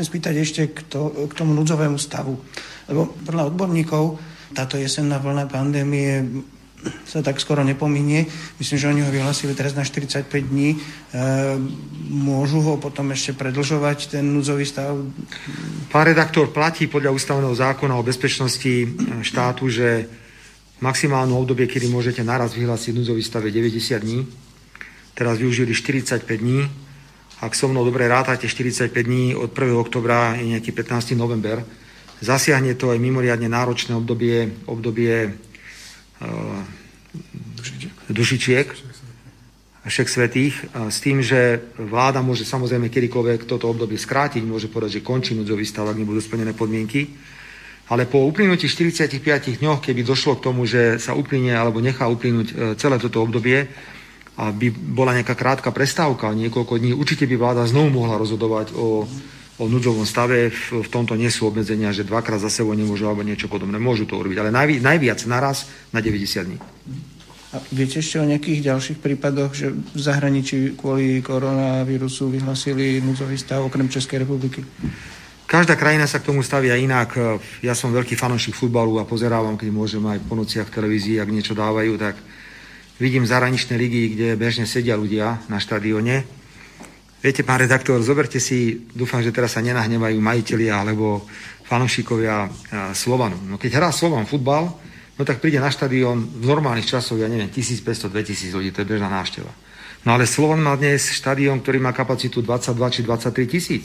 chcem 0.00 0.16
spýtať 0.16 0.34
ešte 0.40 0.62
k, 0.72 0.80
to, 0.88 1.12
k 1.28 1.36
tomu 1.36 1.52
núdzovému 1.52 2.00
stavu. 2.00 2.40
Lebo 2.88 3.12
podľa 3.20 3.52
odborníkov 3.52 4.16
táto 4.56 4.80
jesenná 4.80 5.20
vlna 5.20 5.44
pandémie 5.44 6.24
sa 7.04 7.20
tak 7.20 7.36
skoro 7.36 7.60
nepominie. 7.60 8.24
Myslím, 8.56 8.80
že 8.80 8.88
oni 8.88 9.04
ho 9.04 9.12
vyhlasili 9.12 9.52
teraz 9.52 9.76
na 9.76 9.84
45 9.84 10.24
dní. 10.24 10.72
E, 10.72 10.76
môžu 12.08 12.64
ho 12.64 12.80
potom 12.80 13.12
ešte 13.12 13.36
predlžovať, 13.36 14.16
ten 14.16 14.24
núdzový 14.24 14.64
stav? 14.64 14.96
Pán 15.92 16.08
redaktor, 16.08 16.48
platí 16.48 16.88
podľa 16.88 17.12
ústavného 17.12 17.52
zákona 17.52 18.00
o 18.00 18.06
bezpečnosti 18.08 18.96
štátu, 19.20 19.68
že 19.68 20.08
maximálne 20.80 21.36
obdobie, 21.36 21.68
kedy 21.68 21.92
môžete 21.92 22.24
naraz 22.24 22.56
vyhlásiť 22.56 22.96
núdzový 22.96 23.20
stav 23.20 23.44
je 23.44 23.52
90 23.52 24.00
dní. 24.00 24.24
Teraz 25.12 25.36
využili 25.36 25.76
45 25.76 26.24
dní. 26.40 26.88
Ak 27.40 27.56
so 27.56 27.72
mnou 27.72 27.88
dobre 27.88 28.04
rátate, 28.04 28.44
45 28.44 28.92
dní 28.92 29.32
od 29.32 29.48
1. 29.48 29.72
oktobra 29.72 30.36
je 30.36 30.52
nejaký 30.52 30.76
15. 30.76 31.16
november. 31.16 31.64
Zasiahne 32.20 32.76
to 32.76 32.92
aj 32.92 33.00
mimoriadne 33.00 33.48
náročné 33.48 33.96
obdobie, 33.96 34.52
obdobie 34.68 35.40
dušičiek, 38.12 38.68
však 39.80 40.06
svetých, 40.12 40.54
s 40.92 41.00
tým, 41.00 41.24
že 41.24 41.64
vláda 41.80 42.20
môže 42.20 42.44
samozrejme 42.44 42.92
kedykoľvek 42.92 43.48
toto 43.48 43.72
obdobie 43.72 43.96
skrátiť, 43.96 44.44
môže 44.44 44.68
povedať, 44.68 45.00
že 45.00 45.06
končí 45.06 45.32
núdzový 45.32 45.64
stav, 45.64 45.88
ak 45.88 45.96
nebudú 45.96 46.20
splnené 46.20 46.52
podmienky. 46.52 47.16
Ale 47.88 48.04
po 48.04 48.22
uplynutí 48.28 48.68
45 48.68 49.64
dňoch, 49.64 49.80
keby 49.80 50.04
došlo 50.04 50.36
k 50.38 50.44
tomu, 50.44 50.68
že 50.68 51.00
sa 51.00 51.16
uplynie 51.16 51.56
alebo 51.56 51.80
nechá 51.80 52.06
uplynúť 52.06 52.48
e, 52.52 52.54
celé 52.78 53.02
toto 53.02 53.18
obdobie, 53.18 53.66
by 54.48 54.72
bola 54.72 55.12
nejaká 55.20 55.36
krátka 55.36 55.68
prestávka, 55.68 56.32
niekoľko 56.32 56.80
dní, 56.80 56.96
určite 56.96 57.28
by 57.28 57.36
vláda 57.36 57.68
znovu 57.68 58.00
mohla 58.00 58.16
rozhodovať 58.16 58.72
o 58.72 59.04
o 59.60 59.68
núdzovom 59.68 60.08
stave. 60.08 60.48
V, 60.48 60.80
v 60.80 60.88
tomto 60.88 61.12
nie 61.14 61.28
sú 61.28 61.44
obmedzenia, 61.44 61.92
že 61.92 62.08
dvakrát 62.08 62.40
za 62.40 62.48
sebou 62.48 62.72
nemôžu 62.72 63.04
alebo 63.04 63.20
niečo 63.20 63.46
podobné. 63.46 63.76
Môžu 63.76 64.08
to 64.08 64.16
urobiť, 64.16 64.40
ale 64.40 64.50
najvi, 64.50 64.80
najviac 64.80 65.20
naraz 65.28 65.68
na 65.92 66.00
90 66.00 66.48
dní. 66.48 66.58
A 67.50 67.58
viete 67.74 67.98
ešte 67.98 68.16
o 68.22 68.24
nejakých 68.24 68.72
ďalších 68.72 68.98
prípadoch, 69.02 69.52
že 69.52 69.74
v 69.74 70.00
zahraničí 70.00 70.78
kvôli 70.78 71.20
koronavírusu 71.20 72.30
vyhlasili 72.30 73.02
núdzový 73.02 73.36
stav 73.36 73.60
okrem 73.66 73.90
Českej 73.90 74.22
republiky? 74.22 74.62
Každá 75.50 75.74
krajina 75.74 76.06
sa 76.06 76.22
k 76.22 76.30
tomu 76.30 76.46
stavia 76.46 76.78
inak. 76.78 77.10
Ja 77.58 77.74
som 77.74 77.90
veľký 77.90 78.14
fanúšik 78.14 78.54
futbalu 78.54 79.02
a 79.02 79.04
pozerávam, 79.04 79.58
keď 79.58 79.68
môžem 79.74 79.98
aj 80.06 80.22
po 80.30 80.38
nociach 80.38 80.70
v 80.70 80.74
televízii, 80.78 81.18
ak 81.18 81.26
niečo 81.26 81.58
dávajú, 81.58 81.98
tak 81.98 82.14
vidím 83.00 83.24
zahraničné 83.24 83.74
ligy, 83.80 84.14
kde 84.14 84.28
bežne 84.36 84.68
sedia 84.68 84.94
ľudia 84.94 85.40
na 85.48 85.56
štadióne 85.56 86.40
Viete, 87.20 87.44
pán 87.44 87.60
redaktor, 87.60 88.00
zoberte 88.00 88.40
si, 88.40 88.88
dúfam, 88.96 89.20
že 89.20 89.28
teraz 89.28 89.52
sa 89.52 89.60
nenahnevajú 89.60 90.16
majiteľia 90.16 90.80
alebo 90.80 91.28
fanúšikovia 91.68 92.48
Slovanu. 92.96 93.36
No 93.44 93.60
keď 93.60 93.76
hrá 93.76 93.88
Slovan 93.92 94.24
futbal, 94.24 94.72
no 95.20 95.22
tak 95.28 95.44
príde 95.44 95.60
na 95.60 95.68
štadión 95.68 96.16
v 96.16 96.48
normálnych 96.48 96.88
časoch, 96.88 97.20
ja 97.20 97.28
neviem, 97.28 97.52
1500-2000 97.52 98.56
ľudí, 98.56 98.72
to 98.72 98.80
je 98.80 98.88
bežná 98.96 99.12
návšteva. 99.12 99.52
No 100.08 100.16
ale 100.16 100.24
Slovan 100.24 100.64
má 100.64 100.80
dnes 100.80 101.12
štadión, 101.12 101.60
ktorý 101.60 101.76
má 101.76 101.92
kapacitu 101.92 102.40
22 102.40 102.88
či 102.88 103.00
23 103.04 103.52
tisíc. 103.52 103.84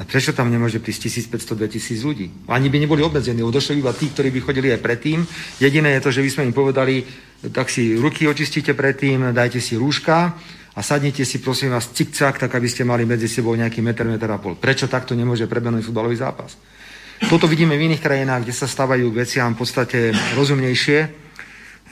A 0.00 0.08
prečo 0.08 0.32
tam 0.32 0.48
nemôže 0.48 0.80
prísť 0.80 1.12
1500-2000 1.36 2.08
ľudí? 2.08 2.26
Ani 2.48 2.72
by 2.72 2.80
neboli 2.80 3.04
obmedzení, 3.04 3.44
lebo 3.44 3.52
došli 3.52 3.84
iba 3.84 3.92
tí, 3.92 4.08
ktorí 4.08 4.32
by 4.32 4.40
chodili 4.40 4.72
aj 4.72 4.80
predtým. 4.80 5.20
Jediné 5.60 6.00
je 6.00 6.04
to, 6.08 6.10
že 6.10 6.24
by 6.24 6.30
sme 6.32 6.42
im 6.48 6.54
povedali, 6.56 7.04
tak 7.52 7.68
si 7.68 7.92
ruky 8.00 8.24
očistíte 8.24 8.72
predtým, 8.72 9.36
dajte 9.36 9.60
si 9.60 9.76
rúška, 9.76 10.32
a 10.72 10.80
sadnite 10.80 11.28
si 11.28 11.44
prosím 11.44 11.76
vás 11.76 11.92
cikcak, 11.92 12.40
tak 12.40 12.48
aby 12.56 12.64
ste 12.64 12.88
mali 12.88 13.04
medzi 13.04 13.28
sebou 13.28 13.52
nejaký 13.52 13.84
meter, 13.84 14.08
meter 14.08 14.32
a 14.32 14.40
pol. 14.40 14.56
Prečo 14.56 14.88
takto 14.88 15.12
nemôže 15.12 15.44
prebehnúť 15.44 15.84
futbalový 15.84 16.16
zápas? 16.16 16.56
Toto 17.28 17.44
vidíme 17.44 17.76
v 17.76 17.92
iných 17.92 18.00
krajinách, 18.00 18.48
kde 18.48 18.56
sa 18.56 18.64
stavajú 18.64 19.12
veciam 19.12 19.52
v 19.52 19.60
podstate 19.60 20.16
rozumnejšie. 20.32 20.98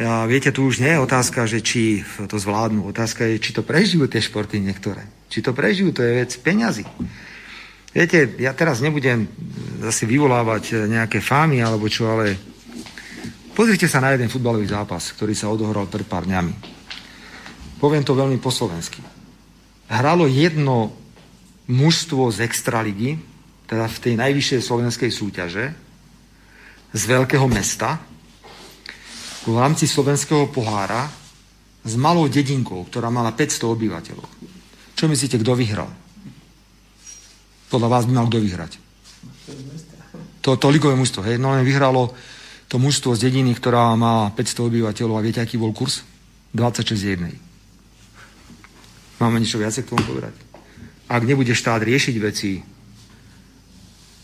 Ja, 0.00 0.24
viete, 0.24 0.48
tu 0.48 0.64
už 0.64 0.80
nie 0.80 0.96
je 0.96 1.04
otázka, 1.04 1.44
že 1.44 1.60
či 1.60 2.00
to 2.24 2.40
zvládnu. 2.40 2.88
Otázka 2.88 3.28
je, 3.28 3.36
či 3.36 3.52
to 3.52 3.60
prežijú 3.60 4.08
tie 4.08 4.24
športy 4.24 4.56
niektoré. 4.56 5.04
Či 5.28 5.44
to 5.44 5.52
prežijú, 5.52 5.92
to 5.92 6.00
je 6.00 6.24
vec 6.24 6.32
peňazí. 6.40 6.88
Viete, 7.90 8.38
ja 8.38 8.54
teraz 8.54 8.78
nebudem 8.78 9.26
zase 9.82 10.06
vyvolávať 10.06 10.86
nejaké 10.86 11.18
fámy 11.18 11.58
alebo 11.58 11.90
čo, 11.90 12.06
ale 12.06 12.38
pozrite 13.50 13.90
sa 13.90 13.98
na 13.98 14.14
jeden 14.14 14.30
futbalový 14.30 14.70
zápas, 14.70 15.10
ktorý 15.10 15.34
sa 15.34 15.50
odohral 15.50 15.90
pred 15.90 16.06
pár 16.06 16.22
dňami. 16.22 16.54
Poviem 17.82 18.06
to 18.06 18.14
veľmi 18.14 18.38
po 18.38 18.54
slovensky. 18.54 19.02
Hralo 19.90 20.30
jedno 20.30 20.94
mužstvo 21.66 22.30
z 22.30 22.46
Extraligy, 22.46 23.18
teda 23.66 23.90
v 23.90 23.98
tej 23.98 24.14
najvyššej 24.22 24.60
slovenskej 24.62 25.10
súťaže, 25.10 25.64
z 26.90 27.02
veľkého 27.06 27.46
mesta, 27.50 27.98
v 29.46 29.56
rámci 29.56 29.90
slovenského 29.90 30.46
pohára 30.52 31.10
s 31.82 31.94
malou 31.98 32.28
dedinkou, 32.28 32.86
ktorá 32.86 33.08
mala 33.08 33.32
500 33.32 33.66
obyvateľov. 33.66 34.28
Čo 34.94 35.08
myslíte, 35.08 35.40
kto 35.40 35.56
vyhral? 35.56 35.90
Podľa 37.70 37.88
vás 37.88 38.04
by 38.04 38.12
mal 38.12 38.26
kto 38.26 38.42
vyhrať? 38.42 38.72
To, 40.42 40.58
to 40.58 40.66
ligové 40.68 40.98
mužstvo, 40.98 41.22
hej? 41.22 41.38
No 41.38 41.54
len 41.54 41.62
vyhralo 41.62 42.10
to 42.66 42.82
mužstvo 42.82 43.14
z 43.14 43.30
dediny, 43.30 43.54
ktorá 43.54 43.94
má 43.94 44.30
500 44.34 44.68
obyvateľov 44.68 45.16
a 45.18 45.24
viete, 45.24 45.38
aký 45.38 45.56
bol 45.56 45.70
kurz? 45.70 46.02
26 46.50 46.98
jednej. 46.98 47.34
Máme 49.22 49.38
niečo 49.38 49.60
viacej 49.60 49.86
k 49.86 49.90
tomu 49.94 50.02
povedať? 50.02 50.34
Ak 51.06 51.22
nebude 51.22 51.54
štát 51.54 51.82
riešiť 51.82 52.16
veci 52.18 52.58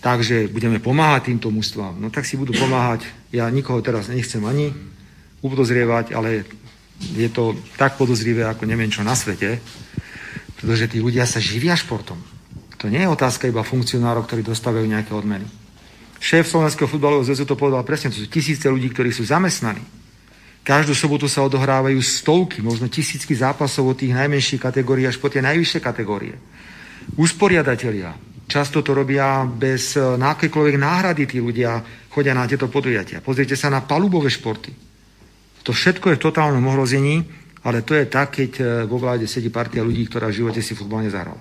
takže 0.06 0.46
budeme 0.54 0.78
pomáhať 0.78 1.34
týmto 1.34 1.50
mústvám, 1.50 1.98
no 1.98 2.14
tak 2.14 2.22
si 2.22 2.38
budú 2.38 2.54
pomáhať. 2.54 3.02
Ja 3.34 3.50
nikoho 3.50 3.82
teraz 3.82 4.06
nechcem 4.06 4.38
ani 4.46 4.70
upodozrievať, 5.42 6.14
ale 6.14 6.46
je 7.18 7.26
to 7.26 7.58
tak 7.74 7.98
podozrivé, 7.98 8.46
ako 8.46 8.70
neviem 8.70 8.86
čo 8.86 9.02
na 9.02 9.18
svete, 9.18 9.58
pretože 10.62 10.94
tí 10.94 11.02
ľudia 11.02 11.26
sa 11.26 11.42
živia 11.42 11.74
športom. 11.74 12.22
To 12.80 12.92
nie 12.92 13.00
je 13.00 13.08
otázka 13.08 13.48
iba 13.48 13.64
funkcionárov, 13.64 14.28
ktorí 14.28 14.44
dostávajú 14.44 14.84
nejaké 14.84 15.16
odmeny. 15.16 15.48
Šéf 16.20 16.48
Slovenského 16.48 16.88
futbalového 16.88 17.24
zväzu 17.24 17.44
to 17.44 17.56
povedal 17.56 17.84
presne, 17.84 18.12
to 18.12 18.20
sú 18.20 18.28
tisíce 18.28 18.64
ľudí, 18.68 18.92
ktorí 18.92 19.12
sú 19.12 19.24
zamestnaní 19.24 19.84
Každú 20.66 20.98
sobotu 20.98 21.30
sa 21.30 21.46
odohrávajú 21.46 22.02
stovky, 22.02 22.58
možno 22.58 22.90
tisícky 22.90 23.38
zápasov 23.38 23.94
od 23.94 24.02
tých 24.02 24.10
najmenších 24.10 24.58
kategórií 24.58 25.06
až 25.06 25.22
po 25.22 25.30
tie 25.30 25.38
najvyššie 25.38 25.78
kategórie. 25.78 26.34
Usporiadatelia 27.14 28.10
často 28.50 28.82
to 28.82 28.90
robia 28.90 29.46
bez 29.46 29.94
eh, 29.94 30.02
nákejkoľvek 30.02 30.74
náhrady, 30.74 31.22
tí 31.30 31.38
ľudia 31.38 31.78
chodia 32.10 32.34
na 32.34 32.50
tieto 32.50 32.66
podujatia. 32.66 33.22
Pozrite 33.22 33.54
sa 33.54 33.70
na 33.70 33.86
palubové 33.86 34.26
športy. 34.26 34.74
To 35.62 35.70
všetko 35.70 36.10
je 36.10 36.18
v 36.18 36.24
totálnom 36.26 36.66
ohrození, 36.66 37.22
ale 37.62 37.86
to 37.86 37.94
je 37.94 38.10
tak, 38.10 38.34
keď 38.34 38.50
eh, 38.58 38.66
vo 38.90 38.98
vláde 38.98 39.30
sedí 39.30 39.54
partia 39.54 39.86
ľudí, 39.86 40.10
ktorá 40.10 40.34
v 40.34 40.42
živote 40.42 40.58
si 40.66 40.74
futbal 40.74 41.06
nezahrala. 41.06 41.38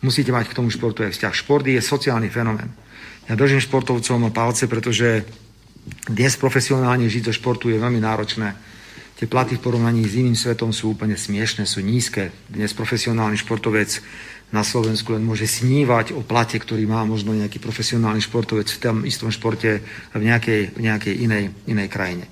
Musíte 0.00 0.32
mať 0.32 0.48
k 0.48 0.56
tomu 0.56 0.72
športu 0.72 1.04
aj 1.04 1.12
vzťah. 1.12 1.34
Šport 1.36 1.64
je 1.68 1.76
sociálny 1.76 2.32
fenomén. 2.32 2.72
Ja 3.28 3.36
držím 3.36 3.60
športovcom 3.60 4.32
palce, 4.32 4.64
pretože 4.64 5.28
dnes 6.08 6.34
profesionálne 6.40 7.04
žiť 7.06 7.30
zo 7.30 7.34
športu 7.36 7.68
je 7.68 7.76
veľmi 7.76 8.00
náročné. 8.00 8.56
Tie 9.20 9.28
platy 9.28 9.60
v 9.60 9.64
porovnaní 9.68 10.00
s 10.08 10.16
iným 10.16 10.32
svetom 10.32 10.72
sú 10.72 10.96
úplne 10.96 11.12
smiešne, 11.12 11.68
sú 11.68 11.84
nízke. 11.84 12.32
Dnes 12.48 12.72
profesionálny 12.72 13.36
športovec 13.36 14.00
na 14.48 14.64
Slovensku 14.64 15.12
len 15.12 15.20
môže 15.20 15.44
snívať 15.44 16.16
o 16.16 16.24
plate, 16.24 16.56
ktorý 16.56 16.88
má 16.88 17.04
možno 17.04 17.36
nejaký 17.36 17.60
profesionálny 17.60 18.24
športovec 18.24 18.66
v 18.72 18.80
tom 18.80 18.96
istom 19.04 19.28
športe 19.28 19.84
v 20.16 20.22
nejakej, 20.24 20.72
v 20.72 20.80
nejakej 20.80 21.14
inej, 21.20 21.44
inej 21.68 21.88
krajine. 21.92 22.24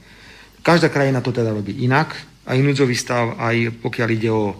Každá 0.65 0.89
krajina 0.89 1.21
to 1.21 1.31
teda 1.31 1.53
robí 1.53 1.77
inak, 1.85 2.17
aj 2.49 2.59
núdzový 2.59 2.97
stav, 2.97 3.37
aj 3.37 3.79
pokiaľ 3.85 4.09
ide 4.09 4.31
o 4.33 4.57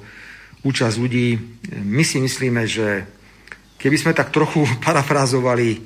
účasť 0.69 0.97
ľudí. 1.01 1.27
My 1.81 2.05
si 2.05 2.21
myslíme, 2.21 2.69
že 2.69 3.09
keby 3.81 3.97
sme 3.97 4.13
tak 4.13 4.29
trochu 4.29 4.69
parafrázovali 4.87 5.81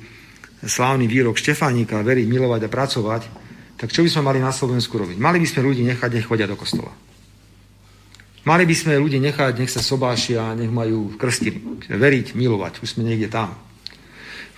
slávny 0.63 1.07
výrok 1.07 1.39
Štefánika, 1.39 2.03
veriť, 2.03 2.27
milovať 2.27 2.67
a 2.67 2.73
pracovať, 2.73 3.21
tak 3.79 3.91
čo 3.91 4.03
by 4.03 4.09
sme 4.11 4.27
mali 4.27 4.39
na 4.39 4.51
Slovensku 4.51 4.95
robiť? 4.95 5.19
Mali 5.19 5.43
by 5.43 5.47
sme 5.47 5.67
ľudí 5.67 5.83
nechať, 5.83 6.09
nech 6.15 6.27
chodia 6.27 6.47
do 6.47 6.55
kostola. 6.55 6.91
Mali 8.43 8.67
by 8.67 8.75
sme 8.75 8.99
ľudí 8.99 9.19
nechať, 9.23 9.59
nech 9.59 9.71
sa 9.71 9.79
sobášia, 9.79 10.55
nech 10.55 10.71
majú 10.71 11.15
krstiny. 11.15 11.83
Veriť, 11.87 12.35
milovať, 12.35 12.83
už 12.83 12.95
sme 12.95 13.07
niekde 13.07 13.31
tam. 13.31 13.55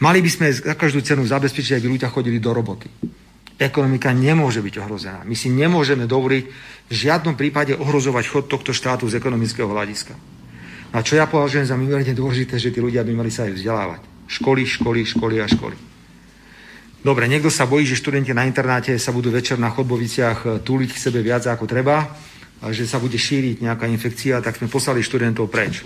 Mali 0.02 0.22
by 0.22 0.30
sme 0.30 0.48
za 0.52 0.74
každú 0.74 1.02
cenu 1.06 1.26
zabezpečiť, 1.26 1.80
aby 1.80 1.88
ľudia 1.98 2.10
chodili 2.10 2.42
do 2.42 2.52
roboty. 2.54 2.90
Ekonomika 3.56 4.12
nemôže 4.12 4.60
byť 4.60 4.76
ohrozená. 4.84 5.20
My 5.24 5.36
si 5.38 5.48
nemôžeme 5.48 6.04
dovoliť 6.06 6.44
v 6.92 6.94
žiadnom 6.94 7.40
prípade 7.40 7.72
ohrozovať 7.76 8.26
chod 8.28 8.46
tohto 8.52 8.76
štátu 8.76 9.08
z 9.08 9.16
ekonomického 9.16 9.68
hľadiska. 9.72 10.14
A 10.92 11.04
čo 11.04 11.16
ja 11.16 11.28
považujem 11.28 11.68
za 11.68 11.80
mimoriadne 11.80 12.16
dôležité, 12.16 12.60
že 12.60 12.72
tí 12.72 12.84
ľudia 12.84 13.04
by 13.04 13.14
mali 13.16 13.32
sa 13.32 13.48
aj 13.48 13.56
vzdelávať. 13.56 14.02
Školy, 14.28 14.64
školy, 14.68 15.02
školy 15.08 15.36
a 15.40 15.48
školy. 15.48 15.78
Dobre, 17.06 17.30
niekto 17.30 17.54
sa 17.54 17.70
bojí, 17.70 17.86
že 17.86 18.00
študenti 18.00 18.34
na 18.34 18.50
internáte 18.50 18.98
sa 18.98 19.14
budú 19.14 19.30
večer 19.30 19.62
na 19.62 19.70
chodboviciach 19.70 20.66
túliť 20.66 20.90
k 20.92 21.02
sebe 21.02 21.22
viac 21.22 21.46
ako 21.46 21.70
treba 21.70 22.10
že 22.72 22.88
sa 22.88 22.98
bude 22.98 23.20
šíriť 23.20 23.62
nejaká 23.62 23.86
infekcia, 23.86 24.42
tak 24.42 24.58
sme 24.58 24.72
poslali 24.72 25.04
študentov 25.04 25.52
preč. 25.52 25.84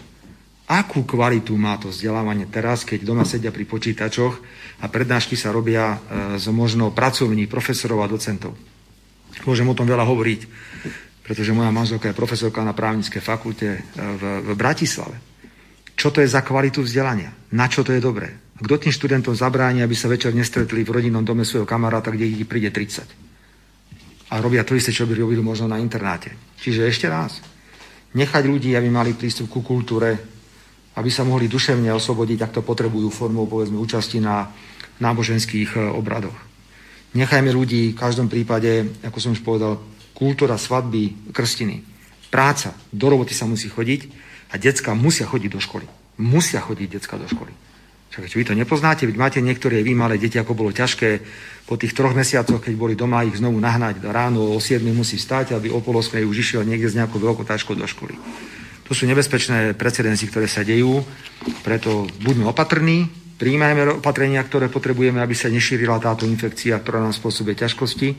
Akú 0.70 1.02
kvalitu 1.02 1.58
má 1.58 1.82
to 1.82 1.90
vzdelávanie 1.90 2.46
teraz, 2.46 2.86
keď 2.86 3.02
doma 3.02 3.26
sedia 3.26 3.50
pri 3.50 3.66
počítačoch 3.66 4.38
a 4.80 4.86
prednášky 4.86 5.34
sa 5.34 5.50
robia 5.50 5.98
e, 5.98 6.38
z 6.38 6.46
možno 6.54 6.94
pracovní 6.94 7.50
profesorov 7.50 8.06
a 8.06 8.12
docentov? 8.12 8.54
Môžem 9.50 9.66
o 9.66 9.74
tom 9.74 9.90
veľa 9.90 10.06
hovoriť, 10.06 10.42
pretože 11.26 11.58
moja 11.58 11.74
manželka 11.74 12.14
je 12.14 12.18
profesorka 12.18 12.62
na 12.62 12.78
právnickej 12.78 13.18
fakulte 13.18 13.68
e, 13.74 13.80
v, 13.98 14.24
v 14.46 14.50
Bratislave. 14.54 15.18
Čo 15.98 16.14
to 16.14 16.22
je 16.22 16.30
za 16.30 16.46
kvalitu 16.46 16.86
vzdelania? 16.86 17.34
Na 17.58 17.66
čo 17.66 17.82
to 17.82 17.90
je 17.90 18.00
dobré? 18.00 18.54
Kto 18.62 18.78
tým 18.78 18.94
študentom 18.94 19.34
zabráni, 19.34 19.82
aby 19.82 19.98
sa 19.98 20.06
večer 20.06 20.38
nestretli 20.38 20.86
v 20.86 20.94
rodinnom 21.02 21.26
dome 21.26 21.50
svojho 21.50 21.66
kamaráta, 21.66 22.14
kde 22.14 22.30
ich 22.30 22.46
príde 22.46 22.70
30? 22.70 23.30
a 24.30 24.36
robia 24.38 24.62
to 24.62 24.78
isté, 24.78 24.94
čo 24.94 25.10
by 25.10 25.18
robili 25.18 25.42
možno 25.42 25.66
na 25.66 25.82
internáte. 25.82 26.30
Čiže 26.62 26.86
ešte 26.86 27.08
raz, 27.10 27.42
nechať 28.14 28.44
ľudí, 28.46 28.78
aby 28.78 28.90
mali 28.90 29.18
prístup 29.18 29.50
ku 29.50 29.66
kultúre, 29.66 30.39
aby 31.00 31.08
sa 31.08 31.24
mohli 31.24 31.48
duševne 31.48 31.88
oslobodiť, 31.96 32.40
ak 32.44 32.56
to 32.60 32.62
potrebujú 32.62 33.08
formou, 33.08 33.48
povedzme, 33.48 33.80
účasti 33.80 34.20
na 34.20 34.52
náboženských 35.00 35.80
e, 35.80 35.96
obradoch. 35.96 36.36
Nechajme 37.16 37.50
ľudí 37.56 37.96
v 37.96 38.00
každom 38.00 38.28
prípade, 38.28 39.00
ako 39.08 39.18
som 39.18 39.32
už 39.32 39.42
povedal, 39.42 39.80
kultúra 40.12 40.60
svadby, 40.60 41.32
krstiny, 41.32 41.88
práca, 42.28 42.76
do 42.92 43.08
roboty 43.08 43.32
sa 43.32 43.48
musí 43.48 43.72
chodiť 43.72 44.12
a 44.52 44.60
decka 44.60 44.92
musia 44.92 45.24
chodiť 45.24 45.50
do 45.56 45.64
školy. 45.64 45.88
Musia 46.20 46.60
chodiť 46.60 47.00
decka 47.00 47.16
do 47.16 47.26
školy. 47.26 47.56
Však 48.10 48.36
vy 48.36 48.46
to 48.46 48.58
nepoznáte, 48.58 49.06
veď 49.06 49.16
máte 49.16 49.40
niektoré 49.40 49.86
vy 49.86 49.94
malé 49.94 50.20
deti, 50.20 50.36
ako 50.36 50.58
bolo 50.58 50.74
ťažké 50.74 51.22
po 51.70 51.78
tých 51.78 51.94
troch 51.94 52.18
mesiacoch, 52.18 52.58
keď 52.58 52.74
boli 52.74 52.98
doma, 52.98 53.22
ich 53.22 53.38
znovu 53.38 53.62
nahnať 53.62 54.02
ráno, 54.02 54.50
o 54.50 54.58
7 54.58 54.82
musí 54.90 55.22
stať, 55.22 55.54
aby 55.54 55.70
o 55.70 55.78
pol 55.80 56.02
8 56.02 56.26
už 56.26 56.38
išiel 56.42 56.66
niekde 56.66 56.90
s 56.90 56.98
nejakou 56.98 57.22
veľkou 57.22 57.46
taškou 57.46 57.78
do 57.78 57.86
školy. 57.86 58.18
To 58.90 58.98
sú 58.98 59.06
nebezpečné 59.06 59.78
precedenci, 59.78 60.26
ktoré 60.26 60.50
sa 60.50 60.66
dejú, 60.66 61.06
preto 61.62 62.10
buďme 62.26 62.50
opatrní, 62.50 63.06
príjmajme 63.38 64.02
opatrenia, 64.02 64.42
ktoré 64.42 64.66
potrebujeme, 64.68 65.22
aby 65.22 65.38
sa 65.38 65.48
nešírila 65.48 66.02
táto 66.02 66.26
infekcia, 66.26 66.82
ktorá 66.82 66.98
nám 66.98 67.14
spôsobuje 67.14 67.54
ťažkosti 67.54 68.10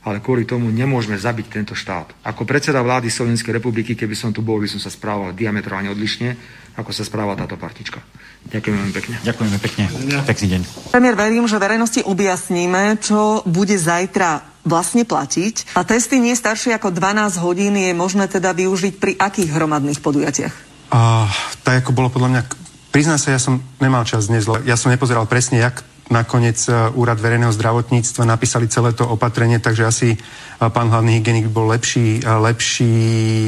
ale 0.00 0.24
kvôli 0.24 0.48
tomu 0.48 0.72
nemôžeme 0.72 1.20
zabiť 1.20 1.60
tento 1.60 1.74
štát. 1.76 2.24
Ako 2.24 2.48
predseda 2.48 2.80
vlády 2.80 3.12
Slovenskej 3.12 3.60
republiky, 3.60 3.92
keby 3.92 4.16
som 4.16 4.32
tu 4.32 4.40
bol, 4.40 4.56
by 4.56 4.68
som 4.68 4.80
sa 4.80 4.88
správal 4.88 5.36
diametrálne 5.36 5.92
odlišne, 5.92 6.36
ako 6.80 6.88
sa 6.88 7.04
správa 7.04 7.36
táto 7.36 7.60
partička. 7.60 8.00
Ďakujem 8.48 8.76
veľmi 8.80 8.94
pekne. 8.96 9.14
Ďakujeme 9.20 9.58
pekne. 9.60 9.84
Pekný 10.24 10.46
deň. 10.56 10.60
Premiér, 10.96 11.16
verím, 11.20 11.44
že 11.44 11.60
verejnosti 11.60 12.00
objasníme, 12.00 12.96
čo 13.04 13.44
bude 13.44 13.76
zajtra 13.76 14.49
vlastne 14.64 15.08
platiť. 15.08 15.74
A 15.76 15.84
testy 15.84 16.20
nie 16.20 16.36
staršie 16.36 16.76
ako 16.76 16.92
12 16.92 17.40
hodín 17.40 17.74
je 17.76 17.92
možné 17.96 18.28
teda 18.28 18.52
využiť 18.52 18.94
pri 19.00 19.12
akých 19.16 19.50
hromadných 19.52 20.00
podujatiach? 20.04 20.54
A, 20.90 21.30
tak 21.62 21.86
ako 21.86 21.94
bolo 21.94 22.10
podľa 22.10 22.30
mňa 22.34 22.42
Priznám 22.90 23.22
sa, 23.22 23.30
ja 23.30 23.38
som 23.38 23.62
nemal 23.78 24.02
čas 24.02 24.26
dnes, 24.26 24.50
ja 24.66 24.74
som 24.74 24.90
nepozeral 24.90 25.22
presne, 25.30 25.62
jak 25.62 25.86
nakoniec 26.10 26.58
e, 26.66 26.90
Úrad 26.98 27.22
verejného 27.22 27.54
zdravotníctva 27.54 28.26
napísali 28.26 28.66
celé 28.66 28.92
to 28.92 29.06
opatrenie, 29.06 29.62
takže 29.62 29.86
asi 29.86 30.08
e, 30.12 30.18
pán 30.58 30.90
hlavný 30.90 31.22
hygienik 31.22 31.46
bol 31.48 31.70
lepší, 31.70 32.20
e, 32.20 32.26
lepší 32.26 32.94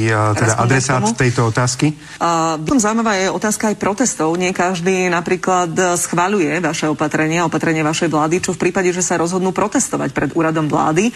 teda 0.09 0.55
adresát 0.57 1.03
tejto 1.13 1.51
otázky. 1.51 1.91
Uh, 2.17 2.79
zaujímavá 2.79 3.19
je 3.19 3.27
otázka 3.29 3.69
aj 3.69 3.75
protestov. 3.77 4.35
Nie 4.39 4.55
každý 4.55 5.11
napríklad 5.11 5.99
schváľuje 5.99 6.63
vaše 6.63 6.87
opatrenie, 6.87 7.43
opatrenie 7.43 7.83
vašej 7.83 8.09
vlády, 8.09 8.35
čo 8.39 8.55
v 8.55 8.61
prípade, 8.67 8.89
že 8.95 9.03
sa 9.03 9.19
rozhodnú 9.19 9.51
protestovať 9.51 10.15
pred 10.15 10.29
úradom 10.31 10.71
vlády. 10.71 11.11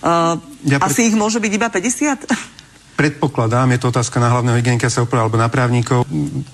Uh, 0.00 0.40
ja 0.64 0.80
pre... 0.80 0.88
Asi 0.88 1.12
ich 1.12 1.16
môže 1.16 1.38
byť 1.38 1.52
iba 1.52 1.68
50? 1.68 2.58
Predpokladám, 2.98 3.70
je 3.70 3.78
to 3.78 3.94
otázka 3.94 4.18
na 4.18 4.26
hlavného 4.34 4.58
hygienika 4.58 4.90
sa 4.90 5.06
opravil, 5.06 5.30
alebo 5.30 5.38
na 5.38 5.46
právnikov, 5.46 6.02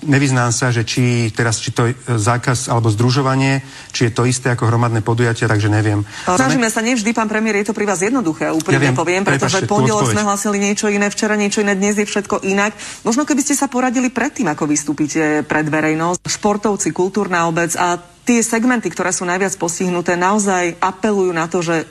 nevyznám 0.05 0.53
sa, 0.53 0.69
že 0.69 0.85
či 0.85 1.33
teraz, 1.33 1.57
či 1.57 1.73
to 1.73 1.89
je 1.89 1.97
zákaz 2.05 2.69
alebo 2.69 2.93
združovanie, 2.93 3.65
či 3.89 4.05
je 4.07 4.11
to 4.13 4.29
isté 4.29 4.53
ako 4.53 4.69
hromadné 4.69 5.01
podujatia, 5.01 5.49
takže 5.49 5.73
neviem. 5.73 6.05
Snažíme 6.29 6.69
sa, 6.69 6.85
nevždy, 6.85 7.17
pán 7.17 7.25
premiér, 7.25 7.65
je 7.65 7.73
to 7.73 7.77
pri 7.77 7.89
vás 7.89 7.97
jednoduché, 8.05 8.53
úplne 8.53 8.77
ja 8.77 8.83
viem, 8.85 8.93
poviem, 8.93 9.25
pretože 9.25 9.65
pondelok 9.65 10.13
sme 10.13 10.21
hlasili 10.21 10.61
niečo 10.61 10.85
iné, 10.85 11.09
včera 11.09 11.33
niečo 11.33 11.65
iné, 11.65 11.73
dnes 11.73 11.97
je 11.97 12.05
všetko 12.05 12.45
inak. 12.45 12.77
Možno 13.01 13.25
keby 13.25 13.41
ste 13.41 13.57
sa 13.57 13.65
poradili 13.65 14.13
predtým, 14.13 14.45
ako 14.45 14.69
vystúpite 14.69 15.41
pred 15.49 15.65
verejnosť, 15.65 16.29
športovci, 16.29 16.93
kultúrna 16.93 17.49
obec 17.49 17.73
a 17.73 17.97
tie 18.25 18.41
segmenty, 18.41 18.89
ktoré 18.89 19.13
sú 19.13 19.25
najviac 19.25 19.53
postihnuté, 19.57 20.17
naozaj 20.17 20.77
apelujú 20.81 21.33
na 21.33 21.45
to, 21.45 21.61
že 21.61 21.85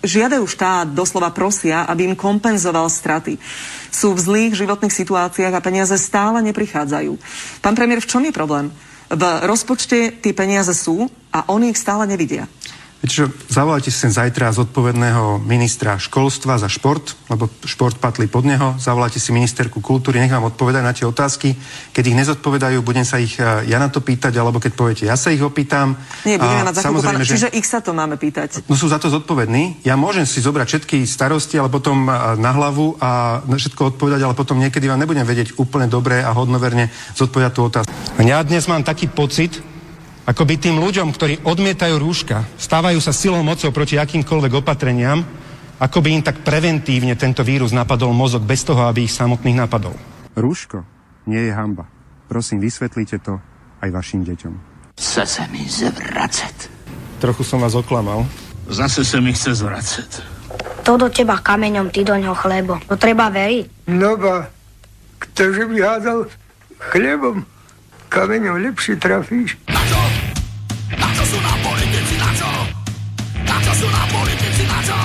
žiadajú 0.00 0.44
štát, 0.44 0.92
doslova 0.92 1.32
prosia, 1.32 1.84
aby 1.88 2.12
im 2.12 2.16
kompenzoval 2.16 2.88
straty. 2.88 3.36
Sú 3.92 4.16
v 4.16 4.20
zlých 4.20 4.52
životných 4.56 4.92
situáciách 4.92 5.54
a 5.56 5.64
peniaze 5.64 5.96
stále 6.00 6.40
neprichádzajú. 6.50 7.12
Pán 7.60 7.74
premiér, 7.76 8.00
v 8.00 8.10
čom 8.10 8.24
je 8.24 8.32
problém? 8.32 8.72
V 9.10 9.22
rozpočte 9.42 10.22
tie 10.22 10.32
peniaze 10.32 10.70
sú 10.70 11.10
a 11.34 11.46
oni 11.50 11.74
ich 11.74 11.82
stále 11.82 12.06
nevidia. 12.06 12.46
Viete 13.00 13.16
čo, 13.16 13.32
zavolajte 13.48 13.88
si 13.88 13.96
sem 13.96 14.12
zajtra 14.12 14.52
zodpovedného 14.52 15.40
ministra 15.40 15.96
školstva 15.96 16.60
za 16.60 16.68
šport, 16.68 17.16
lebo 17.32 17.48
šport 17.64 17.96
patrí 17.96 18.28
pod 18.28 18.44
neho. 18.44 18.76
Zavolajte 18.76 19.16
si 19.16 19.32
ministerku 19.32 19.80
kultúry, 19.80 20.20
nech 20.20 20.28
vám 20.28 20.52
odpovedať 20.52 20.82
na 20.84 20.92
tie 20.92 21.08
otázky. 21.08 21.56
Keď 21.96 22.04
ich 22.04 22.18
nezodpovedajú, 22.20 22.76
budem 22.84 23.08
sa 23.08 23.16
ich 23.16 23.40
e, 23.40 23.64
ja 23.72 23.80
na 23.80 23.88
to 23.88 24.04
pýtať, 24.04 24.36
alebo 24.36 24.60
keď 24.60 24.72
poviete, 24.76 25.04
ja 25.08 25.16
sa 25.16 25.32
ich 25.32 25.40
opýtam. 25.40 25.96
Nie, 26.28 26.36
budeme 26.36 26.68
mať 26.68 26.76
samozrejme, 26.76 27.24
že... 27.24 27.32
Čiže 27.40 27.48
ich 27.56 27.64
sa 27.64 27.80
to 27.80 27.96
máme 27.96 28.20
pýtať. 28.20 28.68
No 28.68 28.76
sú 28.76 28.92
za 28.92 29.00
to 29.00 29.08
zodpovední. 29.08 29.80
Ja 29.80 29.96
môžem 29.96 30.28
si 30.28 30.44
zobrať 30.44 30.68
všetky 30.68 31.08
starosti, 31.08 31.56
ale 31.56 31.72
potom 31.72 32.04
e, 32.04 32.36
na 32.36 32.52
hlavu 32.52 33.00
a 33.00 33.40
na 33.48 33.56
všetko 33.56 33.96
odpovedať, 33.96 34.28
ale 34.28 34.36
potom 34.36 34.60
niekedy 34.60 34.92
vám 34.92 35.00
nebudem 35.00 35.24
vedieť 35.24 35.56
úplne 35.56 35.88
dobre 35.88 36.20
a 36.20 36.36
hodnoverne 36.36 36.92
zodpovedať 37.16 37.52
tú 37.56 37.62
otázku. 37.64 37.92
Ja 38.20 38.44
dnes 38.44 38.68
mám 38.68 38.84
taký 38.84 39.08
pocit, 39.08 39.64
ako 40.30 40.46
by 40.46 40.54
tým 40.62 40.78
ľuďom, 40.78 41.10
ktorí 41.10 41.42
odmietajú 41.42 41.98
rúška, 41.98 42.46
stávajú 42.54 43.02
sa 43.02 43.10
silou 43.10 43.42
mocou 43.42 43.74
proti 43.74 43.98
akýmkoľvek 43.98 44.62
opatreniam, 44.62 45.26
ako 45.82 45.98
by 45.98 46.08
im 46.14 46.22
tak 46.22 46.46
preventívne 46.46 47.18
tento 47.18 47.42
vírus 47.42 47.74
napadol 47.74 48.14
mozog 48.14 48.46
bez 48.46 48.62
toho, 48.62 48.86
aby 48.86 49.10
ich 49.10 49.16
samotných 49.16 49.58
napadol. 49.58 49.98
Rúško 50.38 50.86
nie 51.26 51.50
je 51.50 51.52
hamba. 51.52 51.90
Prosím, 52.30 52.62
vysvetlite 52.62 53.18
to 53.18 53.42
aj 53.82 53.90
vašim 53.90 54.22
deťom. 54.22 54.54
Chce 54.94 55.26
sa 55.26 55.44
mi 55.50 55.66
zvracať. 55.66 56.70
Trochu 57.18 57.42
som 57.42 57.58
vás 57.58 57.74
oklamal. 57.74 58.22
Zase 58.70 59.02
sa 59.02 59.18
mi 59.18 59.34
chce 59.34 59.58
zvracať. 59.58 60.10
To 60.86 60.94
do 60.94 61.10
teba 61.10 61.42
kameňom, 61.42 61.90
ty 61.90 62.06
do 62.06 62.14
ňoho 62.14 62.38
chlebo. 62.38 62.78
To 62.86 62.94
treba 62.94 63.34
veriť. 63.34 63.90
No 63.90 64.14
ba, 64.14 64.46
ktože 65.18 65.66
by 65.66 65.76
hádal 65.82 66.30
chlebom, 66.94 67.42
kameňom 68.08 68.62
lepšie 68.70 68.94
trafíš. 68.94 69.58
Na 69.66 69.80
čo? 69.90 69.99
Sú 73.80 73.88
nám 73.88 74.08
politici, 74.12 74.62
na 74.68 74.78
čo? 74.84 75.00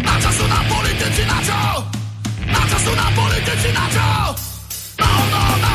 Na 0.00 0.14
čo 0.16 0.30
sú 0.32 0.44
nám 0.48 0.64
politici, 0.64 1.22
na 1.28 1.38
čo? 1.44 1.60
Na 2.48 2.62
čo 2.64 2.78
sú 2.88 2.92
nám 2.96 3.12
politici, 3.12 3.68
na 3.68 3.84
čo? 3.92 4.08
No, 4.96 5.10
no, 5.28 5.42
no, 5.60 5.72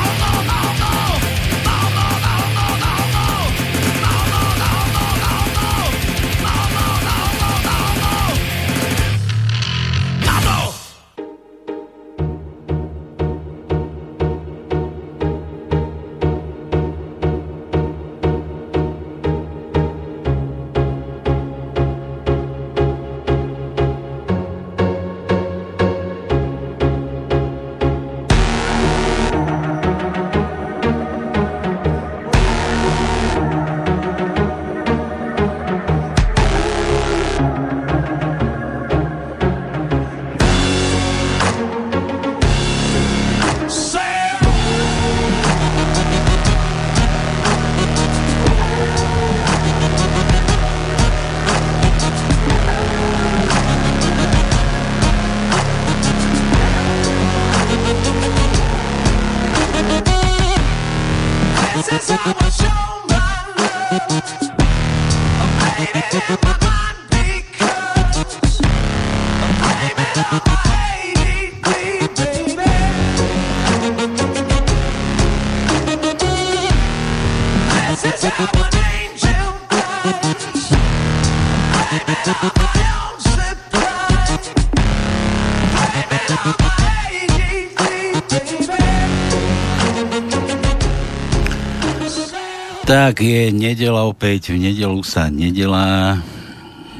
Tak 93.17 93.25
je 93.25 93.49
nedela 93.49 94.05
opäť, 94.05 94.53
v 94.53 94.61
nedelu 94.61 95.01
sa 95.01 95.25
nedelá. 95.33 96.21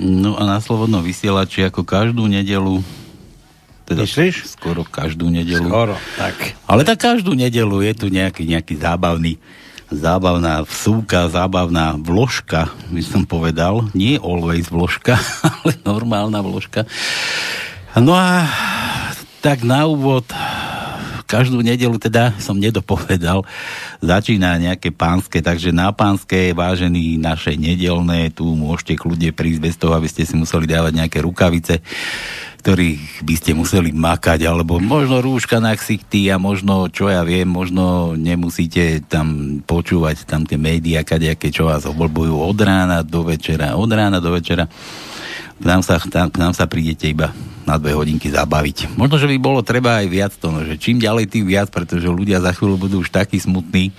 No 0.01 0.33
a 0.33 0.50
na 0.50 0.57
Slobodnom 0.57 1.05
vysielači 1.05 1.62
ako 1.69 1.86
každú 1.86 2.25
nedelu 2.25 2.81
teda 3.86 4.01
Myslíš? 4.01 4.50
Skoro 4.50 4.81
každú 4.81 5.29
nedelu. 5.29 5.69
Skoro, 5.69 5.93
tak. 6.17 6.57
Ale 6.65 6.81
tak 6.89 7.05
každú 7.05 7.38
nedelu 7.38 7.86
je 7.86 7.93
tu 7.93 8.09
nejaký, 8.09 8.50
nejaký 8.50 8.81
zábavný 8.81 9.38
zábavná 9.93 10.65
vsúka, 10.65 11.29
zábavná 11.29 11.93
vložka, 12.01 12.74
by 12.89 13.03
som 13.05 13.21
povedal. 13.21 13.86
Nie 13.93 14.17
always 14.17 14.74
vložka, 14.74 15.21
ale 15.62 15.77
normálna 15.86 16.41
vložka. 16.41 16.89
No 17.93 18.17
a 18.17 18.50
tak 19.45 19.62
na 19.62 19.86
úvod 19.86 20.25
každú 21.27 21.60
nedelu 21.60 22.00
teda 22.00 22.31
som 22.39 22.55
nedopovedal, 22.55 23.43
začína 24.00 24.55
nejaké 24.55 24.96
pánske, 24.96 25.43
takže 25.43 25.75
na 25.75 25.91
pánske, 25.91 26.55
vážení 26.55 27.19
naše 27.19 27.60
nedelné, 27.60 28.31
tu 28.31 28.48
môžete 28.55 28.96
kľudne 28.96 29.36
prísť 29.36 29.60
bez 29.60 29.75
toho, 29.75 29.93
aby 29.93 30.07
ste 30.07 30.24
si 30.24 30.39
museli 30.39 30.65
dávať 30.65 31.03
nejaké 31.03 31.19
rukavice, 31.19 31.84
ktorých 32.63 33.24
by 33.24 33.36
ste 33.36 33.51
museli 33.55 33.91
makať, 33.91 34.48
alebo 34.48 34.79
možno 34.79 35.19
rúška 35.19 35.60
na 35.60 35.75
ksichty 35.75 36.31
a 36.31 36.39
možno, 36.39 36.88
čo 36.88 37.12
ja 37.12 37.22
viem, 37.27 37.48
možno 37.48 38.15
nemusíte 38.15 39.03
tam 39.07 39.60
počúvať 39.63 40.24
tam 40.24 40.48
tie 40.48 40.55
médiá, 40.55 41.03
kadejaké, 41.03 41.51
čo 41.51 41.67
vás 41.67 41.84
oblbujú 41.84 42.39
od 42.39 42.60
rána 42.60 43.03
do 43.03 43.27
večera, 43.27 43.75
od 43.75 43.91
rána 43.91 44.24
do 44.24 44.31
večera 44.31 44.67
k 45.57 45.63
nám 45.65 45.81
sa, 45.81 45.97
tam, 45.97 46.29
k 46.29 46.37
nám 46.37 46.53
sa 46.53 46.69
prídete 46.69 47.09
iba 47.09 47.33
na 47.67 47.75
dve 47.75 47.91
hodinky 47.97 48.31
zabaviť. 48.31 48.95
Možno, 48.95 49.19
že 49.19 49.27
by 49.27 49.37
bolo 49.41 49.59
treba 49.59 49.99
aj 49.99 50.07
viac 50.07 50.33
to, 50.37 50.47
no, 50.53 50.63
že 50.63 50.79
čím 50.79 51.03
ďalej, 51.03 51.27
tým 51.27 51.45
viac, 51.49 51.67
pretože 51.67 52.07
ľudia 52.07 52.39
za 52.39 52.55
chvíľu 52.55 52.79
budú 52.79 53.03
už 53.03 53.11
takí 53.11 53.41
smutní, 53.41 53.91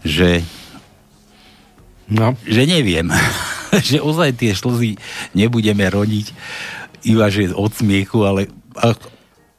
že 0.00 0.40
no. 2.08 2.32
že 2.48 2.64
neviem, 2.64 3.12
že 3.88 4.00
ozaj 4.00 4.40
tie 4.40 4.56
slzy 4.56 4.96
nebudeme 5.36 5.84
roniť 5.84 6.26
iba, 7.04 7.28
že 7.28 7.52
od 7.52 7.72
smiechu, 7.74 8.24
ale 8.24 8.48
a, 8.78 8.96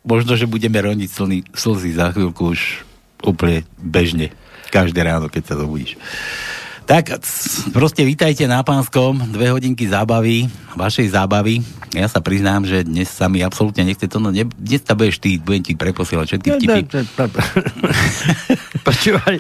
možno, 0.02 0.34
že 0.34 0.50
budeme 0.50 0.80
roniť 0.80 1.10
slny, 1.12 1.38
slzy 1.54 1.94
za 1.94 2.10
chvíľku 2.16 2.56
už 2.56 2.88
úplne 3.24 3.64
bežne. 3.80 4.32
Každé 4.74 5.06
ráno, 5.06 5.30
keď 5.30 5.54
sa 5.54 5.56
zobudíš. 5.60 5.96
Tak, 6.84 7.16
proste 7.72 8.04
vítajte 8.04 8.44
na 8.44 8.60
Pánskom, 8.60 9.16
dve 9.32 9.56
hodinky 9.56 9.88
zábavy, 9.88 10.52
vašej 10.76 11.16
zábavy. 11.16 11.64
Ja 11.96 12.12
sa 12.12 12.20
priznám, 12.20 12.68
že 12.68 12.84
dnes 12.84 13.08
sa 13.08 13.32
mi 13.32 13.40
absolútne 13.40 13.88
nechce 13.88 14.04
to, 14.12 14.20
no 14.20 14.36
ne, 14.36 14.44
dnes 14.44 14.84
sa 14.84 14.92
budeš 14.92 15.24
ty, 15.24 15.40
budem 15.40 15.64
ti 15.64 15.74
preposielať 15.80 16.26
všetky 16.28 16.50
vtipy. 16.60 16.82
Počúvaj, 18.88 19.36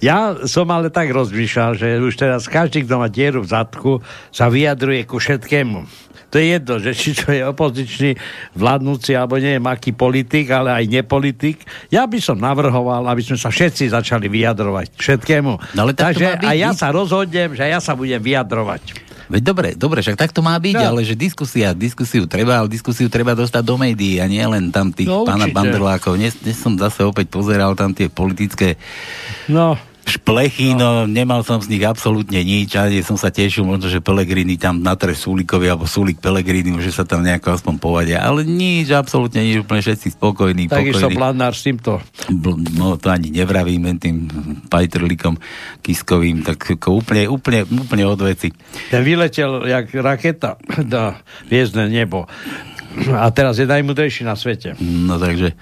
ja 0.00 0.32
som 0.48 0.64
ale 0.72 0.88
tak 0.88 1.12
rozmýšľal, 1.12 1.76
že 1.76 2.00
už 2.00 2.14
teraz 2.16 2.48
každý, 2.48 2.88
kto 2.88 3.04
má 3.04 3.12
dieru 3.12 3.44
v 3.44 3.52
zadku, 3.52 3.92
sa 4.32 4.48
vyjadruje 4.48 5.04
ku 5.04 5.20
všetkému 5.20 6.07
to 6.28 6.36
je 6.36 6.60
jedno, 6.60 6.74
že 6.76 6.92
či 6.92 7.16
to 7.16 7.32
je 7.32 7.40
opozičný 7.40 8.10
vládnúci, 8.52 9.16
alebo 9.16 9.40
neviem 9.40 9.64
aký 9.64 9.96
politik, 9.96 10.52
ale 10.52 10.76
aj 10.76 10.84
nepolitik. 10.84 11.64
Ja 11.88 12.04
by 12.04 12.20
som 12.20 12.36
navrhoval, 12.36 13.08
aby 13.08 13.24
sme 13.24 13.40
sa 13.40 13.48
všetci 13.48 13.96
začali 13.96 14.28
vyjadrovať 14.28 14.92
všetkému. 14.92 15.52
No, 15.72 15.78
ale 15.80 15.96
tak 15.96 16.12
Takže 16.12 16.44
a 16.44 16.52
ja 16.52 16.76
sa 16.76 16.92
rozhodnem, 16.92 17.56
že 17.56 17.64
ja 17.64 17.80
sa 17.80 17.96
budem 17.96 18.20
vyjadrovať. 18.20 19.08
Veď 19.28 19.42
dobre, 19.44 19.68
dobre, 19.76 20.00
však 20.00 20.16
tak 20.16 20.32
to 20.32 20.40
má 20.40 20.56
byť, 20.56 20.76
no. 20.80 20.88
ale 20.88 21.00
že 21.04 21.12
diskusia, 21.12 21.76
diskusiu 21.76 22.24
treba, 22.24 22.64
ale 22.64 22.68
diskusiu 22.72 23.12
treba 23.12 23.36
dostať 23.36 23.60
do 23.60 23.76
médií 23.76 24.24
a 24.24 24.26
nie 24.28 24.40
len 24.40 24.72
tam 24.72 24.88
tých 24.88 25.04
no, 25.04 25.28
pána 25.28 25.52
Banderlákov. 25.52 26.16
Dnes, 26.16 26.32
dnes 26.40 26.56
som 26.56 26.72
zase 26.80 27.04
opäť 27.04 27.28
pozeral 27.28 27.76
tam 27.76 27.92
tie 27.92 28.08
politické 28.08 28.80
no 29.52 29.76
šplechy, 30.08 30.72
no. 30.72 31.04
no 31.04 31.10
nemal 31.10 31.44
som 31.44 31.60
z 31.60 31.68
nich 31.68 31.84
absolútne 31.84 32.40
nič, 32.40 32.74
ani 32.80 33.04
som 33.04 33.20
sa 33.20 33.28
tešil 33.28 33.68
možno, 33.68 33.92
že 33.92 34.00
Pelegrini 34.00 34.56
tam 34.56 34.80
natre 34.80 35.12
Sulikovi, 35.12 35.68
alebo 35.68 35.84
Sulik 35.84 36.18
Pelegrini, 36.18 36.72
že 36.80 36.90
sa 36.90 37.04
tam 37.04 37.20
nejako 37.20 37.60
aspoň 37.60 37.74
povadia, 37.76 38.18
ale 38.24 38.48
nič, 38.48 38.88
absolútne 38.90 39.44
nič, 39.44 39.60
úplne 39.60 39.84
všetci 39.84 40.16
spokojní. 40.16 40.72
Takisto 40.72 41.12
Bladnár 41.12 41.52
s 41.52 41.68
týmto. 41.68 42.00
No 42.74 42.96
to 42.96 43.12
ani 43.12 43.28
nevravím 43.28 44.00
tým 44.00 44.26
pajtrlikom 44.72 45.36
Kiskovým, 45.84 46.42
tak 46.42 46.64
úplne, 46.88 47.28
úplne, 47.28 47.68
úplne 47.68 48.04
od 48.08 48.20
veci. 48.24 48.50
Ten 48.88 49.04
vyletel 49.04 49.68
jak 49.68 49.92
raketa 49.92 50.56
na 50.88 51.20
hviezdne 51.52 51.92
nebo. 51.92 52.24
A 53.12 53.28
teraz 53.30 53.60
je 53.60 53.68
najmudrejší 53.68 54.24
na 54.24 54.34
svete. 54.34 54.74
No 54.80 55.20
takže 55.20 55.54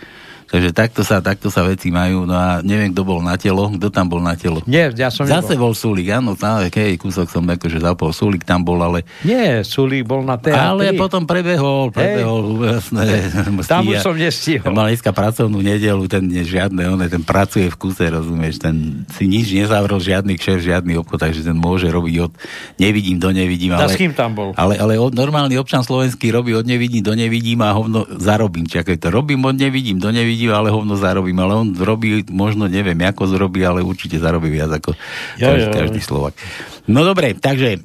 Takže 0.47 0.71
takto 0.71 1.03
sa, 1.03 1.19
takto 1.19 1.51
sa 1.51 1.67
veci 1.67 1.91
majú. 1.91 2.23
No 2.23 2.39
a 2.39 2.63
neviem, 2.63 2.95
kto 2.95 3.03
bol 3.03 3.19
na 3.19 3.35
telo. 3.35 3.67
Kto 3.75 3.91
tam 3.91 4.07
bol 4.07 4.23
na 4.23 4.39
telo? 4.39 4.63
Nie, 4.63 4.95
ja 4.95 5.11
som 5.11 5.27
Zase 5.27 5.59
nebol. 5.59 5.71
bol 5.71 5.73
Sulik, 5.75 6.07
áno. 6.15 6.39
Tam, 6.39 6.63
hej, 6.63 6.95
kúsok 7.03 7.27
som 7.27 7.43
akože 7.43 7.83
zapol. 7.83 8.15
Sulik 8.15 8.47
tam 8.47 8.63
bol, 8.63 8.79
ale... 8.79 9.03
Nie, 9.27 9.67
Sulik 9.67 10.07
bol 10.07 10.23
na 10.23 10.39
teatri. 10.39 10.63
Ale 10.63 10.85
potom 10.95 11.27
prebehol, 11.27 11.91
prebehol, 11.91 12.63
hey. 12.63 12.79
jasné. 12.79 13.05
Tam 13.71 13.83
už 13.91 13.99
som 13.99 14.15
nestihol. 14.15 14.71
Mal 14.71 14.95
dneska 14.95 15.11
pracovnú 15.11 15.59
nedelu, 15.59 16.07
ten 16.07 16.23
nie, 16.23 16.47
žiadne, 16.47 16.87
on 16.87 17.03
ten 17.11 17.27
pracuje 17.27 17.67
v 17.67 17.77
kuse, 17.77 18.07
rozumieš, 18.07 18.63
ten 18.63 19.03
si 19.19 19.27
nič 19.27 19.51
nezavrel, 19.51 19.99
žiadny 19.99 20.39
kšef, 20.39 20.63
žiadny 20.63 20.95
obchod, 21.03 21.27
takže 21.27 21.43
ten 21.43 21.59
môže 21.59 21.91
robiť 21.91 22.15
od 22.23 22.33
nevidím 22.79 23.19
do 23.19 23.35
nevidím. 23.35 23.75
Ale, 23.75 23.91
s 23.91 23.99
kým 23.99 24.15
tam 24.15 24.39
bol? 24.39 24.55
Ale, 24.55 24.79
ale 24.79 24.95
od, 24.95 25.11
normálny 25.11 25.59
občan 25.59 25.83
slovenský 25.83 26.31
robí 26.31 26.55
od 26.55 26.63
nevidím 26.63 27.03
do 27.03 27.19
nevidím 27.19 27.59
a 27.67 27.75
hovno 27.75 28.07
zarobím. 28.23 28.71
Čakaj 28.71 29.03
to, 29.03 29.11
robím 29.11 29.43
od 29.43 29.59
nevidím 29.59 29.99
do 29.99 30.15
nevidím 30.15 30.36
nevidím, 30.37 30.53
ale 30.53 30.69
hovno 30.69 31.01
zarobím. 31.01 31.41
Ale 31.41 31.57
on 31.57 31.73
robí, 31.73 32.21
možno 32.29 32.69
neviem, 32.69 33.01
ako 33.09 33.25
zrobí, 33.25 33.65
ale 33.65 33.81
určite 33.81 34.21
zarobí 34.21 34.53
viac 34.53 34.69
ako 34.69 34.93
jo, 35.41 35.49
každý, 35.49 35.73
jo. 35.73 35.73
každý 35.73 36.01
Slovak. 36.05 36.37
No 36.85 37.01
dobre, 37.09 37.33
takže 37.33 37.81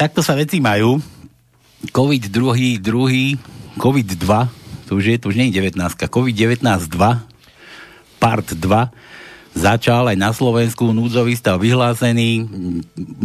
takto 0.00 0.24
sa 0.24 0.32
veci 0.32 0.64
majú. 0.64 0.96
COVID 1.92 2.32
druhý, 2.32 2.80
druhý, 2.80 3.36
COVID 3.76 4.08
2, 4.16 4.88
to 4.88 4.96
už 4.96 5.04
je, 5.04 5.16
to 5.20 5.28
už 5.28 5.36
nie 5.36 5.52
je 5.52 5.62
19, 5.62 5.78
COVID-19 5.94 6.64
2, 6.90 8.18
part 8.18 8.48
2, 8.50 8.58
začal 9.58 10.06
aj 10.06 10.16
na 10.16 10.30
Slovensku 10.30 10.94
núdzový 10.94 11.34
stav 11.34 11.58
vyhlásený. 11.58 12.46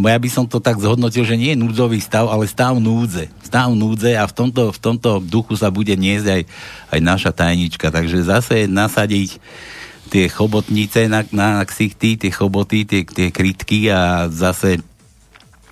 Ja 0.01 0.17
by 0.17 0.29
som 0.33 0.49
to 0.49 0.57
tak 0.57 0.81
zhodnotil, 0.81 1.21
že 1.21 1.37
nie 1.37 1.53
je 1.53 1.61
núdzový 1.61 2.01
stav, 2.01 2.25
ale 2.27 2.49
stav 2.49 2.81
núdze. 2.81 3.29
Stav 3.45 3.69
núdze 3.77 4.17
a 4.17 4.25
v 4.25 4.33
tomto, 4.33 4.73
v 4.73 4.79
tomto 4.81 5.21
duchu 5.21 5.53
sa 5.53 5.69
bude 5.69 5.93
niesť 5.93 6.27
aj, 6.27 6.41
aj 6.97 6.99
naša 6.99 7.31
tajnička. 7.31 7.93
Takže 7.93 8.25
zase 8.25 8.65
nasadiť 8.65 9.37
tie 10.09 10.25
chobotnice 10.29 11.05
na, 11.05 11.21
na 11.29 11.61
ksichty, 11.61 12.17
tie 12.17 12.33
choboty, 12.33 12.85
tie, 12.85 13.01
tie 13.05 13.29
krytky 13.29 13.93
a 13.93 14.27
zase 14.27 14.81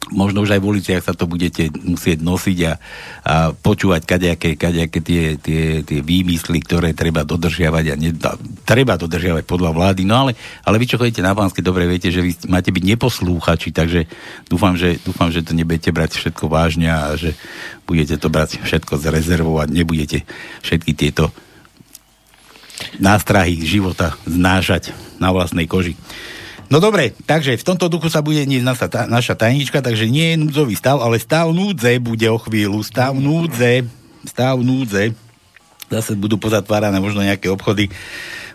možno 0.09 0.41
už 0.41 0.57
aj 0.57 0.61
v 0.61 0.69
uliciach 0.73 1.03
sa 1.05 1.13
to 1.13 1.29
budete 1.29 1.69
musieť 1.85 2.25
nosiť 2.25 2.57
a, 2.65 2.73
a 2.73 2.75
počúvať 3.53 4.01
kadejaké, 4.09 4.57
kadejaké 4.57 4.99
tie, 5.05 5.23
tie, 5.37 5.63
tie 5.85 5.99
výmysly, 6.01 6.57
ktoré 6.65 6.97
treba 6.97 7.21
dodržiavať 7.21 7.85
a 7.93 7.95
ne, 7.95 8.11
treba 8.65 8.97
dodržiavať 8.97 9.45
podľa 9.45 9.71
vlády. 9.71 10.01
No 10.03 10.25
ale, 10.25 10.31
ale 10.65 10.81
vy, 10.81 10.89
čo 10.89 10.97
chodíte 10.97 11.21
na 11.21 11.37
pánske, 11.37 11.61
dobre 11.61 11.85
viete, 11.85 12.09
že 12.09 12.25
vy 12.25 12.33
máte 12.49 12.73
byť 12.73 12.83
neposlúchači, 12.97 13.69
takže 13.69 14.09
dúfam, 14.49 14.73
že, 14.73 14.97
dúfam, 15.05 15.29
že 15.29 15.45
to 15.45 15.53
nebudete 15.53 15.93
brať 15.93 16.17
všetko 16.17 16.49
vážne 16.49 16.89
a 16.89 17.13
že 17.13 17.37
budete 17.85 18.17
to 18.17 18.27
brať 18.33 18.57
všetko 18.65 18.97
zrezervovať, 18.97 19.67
nebudete 19.69 20.25
všetky 20.65 20.91
tieto 20.97 21.29
nástrahy 22.97 23.61
života 23.61 24.17
znášať 24.25 24.91
na 25.21 25.29
vlastnej 25.29 25.69
koži. 25.69 25.93
No 26.71 26.79
dobre, 26.79 27.11
takže 27.27 27.59
v 27.59 27.67
tomto 27.67 27.91
duchu 27.91 28.07
sa 28.07 28.23
bude 28.23 28.47
nie 28.47 28.63
naša, 28.63 28.87
tá, 28.87 29.01
naša 29.03 29.35
tajnička, 29.35 29.83
takže 29.83 30.07
nie 30.07 30.33
je 30.33 30.39
núdzový 30.39 30.79
stav, 30.79 31.03
ale 31.03 31.19
stav 31.19 31.51
núdze 31.51 31.99
bude 31.99 32.23
o 32.31 32.39
chvíľu. 32.39 32.79
Stav 32.79 33.11
núdze, 33.11 33.83
stav 34.23 34.55
núdze. 34.55 35.11
Zase 35.91 36.15
budú 36.15 36.39
pozatvárané 36.39 37.03
možno 37.03 37.19
nejaké 37.19 37.51
obchody. 37.51 37.91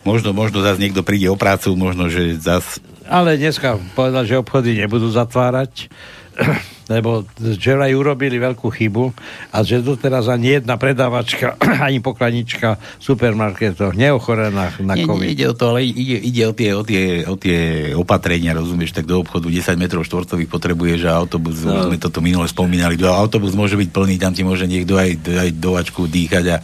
Možno, 0.00 0.32
možno 0.32 0.64
zase 0.64 0.80
niekto 0.80 1.04
príde 1.04 1.28
o 1.28 1.36
prácu, 1.36 1.76
možno, 1.76 2.08
že 2.08 2.40
zase... 2.40 2.80
Ale 3.04 3.36
dneska 3.36 3.76
povedal, 3.92 4.24
že 4.24 4.40
obchody 4.40 4.72
nebudú 4.80 5.12
zatvárať 5.12 5.92
lebo 6.92 7.26
aj 7.66 7.92
urobili 7.96 8.38
veľkú 8.38 8.68
chybu 8.70 9.10
a 9.50 9.56
že 9.66 9.82
doteraz 9.82 10.30
ani 10.30 10.60
jedna 10.60 10.78
predávačka, 10.78 11.56
ani 11.86 11.98
pokladnička 11.98 12.78
v 12.78 13.02
supermarketoch 13.02 13.96
neochorená 13.96 14.76
na 14.84 14.94
COVID. 14.94 15.26
Nie, 15.26 15.32
nie, 15.32 15.34
ide 15.34 15.46
o 15.50 15.54
to, 15.56 15.64
ale 15.74 15.88
ide, 15.88 16.18
ide 16.22 16.42
o, 16.46 16.52
tie, 16.54 16.70
o, 16.76 16.82
tie, 16.84 17.04
o 17.26 17.34
tie 17.34 17.58
opatrenia, 17.96 18.54
rozumieš, 18.54 18.94
tak 18.94 19.08
do 19.08 19.18
obchodu 19.18 19.48
10 19.48 19.80
metrov 19.80 20.04
štvorcových 20.04 20.50
potrebuje, 20.50 20.92
že 21.02 21.08
autobus, 21.10 21.64
no. 21.64 21.90
sme 21.90 21.98
toto 21.98 22.20
minule 22.22 22.46
spomínali, 22.46 22.94
autobus 23.02 23.56
môže 23.56 23.74
byť 23.74 23.90
plný, 23.90 24.14
tam 24.20 24.32
ti 24.36 24.46
môže 24.46 24.68
niekto 24.68 24.94
aj, 24.94 25.10
aj 25.26 25.50
do 25.56 25.74
vačku 25.74 26.06
dýchať 26.06 26.44
a, 26.54 26.58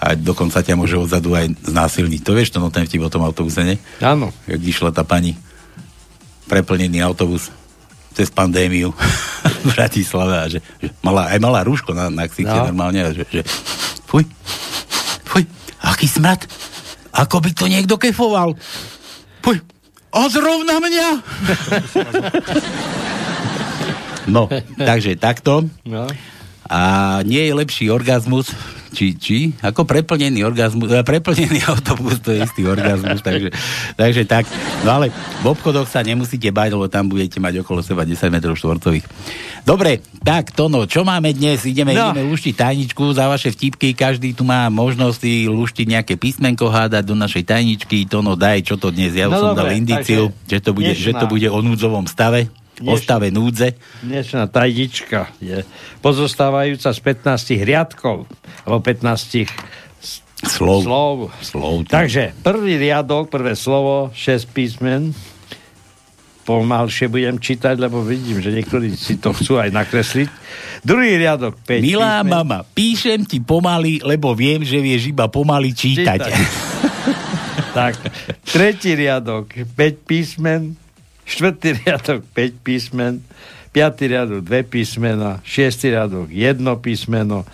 a 0.00 0.06
dokonca 0.16 0.64
ťa 0.64 0.74
môže 0.74 0.96
odzadu 0.96 1.36
aj 1.36 1.46
znásilniť. 1.68 2.20
To 2.24 2.32
vieš, 2.32 2.56
to 2.56 2.58
no 2.58 2.72
ten 2.72 2.88
vtip 2.88 3.04
o 3.04 3.12
tom 3.12 3.22
autobuse, 3.22 3.62
ne? 3.62 3.76
Áno. 4.00 4.32
Jak 4.48 4.60
išla 4.60 4.90
tá 4.90 5.04
pani 5.04 5.36
preplnený 6.50 6.98
autobus 7.04 7.59
cez 8.14 8.28
pandémiu 8.30 8.90
v 9.64 9.70
Bratislave 9.74 10.34
a 10.34 10.46
že, 10.50 10.58
že 10.82 10.88
mala, 11.04 11.30
aj 11.30 11.38
malá 11.38 11.60
rúško 11.62 11.94
na, 11.94 12.10
na 12.10 12.26
ksiche 12.26 12.50
no. 12.50 12.70
normálne 12.70 13.00
a 13.04 13.10
že, 13.14 13.24
že 13.30 13.42
fuj, 14.08 14.26
fuj, 15.26 15.44
aký 15.82 16.06
smrad, 16.10 16.42
ako 17.14 17.42
by 17.42 17.50
to 17.54 17.66
niekto 17.70 17.94
kefoval. 17.98 18.54
Fuj, 19.40 19.62
A 20.10 20.26
zrovna 20.26 20.82
mňa? 20.82 21.08
no, 24.34 24.50
takže 24.74 25.14
takto. 25.14 25.70
No. 25.86 26.10
A 26.66 26.80
nie 27.22 27.46
je 27.46 27.54
lepší 27.54 27.90
orgazmus, 27.94 28.50
či, 28.90 29.14
či, 29.16 29.38
ako 29.62 29.86
preplnený 29.86 30.42
orgazmus, 30.42 30.90
eh, 30.90 31.06
preplnený 31.06 31.64
autobus, 31.72 32.18
to 32.20 32.34
je 32.34 32.44
istý 32.44 32.66
orgazmus, 32.66 33.22
takže, 33.22 33.48
takže 33.94 34.22
tak. 34.26 34.44
No 34.82 35.00
ale 35.00 35.14
v 35.40 35.46
obchodoch 35.46 35.86
sa 35.86 36.02
nemusíte 36.02 36.50
bať, 36.50 36.74
lebo 36.74 36.90
tam 36.90 37.08
budete 37.08 37.38
mať 37.38 37.62
okolo 37.64 37.80
seba 37.80 38.02
10 38.04 38.28
metrov 38.28 38.58
štvorcových. 38.58 39.06
Dobre, 39.64 40.04
tak 40.20 40.52
Tono, 40.52 40.84
čo 40.84 41.06
máme 41.06 41.30
dnes? 41.32 41.62
Ideme, 41.64 41.94
no. 41.94 42.10
ideme 42.10 42.26
luštiť 42.28 42.54
tajničku 42.58 43.14
za 43.14 43.30
vaše 43.30 43.54
vtipky, 43.54 43.94
každý 43.94 44.34
tu 44.34 44.42
má 44.42 44.66
možnosť 44.68 45.48
luštiť 45.48 45.86
nejaké 45.86 46.14
písmenko 46.20 46.68
hádať 46.68 47.04
do 47.06 47.16
našej 47.16 47.46
tajničky. 47.46 48.04
Tono, 48.10 48.36
daj, 48.36 48.66
čo 48.66 48.76
to 48.76 48.92
dnes? 48.92 49.14
Ja 49.14 49.30
no 49.30 49.38
som 49.38 49.52
dobre, 49.54 49.72
dal 49.72 49.80
indiciu, 49.80 50.34
že 50.44 50.58
to, 50.58 50.70
bude, 50.76 50.92
že 50.92 51.12
to 51.16 51.24
bude 51.30 51.46
o 51.48 51.58
núdzovom 51.62 52.04
stave 52.10 52.50
o 52.84 52.94
stave 52.96 53.28
núdze. 53.28 53.76
Dnešná 54.00 54.48
tajdička 54.48 55.28
je 55.40 55.64
pozostávajúca 56.00 56.90
z 56.92 57.00
15 57.00 57.60
riadkov, 57.68 58.24
alebo 58.64 58.78
15 58.80 59.44
slov. 60.48 60.80
slov. 60.84 61.16
slov 61.44 61.74
Takže 61.84 62.32
prvý 62.40 62.80
riadok, 62.80 63.28
prvé 63.28 63.52
slovo, 63.52 64.08
6 64.16 64.48
písmen, 64.56 65.12
pomalšie 66.48 67.12
budem 67.12 67.36
čítať, 67.36 67.76
lebo 67.76 68.00
vidím, 68.00 68.40
že 68.40 68.50
niektorí 68.50 68.96
si 68.96 69.20
to 69.20 69.36
chcú 69.36 69.60
aj 69.60 69.70
nakresliť. 69.70 70.28
Druhý 70.80 71.20
riadok, 71.20 71.60
5 71.60 71.84
Milá 71.84 72.24
písmen. 72.24 72.32
mama, 72.32 72.58
píšem 72.64 73.20
ti 73.28 73.38
pomaly, 73.44 74.00
lebo 74.00 74.32
viem, 74.32 74.64
že 74.64 74.80
vieš 74.80 75.12
iba 75.12 75.28
pomaly 75.28 75.76
čítať. 75.76 76.16
čítať. 76.16 76.32
tak, 77.76 78.00
tretí 78.48 78.96
riadok, 78.96 79.52
5 79.76 80.08
písmen, 80.08 80.79
štvrtý 81.30 81.86
riadok 81.86 82.26
5 82.34 82.66
písmen, 82.66 83.22
piatý 83.70 84.10
riadok 84.10 84.42
2 84.42 84.66
písmena, 84.66 85.38
šiestý 85.46 85.94
riadok 85.94 86.26
1 86.26 86.58
písmeno, 86.82 87.46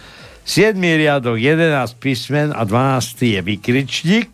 7. 0.46 0.78
riadok 0.80 1.36
11 1.36 2.00
písmen 2.00 2.48
a 2.56 2.64
12. 2.64 3.36
je 3.36 3.40
vykričník. 3.42 4.32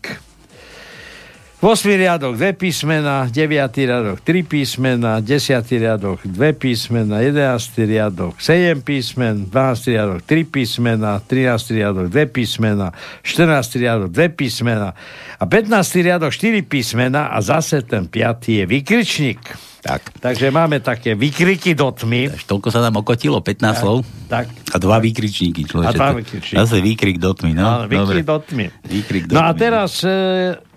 8. 1.63 1.95
riadok 1.95 2.35
2 2.35 2.59
písmena, 2.59 3.23
9. 3.31 3.87
riadok 3.87 4.19
3 4.19 4.43
písmena, 4.43 5.23
10. 5.23 5.63
riadok 5.79 6.19
2 6.27 6.59
písmena, 6.59 7.23
11. 7.23 7.87
riadok 7.87 8.35
7 8.35 8.83
písmen, 8.83 9.47
12. 9.47 9.87
riadok 9.87 10.19
3 10.27 10.43
písmena, 10.43 11.23
13. 11.23 11.71
riadok 11.71 12.11
2 12.11 12.35
písmena, 12.35 12.91
14. 13.23 13.79
riadok 13.79 14.11
2 14.11 14.35
písmena 14.35 14.91
a 15.39 15.43
15. 15.47 16.03
riadok 16.03 16.35
4 16.35 16.67
písmena 16.67 17.31
a 17.31 17.39
zase 17.39 17.79
ten 17.87 18.11
5. 18.11 18.59
je 18.59 18.63
vykričník. 18.67 19.39
Tak. 19.87 20.19
Takže 20.19 20.51
máme 20.51 20.83
také 20.83 21.15
vykriky 21.15 21.79
do 21.79 21.95
tmy. 21.95 22.27
Takže 22.27 22.47
toľko 22.47 22.67
sa 22.75 22.83
nám 22.83 22.99
okotilo, 22.99 23.39
15 23.39 23.63
tak, 23.63 23.75
slov. 23.79 23.97
Tak. 24.27 24.47
A 24.51 24.75
dva 24.83 24.99
výkričníky, 24.99 25.63
človeče. 25.63 25.87
A 25.87 25.91
dva 25.95 26.11
výkričníky. 26.11 26.59
Zase 26.59 26.83
výkrik 26.83 27.23
do 27.23 27.31
tmy, 27.31 27.55
no. 27.55 27.63
no 27.63 27.71
výkrik 27.87 28.27
do 28.27 28.37
tmy. 28.51 28.67
Výkrik 28.83 29.23
do 29.31 29.39
no 29.39 29.47
a 29.47 29.55
teraz... 29.55 30.03
E, 30.03 30.72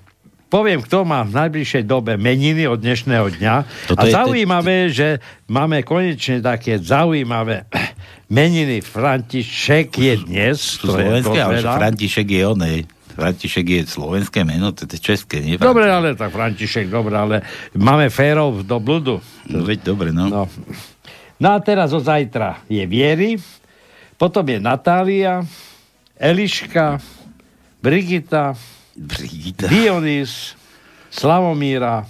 poviem, 0.46 0.82
kto 0.82 1.02
má 1.02 1.26
v 1.26 1.34
najbližšej 1.34 1.84
dobe 1.86 2.14
meniny 2.14 2.70
od 2.70 2.78
dnešného 2.78 3.34
dňa. 3.38 3.54
Toto 3.90 3.98
a 3.98 4.06
je 4.06 4.12
zaujímavé, 4.14 4.76
te... 4.88 4.92
že 4.94 5.08
máme 5.50 5.82
konečne 5.82 6.38
také 6.38 6.78
zaujímavé 6.78 7.66
meniny. 8.38 8.82
František 8.82 9.88
je 9.98 10.14
dnes. 10.22 10.58
To 10.82 10.94
slovenské, 10.94 11.38
ale 11.42 11.62
František 11.62 12.26
je 12.30 12.42
onej. 12.46 12.78
František 13.16 13.66
je 13.66 13.80
slovenské 13.88 14.44
meno, 14.44 14.76
to 14.76 14.84
je 14.84 15.00
české, 15.00 15.40
nie? 15.40 15.56
Dobre, 15.56 15.88
ale 15.88 16.12
tak 16.12 16.36
František, 16.36 16.92
dobre, 16.92 17.16
ale 17.16 17.36
máme 17.72 18.12
férov 18.12 18.60
do 18.60 18.76
bludu. 18.76 19.24
No 19.48 19.64
veď 19.64 19.88
dobre, 19.88 20.12
no. 20.12 20.28
no. 20.28 20.42
No 21.40 21.48
a 21.52 21.58
teraz 21.64 21.96
od 21.96 22.04
zajtra 22.04 22.60
je 22.68 22.84
Viery, 22.84 23.40
potom 24.20 24.44
je 24.44 24.60
Natália, 24.60 25.44
Eliška, 26.16 27.00
Brigita. 27.80 28.56
Dionys, 28.96 30.56
Slavomíra 31.12 32.08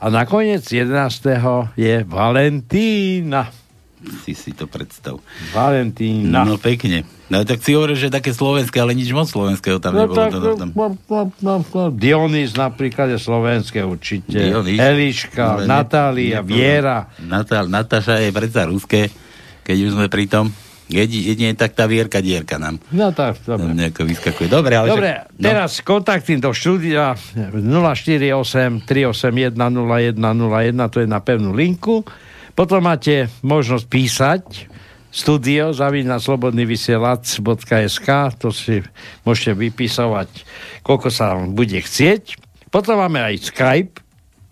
a 0.00 0.06
nakoniec 0.08 0.62
11. 0.64 1.76
je 1.76 1.94
Valentína. 2.06 3.50
Si 4.24 4.32
si 4.32 4.56
to 4.56 4.64
predstav. 4.64 5.20
Valentína. 5.52 6.48
No, 6.48 6.56
pekne. 6.56 7.04
No 7.28 7.44
tak 7.44 7.60
si 7.60 7.76
hovoril, 7.76 8.00
že 8.00 8.08
také 8.08 8.32
slovenské, 8.32 8.80
ale 8.80 8.96
nič 8.96 9.12
moc 9.12 9.28
slovenského 9.28 9.76
tam 9.76 9.92
no, 9.92 10.08
nebolo. 10.08 10.16
Tak, 10.16 10.30
to, 10.32 10.56
tam. 10.56 10.70
No, 10.72 10.96
no, 11.44 11.54
no, 11.60 11.84
Dionys 11.92 12.56
napríklad 12.56 13.12
je 13.12 13.18
slovenské 13.20 13.84
určite. 13.84 14.40
Dionys. 14.40 14.80
Eliška, 14.80 15.62
no, 15.62 15.68
Natália, 15.68 16.40
Viera. 16.40 17.12
Natál, 17.20 17.68
Natáša 17.68 18.24
je 18.24 18.32
predsa 18.32 18.64
ruské, 18.66 19.12
keď 19.68 19.76
už 19.84 19.90
sme 20.00 20.06
pri 20.08 20.26
tom. 20.32 20.48
Jedine 20.90 21.54
tak 21.54 21.78
tá 21.78 21.86
vierka 21.86 22.18
dierka 22.18 22.58
nám. 22.58 22.82
No 22.90 23.14
tak, 23.14 23.38
dobre. 23.46 23.70
Nejako 23.70 24.02
vyskakuje. 24.10 24.50
Dobre, 24.50 24.74
ale 24.74 24.90
dobre 24.90 25.10
že, 25.10 25.38
no. 25.38 25.46
teraz 25.46 25.78
kontakty 25.86 26.42
do 26.42 26.50
štúdia 26.50 27.14
048 27.54 28.82
381 28.84 29.54
0101, 29.54 30.90
to 30.90 30.98
je 31.00 31.08
na 31.08 31.22
pevnú 31.22 31.54
linku. 31.54 32.02
Potom 32.58 32.82
máte 32.82 33.30
možnosť 33.46 33.86
písať 33.86 34.42
studio 35.10 35.74
zavina 35.74 36.22
slobodnyvysielac.sk 36.22 38.08
to 38.38 38.54
si 38.54 38.82
môžete 39.26 39.58
vypisovať, 39.58 40.28
koľko 40.86 41.10
sa 41.10 41.34
vám 41.34 41.54
bude 41.54 41.82
chcieť. 41.82 42.38
Potom 42.70 43.02
máme 43.02 43.18
aj 43.18 43.50
Skype, 43.50 43.98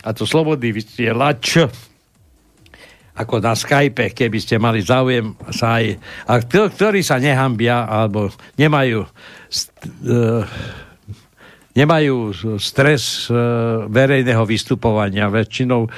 a 0.02 0.14
to 0.14 0.26
slobodný 0.26 0.74
vysielač 0.74 1.58
ako 3.18 3.42
na 3.42 3.58
Skype, 3.58 4.14
keby 4.14 4.38
ste 4.38 4.62
mali 4.62 4.78
záujem 4.78 5.34
sa 5.50 5.82
aj, 5.82 5.98
a 6.30 6.38
ktorí 6.46 7.02
sa 7.02 7.18
nehambia 7.18 7.82
alebo 7.84 8.30
nemajú 8.54 9.02
st, 9.50 9.74
uh, 10.06 10.46
nemajú 11.74 12.34
stres 12.62 13.26
uh, 13.30 13.86
verejného 13.90 14.42
vystupovania. 14.46 15.30
Väčšinou 15.30 15.90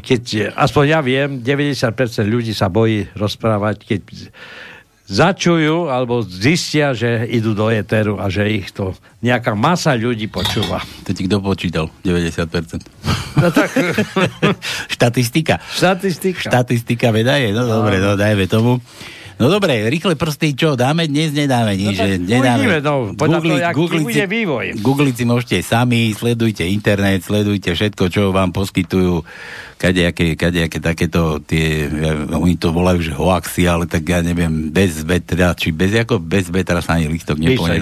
keď, 0.00 0.56
aspoň 0.56 0.84
ja 0.88 1.00
viem, 1.04 1.44
90% 1.44 1.92
ľudí 2.24 2.56
sa 2.56 2.72
bojí 2.72 3.04
rozprávať, 3.12 3.76
keď 3.84 4.02
začujú 5.10 5.90
alebo 5.90 6.22
zistia, 6.22 6.94
že 6.94 7.26
idú 7.26 7.50
do 7.50 7.66
éteru 7.66 8.22
a 8.22 8.30
že 8.30 8.46
ich 8.46 8.70
to 8.70 8.94
nejaká 9.20 9.58
masa 9.58 9.98
ľudí 9.98 10.30
počúva. 10.30 10.78
To 11.04 11.10
ti 11.10 11.26
kto 11.26 11.42
počítal? 11.42 11.90
90%. 12.06 12.86
No 13.42 13.50
tak... 13.50 13.74
Štatistika. 14.94 15.58
Štatistika. 15.74 16.46
Štatistika 16.46 17.10
veda 17.10 17.34
je, 17.42 17.50
no, 17.50 17.66
no 17.66 17.82
dobre, 17.82 17.98
no 17.98 18.14
dajme 18.14 18.46
tomu. 18.46 18.78
No 19.40 19.48
dobre, 19.48 19.88
rýchle 19.88 20.20
prsty, 20.20 20.52
čo 20.52 20.76
dáme 20.76 21.08
dnes, 21.08 21.32
nedáme 21.32 21.72
nič. 21.72 21.96
No, 21.96 22.04
nedáme. 22.28 22.60
Uvidíme, 22.60 22.78
no, 22.84 22.94
googliť, 23.16 23.60
to, 23.64 23.72
googliť, 23.72 24.04
bude 24.04 24.26
vývoj. 24.28 24.66
Googliť 24.84 25.14
si 25.16 25.24
môžete 25.24 25.56
sami, 25.64 26.12
sledujte 26.12 26.60
internet, 26.68 27.24
sledujte 27.24 27.72
všetko, 27.72 28.12
čo 28.12 28.36
vám 28.36 28.52
poskytujú 28.52 29.24
kadejaké, 29.80 30.36
kadejaké 30.36 30.76
takéto 30.84 31.40
tie, 31.40 31.88
oni 32.28 32.60
to 32.60 32.68
volajú, 32.68 33.00
že 33.00 33.16
hoaxy, 33.16 33.64
ale 33.64 33.88
tak 33.88 34.04
ja 34.04 34.20
neviem, 34.20 34.68
bez 34.68 35.00
vetra, 35.08 35.56
či 35.56 35.72
bez, 35.72 35.96
ako 35.96 36.20
bez 36.20 36.52
vetra 36.52 36.84
sa 36.84 37.00
ani 37.00 37.08
listok 37.08 37.40
nepohne. 37.40 37.80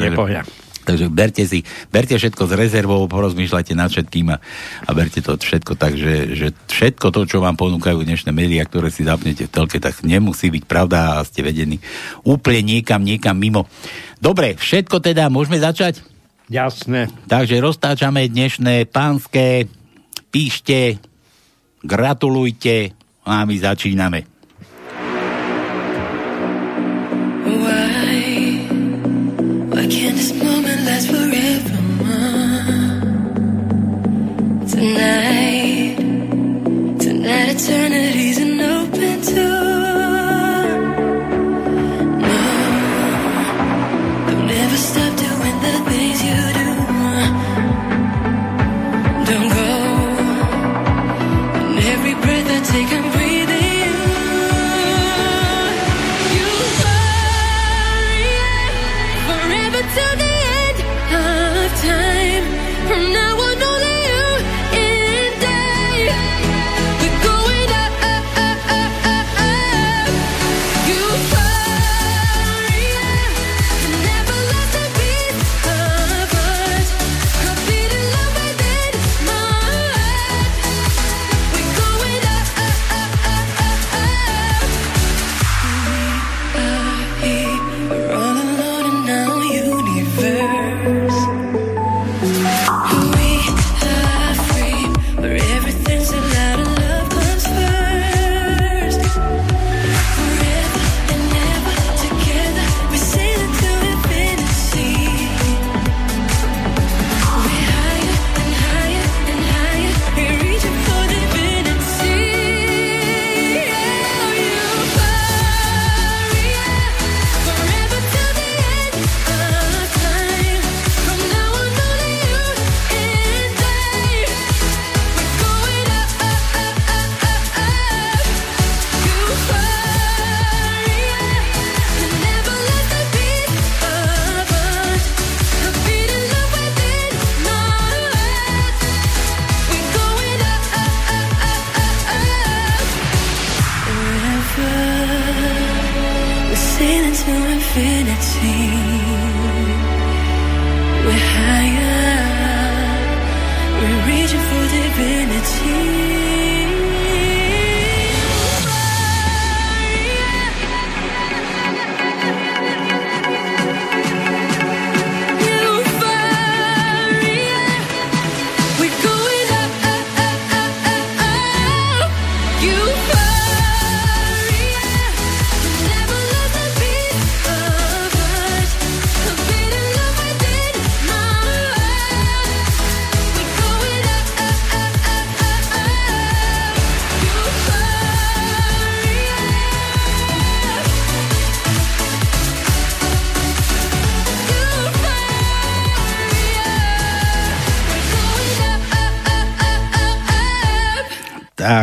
Takže 0.88 1.12
berte 1.12 1.44
si, 1.44 1.60
berte 1.92 2.16
všetko 2.16 2.48
s 2.48 2.52
rezervou, 2.56 3.04
porozmýšľajte 3.12 3.76
nad 3.76 3.92
všetkým 3.92 4.32
a, 4.32 4.40
a 4.88 4.90
berte 4.96 5.20
to 5.20 5.36
všetko 5.36 5.76
tak, 5.76 6.00
že, 6.00 6.32
že 6.32 6.56
všetko 6.72 7.12
to, 7.12 7.28
čo 7.28 7.44
vám 7.44 7.60
ponúkajú 7.60 8.00
dnešné 8.00 8.32
médiá, 8.32 8.64
ktoré 8.64 8.88
si 8.88 9.04
zapnete 9.04 9.44
v 9.44 9.52
telke, 9.52 9.76
tak 9.76 10.00
nemusí 10.00 10.48
byť 10.48 10.64
pravda 10.64 11.20
a 11.20 11.28
ste 11.28 11.44
vedení 11.44 11.76
úplne 12.24 12.80
niekam, 12.80 13.04
niekam 13.04 13.36
mimo. 13.36 13.68
Dobre, 14.16 14.56
všetko 14.56 15.04
teda, 15.04 15.28
môžeme 15.28 15.60
začať? 15.60 16.00
Jasné. 16.48 17.12
Takže 17.28 17.60
roztáčame 17.60 18.24
dnešné 18.32 18.88
pánske, 18.88 19.68
píšte, 20.32 20.96
gratulujte 21.84 22.96
a 23.28 23.44
my 23.44 23.56
začíname. 23.60 24.38
Tonight. 34.78 35.96
Tonight 37.00 37.48
eternity's 37.56 38.37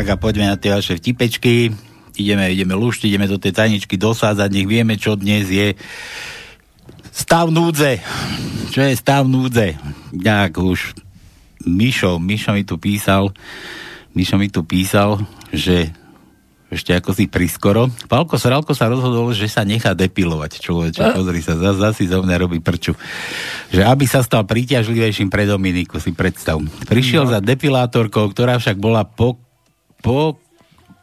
Tak 0.06 0.22
a 0.22 0.22
poďme 0.22 0.54
na 0.54 0.58
tie 0.62 0.70
vaše 0.70 1.02
vtipečky. 1.02 1.74
Ideme, 2.14 2.54
ideme 2.54 2.78
luštiť, 2.78 3.10
ideme 3.10 3.26
do 3.26 3.42
tej 3.42 3.58
tajničky 3.58 3.98
dosádzať, 3.98 4.54
nech 4.54 4.70
vieme, 4.70 5.02
čo 5.02 5.18
dnes 5.18 5.50
je 5.50 5.74
stav 7.10 7.50
núdze. 7.50 8.06
Čo 8.70 8.86
je 8.86 8.94
stav 8.94 9.26
núdze? 9.26 9.74
Tak 10.14 10.62
už 10.62 10.94
Mišo, 11.66 12.22
Mišo 12.22 12.54
mi 12.54 12.62
tu 12.62 12.78
písal, 12.78 13.34
Mišo 14.14 14.38
mi 14.38 14.54
tu 14.54 14.62
písal, 14.62 15.26
že 15.50 15.90
ešte 16.70 16.94
ako 16.94 17.10
si 17.10 17.26
priskoro. 17.26 17.90
Palko 18.06 18.38
Sralko 18.38 18.78
sa 18.78 18.86
rozhodol, 18.86 19.34
že 19.34 19.50
sa 19.50 19.66
nechá 19.66 19.98
depilovať 19.98 20.62
človeče. 20.62 21.18
Pozri 21.18 21.42
sa, 21.42 21.58
zase 21.58 22.06
zas 22.06 22.14
zo 22.14 22.22
mňa 22.22 22.38
robí 22.46 22.62
prču. 22.62 22.94
Že 23.74 23.90
aby 23.90 24.06
sa 24.06 24.22
stal 24.22 24.46
príťažlivejším 24.46 25.34
pre 25.34 25.50
Dominiku, 25.50 25.98
si 25.98 26.14
predstav. 26.14 26.62
Prišiel 26.86 27.26
no. 27.26 27.34
za 27.34 27.42
depilátorkou, 27.42 28.30
ktorá 28.30 28.62
však 28.62 28.78
bola 28.78 29.02
po 29.02 29.45
po, 30.00 30.40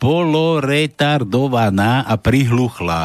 poloretardovaná 0.02 2.02
a 2.02 2.18
prihluchla. 2.18 3.02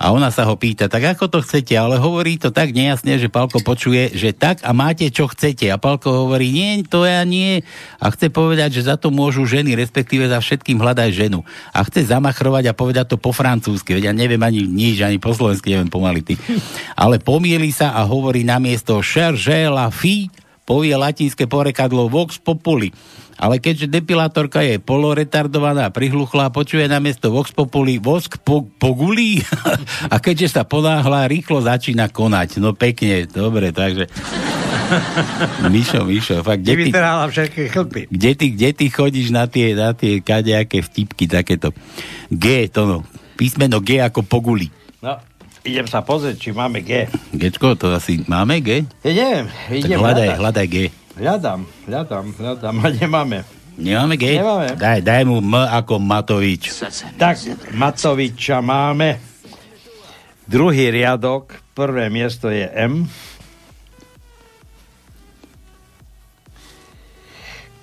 A 0.00 0.06
ona 0.16 0.32
sa 0.32 0.48
ho 0.48 0.56
pýta, 0.56 0.88
tak 0.88 1.12
ako 1.12 1.28
to 1.28 1.44
chcete? 1.44 1.76
Ale 1.76 2.00
hovorí 2.00 2.40
to 2.40 2.48
tak 2.48 2.72
nejasne, 2.72 3.20
že 3.20 3.28
Palko 3.28 3.60
počuje, 3.60 4.16
že 4.16 4.32
tak 4.32 4.64
a 4.64 4.72
máte 4.72 5.12
čo 5.12 5.28
chcete. 5.28 5.68
A 5.68 5.76
Palko 5.76 6.24
hovorí, 6.24 6.56
nie, 6.56 6.88
to 6.88 7.04
ja 7.04 7.20
nie. 7.28 7.60
A 8.00 8.08
chce 8.08 8.32
povedať, 8.32 8.80
že 8.80 8.88
za 8.88 8.96
to 8.96 9.12
môžu 9.12 9.44
ženy, 9.44 9.76
respektíve 9.76 10.24
za 10.24 10.40
všetkým 10.40 10.80
hľadať 10.80 11.12
ženu. 11.12 11.44
A 11.76 11.84
chce 11.84 12.08
zamachrovať 12.08 12.72
a 12.72 12.76
povedať 12.76 13.12
to 13.12 13.20
po 13.20 13.36
francúzsky. 13.36 14.00
Veď 14.00 14.08
ja 14.08 14.16
neviem 14.16 14.40
ani 14.40 14.64
nič, 14.64 15.04
ani 15.04 15.20
po 15.20 15.36
slovensky 15.36 15.76
neviem 15.76 15.92
pomaly 15.92 16.24
ty. 16.24 16.40
Ale 16.96 17.20
pomieli 17.20 17.68
sa 17.68 17.92
a 17.92 18.08
hovorí 18.08 18.40
namiesto 18.40 19.04
la 19.04 19.92
fille, 19.92 20.32
povie 20.64 20.96
latinské 20.96 21.44
porekadlo 21.48 22.08
vox 22.08 22.40
populi 22.40 22.90
ale 23.34 23.58
keďže 23.58 23.90
depilátorka 23.90 24.62
je 24.62 24.78
poloretardovaná, 24.78 25.90
prihluchlá, 25.90 26.54
počuje 26.54 26.86
na 26.86 27.02
miesto 27.02 27.34
Vox 27.34 27.50
Populi 27.50 27.98
vosk 27.98 28.38
po, 28.40 28.62
pogulí 28.66 29.42
a 30.12 30.16
keďže 30.22 30.54
sa 30.54 30.62
ponáhla, 30.62 31.26
rýchlo 31.26 31.58
začína 31.58 32.10
konať. 32.10 32.62
No 32.62 32.74
pekne, 32.78 33.26
dobre, 33.26 33.74
takže... 33.74 34.06
Mišo, 35.72 36.06
Mišo, 36.06 36.44
fakt, 36.46 36.62
kde 36.62 36.88
ty, 36.88 36.90
všetky 36.94 37.60
chlpy. 37.72 38.00
Kde 38.12 38.30
ty, 38.36 38.46
kde 38.52 38.70
ty 38.76 38.86
chodíš 38.92 39.28
na 39.34 39.48
tie, 39.50 39.72
na 39.74 39.96
tie 39.96 40.20
kadejaké 40.20 40.84
vtipky, 40.84 41.24
takéto. 41.26 41.72
G, 42.30 42.68
to 42.70 42.86
no. 42.86 42.98
Písmeno 43.34 43.82
G 43.82 43.98
ako 43.98 44.22
poguli. 44.22 44.70
No, 45.02 45.18
idem 45.64 45.88
sa 45.88 46.04
pozrieť, 46.04 46.36
či 46.38 46.50
máme 46.52 46.84
G. 46.84 47.08
Gčko, 47.32 47.74
to 47.74 47.90
asi 47.96 48.20
máme 48.28 48.60
G? 48.60 48.84
Neviem, 49.00 49.48
idem 49.72 49.96
tak 49.96 50.04
hľadaj, 50.04 50.28
hľadaj 50.36 50.66
G. 50.68 50.76
Hľadám, 51.16 51.60
hľadám, 51.88 52.26
hľadám 52.36 52.74
a 52.84 52.88
nemáme. 52.92 53.38
Nemáme 53.74 54.14
G? 54.14 54.38
Nemáme. 54.38 54.76
Daj, 54.78 55.00
daj 55.02 55.22
mu 55.26 55.40
M 55.40 55.56
ako 55.56 55.98
Matovič. 55.98 56.70
Tak, 57.18 57.40
Matoviča 57.74 58.60
máme. 58.62 59.18
Druhý 60.44 60.92
riadok, 60.92 61.56
prvé 61.72 62.12
miesto 62.12 62.52
je 62.52 62.68
M. 62.68 63.08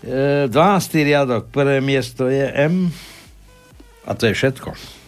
E, 0.06 0.46
12. 0.48 0.54
riadok, 1.02 1.50
prvé 1.50 1.82
miesto 1.82 2.30
je 2.30 2.46
M. 2.46 2.94
A 4.06 4.14
to 4.14 4.30
je 4.30 4.38
všetko. 4.38 5.01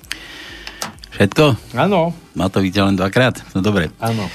Všetko? 1.13 1.77
Áno. 1.77 2.09
Matovič 2.33 2.73
len 2.73 2.97
dvakrát? 2.97 3.37
No 3.53 3.61
dobre. 3.61 3.93
Áno. 4.01 4.25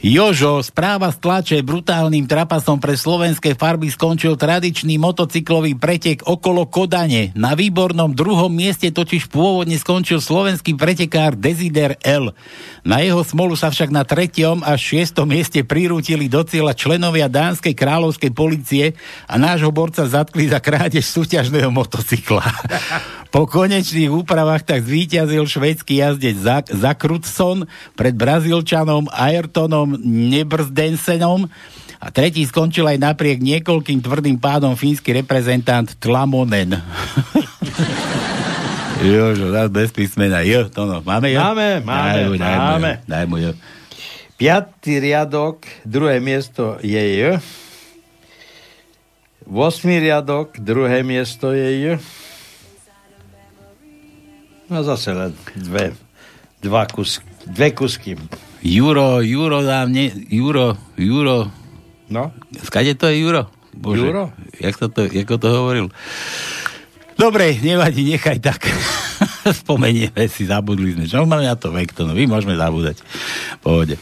Jožo, 0.00 0.64
správa 0.64 1.12
z 1.12 1.20
tlače 1.20 1.56
brutálnym 1.60 2.24
trapasom 2.24 2.80
pre 2.80 2.96
slovenské 2.96 3.52
farby 3.52 3.92
skončil 3.92 4.32
tradičný 4.32 4.96
motocyklový 4.96 5.76
pretek 5.76 6.24
okolo 6.24 6.64
Kodane. 6.72 7.36
Na 7.36 7.52
výbornom 7.52 8.08
druhom 8.16 8.48
mieste 8.48 8.88
totiž 8.88 9.28
pôvodne 9.28 9.76
skončil 9.76 10.24
slovenský 10.24 10.72
pretekár 10.72 11.36
Desider 11.36 12.00
L. 12.00 12.32
Na 12.80 13.04
jeho 13.04 13.20
smolu 13.20 13.60
sa 13.60 13.68
však 13.68 13.92
na 13.92 14.08
treťom 14.08 14.64
a 14.64 14.72
šiestom 14.72 15.28
mieste 15.28 15.60
prirútili 15.68 16.32
do 16.32 16.48
cieľa 16.48 16.72
členovia 16.72 17.28
Dánskej 17.28 17.76
kráľovskej 17.76 18.32
policie 18.32 18.96
a 19.28 19.36
nášho 19.36 19.68
borca 19.68 20.08
zatkli 20.08 20.48
za 20.48 20.64
krádež 20.64 21.12
súťažného 21.12 21.68
motocykla. 21.68 22.48
Po 23.30 23.46
konečných 23.46 24.10
úpravách 24.10 24.66
tak 24.66 24.82
zvíťazil 24.82 25.46
švedský 25.46 26.02
jazdec 26.02 26.34
Zak, 26.34 26.66
Zakrutson 26.66 27.62
pred 27.94 28.10
Brazílčanom 28.10 29.06
Ayrtonom 29.06 29.89
Nebrzdensenom 29.98 31.50
a 32.00 32.06
tretí 32.08 32.46
skončil 32.46 32.86
aj 32.88 32.98
napriek 33.02 33.42
niekoľkým 33.44 34.00
tvrdým 34.00 34.38
pádom 34.40 34.72
fínsky 34.78 35.12
reprezentant 35.12 35.90
Tlamonen. 36.00 36.78
Jožo, 39.00 39.48
bez 39.72 39.92
písmena. 39.96 40.44
Jo, 40.44 40.68
to 40.68 40.84
no. 40.84 41.00
Máme 41.00 41.32
jo? 41.32 41.40
Máme, 41.40 41.80
máme, 41.80 42.12
daj 42.12 42.24
mu, 42.28 42.36
daj 42.36 42.56
máme. 42.56 42.90
Mu, 42.92 43.08
daj 43.08 43.24
mu 43.28 43.36
jo. 43.40 43.52
Piatý 44.36 45.00
riadok, 45.00 45.64
druhé 45.84 46.20
miesto 46.20 46.80
je 46.80 47.00
J. 47.00 47.40
Vosmý 49.44 50.00
riadok, 50.00 50.56
druhé 50.60 51.04
miesto 51.04 51.52
je 51.52 51.68
J. 51.80 51.84
No 54.70 54.84
zase 54.84 55.10
len 55.12 55.32
dve, 55.56 55.92
dva 56.62 56.86
kus, 56.86 57.24
dve 57.42 57.74
kusky. 57.74 58.14
Juro, 58.60 59.24
Juro 59.24 59.64
dám, 59.64 59.88
ne, 59.92 60.12
Juro, 60.28 60.76
Juro. 60.96 61.48
No? 62.12 62.34
Skade 62.60 62.94
to 62.94 63.08
je 63.08 63.24
Juro? 63.24 63.48
Bože, 63.72 64.04
Juro? 64.04 64.24
Jak 64.60 64.76
to, 64.76 64.86
to, 64.92 65.08
ako 65.08 65.34
to 65.40 65.48
hovoril? 65.48 65.86
Dobre, 67.16 67.56
nevadí, 67.60 68.04
nechaj 68.04 68.40
tak. 68.40 68.64
Spomenieme 69.64 70.24
si, 70.28 70.48
zabudli 70.48 70.96
sme. 70.96 71.04
Čo 71.04 71.28
máme 71.28 71.44
na 71.44 71.56
to 71.56 71.72
vektono? 71.72 72.16
Vy 72.16 72.24
môžeme 72.24 72.56
zabúdať. 72.56 73.00
Pohode. 73.60 74.00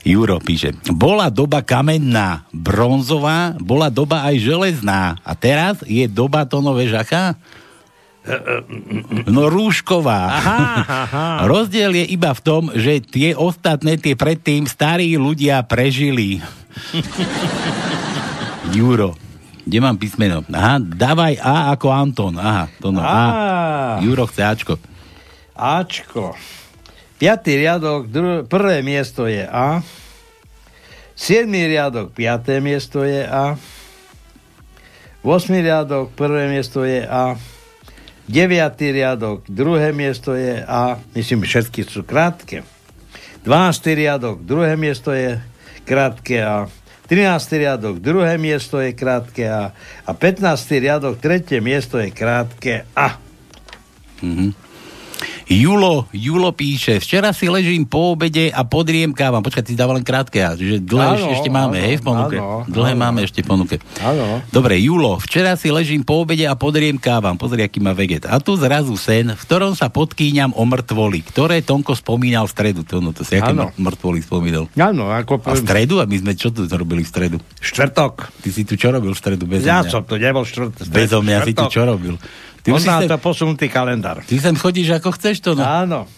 Juro 0.00 0.40
píše, 0.40 0.72
bola 0.96 1.28
doba 1.28 1.60
kamenná, 1.60 2.48
bronzová, 2.56 3.52
bola 3.60 3.92
doba 3.92 4.24
aj 4.24 4.40
železná. 4.40 5.20
A 5.20 5.36
teraz 5.36 5.84
je 5.84 6.08
doba 6.08 6.48
to 6.48 6.64
nové 6.64 6.88
žacha? 6.88 7.36
No 9.26 9.48
rúšková. 9.48 10.20
Aha, 10.28 10.60
aha. 10.84 11.26
Rozdiel 11.48 12.04
je 12.04 12.04
iba 12.12 12.36
v 12.36 12.40
tom, 12.44 12.62
že 12.76 13.00
tie 13.00 13.32
ostatné, 13.32 13.96
tie 13.96 14.12
predtým 14.12 14.68
starí 14.68 15.16
ľudia 15.16 15.64
prežili. 15.64 16.44
Juro. 18.76 19.16
Kde 19.64 19.78
mám 19.80 19.96
písmeno? 19.96 20.44
Aha, 20.52 20.76
dávaj 20.80 21.40
A 21.40 21.72
ako 21.72 21.86
Anton. 21.88 22.34
Aha, 22.36 22.68
to 22.80 22.92
no. 22.92 23.00
A. 23.00 23.98
Juro 24.04 24.28
chce 24.28 24.42
Ačko. 24.44 24.74
Ačko. 25.56 26.36
Piatý 27.20 27.60
riadok, 27.60 28.08
dru- 28.08 28.44
prvé 28.48 28.80
miesto 28.80 29.28
je 29.28 29.44
A. 29.44 29.84
Siedmý 31.12 31.68
riadok, 31.68 32.16
piaté 32.16 32.64
miesto 32.64 33.04
je 33.04 33.28
A. 33.28 33.60
Vosmý 35.20 35.60
riadok, 35.60 36.16
prvé 36.16 36.48
miesto 36.48 36.80
je 36.80 37.04
A. 37.04 37.36
9. 38.30 38.78
riadok, 38.78 39.42
druhé 39.50 39.90
miesto 39.90 40.38
je 40.38 40.62
A, 40.62 41.02
myslím, 41.18 41.42
všetky 41.42 41.82
sú 41.82 42.06
krátke. 42.06 42.62
12. 43.42 43.98
riadok, 43.98 44.46
druhé 44.46 44.78
miesto 44.78 45.10
je 45.10 45.42
krátke 45.82 46.38
A. 46.38 46.70
13. 47.10 47.26
riadok, 47.58 47.98
druhé 47.98 48.38
miesto 48.38 48.78
je 48.78 48.94
krátke 48.94 49.50
A. 49.50 49.74
A 50.06 50.10
15. 50.14 50.46
riadok, 50.78 51.18
tretie 51.18 51.58
miesto 51.58 51.98
je 51.98 52.14
krátke 52.14 52.86
A. 52.94 53.18
Mm-hmm. 54.22 54.69
Julo, 55.50 56.06
Julo 56.14 56.54
píše, 56.54 57.02
včera 57.02 57.34
si 57.34 57.50
ležím 57.50 57.82
po 57.82 58.14
obede 58.14 58.54
a 58.54 58.62
podriemkávam. 58.62 59.42
Počkaj, 59.42 59.66
ty 59.66 59.74
dáva 59.74 59.98
len 59.98 60.06
krátke, 60.06 60.38
že 60.54 60.78
dlhé 60.78 61.18
áno, 61.18 61.34
ešte 61.34 61.50
máme, 61.50 61.74
áno, 61.74 61.86
hej, 61.90 61.96
v 61.98 62.04
ponuke. 62.06 62.36
Áno, 62.38 62.70
dlhé 62.70 62.94
áno. 62.94 63.02
máme 63.02 63.20
ešte 63.26 63.42
v 63.42 63.46
ponuke. 63.50 63.76
Áno. 63.98 64.46
Dobre, 64.54 64.78
Julo, 64.78 65.18
včera 65.18 65.58
si 65.58 65.74
ležím 65.74 66.06
po 66.06 66.22
obede 66.22 66.46
a 66.46 66.54
podriemkávam. 66.54 67.34
Pozri, 67.34 67.66
aký 67.66 67.82
má 67.82 67.90
veget. 67.98 68.30
A 68.30 68.38
tu 68.38 68.54
zrazu 68.54 68.94
sen, 68.94 69.34
v 69.34 69.42
ktorom 69.42 69.74
sa 69.74 69.90
podkýňam 69.90 70.54
o 70.54 70.62
mŕtvoli, 70.62 71.26
ktoré 71.34 71.66
Tonko 71.66 71.98
spomínal 71.98 72.46
v 72.46 72.54
stredu. 72.54 72.86
To, 72.86 73.02
no, 73.02 73.10
to 73.10 73.26
si 73.26 73.34
aké 73.34 73.50
mŕtvoli 73.74 74.22
spomínal? 74.22 74.70
Áno, 74.78 75.10
ako. 75.10 75.42
A 75.50 75.58
v 75.58 75.66
stredu? 75.66 75.98
A 75.98 76.06
my 76.06 76.14
sme 76.14 76.38
čo 76.38 76.54
tu 76.54 76.62
robili 76.70 77.02
v 77.02 77.10
stredu? 77.10 77.36
Štvrtok. 77.58 78.38
Ty 78.38 78.48
si 78.54 78.62
tu 78.62 78.78
čo 78.78 78.94
robil 78.94 79.10
v 79.10 79.18
stredu 79.18 79.50
bez 79.50 79.66
ja 79.66 79.82
mňa? 79.82 79.90
som 79.90 80.06
tu 80.06 80.14
nebol 80.14 80.46
štvrtok. 80.46 80.86
Bez 80.94 81.10
mňa 81.10 81.42
si 81.42 81.58
tu 81.58 81.66
čo 81.66 81.82
robil? 81.82 82.14
Ty 82.60 82.76
On 82.76 82.82
má 82.82 82.98
sem... 83.02 83.08
to 83.08 83.16
posunutý 83.20 83.66
kalendár. 83.72 84.20
Ty 84.24 84.36
sem 84.36 84.56
chodíš 84.56 85.00
ako 85.00 85.16
chceš 85.16 85.40
to, 85.40 85.56
no? 85.56 85.64
Áno 85.64 86.08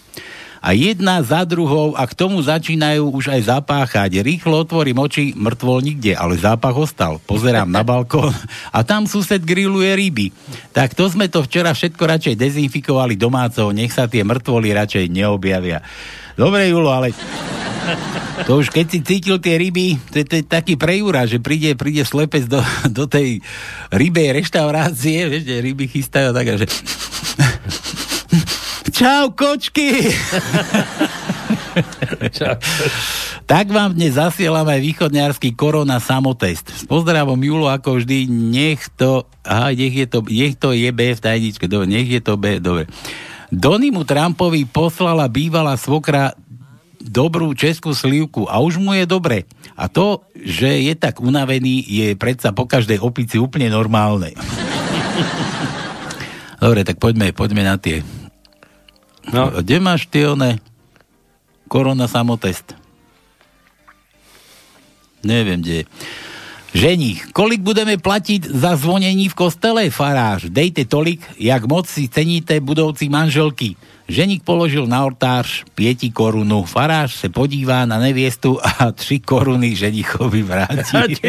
a 0.63 0.79
jedna 0.79 1.19
za 1.27 1.43
druhou 1.43 1.99
a 1.99 2.07
k 2.07 2.15
tomu 2.15 2.39
začínajú 2.39 3.11
už 3.11 3.35
aj 3.35 3.59
zapáchať. 3.59 4.23
Rýchlo 4.23 4.63
otvorím 4.63 5.03
oči, 5.03 5.35
mŕtvol 5.35 5.83
nikde, 5.83 6.15
ale 6.15 6.39
zápach 6.39 6.79
ostal. 6.79 7.19
Pozerám 7.27 7.67
na 7.67 7.83
balkón 7.83 8.31
a 8.71 8.87
tam 8.87 9.11
sused 9.11 9.43
grilluje 9.43 9.91
ryby. 9.91 10.31
Tak 10.71 10.95
to 10.95 11.11
sme 11.11 11.27
to 11.27 11.43
včera 11.43 11.75
všetko 11.75 12.07
radšej 12.07 12.35
dezinfikovali 12.39 13.19
domácov, 13.19 13.75
nech 13.75 13.91
sa 13.91 14.07
tie 14.07 14.23
mŕtvoly 14.23 14.71
radšej 14.71 15.11
neobjavia. 15.11 15.83
Dobre, 16.37 16.69
Julo, 16.73 16.91
ale 16.93 17.13
to 18.47 18.63
už 18.63 18.71
keď 18.71 18.87
si 18.89 18.99
cítil 19.03 19.37
tie 19.43 19.59
ryby, 19.59 19.99
to 20.11 20.23
je, 20.23 20.25
to 20.25 20.35
je 20.41 20.45
taký 20.47 20.75
prejúra, 20.79 21.27
že 21.27 21.43
príde, 21.43 21.75
príde 21.75 22.07
slepec 22.07 22.47
do, 22.47 22.63
do 22.97 23.05
tej 23.11 23.43
rybej 23.91 24.39
reštaurácie, 24.43 25.29
vieš, 25.29 25.45
že 25.47 25.57
ryby 25.63 25.85
chystajú 25.91 26.31
tak, 26.33 26.47
že 26.57 26.67
Čau, 28.93 29.33
kočky! 29.33 30.13
Čau. 32.37 32.55
tak 33.49 33.73
vám 33.73 33.97
dnes 33.97 34.21
zasielam 34.21 34.69
aj 34.69 34.81
východňarský 34.85 35.57
korona 35.57 35.97
samotest. 35.97 36.69
S 36.69 36.85
pozdravom 36.85 37.41
Julo, 37.41 37.73
ako 37.73 37.99
vždy, 37.99 38.29
nech 38.29 38.93
to, 38.93 39.25
aha, 39.43 39.73
nech 39.73 39.97
je 39.97 40.07
to, 40.07 40.21
nech 40.29 40.55
to 40.61 40.77
je 40.77 40.93
B 40.93 41.17
v 41.17 41.21
tajničke, 41.21 41.65
dobre, 41.67 41.89
nech 41.89 42.09
je 42.09 42.21
to 42.21 42.37
B, 42.37 42.61
dobre. 42.61 42.85
Donimu 43.53 44.09
Trumpovi 44.09 44.65
poslala 44.65 45.29
bývalá 45.29 45.77
svokra 45.77 46.33
dobrú 47.03 47.53
českú 47.53 47.93
slívku 47.93 48.49
a 48.49 48.65
už 48.65 48.81
mu 48.81 48.97
je 48.97 49.05
dobre. 49.05 49.45
A 49.77 49.93
to, 49.93 50.25
že 50.33 50.89
je 50.89 50.97
tak 50.97 51.21
unavený, 51.21 51.85
je 51.85 52.17
predsa 52.17 52.57
po 52.57 52.65
každej 52.65 53.05
opici 53.05 53.37
úplne 53.37 53.69
normálne. 53.69 54.33
Dobre, 56.63 56.87
tak 56.87 57.03
poďme, 57.03 57.35
poďme 57.35 57.67
na 57.67 57.75
tie 57.75 58.07
No. 59.31 59.55
Kde 59.55 59.79
máš 59.79 60.11
ty 60.11 60.27
one 60.27 60.59
korona 61.71 62.11
samotest? 62.11 62.75
Neviem, 65.23 65.63
kde 65.63 65.75
je. 65.83 65.85
Ženich, 66.73 67.37
kolik 67.37 67.61
budeme 67.61 68.01
platiť 68.01 68.49
za 68.49 68.73
zvonení 68.81 69.29
v 69.29 69.37
kostele, 69.37 69.93
faráž? 69.93 70.49
Dejte 70.49 70.89
tolik, 70.89 71.21
jak 71.37 71.69
moc 71.69 71.85
si 71.85 72.09
ceníte 72.09 72.57
budoucí 72.65 73.13
manželky. 73.13 73.77
Ženík 74.09 74.43
položil 74.43 74.89
na 74.89 75.05
oltář 75.05 75.65
5 75.77 75.99
korunu. 76.13 76.65
Faráž 76.65 77.15
se 77.15 77.29
podívá 77.29 77.85
na 77.85 77.99
neviestu 78.01 78.57
a 78.65 78.93
3 78.93 79.21
koruny 79.21 79.77
ženichovi 79.77 80.43
vrátí. 80.43 81.17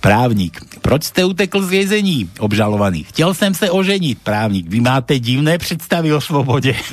Právník. 0.00 0.60
Proč 0.82 1.04
jste 1.04 1.24
utekl 1.24 1.62
z 1.62 1.70
vězení? 1.70 2.30
Obžalovaný. 2.38 3.04
Chtěl 3.04 3.34
jsem 3.34 3.54
se 3.54 3.70
oženit. 3.70 4.18
Právník. 4.22 4.66
Vy 4.68 4.80
máte 4.80 5.18
divné 5.18 5.58
představy 5.58 6.12
o 6.12 6.20
svobodě. 6.20 6.74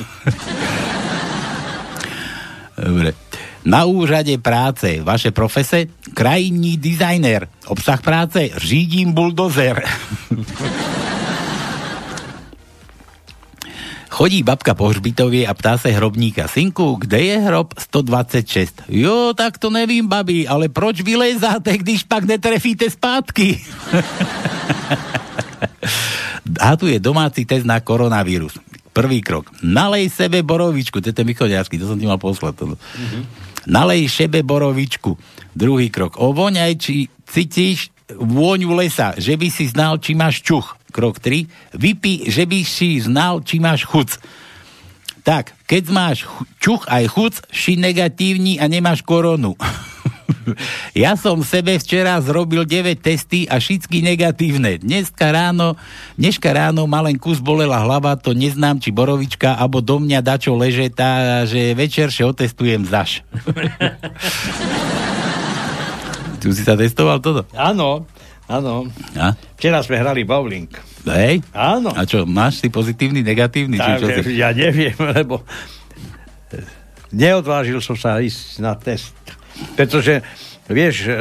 Dobre. 2.85 3.13
Na 3.65 3.85
úřade 3.85 4.37
práce. 4.37 5.03
Vaše 5.03 5.31
profese? 5.31 5.85
Krajní 6.13 6.77
designer. 6.77 7.47
Obsah 7.67 8.01
práce? 8.01 8.49
Řídím 8.57 9.13
buldozer. 9.13 9.83
Chodí 14.11 14.43
babka 14.43 14.73
po 14.73 14.87
hřbitově 14.87 15.47
a 15.47 15.53
ptá 15.53 15.77
se 15.77 15.89
hrobníka, 15.89 16.47
synku, 16.47 16.97
kde 16.99 17.21
je 17.21 17.39
hrob 17.39 17.73
126? 17.79 18.81
Jo, 18.89 19.33
tak 19.37 19.57
to 19.57 19.69
nevím, 19.69 20.07
babi, 20.07 20.47
ale 20.47 20.69
proč 20.69 21.01
vylezáte, 21.01 21.77
když 21.77 22.03
pak 22.03 22.23
netrefíte 22.23 22.89
zpátky? 22.89 23.57
a 26.59 26.75
tu 26.75 26.87
je 26.87 26.99
domáci 26.99 27.45
test 27.45 27.65
na 27.65 27.79
koronavírus. 27.79 28.59
Prvý 28.93 29.23
krok. 29.23 29.47
Nalej 29.63 30.11
sebe 30.11 30.43
borovičku. 30.43 30.99
To 30.99 31.09
je 31.09 31.15
ten 31.15 31.23
to 31.31 31.87
som 31.87 31.95
ti 31.95 32.03
mal 32.03 32.19
poslať. 32.19 32.59
Mm-hmm. 32.59 33.23
Nalej 33.69 34.09
sebe 34.09 34.41
borovičku. 34.41 35.17
Druhý 35.53 35.93
krok. 35.93 36.17
Ovoňaj, 36.17 36.73
či 36.79 37.11
cítiš 37.27 37.93
vôňu 38.17 38.75
lesa, 38.75 39.15
že 39.15 39.37
by 39.37 39.47
si 39.47 39.69
znal, 39.69 40.01
či 40.01 40.17
máš 40.17 40.41
čuch. 40.41 40.75
Krok 40.91 41.23
3. 41.23 41.77
Vypí, 41.79 42.27
že 42.27 42.43
by 42.43 42.59
si 42.67 42.99
znal, 42.99 43.45
či 43.47 43.63
máš 43.63 43.87
chuc. 43.87 44.19
Tak, 45.21 45.53
keď 45.69 45.83
máš 45.93 46.25
čuch 46.57 46.83
aj 46.89 47.05
chuc, 47.13 47.33
si 47.53 47.77
negatívny 47.77 48.57
a 48.57 48.65
nemáš 48.65 49.05
koronu. 49.05 49.55
ja 51.03 51.15
som 51.19 51.43
sebe 51.45 51.77
včera 51.77 52.21
zrobil 52.21 52.65
9 52.65 53.01
testy 53.01 53.47
a 53.47 53.59
všetky 53.61 54.01
negatívne. 54.01 54.77
Dneska 54.81 55.31
ráno, 55.31 55.75
dneska 56.17 56.51
ráno 56.51 56.87
ma 56.89 57.01
len 57.05 57.19
kus 57.21 57.39
bolela 57.43 57.77
hlava, 57.83 58.17
to 58.17 58.33
neznám, 58.33 58.79
či 58.81 58.89
borovička, 58.89 59.55
alebo 59.57 59.81
do 59.81 59.99
mňa 60.01 60.21
dačo 60.25 60.57
leže, 60.57 60.89
tá, 60.93 61.45
že 61.45 61.73
večer 61.77 62.09
še 62.09 62.25
otestujem 62.25 62.85
zaš. 62.87 63.21
tu 66.41 66.49
si 66.49 66.65
sa 66.65 66.73
testoval 66.73 67.21
toto? 67.21 67.45
Áno. 67.53 68.09
Áno. 68.51 68.83
A? 69.15 69.31
Včera 69.55 69.79
sme 69.79 70.01
hrali 70.01 70.27
bowling. 70.27 70.67
Hej? 71.07 71.39
Áno. 71.55 71.95
A 71.95 72.03
čo, 72.03 72.27
máš 72.27 72.59
si 72.59 72.67
pozitívny, 72.67 73.23
negatívny? 73.23 73.79
Tak, 73.79 74.03
čo, 74.03 74.07
si... 74.11 74.35
Ja 74.35 74.51
neviem, 74.51 74.97
lebo 74.99 75.47
neodvážil 77.15 77.79
som 77.79 77.95
sa 77.95 78.19
ísť 78.19 78.59
na 78.59 78.75
test. 78.75 79.20
Pretože 79.75 80.21
vieš, 80.71 81.05
e, 81.05 81.11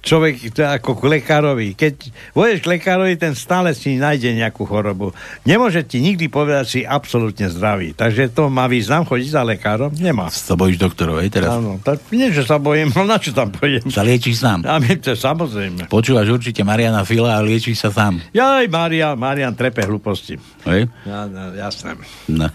človek 0.00 0.34
to 0.56 0.64
ako 0.64 0.96
k 0.98 1.20
lekárovi. 1.20 1.68
Keď 1.76 1.94
voješ 2.32 2.58
k 2.64 2.70
lekárovi, 2.78 3.14
ten 3.20 3.36
stále 3.36 3.76
si 3.76 4.00
nájde 4.00 4.32
nejakú 4.32 4.64
chorobu. 4.64 5.12
Nemôže 5.44 5.84
ti 5.84 6.00
nikdy 6.00 6.32
povedať, 6.32 6.64
si 6.66 6.80
absolútne 6.82 7.52
zdravý. 7.52 7.92
Takže 7.92 8.32
to 8.32 8.48
má 8.48 8.66
význam 8.66 9.04
chodiť 9.04 9.28
za 9.28 9.42
lekárom? 9.44 9.92
Nemá. 9.92 10.32
Sa 10.32 10.56
bojíš 10.56 10.80
doktorov, 10.80 11.20
hej, 11.20 11.30
teraz? 11.30 11.52
Áno, 11.52 11.78
tak 11.84 12.00
nie, 12.10 12.32
že 12.32 12.42
sa 12.48 12.56
bojím, 12.56 12.90
no 12.96 13.04
na 13.12 13.20
čo 13.20 13.36
tam 13.36 13.52
pôjdem? 13.52 13.84
Sa 13.92 14.02
liečíš 14.02 14.40
sám? 14.40 14.64
A 14.64 14.80
my 14.80 14.92
to 14.98 15.12
samozrejme. 15.14 15.92
Počúvaš 15.92 16.32
určite 16.32 16.64
Mariana 16.64 17.04
Fila 17.04 17.38
a 17.38 17.44
liečíš 17.44 17.88
sa 17.88 17.90
sám. 17.92 18.18
Jaj, 18.32 18.66
Maria, 18.72 19.14
Marian 19.14 19.52
trepe 19.52 19.84
hlúposti. 19.84 20.40
Hej? 20.64 20.88
Ja, 21.04 21.28
ja, 21.28 21.68
jasné. 21.68 21.94
No. 22.30 22.48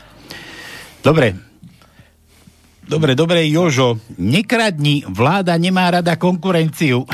Dobre, 1.06 1.47
Dobre, 2.88 3.20
dobre, 3.20 3.44
Jožo, 3.52 4.00
nekradni, 4.16 5.04
vláda 5.04 5.60
nemá 5.60 5.92
rada 5.92 6.16
konkurenciu. 6.16 7.04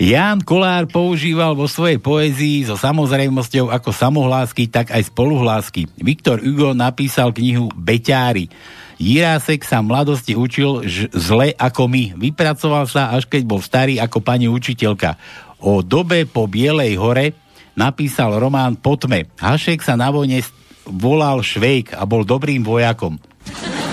Ján 0.00 0.42
Kolár 0.42 0.90
používal 0.90 1.54
vo 1.54 1.70
svojej 1.70 2.02
poézii 2.02 2.66
so 2.66 2.74
samozrejmosťou 2.74 3.70
ako 3.70 3.94
samohlásky, 3.94 4.66
tak 4.66 4.90
aj 4.90 5.12
spoluhlásky. 5.12 5.86
Viktor 6.00 6.42
Hugo 6.42 6.74
napísal 6.74 7.30
knihu 7.30 7.70
Beťári. 7.70 8.50
Jirásek 8.98 9.62
sa 9.62 9.78
mladosti 9.84 10.34
učil 10.34 10.88
ž- 10.88 11.06
zle 11.14 11.54
ako 11.54 11.86
my. 11.86 12.18
Vypracoval 12.18 12.90
sa, 12.90 13.14
až 13.14 13.30
keď 13.30 13.42
bol 13.46 13.62
starý 13.62 14.02
ako 14.02 14.18
pani 14.24 14.50
učiteľka. 14.50 15.14
O 15.62 15.86
dobe 15.86 16.26
po 16.26 16.50
Bielej 16.50 16.98
hore 16.98 17.36
napísal 17.78 18.40
román 18.40 18.80
Potme. 18.80 19.30
Hašek 19.38 19.84
sa 19.84 19.94
na 19.94 20.10
vojne 20.10 20.42
volal 20.86 21.44
Švejk 21.44 21.96
a 21.96 22.04
bol 22.08 22.24
dobrým 22.24 22.64
vojakom. 22.64 23.20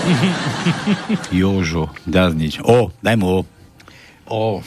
Jožo, 1.34 1.92
dá 2.08 2.32
nič. 2.32 2.60
O, 2.64 2.92
daj 3.04 3.16
mu 3.16 3.26
o. 3.28 3.40
O. 4.28 4.60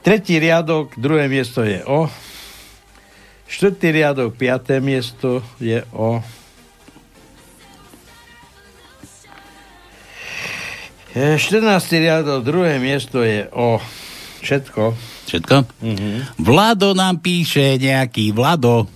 Tretí 0.00 0.40
riadok, 0.40 0.96
druhé 0.96 1.28
miesto 1.28 1.60
je 1.60 1.84
O. 1.84 2.08
Štvrtý 3.50 3.92
riadok, 3.92 4.32
piaté 4.32 4.80
miesto 4.80 5.44
je 5.60 5.84
O. 5.92 6.24
E, 11.10 11.36
14. 11.36 11.60
riadok, 12.00 12.40
druhé 12.46 12.78
miesto 12.78 13.20
je 13.20 13.44
O. 13.52 13.82
Všetko. 14.40 14.96
Všetko? 15.28 15.56
Mm-hmm. 15.84 16.16
Vlado 16.40 16.96
nám 16.96 17.20
píše 17.20 17.76
nejaký 17.76 18.32
Vlado. 18.32 18.88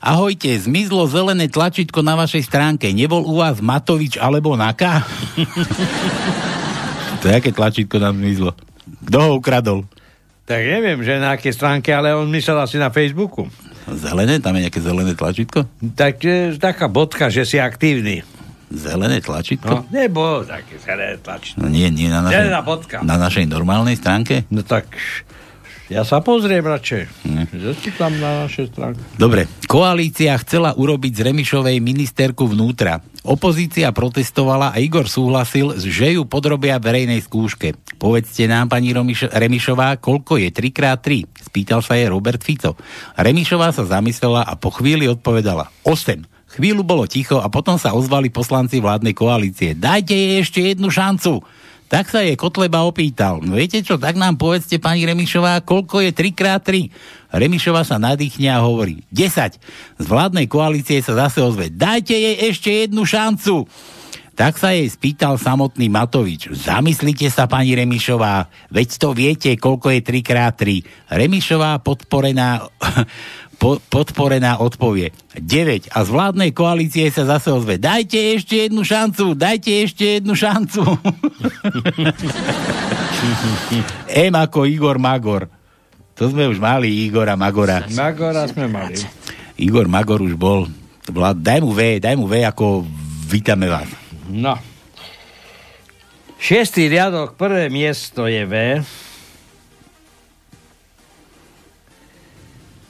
Ahojte, 0.00 0.48
zmizlo 0.56 1.04
zelené 1.04 1.52
tlačítko 1.52 2.00
na 2.00 2.16
vašej 2.16 2.48
stránke. 2.48 2.88
Nebol 2.88 3.20
u 3.20 3.36
vás 3.36 3.60
Matovič 3.60 4.16
alebo 4.16 4.56
Naka? 4.56 5.04
to 7.20 7.28
je 7.28 7.34
aké 7.36 7.52
tlačítko 7.52 8.00
nám 8.00 8.16
zmizlo? 8.16 8.56
Kto 9.04 9.16
ho 9.20 9.30
ukradol? 9.36 9.84
Tak 10.48 10.56
neviem, 10.64 11.04
že 11.04 11.20
na 11.20 11.36
aké 11.36 11.52
stránke, 11.52 11.92
ale 11.92 12.16
on 12.16 12.32
myslel 12.32 12.56
asi 12.64 12.80
na 12.80 12.88
Facebooku. 12.88 13.44
Zelené? 13.92 14.40
Tam 14.40 14.56
je 14.56 14.64
nejaké 14.64 14.80
zelené 14.80 15.12
tlačítko? 15.12 15.68
Tak, 15.92 16.16
e, 16.24 16.56
taká 16.56 16.88
bodka, 16.88 17.28
že 17.28 17.44
si 17.44 17.60
aktívny. 17.60 18.24
Zelené 18.72 19.20
tlačítko? 19.20 19.84
No, 19.84 19.92
nebo 19.92 20.48
také 20.48 20.80
zelené 20.80 21.20
tlačítko. 21.20 21.60
No 21.60 21.68
nie, 21.68 21.92
nie 21.92 22.08
na 22.08 22.24
našej, 22.24 22.40
Zelená 22.40 22.60
bodka. 22.64 22.96
na 23.04 23.20
našej 23.20 23.44
normálnej 23.52 24.00
stránke? 24.00 24.48
No 24.48 24.64
tak, 24.64 24.88
ja 25.90 26.06
sa 26.06 26.22
pozriem 26.22 26.62
radšej. 26.62 27.26
Že 27.50 27.70
tam 27.98 28.14
na 28.22 28.46
našej 28.46 28.70
stránke. 28.70 29.02
Dobre, 29.18 29.50
koalícia 29.66 30.38
chcela 30.38 30.70
urobiť 30.78 31.12
z 31.18 31.20
Remišovej 31.26 31.82
ministerku 31.82 32.46
vnútra. 32.46 33.02
Opozícia 33.26 33.90
protestovala 33.90 34.72
a 34.72 34.78
Igor 34.78 35.10
súhlasil, 35.10 35.76
že 35.76 36.14
ju 36.14 36.24
podrobia 36.24 36.78
verejnej 36.78 37.20
skúške. 37.20 37.74
Povedzte 37.98 38.46
nám, 38.46 38.70
pani 38.70 38.94
Romiš- 38.94 39.28
Remišová, 39.28 39.98
koľko 39.98 40.38
je 40.38 40.48
3x3? 40.48 41.26
Spýtal 41.50 41.82
sa 41.82 41.98
jej 41.98 42.08
Robert 42.08 42.40
Fico. 42.40 42.78
Remišová 43.18 43.74
sa 43.74 43.82
zamyslela 43.82 44.46
a 44.46 44.54
po 44.54 44.70
chvíli 44.70 45.10
odpovedala 45.10 45.68
8. 45.84 46.24
Chvíľu 46.50 46.82
bolo 46.82 47.06
ticho 47.06 47.38
a 47.38 47.46
potom 47.46 47.78
sa 47.78 47.94
ozvali 47.94 48.26
poslanci 48.26 48.82
vládnej 48.82 49.14
koalície. 49.14 49.74
Dajte 49.78 50.14
jej 50.14 50.42
ešte 50.42 50.60
jednu 50.62 50.90
šancu. 50.90 51.59
Tak 51.90 52.06
sa 52.06 52.22
jej 52.22 52.38
Kotleba 52.38 52.86
opýtal. 52.86 53.42
No 53.42 53.58
viete 53.58 53.82
čo, 53.82 53.98
tak 53.98 54.14
nám 54.14 54.38
povedzte, 54.38 54.78
pani 54.78 55.02
Remišová, 55.02 55.58
koľko 55.66 56.06
je 56.06 56.14
3x3? 56.14 56.86
Remišová 57.34 57.82
sa 57.82 57.98
nadýchne 57.98 58.46
a 58.46 58.62
hovorí 58.62 59.02
10. 59.10 59.58
Z 59.98 60.04
vládnej 60.06 60.46
koalície 60.46 61.02
sa 61.02 61.18
zase 61.18 61.42
ozve. 61.42 61.66
Dajte 61.66 62.14
jej 62.14 62.46
ešte 62.46 62.86
jednu 62.86 63.02
šancu. 63.02 63.66
Tak 64.38 64.56
sa 64.56 64.70
jej 64.70 64.86
spýtal 64.86 65.34
samotný 65.34 65.90
Matovič. 65.90 66.54
Zamyslite 66.54 67.26
sa, 67.26 67.50
pani 67.50 67.74
Remišová, 67.74 68.46
veď 68.70 68.88
to 68.96 69.08
viete, 69.10 69.50
koľko 69.58 69.90
je 69.90 70.00
3x3. 70.00 70.62
Remišová 71.10 71.82
podporená 71.82 72.70
po, 73.60 73.76
podporená 73.92 74.56
odpovie 74.56 75.12
9 75.36 75.92
a 75.92 75.98
z 76.00 76.08
vládnej 76.08 76.50
koalície 76.56 77.12
sa 77.12 77.28
zase 77.28 77.52
ozve 77.52 77.76
dajte 77.76 78.16
ešte 78.40 78.66
jednu 78.66 78.80
šancu, 78.80 79.36
dajte 79.36 79.84
ešte 79.84 80.04
jednu 80.18 80.32
šancu. 80.32 80.80
M 84.32 84.32
ako 84.32 84.64
Igor 84.64 84.96
Magor. 84.96 85.52
To 86.16 86.28
sme 86.32 86.48
už 86.48 86.56
mali 86.56 87.04
Igora 87.04 87.36
Magora. 87.36 87.84
Magora 87.92 88.48
sme 88.48 88.64
mali. 88.68 88.96
Igor 89.60 89.88
Magor 89.88 90.24
už 90.24 90.36
bol. 90.40 90.68
Bola, 91.08 91.36
daj 91.36 91.60
mu 91.60 91.76
V, 91.76 92.00
daj 92.00 92.16
mu 92.16 92.24
V 92.24 92.44
ako 92.44 92.84
vítame 93.28 93.68
vás. 93.68 93.88
No. 94.28 94.56
Šiestý 96.40 96.88
riadok, 96.88 97.36
prvé 97.36 97.68
miesto 97.68 98.24
je 98.24 98.44
V. 98.48 98.54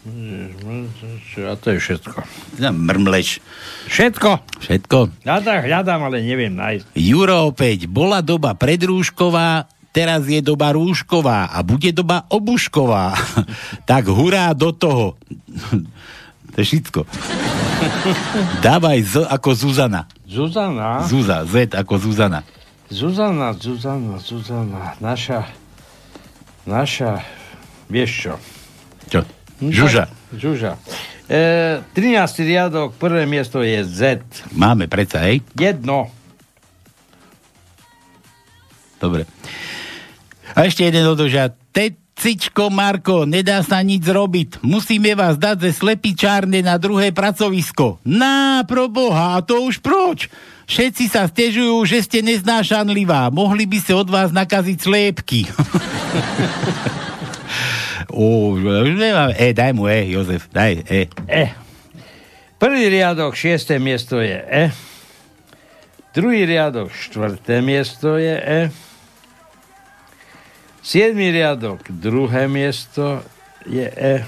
A 0.01 1.55
to 1.61 1.76
je 1.76 1.78
všetko. 1.78 2.24
Mrmleš. 2.57 3.44
Všetko. 3.84 4.40
Všetko. 4.64 4.98
Ja 5.28 5.44
tak 5.44 5.68
hľadám, 5.68 6.09
ale 6.09 6.24
neviem 6.24 6.57
nájsť. 6.57 6.96
Juro 6.96 7.53
opäť. 7.53 7.84
Bola 7.84 8.24
doba 8.24 8.57
predrúšková, 8.57 9.68
teraz 9.92 10.24
je 10.24 10.40
doba 10.40 10.72
rúšková 10.72 11.53
a 11.53 11.61
bude 11.61 11.92
doba 11.92 12.24
obušková. 12.32 13.12
tak 13.90 14.09
hurá 14.09 14.57
do 14.57 14.72
toho. 14.72 15.20
to 16.53 16.57
je 16.57 16.64
všetko. 16.64 17.05
Dávaj 18.64 19.01
Z 19.05 19.14
ako 19.28 19.51
Zuzana. 19.53 20.09
Zuzana? 20.24 21.05
Zuza, 21.05 21.44
Z 21.44 21.76
ako 21.76 22.01
Zuzana. 22.01 22.40
Zuzana, 22.88 23.53
Zuzana, 23.53 24.16
Zuzana. 24.16 24.96
Naša, 24.96 25.44
naša, 26.64 27.20
vieš 27.92 28.11
čo? 28.16 28.34
Čo? 29.12 29.20
Žuža. 29.61 30.08
Žuža. 30.32 30.80
E, 31.28 31.84
13. 31.92 32.48
riadok, 32.48 32.96
prvé 32.96 33.28
miesto 33.28 33.61
je 33.61 33.84
Z. 33.84 34.24
Máme 34.56 34.88
predsa, 34.88 35.20
hej? 35.28 35.44
Jedno. 35.52 36.08
Dobre. 38.96 39.28
A 40.56 40.64
ešte 40.64 40.88
jeden 40.88 41.04
odožia. 41.06 41.52
Tecičko 41.70 42.72
Marko, 42.72 43.28
nedá 43.28 43.61
sa 43.61 43.84
nič 43.84 44.02
robiť. 44.02 44.64
Musíme 44.64 45.12
vás 45.12 45.36
dať 45.36 45.68
ze 45.68 45.70
slepičárne 45.76 46.64
na 46.64 46.80
druhé 46.80 47.12
pracovisko. 47.12 48.00
Na, 48.02 48.64
pro 48.64 48.88
Boha, 48.88 49.36
a 49.36 49.44
to 49.44 49.61
už 49.64 49.84
proč? 49.84 50.26
Všetci 50.66 51.04
sa 51.11 51.28
stežujú, 51.28 51.84
že 51.84 52.02
ste 52.02 52.24
neznášanlivá. 52.24 53.28
Mohli 53.28 53.64
by 53.68 53.78
sa 53.80 53.94
od 53.98 54.08
vás 54.08 54.30
nakaziť 54.32 54.78
sliepky. 54.78 55.40
Už 58.11 58.98
nemám. 58.98 59.30
E, 59.38 59.54
daj 59.54 59.72
mu 59.72 59.86
E, 59.86 60.06
Jozef, 60.11 60.50
daj 60.52 60.82
E. 60.86 61.06
E. 61.28 61.44
Prvý 62.61 62.92
riadok, 62.92 63.32
šiesté 63.32 63.80
miesto 63.80 64.20
je 64.20 64.36
E. 64.36 64.68
Druhý 66.11 66.42
riadok, 66.42 66.90
štvrté 66.90 67.62
miesto 67.62 68.18
je 68.18 68.36
E. 68.36 68.61
Siedmý 70.82 71.30
riadok, 71.30 71.86
druhé 71.88 72.50
miesto 72.50 73.22
je 73.64 73.86
E. 73.86 74.26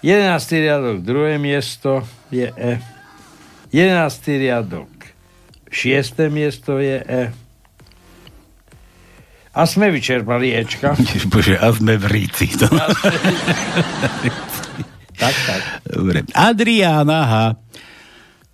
Jedenáctý 0.00 0.64
riadok, 0.64 1.04
druhé 1.04 1.36
miesto 1.36 2.06
je 2.32 2.48
E. 2.48 2.80
Jedenáctý 3.74 4.40
riadok, 4.40 4.88
šiesté 5.68 6.32
miesto 6.32 6.80
je 6.80 7.02
E. 7.04 7.22
A 9.50 9.66
sme 9.66 9.90
vyčerpali 9.90 10.54
Ečka. 10.54 10.94
Bože, 11.32 11.58
a 11.58 11.74
sme 11.74 11.98
v 11.98 12.06
ríci. 12.06 12.54
To... 12.54 12.70
tak, 15.18 15.34
tak. 15.34 15.60
Dobre. 15.90 16.22
Adrián, 16.30 17.10
aha, 17.10 17.58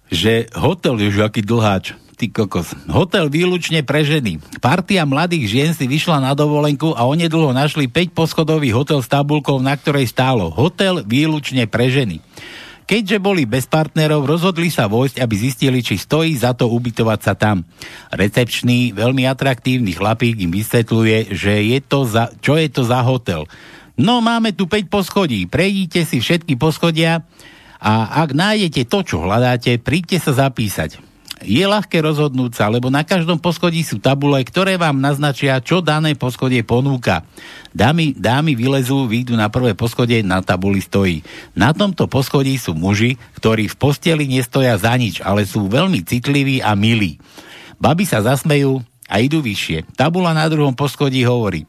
že 0.08 0.48
hotel 0.56 0.96
je 1.04 1.12
už 1.12 1.28
aký 1.28 1.44
dlháč. 1.44 1.92
Ty 2.16 2.32
kokos. 2.32 2.72
Hotel 2.88 3.28
výlučne 3.28 3.84
pre 3.84 4.00
ženy. 4.00 4.40
Partia 4.64 5.04
mladých 5.04 5.52
žien 5.52 5.70
si 5.76 5.84
vyšla 5.84 6.16
na 6.24 6.32
dovolenku 6.32 6.96
a 6.96 7.04
onedlho 7.04 7.52
našli 7.52 7.92
5 7.92 8.16
poschodový 8.16 8.72
hotel 8.72 9.04
s 9.04 9.08
tabulkou, 9.12 9.60
na 9.60 9.76
ktorej 9.76 10.08
stálo 10.08 10.48
Hotel 10.48 11.04
výlučne 11.04 11.68
pre 11.68 11.92
ženy. 11.92 12.24
Keďže 12.86 13.18
boli 13.18 13.50
bez 13.50 13.66
partnerov, 13.66 14.30
rozhodli 14.30 14.70
sa 14.70 14.86
vojsť, 14.86 15.18
aby 15.18 15.34
zistili, 15.34 15.82
či 15.82 15.98
stojí 15.98 16.38
za 16.38 16.54
to 16.54 16.70
ubytovať 16.70 17.18
sa 17.18 17.34
tam. 17.34 17.66
Recepčný, 18.14 18.94
veľmi 18.94 19.26
atraktívny 19.26 19.90
chlapík 19.90 20.38
im 20.38 20.54
vysvetľuje, 20.54 21.34
že 21.34 21.66
je 21.66 21.78
to 21.82 22.06
za, 22.06 22.30
čo 22.38 22.54
je 22.54 22.70
to 22.70 22.86
za 22.86 23.02
hotel. 23.02 23.50
No, 23.98 24.22
máme 24.22 24.54
tu 24.54 24.70
5 24.70 24.86
poschodí, 24.86 25.50
prejdite 25.50 26.06
si 26.06 26.22
všetky 26.22 26.54
poschodia 26.54 27.26
a 27.82 28.22
ak 28.22 28.30
nájdete 28.36 28.86
to, 28.86 28.98
čo 29.02 29.16
hľadáte, 29.24 29.82
príďte 29.82 30.22
sa 30.22 30.46
zapísať. 30.46 31.05
Je 31.44 31.60
ľahké 31.60 32.00
rozhodnúť 32.00 32.56
sa, 32.56 32.72
lebo 32.72 32.88
na 32.88 33.04
každom 33.04 33.36
poschodí 33.36 33.84
sú 33.84 34.00
tabule, 34.00 34.40
ktoré 34.40 34.80
vám 34.80 34.96
naznačia, 34.96 35.60
čo 35.60 35.84
dané 35.84 36.16
poschodie 36.16 36.64
ponúka. 36.64 37.28
Dámy, 37.76 38.16
dámy 38.16 38.56
vylezú, 38.56 39.04
výjdu 39.04 39.36
na 39.36 39.52
prvé 39.52 39.76
poschodie, 39.76 40.24
na 40.24 40.40
tabuli 40.40 40.80
stojí. 40.80 41.20
Na 41.52 41.76
tomto 41.76 42.08
poschodí 42.08 42.56
sú 42.56 42.72
muži, 42.72 43.20
ktorí 43.36 43.68
v 43.68 43.76
posteli 43.76 44.24
nestoja 44.24 44.80
za 44.80 44.96
nič, 44.96 45.20
ale 45.20 45.44
sú 45.44 45.68
veľmi 45.68 46.00
citliví 46.08 46.64
a 46.64 46.72
milí. 46.72 47.20
Baby 47.76 48.08
sa 48.08 48.24
zasmejú 48.24 48.80
a 49.06 49.22
idú 49.22 49.38
vyššie. 49.38 49.94
Tabula 49.94 50.34
na 50.34 50.46
druhom 50.50 50.74
poschodí 50.74 51.22
hovorí, 51.22 51.62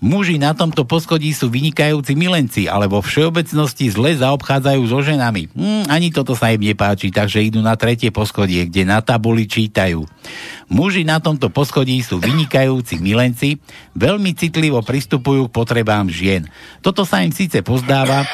muži 0.00 0.40
na 0.40 0.56
tomto 0.56 0.88
poschodí 0.88 1.30
sú 1.36 1.52
vynikajúci 1.52 2.16
milenci, 2.16 2.64
ale 2.64 2.88
vo 2.88 3.04
všeobecnosti 3.04 3.92
zle 3.92 4.16
zaobchádzajú 4.16 4.82
so 4.88 5.00
ženami. 5.04 5.52
Hm, 5.52 5.84
ani 5.92 6.08
toto 6.08 6.32
sa 6.32 6.48
im 6.48 6.64
nepáči, 6.64 7.12
takže 7.12 7.44
idú 7.44 7.60
na 7.60 7.76
tretie 7.76 8.08
poschodie, 8.08 8.66
kde 8.66 8.88
na 8.88 9.04
tabuli 9.04 9.44
čítajú. 9.44 10.08
Muži 10.72 11.04
na 11.04 11.20
tomto 11.20 11.52
poschodí 11.52 12.00
sú 12.00 12.16
vynikajúci 12.20 12.96
milenci, 13.00 13.60
veľmi 13.92 14.32
citlivo 14.32 14.80
pristupujú 14.80 15.48
k 15.48 15.54
potrebám 15.54 16.08
žien. 16.08 16.48
Toto 16.80 17.04
sa 17.04 17.20
im 17.20 17.32
síce 17.32 17.60
pozdáva, 17.60 18.24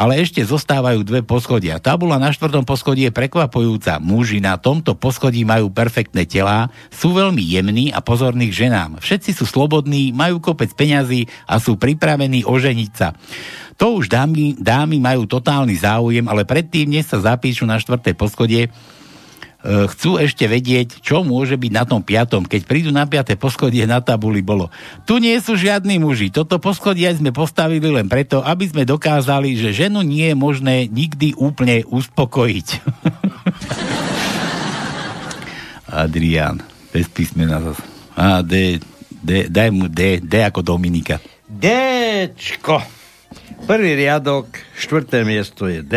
ale 0.00 0.24
ešte 0.24 0.40
zostávajú 0.40 1.04
dve 1.04 1.20
poschodia. 1.20 1.76
Tabula 1.76 2.16
na 2.16 2.32
štvrtom 2.32 2.64
poschodí 2.64 3.04
je 3.04 3.12
prekvapujúca. 3.12 4.00
Muži 4.00 4.40
na 4.40 4.56
tomto 4.56 4.96
poschodí 4.96 5.44
majú 5.44 5.68
perfektné 5.68 6.24
telá, 6.24 6.72
sú 6.88 7.12
veľmi 7.12 7.44
jemní 7.44 7.92
a 7.92 8.00
pozorní 8.00 8.48
k 8.48 8.64
ženám. 8.64 9.04
Všetci 9.04 9.36
sú 9.36 9.44
slobodní, 9.44 10.16
majú 10.16 10.40
kopec 10.40 10.72
peňazí 10.72 11.28
a 11.44 11.60
sú 11.60 11.76
pripravení 11.76 12.48
oženiť 12.48 12.90
sa. 12.96 13.12
To 13.76 14.00
už 14.00 14.08
dámy, 14.08 14.56
dámy 14.56 14.96
majú 14.96 15.28
totálny 15.28 15.76
záujem, 15.76 16.24
ale 16.32 16.48
predtým, 16.48 16.88
než 16.88 17.12
sa 17.12 17.20
zapíšu 17.20 17.68
na 17.68 17.76
štvrté 17.76 18.16
poschodie, 18.16 18.72
chcú 19.60 20.16
ešte 20.16 20.48
vedieť, 20.48 21.04
čo 21.04 21.20
môže 21.20 21.60
byť 21.60 21.72
na 21.72 21.84
tom 21.84 22.00
piatom. 22.00 22.48
Keď 22.48 22.64
prídu 22.64 22.90
na 22.90 23.04
piaté 23.04 23.36
poschodie, 23.36 23.84
na 23.84 24.00
tabuli 24.00 24.40
bolo. 24.40 24.72
Tu 25.04 25.20
nie 25.20 25.36
sú 25.36 25.52
žiadni 25.52 26.00
muži. 26.00 26.32
Toto 26.32 26.56
poschodie 26.56 27.12
sme 27.12 27.28
postavili 27.28 27.92
len 27.92 28.08
preto, 28.08 28.40
aby 28.40 28.64
sme 28.64 28.88
dokázali, 28.88 29.60
že 29.60 29.76
ženu 29.76 30.00
nie 30.00 30.32
je 30.32 30.36
možné 30.36 30.88
nikdy 30.88 31.36
úplne 31.36 31.84
uspokojiť. 31.84 32.66
Adrián, 35.90 36.62
bez 36.94 37.10
písmena 37.12 37.60
zase. 37.60 37.82
A, 38.16 38.40
D, 38.40 38.80
D, 39.10 39.50
daj 39.50 39.68
mu 39.74 39.90
D, 39.90 40.22
D 40.22 40.40
ako 40.40 40.64
Dominika. 40.64 41.20
Dčko. 41.50 42.80
Prvý 43.68 43.92
riadok, 43.98 44.48
štvrté 44.78 45.26
miesto 45.26 45.68
je 45.68 45.84
D. 45.84 45.94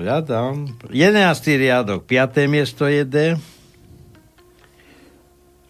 Hľadám. 0.00 0.80
Jedenáctý 0.88 1.60
riadok, 1.60 2.08
piaté 2.08 2.48
miesto 2.48 2.88
je 2.88 3.04
D. 3.04 3.16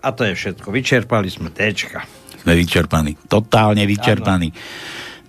A 0.00 0.08
to 0.14 0.22
je 0.22 0.38
všetko. 0.38 0.70
Vyčerpali 0.70 1.26
sme 1.26 1.50
Dčka. 1.50 2.06
Sme 2.40 2.56
vyčerpaní. 2.56 3.18
Totálne 3.26 3.84
vyčerpaní. 3.84 4.54
Ano. 4.54 4.60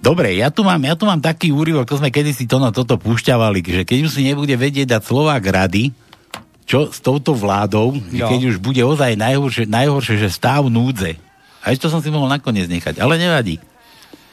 Dobre, 0.01 0.33
ja 0.37 0.53
tu 0.53 0.65
mám, 0.65 0.81
ja 0.81 0.97
tu 0.97 1.05
mám 1.05 1.21
taký 1.21 1.53
úryvok, 1.53 1.85
to 1.85 2.01
sme 2.01 2.09
kedysi 2.09 2.49
to 2.49 2.57
na 2.57 2.73
toto 2.73 2.97
púšťavali, 2.97 3.61
že 3.61 3.83
keď 3.85 3.97
už 4.09 4.11
si 4.17 4.25
nebude 4.25 4.53
vedieť 4.57 4.97
dať 4.97 5.01
Slovák 5.05 5.43
rady, 5.45 5.93
čo 6.65 6.89
s 6.89 6.97
touto 7.03 7.37
vládou, 7.37 7.93
jo. 8.09 8.25
keď 8.25 8.41
už 8.49 8.57
bude 8.57 8.81
ozaj 8.81 9.13
najhoršie, 9.13 9.69
najhoršie, 9.69 10.15
že 10.17 10.33
stav 10.33 10.65
núdze. 10.71 11.21
A 11.61 11.69
ešte 11.69 11.85
to 11.85 11.93
som 11.93 12.01
si 12.01 12.09
mohol 12.09 12.31
nakoniec 12.31 12.65
nechať, 12.65 12.97
ale 12.97 13.21
nevadí. 13.21 13.61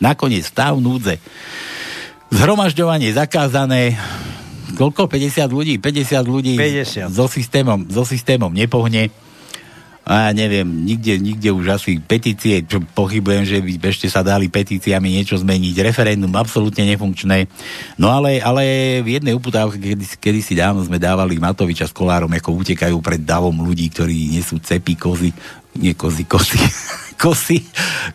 Nakoniec 0.00 0.48
stav 0.48 0.78
núdze. 0.80 1.20
Zhromažďovanie 2.32 3.12
zakázané, 3.12 3.98
koľko? 4.76 5.08
50 5.08 5.48
ľudí? 5.48 5.74
50 5.80 6.24
ľudí 6.26 6.54
50. 6.58 7.08
So, 7.08 7.30
systémom, 7.30 7.88
so 7.88 8.04
systémom 8.04 8.52
nepohne 8.52 9.08
a 10.08 10.24
ja 10.24 10.30
neviem, 10.32 10.64
nikde, 10.64 11.20
nikde 11.20 11.52
už 11.52 11.76
asi 11.76 12.00
petície, 12.00 12.64
čo 12.64 12.80
pochybujem, 12.80 13.44
že 13.44 13.60
by 13.60 13.76
ešte 13.92 14.08
sa 14.08 14.24
dali 14.24 14.48
petíciami 14.48 15.12
niečo 15.12 15.36
zmeniť. 15.36 15.84
Referendum 15.84 16.32
absolútne 16.32 16.88
nefunkčné. 16.88 17.44
No 18.00 18.08
ale, 18.08 18.40
ale 18.40 18.64
v 19.04 19.20
jednej 19.20 19.36
uputávke, 19.36 19.76
kedy, 19.76 20.16
kedy 20.16 20.40
si 20.40 20.56
dávno 20.56 20.80
sme 20.80 20.96
dávali 20.96 21.36
Matoviča 21.36 21.84
s 21.84 21.92
Kolárom, 21.92 22.32
ako 22.32 22.56
utekajú 22.56 22.96
pred 23.04 23.20
davom 23.20 23.52
ľudí, 23.52 23.92
ktorí 23.92 24.32
nesú 24.32 24.56
cepy, 24.56 24.96
kozy, 24.96 25.28
nie 25.78 25.94
kozy, 25.94 26.26
kozy, 26.26 26.58
kosy, 27.22 27.62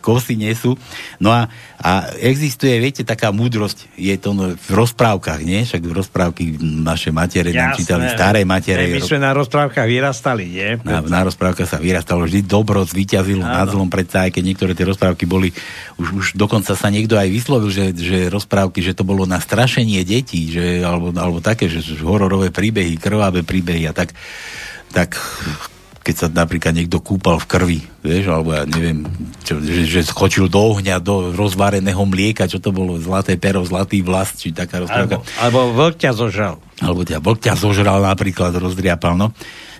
kosy 0.00 0.36
nesú. 0.36 0.76
No 1.20 1.32
a, 1.32 1.48
a 1.80 2.12
existuje, 2.20 2.76
viete, 2.80 3.04
taká 3.04 3.32
múdrosť, 3.32 3.92
je 3.96 4.16
to 4.16 4.32
no, 4.32 4.52
v 4.56 4.70
rozprávkach, 4.72 5.40
nie? 5.44 5.64
Však 5.64 5.82
v 5.84 5.92
rozprávky 5.92 6.42
naše 6.60 7.12
matere 7.12 7.52
nám 7.52 7.76
čítali, 7.76 8.08
staré 8.12 8.44
matere. 8.48 8.88
my 8.88 9.00
sme 9.00 9.20
na 9.20 9.32
rozprávkach 9.36 9.84
vyrastali, 9.88 10.44
nie? 10.48 10.70
Na, 10.84 11.04
na 11.04 11.20
rozprávkach 11.24 11.68
sa 11.68 11.80
vyrastalo, 11.80 12.24
vždy 12.24 12.44
dobro 12.44 12.80
zvíťazilo 12.84 13.44
nad 13.44 13.68
zlom, 13.68 13.88
predsa 13.92 14.28
aj 14.28 14.36
keď 14.36 14.42
niektoré 14.44 14.72
tie 14.72 14.88
rozprávky 14.88 15.24
boli, 15.28 15.52
už, 16.00 16.08
už 16.14 16.26
dokonca 16.36 16.72
sa 16.72 16.88
niekto 16.88 17.16
aj 17.16 17.28
vyslovil, 17.28 17.68
že, 17.68 17.92
že 17.92 18.32
rozprávky, 18.32 18.80
že 18.80 18.96
to 18.96 19.04
bolo 19.04 19.28
na 19.28 19.40
strašenie 19.40 20.00
detí, 20.04 20.48
že, 20.52 20.80
alebo, 20.80 21.12
alebo 21.12 21.44
také, 21.44 21.68
že, 21.68 21.84
že 21.84 22.00
hororové 22.00 22.48
príbehy, 22.52 22.96
krvavé 22.96 23.44
príbehy 23.44 23.88
a 23.88 23.92
tak 23.92 24.16
tak 24.94 25.18
keď 26.04 26.14
sa 26.14 26.26
napríklad 26.28 26.76
niekto 26.76 27.00
kúpal 27.00 27.40
v 27.40 27.48
krvi, 27.48 27.80
vieš, 28.04 28.28
alebo 28.28 28.52
ja 28.52 28.68
neviem, 28.68 29.08
čo, 29.40 29.56
že, 29.56 29.88
že 29.88 30.00
skočil 30.04 30.52
do 30.52 30.60
ohňa, 30.60 31.00
do 31.00 31.32
rozvareného 31.32 32.04
mlieka, 32.04 32.44
čo 32.44 32.60
to 32.60 32.76
bolo, 32.76 33.00
zlaté 33.00 33.40
pero, 33.40 33.64
zlatý 33.64 34.04
vlast, 34.04 34.44
či 34.44 34.52
taká 34.52 34.84
rozprávka. 34.84 35.24
Alebo, 35.40 35.64
alebo 35.64 35.72
vlk 35.72 35.96
ťa 36.04 36.12
zožral. 36.12 36.60
Alebo 36.84 37.08
ťa 37.08 37.24
vlk 37.24 37.40
ťa 37.40 37.54
zožral 37.56 38.04
napríklad, 38.04 38.52
rozdriapal, 38.52 39.16
no. 39.16 39.32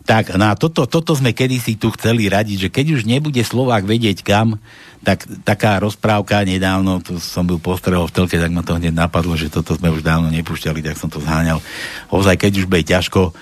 Tak, 0.04 0.36
na 0.36 0.52
no 0.52 0.56
toto, 0.56 0.88
toto 0.88 1.12
sme 1.12 1.36
kedysi 1.36 1.76
tu 1.76 1.92
chceli 1.92 2.28
radiť, 2.28 2.68
že 2.68 2.72
keď 2.72 2.86
už 2.96 3.02
nebude 3.08 3.40
Slovák 3.40 3.84
vedieť 3.84 4.24
kam, 4.24 4.60
tak 5.04 5.28
taká 5.44 5.76
rozprávka 5.80 6.40
nedávno, 6.44 7.04
tu 7.04 7.20
som 7.20 7.44
byl 7.44 7.60
postrehol 7.60 8.08
v 8.08 8.16
telke, 8.16 8.36
tak 8.40 8.52
ma 8.52 8.64
to 8.64 8.76
hneď 8.76 8.96
napadlo, 8.96 9.36
že 9.36 9.52
toto 9.52 9.76
sme 9.76 9.92
už 9.92 10.00
dávno 10.00 10.32
nepúšťali, 10.32 10.80
tak 10.80 10.96
som 10.96 11.12
to 11.12 11.20
zháňal. 11.20 11.60
Ozaj, 12.08 12.36
keď 12.40 12.52
už 12.64 12.66
bude 12.68 12.84
ťažko, 12.84 13.36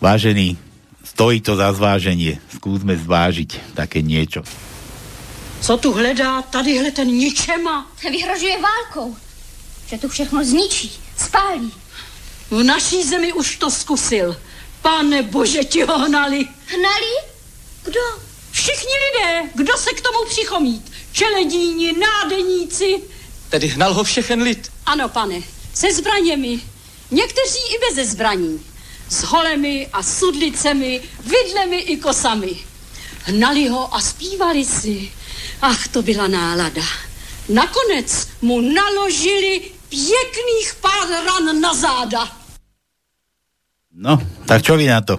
vážený, 0.00 0.67
Stojí 1.08 1.40
to 1.40 1.56
za 1.56 1.72
zváženie. 1.72 2.36
Skúsme 2.52 2.92
zvážiť 2.92 3.72
také 3.72 4.04
niečo. 4.04 4.44
Co 5.60 5.76
tu 5.80 5.92
hledá 5.96 6.42
tadyhle 6.42 6.90
ten 6.92 7.08
ničema? 7.08 7.88
Vyhrožuje 8.04 8.56
válkou. 8.60 9.16
Že 9.88 9.98
tu 9.98 10.08
všechno 10.08 10.44
zničí, 10.44 10.92
spálí. 11.16 11.72
V 12.50 12.62
naší 12.62 13.02
zemi 13.04 13.32
už 13.32 13.56
to 13.56 13.70
zkusil. 13.70 14.36
Pane 14.82 15.22
bože, 15.22 15.64
ti 15.64 15.82
ho 15.82 15.98
hnali. 15.98 16.44
Hnali? 16.66 17.12
Kdo? 17.84 18.04
Všichni 18.52 18.96
lidé. 19.04 19.50
Kdo 19.54 19.72
se 19.76 19.90
k 19.90 20.00
tomu 20.00 20.28
přichomít? 20.28 20.92
Čeledíni, 21.12 21.92
nádeníci. 21.98 23.02
Tedy 23.48 23.66
hnal 23.66 23.94
ho 23.94 24.04
všechen 24.04 24.42
lid. 24.42 24.70
Ano, 24.86 25.08
pane. 25.08 25.40
Se 25.74 25.92
zbraněmi. 25.92 26.60
Někteří 27.10 27.62
i 27.74 27.76
beze 27.80 28.04
zbraní 28.04 28.60
s 29.08 29.24
holemi 29.24 29.88
a 29.92 30.02
sudlicemi, 30.02 31.00
vidlemi 31.24 31.78
i 31.92 31.96
kosami. 31.96 32.52
Hnali 33.28 33.68
ho 33.68 33.88
a 33.94 34.00
zpívali 34.00 34.64
si. 34.64 35.08
Ach, 35.64 35.88
to 35.88 36.02
byla 36.02 36.28
nálada. 36.28 36.84
Nakonec 37.48 38.28
mu 38.44 38.60
naložili 38.60 39.72
pěkných 39.88 40.68
pár 40.80 41.08
ran 41.08 41.60
na 41.60 41.72
záda. 41.74 42.28
No, 43.98 44.20
tak 44.46 44.62
čo 44.62 44.76
vy 44.76 44.86
na 44.86 45.00
to? 45.00 45.18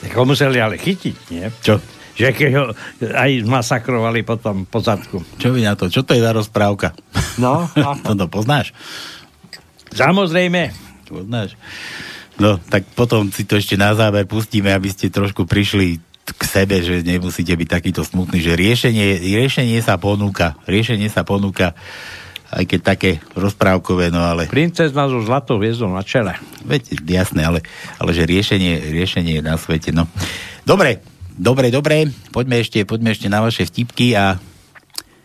Tak 0.00 0.16
ho 0.16 0.24
museli 0.24 0.56
ale 0.56 0.80
chytiť, 0.80 1.16
nie? 1.28 1.44
Čo? 1.60 1.76
Že 2.16 2.28
keď 2.32 2.50
ho 2.56 2.64
aj 3.04 3.30
masakrovali 3.44 4.24
potom 4.24 4.64
po 4.64 4.80
zadku. 4.80 5.20
Čo 5.36 5.52
vy 5.52 5.66
na 5.66 5.76
to? 5.76 5.92
Čo 5.92 6.06
to 6.06 6.16
je 6.16 6.24
za 6.24 6.32
rozprávka? 6.32 6.96
No. 7.36 7.68
to, 8.06 8.16
to 8.16 8.26
poznáš? 8.32 8.72
Samozrejme 9.92 10.89
poznáš. 11.10 11.58
No, 12.38 12.56
tak 12.70 12.86
potom 12.94 13.28
si 13.34 13.42
to 13.42 13.58
ešte 13.58 13.74
na 13.74 13.92
záver 13.92 14.24
pustíme, 14.24 14.70
aby 14.70 14.88
ste 14.88 15.10
trošku 15.10 15.44
prišli 15.44 15.98
k 16.30 16.42
sebe, 16.46 16.78
že 16.78 17.02
nemusíte 17.02 17.50
byť 17.50 17.68
takýto 17.68 18.06
smutný, 18.06 18.38
že 18.38 18.54
riešenie, 18.54 19.18
riešenie 19.18 19.82
sa 19.82 19.98
ponúka, 19.98 20.54
riešenie 20.70 21.10
sa 21.10 21.26
ponúka 21.26 21.74
aj 22.50 22.66
keď 22.66 22.80
také 22.82 23.10
rozprávkové, 23.38 24.10
no 24.10 24.26
ale... 24.26 24.50
Princezna 24.50 25.06
so 25.06 25.22
zlatou 25.22 25.62
hviezdou 25.62 25.86
na 25.86 26.02
čele. 26.02 26.34
Veď, 26.66 26.98
jasné, 27.06 27.46
ale, 27.46 27.62
ale 27.94 28.10
že 28.10 28.26
riešenie, 28.26 28.90
riešenie 28.90 29.38
je 29.38 29.42
na 29.46 29.54
svete, 29.54 29.94
no. 29.94 30.10
Dobre, 30.66 30.98
dobre, 31.38 31.70
dobre, 31.70 32.10
poďme 32.34 32.58
ešte, 32.58 32.82
poďme 32.82 33.14
ešte 33.14 33.30
na 33.30 33.38
vaše 33.38 33.62
vtipky 33.70 34.18
a 34.18 34.42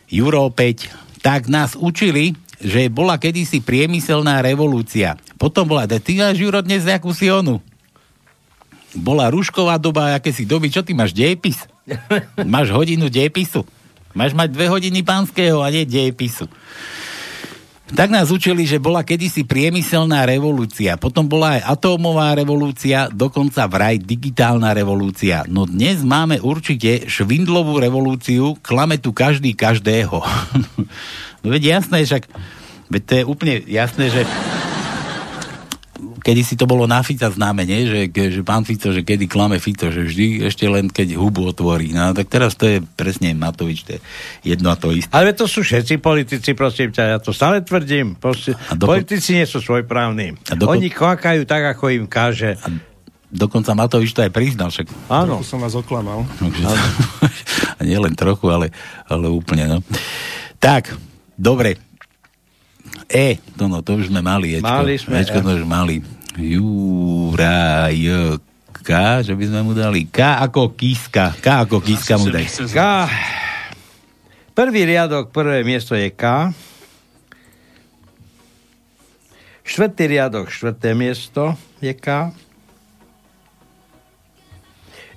Juro 0.06 0.46
opäť, 0.46 0.86
tak 1.18 1.50
nás 1.50 1.74
učili, 1.74 2.38
že 2.60 2.88
bola 2.88 3.20
kedysi 3.20 3.60
priemyselná 3.60 4.40
revolúcia. 4.40 5.20
Potom 5.36 5.68
bola, 5.68 5.84
ty 5.86 6.16
máš, 6.16 6.40
Juro, 6.40 6.64
dnes 6.64 6.88
nejakú 6.88 7.12
sionu. 7.12 7.60
Bola 8.96 9.28
rušková 9.28 9.76
doba, 9.76 10.16
aké 10.16 10.32
si 10.32 10.48
doby, 10.48 10.72
čo 10.72 10.80
ty 10.80 10.96
máš, 10.96 11.12
dejepis? 11.12 11.68
máš 12.54 12.72
hodinu 12.72 13.12
dejepisu. 13.12 13.68
Máš 14.16 14.32
mať 14.32 14.48
dve 14.56 14.72
hodiny 14.72 15.04
pánskeho 15.04 15.60
a 15.60 15.68
nie 15.68 15.84
dejepisu. 15.84 16.48
Tak 17.86 18.10
nás 18.10 18.34
učili, 18.34 18.66
že 18.66 18.82
bola 18.82 19.06
kedysi 19.06 19.46
priemyselná 19.46 20.26
revolúcia, 20.26 20.98
potom 20.98 21.22
bola 21.22 21.54
aj 21.54 21.70
atómová 21.70 22.34
revolúcia, 22.34 23.06
dokonca 23.14 23.62
vraj 23.70 24.02
digitálna 24.02 24.74
revolúcia. 24.74 25.46
No 25.46 25.70
dnes 25.70 26.02
máme 26.02 26.42
určite 26.42 27.06
švindlovú 27.06 27.78
revolúciu, 27.78 28.58
klame 28.58 28.98
tu 28.98 29.14
každý 29.14 29.54
každého. 29.54 30.18
no 31.42 31.46
veď 31.46 31.78
jasné, 31.78 32.02
však 32.02 32.26
veď 32.90 33.02
to 33.06 33.12
je 33.14 33.22
úplne 33.22 33.54
jasné, 33.70 34.10
že 34.10 34.26
kedy 36.26 36.42
si 36.42 36.58
to 36.58 36.66
bolo 36.66 36.90
na 36.90 37.06
Fica 37.06 37.30
známe, 37.30 37.62
nie? 37.62 37.86
Že, 37.86 38.00
že 38.10 38.42
pán 38.42 38.66
Fico, 38.66 38.90
že 38.90 39.06
kedy 39.06 39.30
klame 39.30 39.62
Fico, 39.62 39.94
že 39.94 40.02
vždy 40.02 40.50
ešte 40.50 40.66
len 40.66 40.90
keď 40.90 41.14
hubu 41.14 41.46
otvorí. 41.46 41.94
No 41.94 42.10
tak 42.10 42.26
teraz 42.26 42.58
to 42.58 42.66
je 42.66 42.82
presne 42.82 43.30
Matovič, 43.38 43.86
to 43.86 43.94
je 43.94 44.00
jedno 44.42 44.74
a 44.74 44.76
to 44.76 44.90
isté. 44.90 45.14
Ale 45.14 45.38
to 45.38 45.46
sú 45.46 45.62
všetci 45.62 46.02
politici, 46.02 46.58
prosím 46.58 46.90
ťa, 46.90 47.14
ja 47.14 47.18
to 47.22 47.30
stále 47.30 47.62
tvrdím. 47.62 48.18
Proste, 48.18 48.58
doko... 48.74 48.98
Politici 48.98 49.38
nie 49.38 49.46
sú 49.46 49.62
svojprávni. 49.62 50.34
Doko... 50.58 50.74
Oni 50.74 50.90
kvakajú 50.90 51.46
tak, 51.46 51.78
ako 51.78 51.94
im 51.94 52.10
káže. 52.10 52.58
A 52.58 52.74
dokonca 53.30 53.78
Matovič 53.78 54.10
to 54.10 54.26
aj 54.26 54.34
priznal. 54.34 54.74
Však... 54.74 54.90
Áno. 55.06 55.38
Trochu 55.38 55.46
som 55.46 55.62
vás 55.62 55.78
oklamal. 55.78 56.26
a 57.78 57.80
nie 57.86 58.02
len 58.02 58.18
trochu, 58.18 58.50
ale, 58.50 58.74
ale 59.06 59.30
úplne, 59.30 59.78
no. 59.78 59.78
Tak, 60.58 60.90
dobre. 61.38 61.78
E, 63.06 63.38
to 63.54 63.70
no, 63.70 63.86
to 63.86 63.94
už 63.94 64.10
sme 64.10 64.18
mali. 64.18 64.58
Ečko. 64.58 64.66
Mali 64.66 64.98
sme. 64.98 65.22
Ečko, 65.22 65.38
to 65.38 65.62
už 65.62 65.62
mali. 65.62 66.15
Juraj 66.36 67.96
K, 68.84 68.90
že 69.24 69.32
by 69.32 69.44
sme 69.48 69.60
mu 69.64 69.72
dali 69.72 70.06
K 70.06 70.44
ako 70.44 70.76
Kiska. 70.76 71.32
K 71.40 71.64
ako 71.64 71.80
Kiska 71.80 72.20
mu 72.20 72.28
daj. 72.28 72.46
K. 72.70 72.80
Prvý 74.52 74.84
riadok, 74.84 75.32
prvé 75.32 75.64
miesto 75.64 75.96
je 75.96 76.12
K. 76.12 76.52
Štvrtý 79.66 80.06
riadok, 80.06 80.52
štvrté 80.52 80.94
miesto 80.94 81.56
je 81.82 81.90
K. 81.96 82.30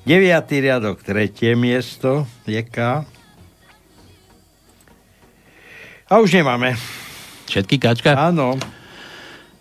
Deviatý 0.07 0.63
riadok, 0.65 1.05
tretie 1.05 1.53
miesto 1.53 2.25
je 2.49 2.63
K. 2.65 3.05
A 6.09 6.13
už 6.17 6.33
nemáme. 6.33 6.73
Všetky 7.45 7.77
kačka? 7.77 8.17
Áno. 8.17 8.57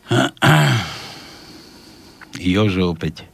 Jožo 2.39 2.95
opäť. 2.95 3.27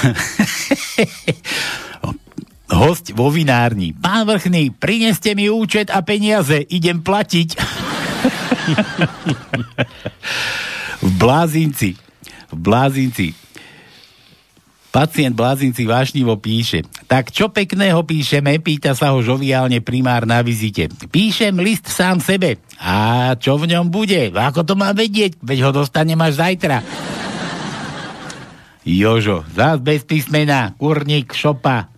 Host 2.70 3.10
vo 3.12 3.28
vinárni. 3.28 3.92
Pán 3.92 4.24
Vrchný, 4.24 4.72
prineste 4.72 5.36
mi 5.36 5.50
účet 5.50 5.90
a 5.92 6.00
peniaze, 6.00 6.64
idem 6.70 7.02
platiť. 7.02 7.48
v 11.04 11.10
Blázinci. 11.18 11.96
V 12.50 12.56
Blázinci. 12.56 13.34
Pacient 14.90 15.38
Blázinci 15.38 15.86
vášnivo 15.86 16.34
píše. 16.42 16.82
Tak 17.06 17.30
čo 17.30 17.54
pekného 17.54 18.02
píšeme, 18.02 18.58
pýta 18.58 18.90
sa 18.98 19.14
ho 19.14 19.22
žoviálne 19.22 19.78
primár 19.86 20.26
na 20.26 20.42
vizite. 20.42 20.90
Píšem 20.90 21.54
list 21.62 21.86
sám 21.86 22.18
sebe. 22.18 22.58
A 22.80 23.36
čo 23.36 23.60
v 23.60 23.68
ňom 23.68 23.92
bude? 23.92 24.32
Ako 24.32 24.64
to 24.64 24.72
mám 24.72 24.96
vedieť? 24.96 25.36
Veď 25.44 25.68
ho 25.68 25.84
dostanem 25.84 26.16
až 26.16 26.40
zajtra. 26.40 26.80
Jožo, 28.88 29.44
zás 29.52 29.76
bez 29.84 30.00
písmena, 30.08 30.72
kurník, 30.80 31.36
šopa. 31.36 31.92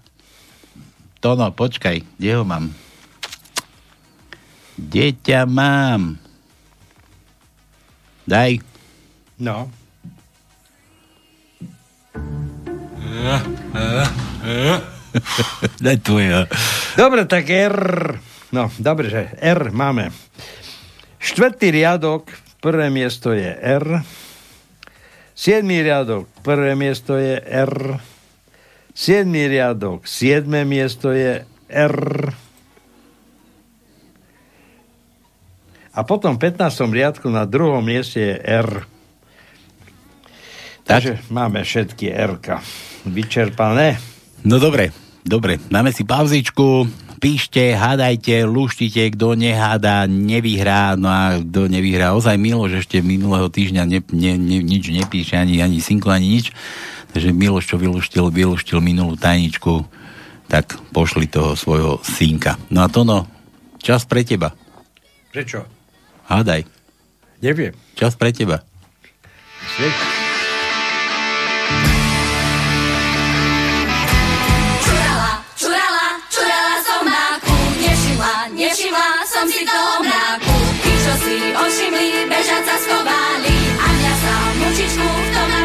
Tono, 1.22 1.54
počkaj, 1.54 2.02
kde 2.18 2.30
ho 2.34 2.42
mám? 2.42 2.74
Kde 4.74 5.14
ťa 5.14 5.46
mám? 5.46 6.18
Daj. 8.26 8.58
No. 9.38 9.70
Daj 15.84 15.98
tvoje. 16.02 16.50
Dobre, 16.98 17.22
tak 17.30 17.46
R. 17.46 17.78
No, 18.50 18.66
dobre, 18.82 19.06
že 19.06 19.30
R 19.38 19.70
máme. 19.70 20.10
Štvrtý 21.22 21.70
riadok, 21.70 22.34
prvé 22.58 22.90
miesto 22.90 23.30
je 23.30 23.46
R. 23.54 24.02
Siedmý 25.38 25.78
riadok, 25.86 26.26
prvé 26.42 26.74
miesto 26.74 27.14
je 27.14 27.38
R. 27.38 28.02
7. 28.90 29.30
riadok, 29.30 30.02
7. 30.02 30.50
miesto 30.66 31.14
je 31.14 31.46
R. 31.70 31.98
A 35.94 36.00
potom 36.02 36.36
v 36.36 36.50
15. 36.50 36.90
riadku 36.90 37.30
na 37.30 37.46
druhom 37.46 37.86
mieste 37.86 38.18
je 38.18 38.36
R. 38.42 38.70
Takže 40.82 41.22
máme 41.30 41.62
všetky 41.62 42.10
R. 42.10 42.42
Vyčerpané. 43.06 43.96
No 44.42 44.58
dobre, 44.58 44.90
dobre. 45.22 45.62
Máme 45.70 45.94
si 45.94 46.02
pauzičku. 46.02 46.90
Píšte, 47.22 47.78
hádajte, 47.78 48.42
luštite, 48.50 49.14
kto 49.14 49.38
nehádá, 49.38 50.10
nevyhrá. 50.10 50.98
No 50.98 51.06
a 51.06 51.38
kto 51.38 51.70
nevyhrá, 51.70 52.18
ozaj 52.18 52.34
Miloš 52.34 52.82
ešte 52.82 52.98
minulého 52.98 53.46
týždňa 53.46 53.82
ne, 53.86 54.02
ne, 54.10 54.34
ne, 54.34 54.58
nič 54.58 54.90
nepíše, 54.90 55.38
ani, 55.38 55.62
ani 55.62 55.78
synku, 55.78 56.10
ani 56.10 56.26
nič 56.26 56.50
že 57.12 57.28
Miloš, 57.32 57.68
čo 57.68 57.76
vyluštil, 57.76 58.32
vyluštil 58.32 58.78
minulú 58.80 59.20
tajničku, 59.20 59.84
tak 60.48 60.76
pošli 60.92 61.28
toho 61.28 61.52
svojho 61.56 62.00
synka. 62.00 62.56
No 62.72 62.84
a 62.84 62.88
to 62.88 63.04
no, 63.04 63.28
čas 63.80 64.08
pre 64.08 64.24
teba. 64.24 64.56
Prečo? 65.32 65.64
Hádaj. 66.28 66.64
Neviem. 67.44 67.76
Čas 67.96 68.16
pre 68.16 68.32
teba. 68.32 68.64
Sviet. 69.76 70.21
Si 81.72 81.88
ošimli, 81.88 82.28
bežať 82.28 82.62
sa 82.68 82.76
schovali 82.84 83.56
a 83.80 83.86
mňa 83.96 84.14
sa 84.20 84.34
mučičku 84.60 85.08
v 85.08 85.28
tom 85.32 85.61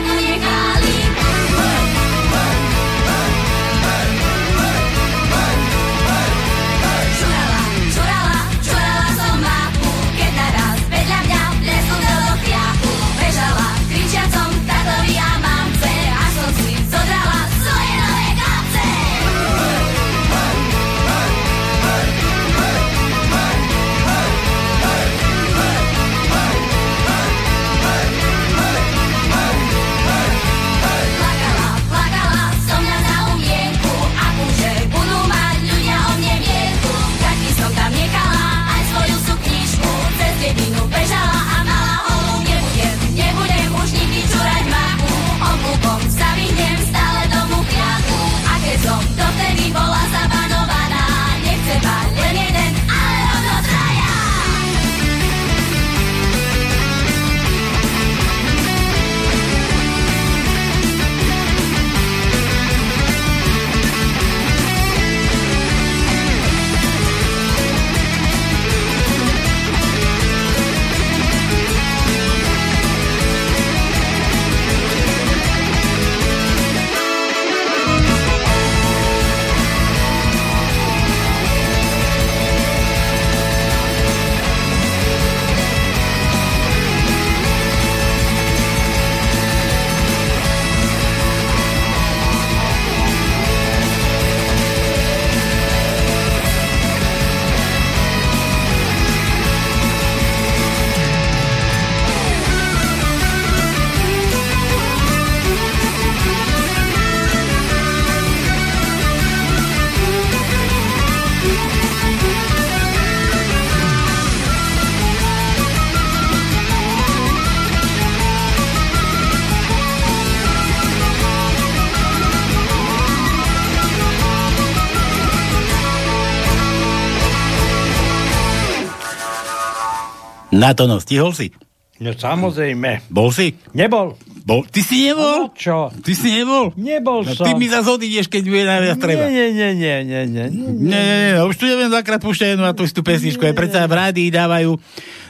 Na 130.58 130.74
to 130.74 130.90
no, 130.90 130.98
stihol 130.98 131.38
si? 131.38 131.54
No 132.02 132.14
samozrejme. 132.14 133.10
Bol 133.10 133.30
si? 133.34 133.58
Nebol. 133.78 134.18
Bol? 134.48 134.64
Ty 134.70 134.82
si 134.86 135.10
nebol? 135.10 135.50
No, 135.50 135.54
čo? 135.54 135.90
Ty 135.92 136.14
si 136.14 136.30
nebol? 136.30 136.72
Nebol 136.78 137.26
no, 137.26 137.34
som. 137.34 137.46
Ty 137.46 137.58
mi 137.58 137.68
zase 137.68 137.90
odídeš, 137.90 138.30
keď 138.30 138.44
bude 138.48 138.64
najviac 138.64 138.98
treba. 139.02 139.28
Nie, 139.28 139.50
nie, 139.50 139.70
nie, 139.74 139.74
nie, 139.74 139.98
nie, 140.06 140.22
nie. 140.30 140.46
Nie, 140.88 141.02
nie, 141.04 141.18
nie, 141.36 141.42
už 141.42 141.58
tu 141.58 141.66
neviem 141.66 141.90
dvakrát 141.90 142.22
púšťať 142.22 142.56
jednu 142.56 142.64
na 142.64 142.74
tú 142.74 142.86
istú 142.86 143.02
pesničku. 143.02 143.44
Aj 143.44 143.58
predsa 143.58 143.90
v 143.90 143.98
rádii 143.98 144.30
dávajú 144.30 144.78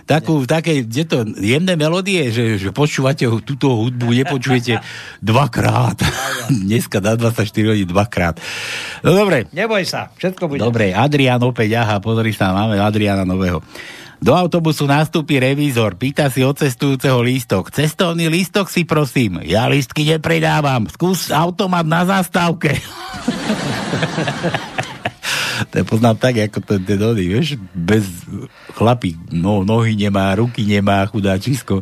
takú, 0.08 0.48
také, 0.48 0.88
kde 0.88 1.04
to, 1.04 1.18
jemné 1.40 1.76
melódie, 1.76 2.32
že, 2.32 2.56
že 2.56 2.70
počúvate 2.72 3.28
túto 3.44 3.74
hudbu, 3.76 4.12
nepočujete 4.24 4.80
dvakrát. 5.24 6.00
Dneska 6.48 7.04
na 7.04 7.20
24 7.20 7.48
hodín 7.74 7.88
dvakrát. 7.88 8.40
No 9.04 9.18
dobre. 9.18 9.52
Neboj 9.52 9.84
sa, 9.88 10.14
všetko 10.16 10.52
bude. 10.52 10.60
Dobre, 10.64 10.96
Adrian 10.96 11.40
opäť, 11.44 11.80
aha, 11.80 12.00
pozri 12.00 12.32
sa, 12.32 12.56
máme 12.56 12.80
Adriana 12.80 13.28
nového. 13.28 13.64
Do 14.18 14.34
autobusu 14.34 14.90
nastúpi 14.90 15.38
revízor, 15.38 15.94
pýta 15.94 16.26
si 16.34 16.42
od 16.42 16.58
cestujúceho 16.58 17.22
lístok. 17.22 17.70
Cestovný 17.70 18.26
lístok 18.26 18.66
si 18.66 18.82
prosím. 18.82 19.46
Ja 19.46 19.70
lístky 19.70 20.10
nepredávam. 20.10 20.90
Skús 20.90 21.30
automat 21.30 21.86
na 21.86 22.02
zastávke. 22.02 22.74
to 25.70 25.86
poznám 25.86 26.18
tak, 26.18 26.42
ako 26.50 26.58
to 26.66 26.74
ten 26.82 26.98
dody, 26.98 27.30
vieš, 27.30 27.62
bez 27.78 28.06
chlapí, 28.74 29.18
no, 29.30 29.62
nohy 29.62 29.94
nemá, 29.94 30.34
ruky 30.38 30.66
nemá, 30.66 31.06
chudáčisko, 31.10 31.82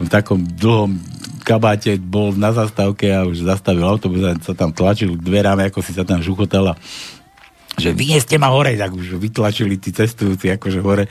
v 0.00 0.08
takom 0.08 0.40
dlhom 0.40 1.00
kabáte 1.44 1.96
bol 1.96 2.36
na 2.36 2.52
zastávke 2.52 3.08
a 3.08 3.24
už 3.24 3.48
zastavil 3.48 3.88
autobus 3.88 4.20
a 4.24 4.36
sa 4.40 4.52
tam 4.52 4.72
tlačil 4.72 5.16
dverám, 5.16 5.64
ako 5.64 5.80
si 5.80 5.96
sa 5.96 6.04
tam 6.04 6.20
žuchotala 6.20 6.76
že 7.80 7.96
vynieste 7.96 8.36
ma 8.36 8.52
hore, 8.52 8.76
tak 8.76 8.92
už 8.92 9.16
vytlačili 9.16 9.80
tí 9.80 9.88
cestujúci 9.88 10.52
akože 10.52 10.80
hore 10.84 11.08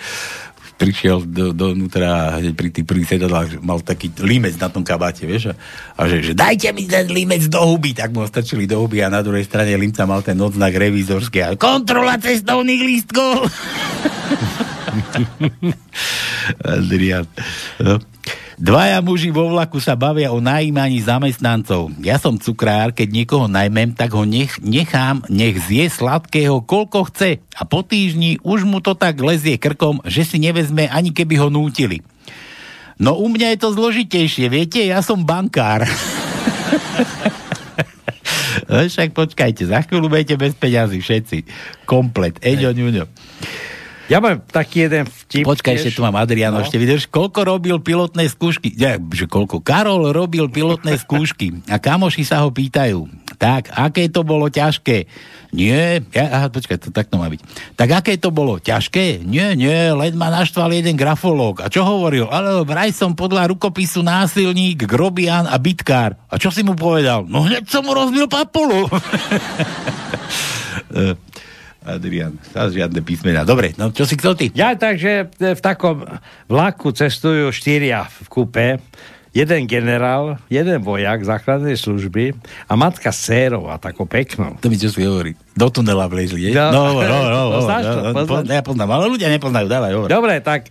prišiel 0.80 1.28
do, 1.28 1.52
dovnútra 1.52 2.40
hneď 2.40 2.56
pri 2.56 2.70
tých 2.72 2.88
prvých 2.88 3.20
sedadlách, 3.20 3.60
mal 3.60 3.84
taký 3.84 4.16
límec 4.24 4.56
na 4.56 4.72
tom 4.72 4.88
kabáte, 4.88 5.28
vieš, 5.28 5.52
a, 5.52 5.54
a 6.00 6.08
že, 6.08 6.32
že 6.32 6.34
dajte 6.34 6.72
mi 6.72 6.88
ten 6.88 7.12
límec 7.12 7.52
do 7.52 7.60
huby, 7.60 7.92
tak 7.92 8.16
mu 8.16 8.24
stačili 8.24 8.64
do 8.64 8.80
huby 8.80 9.04
a 9.04 9.12
na 9.12 9.20
druhej 9.20 9.44
strane 9.44 9.76
límca 9.76 10.08
mal 10.08 10.24
ten 10.24 10.40
odznak 10.40 10.72
revizorský 10.72 11.44
a 11.44 11.60
kontrola 11.60 12.16
cestovných 12.16 12.82
lístkov. 12.88 13.44
Adrian. 16.66 17.26
No. 17.80 18.00
Dvaja 18.60 19.00
muži 19.00 19.32
vo 19.32 19.48
vlaku 19.48 19.80
sa 19.80 19.96
bavia 19.96 20.36
o 20.36 20.44
najímaní 20.44 21.00
zamestnancov. 21.00 21.96
Ja 22.04 22.20
som 22.20 22.36
cukrár, 22.36 22.92
keď 22.92 23.08
niekoho 23.08 23.48
najmem, 23.48 23.96
tak 23.96 24.12
ho 24.12 24.28
nech, 24.28 24.60
nechám, 24.60 25.24
nech 25.32 25.56
zje 25.64 25.88
sladkého 25.88 26.60
koľko 26.68 27.08
chce. 27.08 27.40
A 27.56 27.64
po 27.64 27.88
týždni 27.88 28.36
už 28.44 28.68
mu 28.68 28.84
to 28.84 29.00
tak 29.00 29.16
lezie 29.24 29.56
krkom, 29.56 30.04
že 30.04 30.28
si 30.28 30.44
nevezme 30.44 30.92
ani 30.92 31.16
keby 31.16 31.40
ho 31.40 31.48
nútili. 31.48 32.04
No 33.00 33.16
u 33.16 33.32
mňa 33.32 33.56
je 33.56 33.64
to 33.64 33.72
zložitejšie, 33.72 34.52
viete, 34.52 34.84
ja 34.84 35.00
som 35.00 35.24
bankár. 35.24 35.88
Však 38.92 39.16
počkajte, 39.16 39.72
za 39.72 39.82
chvíľu 39.88 40.12
budete 40.12 40.36
bez 40.36 40.54
peňazí 40.54 41.02
všetci. 41.02 41.38
Komplet. 41.90 42.38
Eďo, 42.44 42.76
ňuňo. 42.76 43.08
Ja 44.10 44.18
mám 44.18 44.42
taký 44.42 44.90
jeden 44.90 45.06
vtip. 45.06 45.46
Počkaj, 45.46 45.78
ešte 45.78 45.94
tu 45.94 46.02
mám 46.02 46.18
Adriano, 46.18 46.58
no. 46.58 46.66
ešte 46.66 46.82
vidíš, 46.82 47.14
koľko 47.14 47.46
robil 47.46 47.78
pilotné 47.78 48.26
skúšky. 48.26 48.74
Ja, 48.74 48.98
že 48.98 49.30
koľko? 49.30 49.62
Karol 49.62 50.10
robil 50.10 50.50
pilotné 50.50 50.98
skúšky 51.06 51.62
a 51.70 51.78
kamoši 51.78 52.26
sa 52.26 52.42
ho 52.42 52.50
pýtajú. 52.50 53.06
Tak, 53.38 53.70
aké 53.72 54.10
to 54.10 54.26
bolo 54.26 54.50
ťažké? 54.50 55.06
Nie, 55.54 56.02
ja, 56.12 56.26
aha, 56.28 56.48
počkaj, 56.50 56.82
to 56.82 56.90
takto 56.90 57.22
má 57.22 57.30
byť. 57.30 57.40
Tak 57.78 57.90
aké 58.02 58.18
to 58.18 58.34
bolo? 58.34 58.58
Ťažké? 58.58 59.22
Nie, 59.24 59.54
nie, 59.54 59.94
len 59.94 60.18
ma 60.18 60.34
naštval 60.34 60.74
jeden 60.74 60.98
grafológ. 60.98 61.62
A 61.62 61.70
čo 61.70 61.86
hovoril? 61.86 62.26
Ale 62.28 62.66
vraj 62.66 62.90
som 62.92 63.14
podľa 63.14 63.54
rukopisu 63.54 64.02
násilník, 64.02 64.90
grobian 64.90 65.46
a 65.46 65.56
bitkár. 65.62 66.18
A 66.28 66.42
čo 66.42 66.50
si 66.50 66.66
mu 66.66 66.74
povedal? 66.74 67.30
No 67.30 67.46
hneď 67.46 67.70
som 67.70 67.86
mu 67.86 67.94
rozbil 67.94 68.26
papulu. 68.26 68.90
Adrian, 71.86 72.36
sa 72.52 72.68
žiadne 72.68 73.00
písmena. 73.00 73.48
Dobre, 73.48 73.72
no 73.80 73.90
čo 73.96 74.04
si 74.04 74.20
chcel 74.20 74.36
ty? 74.36 74.46
Ja 74.52 74.76
takže 74.76 75.32
v 75.40 75.62
takom 75.64 76.04
vlaku 76.52 76.92
cestujú 76.92 77.56
štyria 77.56 78.04
v 78.04 78.28
kupe, 78.28 78.68
jeden 79.32 79.70
generál, 79.70 80.42
jeden 80.50 80.82
vojak 80.82 81.22
základnej 81.22 81.78
služby 81.78 82.34
a 82.68 82.74
matka 82.74 83.14
s 83.14 83.30
sérou 83.30 83.70
a 83.70 83.78
takou 83.78 84.10
peknou. 84.10 84.58
To 84.60 84.68
mi 84.68 84.76
čo 84.76 84.90
si 84.90 85.06
hovorí. 85.06 85.38
Do 85.54 85.70
tunela 85.70 86.10
vlezli, 86.10 86.50
je? 86.50 86.58
No, 86.58 86.72
no, 86.74 87.00
no, 87.00 87.04
no, 87.06 87.20
no, 87.30 87.42
Poznáš 87.62 87.84
to? 87.86 88.00
No, 88.12 88.44
no, 88.44 88.54
ja 88.54 88.64
poznám, 88.66 88.90
ale 89.00 89.06
ľudia 89.08 89.30
nepoznajú, 89.30 89.68
dávaj, 89.70 89.92
hovor. 89.94 90.10
Dobre, 90.10 90.42
tak 90.42 90.68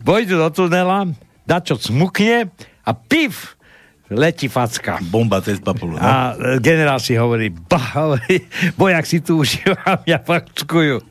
vojdu 0.00 0.40
do 0.40 0.48
tunela, 0.50 1.08
dačo 1.44 1.76
cmukne 1.76 2.48
a 2.84 2.90
pif, 2.96 3.56
letí 4.14 4.48
facka. 4.48 5.02
Bomba 5.02 5.42
cez 5.42 5.60
papulu. 5.60 5.98
No? 5.98 6.02
A 6.02 6.34
e, 6.34 6.62
generál 6.62 7.02
si 7.02 7.18
hovorí, 7.18 7.50
bah, 7.50 8.16
bojak 8.80 9.04
si 9.04 9.20
tu 9.20 9.42
užívam, 9.42 10.00
ja 10.10 10.22
fackujú. 10.22 11.02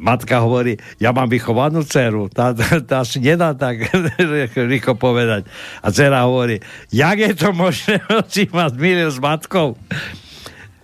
Matka 0.00 0.40
hovorí, 0.40 0.80
ja 0.96 1.12
mám 1.12 1.28
vychovanú 1.28 1.84
dceru, 1.84 2.32
tá, 2.32 2.56
tá, 2.56 2.80
tá 2.80 2.98
si 3.04 3.20
nedá 3.20 3.52
tak 3.52 3.84
rýchlo 4.72 4.96
povedať. 4.96 5.44
A 5.84 5.92
dcera 5.92 6.24
hovorí, 6.24 6.64
jak 6.88 7.20
je 7.20 7.36
to 7.36 7.52
možné, 7.52 8.00
si 8.32 8.48
ma 8.48 8.72
zmieril 8.72 9.12
s 9.12 9.20
matkou. 9.20 9.76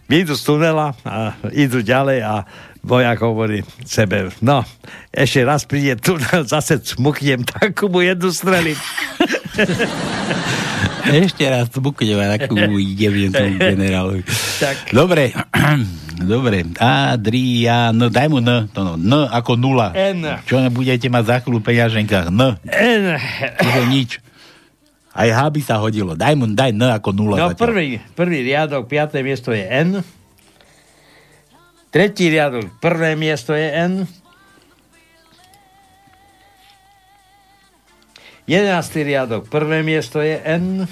Idú 0.06 0.36
z 0.36 0.42
tunela 0.44 0.94
a 1.02 1.34
idú 1.50 1.80
ďalej 1.80 2.22
a 2.22 2.44
vojak 2.86 3.18
hovorí 3.26 3.66
sebe, 3.82 4.30
no, 4.38 4.62
ešte 5.10 5.42
raz 5.42 5.66
príde 5.66 5.98
tunel, 5.98 6.46
zase 6.46 6.78
cmuknem, 6.78 7.42
tak 7.42 7.74
mu 7.90 8.04
jednu 8.04 8.30
strelím. 8.30 8.78
Ešte 11.06 11.46
raz 11.46 11.70
buknem 11.70 12.18
a 12.18 12.34
takú 12.34 12.58
idem 12.76 13.30
tomu 13.34 13.56
generálovi. 13.58 14.22
Tak. 14.58 14.90
Dobre, 14.90 15.30
dobre. 16.32 16.66
Adrian, 16.82 17.94
daj 17.94 18.26
mu 18.26 18.42
N, 18.42 18.66
to 18.74 18.80
no, 18.82 18.98
N 18.98 19.12
ako 19.30 19.54
nula. 19.54 19.94
N. 19.94 20.42
Čo 20.44 20.58
nebudete 20.58 21.06
mať 21.06 21.24
za 21.26 21.36
chvíľu 21.42 21.62
peňaženkách? 21.62 22.26
N. 22.34 22.58
N. 22.66 23.04
Čiže 23.62 23.82
nič. 23.86 24.10
Aj 25.16 25.28
H 25.32 25.38
by 25.48 25.60
sa 25.64 25.80
hodilo. 25.80 26.12
Daj 26.12 26.34
mu, 26.36 26.50
daj 26.50 26.74
N 26.74 26.82
ako 26.92 27.14
nula. 27.14 27.38
No 27.38 27.54
prvý, 27.54 28.02
prvý 28.18 28.44
riadok, 28.44 28.90
piaté 28.90 29.22
miesto 29.22 29.54
je 29.54 29.64
N. 29.64 30.02
Tretí 31.94 32.28
riadok, 32.28 32.68
prvé 32.82 33.16
miesto 33.16 33.56
je 33.56 33.68
N. 33.72 34.04
11. 38.46 39.02
riadok, 39.02 39.42
prvé 39.50 39.82
miesto 39.82 40.22
je 40.22 40.38
N. 40.38 40.86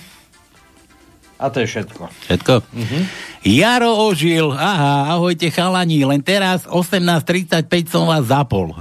A 1.38 1.50
to 1.50 1.62
je 1.62 1.66
všetko. 1.66 2.10
Všetko? 2.30 2.54
Uh-huh. 2.62 3.02
Jaro 3.42 4.06
ožil. 4.06 4.54
Aha, 4.54 5.18
ahojte 5.18 5.50
chalani. 5.50 6.06
Len 6.06 6.22
teraz 6.22 6.66
18.35 6.66 7.66
som 7.90 8.06
vás 8.06 8.26
zapol. 8.26 8.74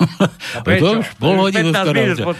A 0.00 0.64
to 0.80 1.04
už 1.04 1.08
pol 1.20 1.36
hodinu 1.36 1.76
skoro. 1.76 2.00
Po, 2.24 2.32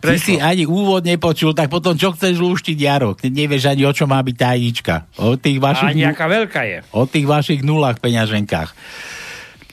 Ty 0.00 0.16
si 0.16 0.40
ani 0.40 0.64
úvod 0.64 1.04
nepočul, 1.04 1.52
tak 1.52 1.68
potom 1.68 1.92
čo 1.92 2.16
chceš 2.16 2.40
lúštiť 2.40 2.76
Jaro? 2.76 3.12
Ty 3.12 3.28
nevieš 3.28 3.68
ani 3.68 3.84
o 3.84 3.92
čo 3.92 4.08
má 4.08 4.18
byť 4.24 4.36
tajnička. 4.36 4.94
O 5.20 5.36
tých 5.36 5.60
vašich... 5.60 5.92
A 5.92 6.00
nejaká 6.08 6.24
veľká 6.24 6.62
je. 6.64 6.78
O 6.96 7.04
tých 7.04 7.28
vašich 7.28 7.60
nulách 7.60 8.00
peňaženkách. 8.00 8.72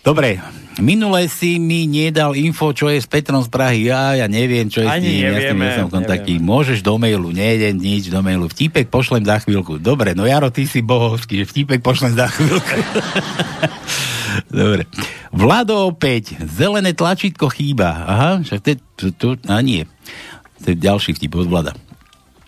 Dobre, 0.04 0.44
minule 0.82 1.28
si 1.28 1.60
mi 1.60 1.86
nedal 1.86 2.36
info, 2.36 2.72
čo 2.72 2.90
je 2.90 3.00
s 3.00 3.08
Petrom 3.08 3.44
z 3.44 3.50
Prahy. 3.52 3.88
Ja, 3.88 4.16
ja 4.16 4.28
neviem, 4.28 4.68
čo 4.72 4.84
je 4.84 4.88
Ani 4.88 5.04
s 5.04 5.06
ním. 5.08 5.32
Nevieme, 5.32 5.64
ja 5.68 5.72
s 5.72 5.78
tým 5.84 5.92
kontakty. 5.92 6.32
Môžeš 6.40 6.80
do 6.82 6.96
mailu, 6.98 7.30
nejde 7.32 7.76
nič 7.76 8.08
do 8.10 8.20
mailu. 8.24 8.48
Vtipek 8.48 8.88
pošlem 8.88 9.24
za 9.28 9.44
chvíľku. 9.44 9.78
Dobre, 9.78 10.18
no 10.18 10.24
Jaro, 10.28 10.50
ty 10.50 10.66
si 10.66 10.82
bohovský, 10.82 11.44
že 11.44 11.50
vtipek 11.50 11.80
pošlem 11.84 12.16
za 12.16 12.28
chvíľku. 12.32 12.76
Dobre. 14.62 14.90
Vlado 15.30 15.86
opäť. 15.90 16.40
Zelené 16.42 16.98
tlačítko 16.98 17.52
chýba. 17.54 17.90
Aha, 18.08 18.32
však 18.42 18.60
to, 18.66 18.72
to, 18.98 19.06
to 19.14 19.28
a 19.46 19.62
nie. 19.62 19.86
To 20.66 20.74
je 20.74 20.78
ďalší 20.78 21.16
vtip 21.16 21.38
od 21.38 21.48
Vlada. 21.48 21.72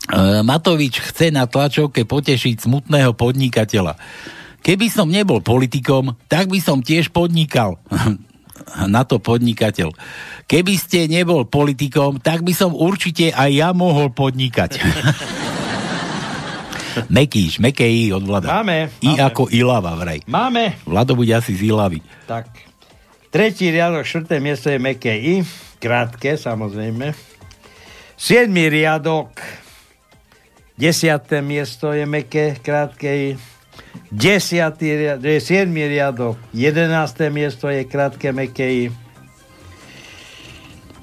E, 0.10 0.42
Matovič 0.42 1.00
chce 1.00 1.30
na 1.30 1.46
tlačovke 1.46 2.04
potešiť 2.04 2.66
smutného 2.66 3.14
podnikateľa. 3.14 3.96
Keby 4.62 4.88
som 4.94 5.10
nebol 5.10 5.42
politikom, 5.42 6.14
tak 6.30 6.48
by 6.54 6.62
som 6.62 6.86
tiež 6.86 7.10
podnikal. 7.10 7.82
Na 8.94 9.02
to 9.04 9.18
podnikateľ. 9.18 9.90
Keby 10.46 10.78
ste 10.78 11.10
nebol 11.10 11.50
politikom, 11.50 12.22
tak 12.22 12.46
by 12.46 12.54
som 12.54 12.78
určite 12.78 13.34
aj 13.34 13.50
ja 13.50 13.70
mohol 13.74 14.14
podnikať. 14.14 14.78
Mekíš, 17.10 17.58
Mekej 17.58 18.14
od 18.14 18.24
Vlada. 18.28 18.62
Máme, 18.62 18.92
I 19.02 19.16
máme. 19.16 19.24
ako 19.24 19.48
Ilava 19.50 19.96
vraj. 19.96 20.20
Máme. 20.28 20.78
Vlado 20.84 21.16
bude 21.16 21.32
asi 21.32 21.56
z 21.56 21.72
Ilavy. 21.72 22.04
Tak. 22.28 22.52
Tretí 23.32 23.72
riadok, 23.72 24.04
štvrté 24.04 24.44
miesto 24.44 24.68
je 24.68 24.76
meké 24.76 25.16
I. 25.16 25.36
Krátke, 25.80 26.36
samozrejme. 26.36 27.16
Siedmý 28.20 28.70
riadok, 28.70 29.34
desiaté 30.78 31.42
miesto 31.42 31.96
je 31.96 32.06
meké, 32.06 32.60
krátke 32.60 33.10
I. 33.10 33.30
Desiatý 34.12 34.92
riadok, 34.96 35.40
siedmý 35.40 35.88
riadok, 35.88 36.36
jedenácté 36.52 37.32
miesto 37.32 37.72
je 37.72 37.88
krátke 37.88 38.36
meké 38.36 38.68
I. 38.68 38.86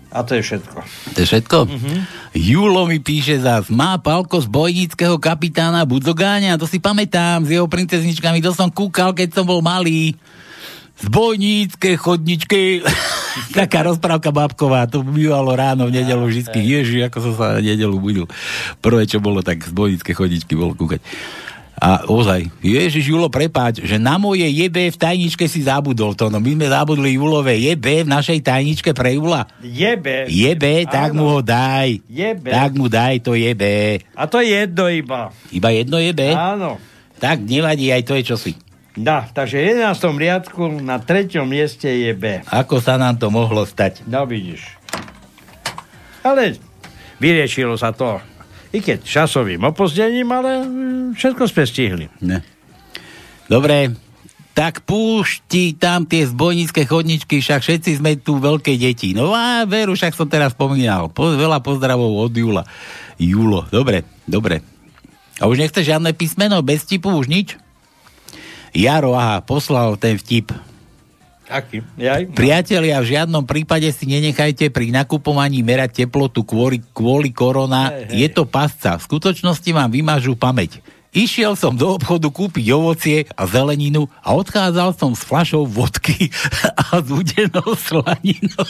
A 0.09 0.25
to 0.25 0.37
je 0.37 0.43
všetko. 0.45 0.77
To 1.13 1.19
je 1.21 1.27
všetko? 1.29 1.59
Mhm. 1.69 1.95
Julo 2.37 2.89
mi 2.89 3.01
píše 3.01 3.41
zás, 3.41 3.69
má 3.69 4.01
palko 4.01 4.41
z 4.41 4.49
bojníckého 4.49 5.21
kapitána 5.21 5.85
Budzogáňa, 5.85 6.61
to 6.61 6.65
si 6.65 6.81
pamätám, 6.81 7.45
s 7.45 7.53
jeho 7.53 7.69
princezničkami, 7.69 8.41
to 8.41 8.53
som 8.57 8.73
kúkal, 8.73 9.13
keď 9.13 9.37
som 9.37 9.45
bol 9.45 9.61
malý. 9.61 10.17
Zbojnícke 10.99 11.95
chodničky. 11.95 12.83
Taká 13.59 13.87
rozprávka 13.87 14.35
babková, 14.35 14.91
to 14.91 15.07
bývalo 15.07 15.55
ráno 15.55 15.87
v 15.87 16.03
nedelu 16.03 16.25
vždy. 16.27 16.59
Ježi, 16.59 17.07
ako 17.07 17.19
som 17.23 17.33
sa 17.39 17.45
na 17.57 17.61
nedelu 17.63 17.95
budil. 17.97 18.27
Prvé, 18.83 19.07
čo 19.07 19.23
bolo, 19.23 19.45
tak 19.45 19.63
zbojnícke 19.63 20.11
chodničky 20.11 20.59
bolo 20.59 20.75
kúkať. 20.75 20.99
A 21.79 22.03
ozaj, 22.11 22.51
Ježiš 22.59 23.15
Julo, 23.15 23.31
prepáč, 23.31 23.79
že 23.87 24.03
na 24.03 24.19
moje 24.19 24.43
jebe 24.51 24.91
v 24.91 24.99
tajničke 24.99 25.47
si 25.47 25.63
zabudol 25.63 26.19
to. 26.19 26.27
No 26.27 26.43
my 26.43 26.51
sme 26.59 26.67
zabudli 26.67 27.15
Julové 27.15 27.55
jebe 27.55 28.03
v 28.03 28.11
našej 28.11 28.43
tajničke 28.43 28.91
pre 28.91 29.15
Jula. 29.15 29.47
Jebe. 29.63 30.27
Jebe, 30.27 30.83
Áno. 30.83 30.91
tak 30.91 31.11
mu 31.15 31.25
ho 31.31 31.39
daj. 31.39 32.03
Jebe. 32.11 32.51
Tak 32.51 32.71
mu 32.75 32.91
daj 32.91 33.23
to 33.23 33.39
jebe. 33.39 34.03
A 34.19 34.27
to 34.27 34.43
je 34.43 34.67
jedno 34.67 34.91
iba. 34.91 35.31
Iba 35.55 35.71
jedno 35.71 36.03
jebe? 36.03 36.35
Áno. 36.35 36.83
Tak 37.23 37.47
nevadí, 37.47 37.95
aj 37.95 38.03
to 38.03 38.19
je 38.19 38.27
čosi. 38.27 38.53
Dá, 38.99 39.31
takže 39.31 39.63
v 39.63 39.79
11. 39.79 39.95
riadku 40.19 40.83
na 40.83 40.99
treťom 40.99 41.47
mieste 41.47 41.87
je 41.87 42.11
B. 42.19 42.43
Ako 42.51 42.83
sa 42.83 42.99
nám 42.99 43.23
to 43.23 43.31
mohlo 43.31 43.63
stať? 43.63 44.03
No 44.11 44.27
vidíš. 44.27 44.75
Ale 46.27 46.59
vyriešilo 47.23 47.79
sa 47.79 47.95
to. 47.95 48.19
I 48.69 48.79
keď 48.85 49.01
časovým 49.01 49.65
opozdením, 49.65 50.29
ale 50.29 50.65
mm, 50.65 51.07
všetko 51.17 51.43
sme 51.49 51.63
stihli. 51.65 52.07
Ne. 52.21 52.45
Dobre, 53.49 53.97
tak 54.53 54.85
púšti 54.85 55.73
tam 55.79 56.05
tie 56.05 56.29
zbojnícke 56.29 56.85
chodničky, 56.85 57.41
však 57.41 57.65
všetci 57.65 58.03
sme 58.03 58.19
tu 58.21 58.37
veľké 58.37 58.77
deti. 58.77 59.17
No 59.17 59.33
a 59.33 59.65
veru, 59.65 59.97
však 59.97 60.13
som 60.13 60.29
teraz 60.29 60.53
spomínal. 60.53 61.09
Po, 61.09 61.33
veľa 61.33 61.65
pozdravov 61.65 62.29
od 62.29 62.35
Jula. 62.35 62.67
Julo, 63.17 63.65
dobre, 63.73 64.05
dobre. 64.29 64.61
A 65.39 65.47
už 65.47 65.63
nechce 65.63 65.81
žiadne 65.81 66.11
písmeno, 66.13 66.61
bez 66.61 66.83
tipu 66.85 67.15
už 67.15 67.31
nič? 67.31 67.55
Jaro, 68.75 69.17
aha, 69.17 69.41
poslal 69.41 69.97
ten 69.97 70.19
vtip. 70.19 70.53
Aký? 71.49 71.81
Jaj? 71.97 72.29
Priatelia, 72.37 73.01
v 73.01 73.17
žiadnom 73.17 73.49
prípade 73.49 73.89
si 73.89 74.05
nenechajte 74.05 74.69
pri 74.69 74.93
nakupovaní 74.93 75.65
merať 75.65 76.05
teplotu 76.05 76.45
kvôli, 76.45 76.85
kvôli 76.93 77.33
korona. 77.33 77.89
Hej, 77.89 78.05
hej. 78.13 78.17
Je 78.21 78.29
to 78.37 78.45
pasca. 78.45 79.01
V 79.01 79.07
skutočnosti 79.09 79.71
vám 79.73 79.89
vymažú 79.89 80.37
pamäť. 80.37 80.85
Išiel 81.17 81.57
som 81.57 81.73
do 81.73 81.97
obchodu 81.97 82.29
kúpiť 82.29 82.69
ovocie 82.77 83.25
a 83.33 83.49
zeleninu 83.49 84.13
a 84.21 84.37
odchádzal 84.37 84.93
som 84.93 85.17
s 85.17 85.25
flašou 85.25 85.65
vodky 85.65 86.29
a 86.85 87.01
zúdenou 87.01 87.73
slaninou. 87.89 88.69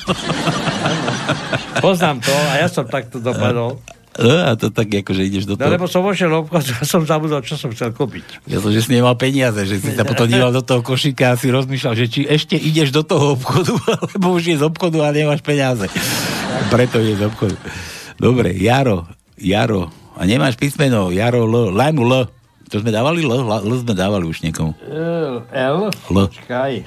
Poznám 1.83 2.23
to 2.23 2.31
a 2.31 2.63
ja 2.63 2.71
som 2.71 2.87
takto 2.87 3.19
dopadol. 3.19 3.83
No, 4.19 4.51
a 4.51 4.59
to 4.59 4.75
tak 4.75 4.91
ako, 4.91 5.15
že 5.15 5.31
ideš 5.31 5.47
do 5.47 5.55
No 5.55 5.63
toho... 5.63 5.71
lebo 5.79 5.87
som 5.87 6.03
vošiel 6.03 6.27
do 6.27 6.43
obchodu 6.43 6.75
a 6.75 6.83
som 6.93 7.07
zabudol, 7.07 7.39
čo 7.47 7.55
som 7.55 7.71
chcel 7.71 7.95
kúpiť. 7.95 8.51
Ja 8.51 8.59
som, 8.59 8.75
že 8.75 8.83
si 8.83 8.91
nemal 8.91 9.15
peniaze, 9.15 9.63
že 9.63 9.79
si 9.79 9.95
sa 9.95 10.03
potom 10.03 10.27
díval 10.33 10.51
do 10.51 10.59
toho 10.59 10.83
košíka 10.83 11.33
a 11.33 11.39
si 11.39 11.49
rozmýšľal, 11.49 11.95
že 11.95 12.07
či 12.11 12.21
ešte 12.27 12.59
ideš 12.59 12.91
do 12.91 13.07
toho 13.07 13.39
obchodu, 13.39 13.79
alebo 14.03 14.35
už 14.35 14.51
je 14.51 14.57
z 14.59 14.65
obchodu 14.67 15.07
a 15.07 15.15
nemáš 15.15 15.41
peniaze. 15.41 15.87
Preto 16.69 16.99
je 16.99 17.15
z 17.15 17.23
obchodu. 17.31 17.55
Dobre, 18.19 18.51
Jaro, 18.59 19.07
Jaro. 19.39 19.87
A 20.19 20.27
nemáš 20.27 20.59
písmeno, 20.59 21.15
Jaro 21.15 21.47
L. 21.47 21.71
Laj 21.71 21.95
mu 21.95 22.03
L. 22.03 22.27
To 22.69 22.83
sme 22.83 22.91
dávali 22.91 23.23
L? 23.23 23.31
L, 23.31 23.47
L 23.47 23.75
sme 23.79 23.95
dávali 23.95 24.27
už 24.27 24.43
niekomu. 24.43 24.75
L, 24.83 25.47
L? 25.47 25.79
L. 25.95 26.27
Počkaj. 26.27 26.83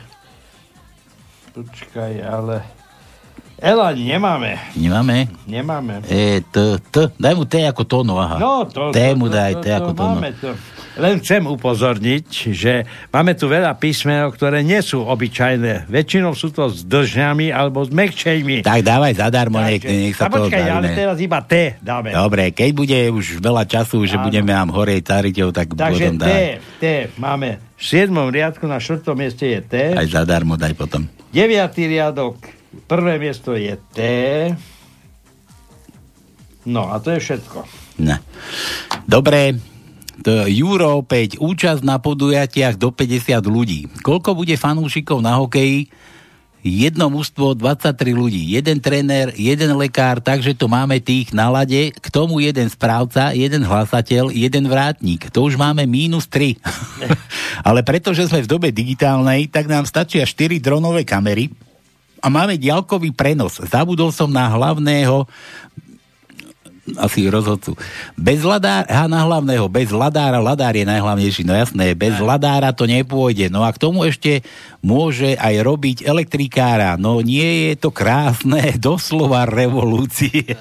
Počkaj, 1.55 2.13
ale... 2.21 2.80
Ani 3.61 4.09
nemáme. 4.09 4.57
Nemáme? 4.73 5.29
Nemáme. 5.45 6.01
E, 6.09 6.41
T, 6.41 6.81
T. 6.89 7.13
Daj 7.13 7.33
mu 7.37 7.45
T 7.45 7.61
ako 7.61 7.85
tóno, 7.85 8.17
aha. 8.17 8.41
No, 8.41 8.65
to, 8.65 8.89
T 8.89 8.97
mu 9.13 9.29
daj, 9.29 9.61
T 9.61 9.69
ako 9.69 9.93
tóno. 9.93 10.17
Máme 10.17 10.33
to. 10.41 10.49
Len 10.97 11.23
chcem 11.23 11.45
upozorniť, 11.47 12.51
že 12.51 12.83
máme 13.15 13.31
tu 13.37 13.47
veľa 13.47 13.77
písmenov, 13.79 14.35
ktoré 14.35 14.59
nie 14.59 14.81
sú 14.83 15.07
obyčajné. 15.07 15.87
Väčšinou 15.87 16.35
sú 16.35 16.51
to 16.51 16.67
s 16.67 16.83
držňami 16.83 17.53
alebo 17.53 17.85
s 17.85 17.93
mekčejmi. 17.93 18.65
Tak 18.65 18.83
dávaj 18.83 19.13
zadarmo, 19.15 19.63
nech, 19.63 19.79
nech 19.87 20.17
sa 20.19 20.27
to 20.27 20.41
počkaj, 20.41 20.67
ale 20.67 20.91
teraz 20.91 21.15
iba 21.23 21.39
T 21.45 21.79
dáme. 21.79 22.11
Dobre, 22.11 22.51
keď 22.51 22.69
bude 22.75 22.99
už 23.13 23.39
veľa 23.39 23.63
času, 23.69 24.03
že 24.03 24.19
Áno. 24.19 24.27
budeme 24.27 24.51
nám 24.51 24.73
horej 24.75 24.99
cariťou, 25.05 25.55
tak 25.55 25.71
Takže 25.71 26.11
potom 26.11 26.15
T, 26.19 26.23
daj. 26.27 26.43
T 26.81 26.83
máme. 27.15 27.61
V 27.77 27.83
7. 27.87 28.11
riadku 28.11 28.65
na 28.67 28.83
4. 28.83 29.05
mieste 29.15 29.45
je 29.47 29.59
T. 29.63 29.73
Aj 29.95 30.07
zadarmo 30.09 30.59
daj 30.59 30.75
potom. 30.75 31.07
9. 31.31 31.47
riadok, 31.87 32.35
prvé 32.87 33.19
miesto 33.19 33.55
je 33.55 33.75
T. 33.91 33.99
No 36.65 36.93
a 36.93 37.01
to 37.01 37.11
je 37.17 37.19
všetko. 37.19 37.65
Ne. 38.01 38.21
Dobre, 39.09 39.57
to 40.21 40.45
Euro 40.45 41.01
5, 41.01 41.41
účasť 41.41 41.81
na 41.81 41.97
podujatiach 41.97 42.77
do 42.77 42.93
50 42.93 43.41
ľudí. 43.49 43.89
Koľko 44.05 44.37
bude 44.37 44.53
fanúšikov 44.53 45.19
na 45.19 45.41
hokeji? 45.41 45.89
Jedno 46.61 47.09
mužstvo, 47.09 47.57
23 47.57 48.13
ľudí, 48.13 48.53
jeden 48.53 48.77
tréner, 48.77 49.33
jeden 49.33 49.73
lekár, 49.81 50.21
takže 50.21 50.53
to 50.53 50.69
máme 50.69 51.01
tých 51.01 51.33
na 51.33 51.49
lade, 51.49 51.89
k 51.89 52.07
tomu 52.13 52.37
jeden 52.37 52.69
správca, 52.69 53.33
jeden 53.33 53.65
hlasateľ, 53.65 54.29
jeden 54.29 54.69
vrátnik. 54.69 55.33
To 55.33 55.49
už 55.49 55.57
máme 55.57 55.89
mínus 55.89 56.29
3. 56.29 56.61
Ale 57.67 57.81
pretože 57.81 58.29
sme 58.29 58.45
v 58.45 58.51
dobe 58.51 58.69
digitálnej, 58.69 59.49
tak 59.49 59.65
nám 59.65 59.89
stačia 59.89 60.21
4 60.21 60.61
dronové 60.61 61.01
kamery 61.01 61.49
a 62.21 62.27
máme 62.29 62.55
diaľkový 62.61 63.11
prenos. 63.11 63.57
Zabudol 63.57 64.13
som 64.13 64.29
na 64.29 64.45
hlavného 64.47 65.25
asi 66.97 67.29
rozhodcu. 67.29 67.77
Bez 68.17 68.41
ladára, 68.41 69.05
na 69.05 69.21
hlavného, 69.23 69.69
bez 69.69 69.93
ladára, 69.93 70.41
ladár 70.41 70.73
je 70.73 70.83
najhlavnejší, 70.83 71.45
no 71.45 71.53
jasné, 71.53 71.93
bez 71.93 72.17
ladára 72.17 72.73
to 72.73 72.89
nepôjde. 72.89 73.53
No 73.53 73.61
a 73.61 73.69
k 73.71 73.81
tomu 73.81 74.03
ešte 74.03 74.41
môže 74.81 75.37
aj 75.37 75.61
robiť 75.61 75.97
elektrikára. 76.03 76.97
No 76.97 77.21
nie 77.21 77.71
je 77.71 77.73
to 77.77 77.93
krásne, 77.93 78.75
doslova 78.81 79.45
revolúcie. 79.45 80.57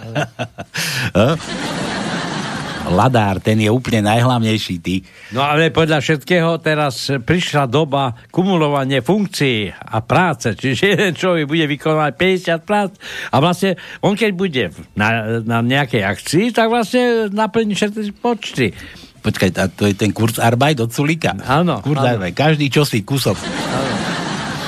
Ladár, 2.89 3.45
ten 3.45 3.61
je 3.61 3.69
úplne 3.69 4.01
najhlavnejší, 4.09 4.75
ty. 4.81 5.05
No 5.37 5.45
ale 5.45 5.69
podľa 5.69 6.01
všetkého 6.01 6.57
teraz 6.65 7.13
prišla 7.13 7.69
doba 7.69 8.17
kumulovanie 8.33 9.05
funkcií 9.05 9.69
a 9.69 10.01
práce, 10.01 10.57
čiže 10.57 10.97
jeden 10.97 11.13
človek 11.13 11.45
bude 11.45 11.69
vykonávať 11.69 12.13
50 12.17 12.65
prác 12.65 12.91
a 13.29 13.37
vlastne 13.39 13.77
on 14.01 14.17
keď 14.17 14.31
bude 14.33 14.65
na, 14.97 15.41
na 15.45 15.61
nejakej 15.61 16.03
akcii, 16.09 16.45
tak 16.57 16.73
vlastne 16.73 17.29
naplní 17.29 17.77
všetky 17.77 18.17
počty. 18.17 18.73
Počkaj, 19.21 19.51
a 19.61 19.69
to 19.69 19.85
je 19.85 19.93
ten 19.93 20.17
kurz 20.17 20.41
Arbeit 20.41 20.81
od 20.81 20.89
Sulíka? 20.89 21.37
Áno. 21.45 21.85
Kurz 21.85 22.01
áno. 22.01 22.17
Arbeit, 22.17 22.33
každý 22.33 22.73
čosi, 22.73 23.05
kusok. 23.05 23.37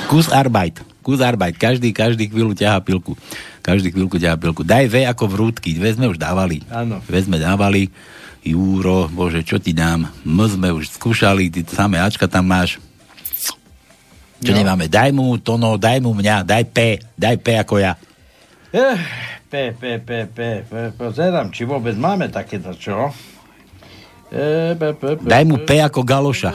Kus 0.05 0.29
Arbeit. 0.29 0.92
Kus 1.03 1.19
Arbeit. 1.19 1.59
Každý, 1.59 1.91
každý 1.91 2.31
chvíľu 2.31 2.55
ťahá 2.55 2.79
pilku. 2.79 3.19
Každý 3.59 3.91
chvíľku 3.91 4.15
ťahá 4.15 4.39
pilku. 4.39 4.63
Daj 4.63 4.87
V 4.87 5.03
ako 5.03 5.27
vrútky. 5.27 5.75
V 5.75 5.91
sme 5.91 6.07
už 6.07 6.15
dávali. 6.15 6.63
Áno. 6.71 7.03
V 7.03 7.13
sme 7.19 7.37
dávali. 7.37 7.91
Júro, 8.43 9.07
bože, 9.11 9.43
čo 9.43 9.59
ti 9.59 9.71
dám? 9.71 10.07
M 10.27 10.39
sme 10.47 10.71
už 10.71 10.95
skúšali, 10.95 11.47
ty 11.47 11.63
samé 11.63 11.99
Ačka 11.99 12.27
tam 12.27 12.47
máš. 12.47 12.79
Čo 14.43 14.51
No. 14.51 14.59
nemáme? 14.59 14.91
Daj 14.91 15.15
mu 15.15 15.39
Tono, 15.39 15.79
daj 15.79 16.03
mu 16.03 16.11
mňa, 16.11 16.43
daj 16.43 16.63
P, 16.67 16.99
daj 17.15 17.39
P 17.39 17.47
ako 17.55 17.79
ja. 17.79 17.95
Eh, 18.75 18.99
P, 19.47 19.71
P, 19.71 20.03
P, 20.03 20.27
P, 20.27 20.39
P, 20.67 20.71
pozerám, 20.99 21.55
či 21.55 21.63
vôbec 21.63 21.95
máme 21.95 22.27
takéto, 22.27 22.75
čo? 22.75 23.07
E, 24.27 24.75
P, 24.75 24.81
P, 24.99 25.03
P, 25.15 25.23
Daj 25.23 25.43
mu 25.47 25.63
P 25.63 25.79
ako 25.79 26.03
Galoša. 26.03 26.51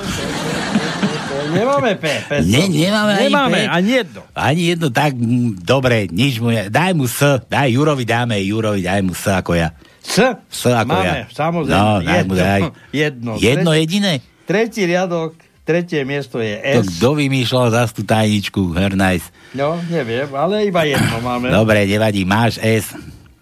Nemáme 1.48 1.92
P. 1.94 2.04
Ne, 2.42 2.62
nemáme 2.66 3.12
ani 3.14 3.24
Nemáme, 3.24 3.58
P. 3.58 3.68
ani 3.68 3.90
jedno. 3.92 4.20
Ani 4.32 4.62
jedno, 4.66 4.86
tak 4.88 5.12
mm, 5.12 5.62
dobre, 5.62 6.06
nič 6.06 6.38
mu 6.38 6.48
ne... 6.48 6.68
Daj 6.68 6.92
mu 6.92 7.04
S, 7.04 7.20
daj 7.46 7.68
Jurovi 7.70 8.04
dáme, 8.04 8.36
Jurovi 8.40 8.82
daj 8.82 9.00
mu 9.00 9.12
S 9.12 9.24
ako 9.26 9.54
ja. 9.54 9.72
S? 10.00 10.20
S 10.48 10.62
ako 10.64 10.88
Máme, 10.90 11.24
ja. 11.24 11.26
samozrejme. 11.28 11.76
No, 11.76 12.00
daj 12.00 12.22
mu 12.24 12.32
jedno, 12.32 12.34
daj. 12.34 12.60
jedno. 13.02 13.32
Jedno 13.36 13.70
Tretí- 13.70 13.80
jediné? 13.84 14.12
Tretí 14.48 14.80
riadok, 14.84 15.30
tretie 15.62 16.00
miesto 16.02 16.40
je 16.40 16.56
To 16.56 16.80
S. 16.80 16.96
kto 16.96 17.08
vymýšľal 17.14 17.66
zas 17.68 17.92
tú 17.92 18.00
tajničku, 18.00 18.72
her 18.72 18.96
nice. 18.96 19.28
No, 19.52 19.76
neviem, 19.88 20.28
ale 20.32 20.64
iba 20.64 20.84
jedno 20.84 21.20
máme. 21.20 21.48
Dobre, 21.48 21.84
nevadí, 21.84 22.24
máš 22.24 22.56
S. 22.60 22.92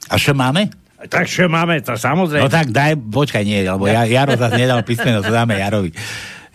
A 0.07 0.19
čo 0.19 0.35
máme? 0.35 0.71
Tak 1.07 1.31
čo 1.31 1.47
máme, 1.47 1.79
to 1.87 1.95
samozrejme. 1.95 2.43
No 2.43 2.51
tak 2.51 2.75
daj, 2.75 2.99
počkaj, 2.99 3.45
nie, 3.47 3.63
lebo 3.63 3.87
ja, 3.87 4.03
Jaro 4.03 4.35
zase 4.35 4.59
nedal 4.59 4.83
písmeno, 4.83 5.23
to 5.23 5.31
dáme 5.31 5.55
Jarovi. 5.55 5.95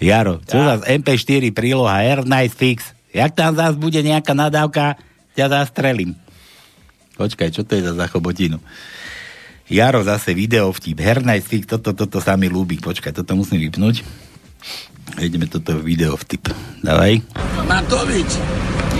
Jaro, 0.01 0.41
čo 0.41 0.57
zase 0.57 0.97
MP4 0.97 1.53
príloha, 1.53 2.01
Air 2.01 2.25
Nice 2.25 2.57
Fix. 2.57 2.89
Jak 3.13 3.37
tam 3.37 3.53
zase 3.53 3.77
bude 3.77 4.01
nejaká 4.01 4.33
nadávka, 4.33 4.97
ťa 5.37 5.53
zastrelím. 5.53 6.17
Počkaj, 7.21 7.53
čo 7.53 7.61
to 7.61 7.77
je 7.77 7.85
za 7.85 7.93
zachobotinu? 7.93 8.57
Jaro 9.69 10.01
zase 10.01 10.33
video 10.33 10.73
vtip. 10.73 10.97
Air 11.05 11.21
Nice 11.21 11.45
Fix, 11.45 11.69
toto, 11.69 11.93
toto 11.93 12.17
sa 12.17 12.33
mi 12.33 12.49
ľúbi. 12.49 12.81
Počkaj, 12.81 13.13
toto 13.13 13.37
musím 13.37 13.61
vypnúť. 13.61 14.01
Ideme 15.21 15.45
toto 15.45 15.77
video 15.77 16.17
vtip. 16.17 16.49
Dávaj. 16.81 17.21
Matovič, 17.69 18.41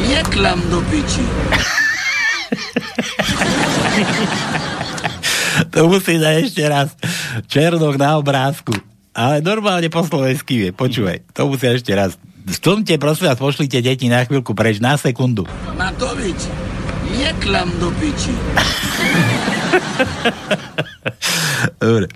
neklam 0.05 0.61
do 0.69 0.85
piči. 0.85 1.25
To 5.71 5.87
musí 5.87 6.17
dať 6.17 6.35
ešte 6.47 6.63
raz. 6.65 6.95
Černok 7.47 7.99
na 7.99 8.17
obrázku. 8.17 8.73
Ale 9.11 9.43
normálne 9.43 9.91
po 9.91 10.07
slovensky 10.07 10.55
vie. 10.55 10.71
Počúvaj, 10.71 11.35
to 11.35 11.51
musia 11.51 11.75
ešte 11.75 11.91
raz. 11.91 12.15
Stlmte, 12.47 12.95
prosím 12.95 13.27
vás, 13.27 13.37
pošlite 13.37 13.83
deti 13.83 14.07
na 14.07 14.23
chvíľku 14.23 14.55
preč, 14.55 14.79
na 14.79 14.95
sekundu. 14.95 15.43
Matovič, 15.75 16.47
neklam 17.19 17.67
do 17.77 17.91
piči. 17.99 18.31
Dobre. 21.83 22.07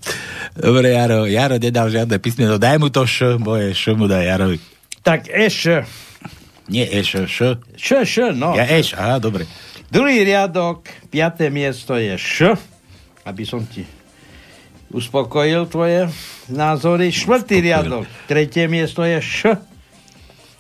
Dobre, 0.56 0.88
Jaro. 0.96 1.28
Jaro 1.28 1.60
nedal 1.60 1.92
žiadne 1.92 2.16
písmeno. 2.16 2.56
Daj 2.56 2.80
mu 2.80 2.88
to 2.88 3.04
š, 3.04 3.36
moje 3.44 3.76
š 3.76 3.92
mu 4.00 4.08
daj 4.08 4.24
Jarovi. 4.24 4.58
Tak 5.04 5.28
Eš. 5.28 5.84
Nie 6.72 6.88
eš, 6.90 7.28
š. 7.28 7.60
Š, 7.76 8.08
š, 8.08 8.16
no. 8.34 8.56
Ja 8.56 8.66
eš, 8.66 8.96
aha, 8.96 9.20
dobre. 9.20 9.46
Druhý 9.92 10.26
riadok, 10.26 10.90
piaté 11.14 11.54
miesto 11.54 11.94
je 11.94 12.18
Š, 12.18 12.58
aby 13.28 13.44
som 13.46 13.62
ti 13.68 13.86
uspokojil 14.90 15.70
tvoje 15.70 16.10
názory. 16.50 17.10
Štvrtý 17.10 17.62
riadok, 17.62 18.06
tretie 18.30 18.70
miesto 18.70 19.02
je 19.02 19.18
Š. 19.22 19.58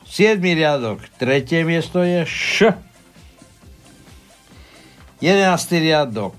Siedmý 0.06 0.56
riadok, 0.56 1.04
tretie 1.18 1.66
miesto 1.66 2.02
je 2.02 2.24
Š. 2.24 2.74
Jedenáctý 5.20 5.82
riadok, 5.82 6.38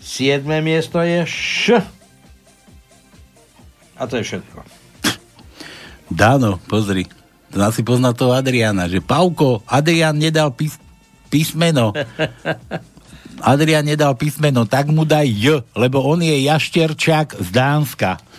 siedme 0.00 0.64
miesto 0.64 1.02
je 1.02 1.26
Š. 1.26 1.84
A 4.00 4.02
to 4.08 4.16
je 4.16 4.24
všetko. 4.24 4.64
Dano, 6.08 6.56
pozri. 6.66 7.04
To 7.50 7.60
asi 7.60 7.82
pozná 7.82 8.14
toho 8.14 8.32
Adriana, 8.32 8.86
že 8.86 9.02
Pauko, 9.02 9.60
Adrian 9.66 10.16
nedal 10.16 10.54
pís, 10.54 10.78
písmeno. 11.28 11.92
Adrian 13.52 13.84
nedal 13.84 14.14
písmeno, 14.14 14.64
tak 14.64 14.88
mu 14.88 15.04
daj 15.04 15.26
J, 15.28 15.44
lebo 15.74 16.04
on 16.04 16.22
je 16.22 16.36
jašterčák 16.46 17.40
z 17.40 17.48
Dánska. 17.50 18.29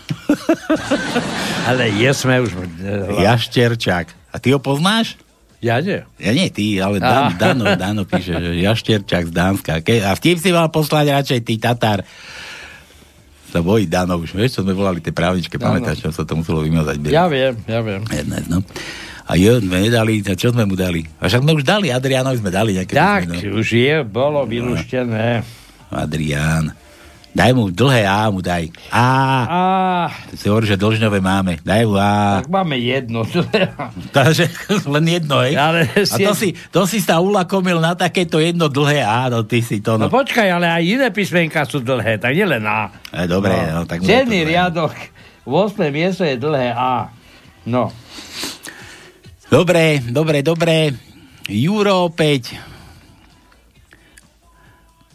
ale 1.69 1.91
je 1.95 2.11
sme 2.15 2.43
už... 2.43 2.51
Jašterčák. 3.21 4.07
A 4.31 4.35
ty 4.39 4.55
ho 4.55 4.59
poznáš? 4.59 5.19
Ja 5.61 5.77
nie. 5.77 6.01
Ja 6.17 6.31
nie 6.33 6.49
ty, 6.49 6.81
ale 6.81 6.97
Dan, 6.97 7.37
Dano, 7.37 7.63
Dano 7.77 8.01
píše, 8.01 8.33
že 8.33 8.57
Jašterčák 8.65 9.29
z 9.29 9.33
Dánska. 9.33 9.73
Ke, 9.85 10.01
a 10.01 10.17
vtip 10.17 10.41
si 10.41 10.49
mal 10.49 10.73
poslať 10.73 11.05
radšej 11.21 11.39
ty 11.45 11.61
Tatar. 11.61 12.01
Sa 13.53 13.61
bojí 13.61 13.85
Dano 13.85 14.17
už, 14.17 14.33
vieš, 14.33 14.57
čo 14.57 14.61
sme 14.65 14.73
volali 14.73 15.03
tie 15.05 15.13
právničke, 15.13 15.61
pamätáš, 15.61 16.01
čo 16.01 16.09
sa 16.09 16.25
to 16.25 16.33
muselo 16.33 16.65
vymazať? 16.65 17.03
Ja 17.13 17.29
viem, 17.29 17.61
ja 17.69 17.79
viem. 17.85 18.01
Jedna, 18.09 18.41
no. 18.49 18.65
A 19.29 19.37
jo, 19.37 19.61
sme 19.61 19.85
nedali, 19.85 20.25
a 20.25 20.33
čo 20.33 20.49
sme 20.49 20.65
mu 20.65 20.73
dali? 20.73 21.05
A 21.21 21.29
však 21.29 21.45
sme 21.45 21.53
už 21.53 21.63
dali, 21.63 21.93
Adrianovi 21.93 22.41
sme 22.41 22.49
dali 22.49 22.73
nejaké... 22.73 22.97
Tak, 22.97 23.21
no. 23.29 23.61
už 23.61 23.67
je, 23.69 23.95
bolo 24.01 24.43
vylúštené. 24.49 25.45
Adrián. 25.93 26.73
Daj 27.31 27.51
mu 27.55 27.71
dlhé 27.71 28.03
A, 28.03 28.27
mu 28.27 28.43
daj. 28.43 28.67
A. 28.91 29.07
A. 29.47 29.61
Si 30.35 30.51
hovorí, 30.51 30.67
že 30.67 30.75
dlžňové 30.75 31.23
máme. 31.23 31.63
Daj 31.63 31.83
mu 31.87 31.95
A. 31.95 32.43
Tak 32.43 32.51
máme 32.51 32.75
jedno. 32.75 33.23
Takže 34.17 34.51
len 34.83 35.05
jedno, 35.07 35.39
hej? 35.39 35.55
Ale 35.55 35.87
a 35.87 36.15
to 36.19 36.31
si, 36.35 36.51
to 36.75 36.83
si 36.83 36.99
sa 36.99 37.23
ulakomil 37.23 37.79
na 37.79 37.95
takéto 37.95 38.35
jedno 38.43 38.67
dlhé 38.67 38.99
A, 38.99 39.31
no 39.31 39.47
ty 39.47 39.63
si 39.63 39.79
to... 39.79 39.95
No, 39.95 40.11
no 40.11 40.11
počkaj, 40.11 40.43
ale 40.43 40.67
aj 40.67 40.83
iné 40.83 41.07
písmenka 41.07 41.63
sú 41.63 41.79
dlhé, 41.79 42.19
tak 42.19 42.35
nie 42.35 42.43
len 42.43 42.67
A. 42.67 42.91
E, 43.15 43.23
dobre, 43.31 43.55
no. 43.71 43.81
no 43.81 43.87
tak... 43.87 44.03
Cenný 44.03 44.43
riadok, 44.43 44.91
8. 45.47 45.87
miesto 45.87 46.27
je 46.27 46.35
dlhé 46.35 46.75
A. 46.75 47.15
No. 47.63 47.95
Dobre, 49.47 50.03
dobre, 50.03 50.43
dobre. 50.43 50.95
Juro 51.47 52.11
opäť 52.11 52.59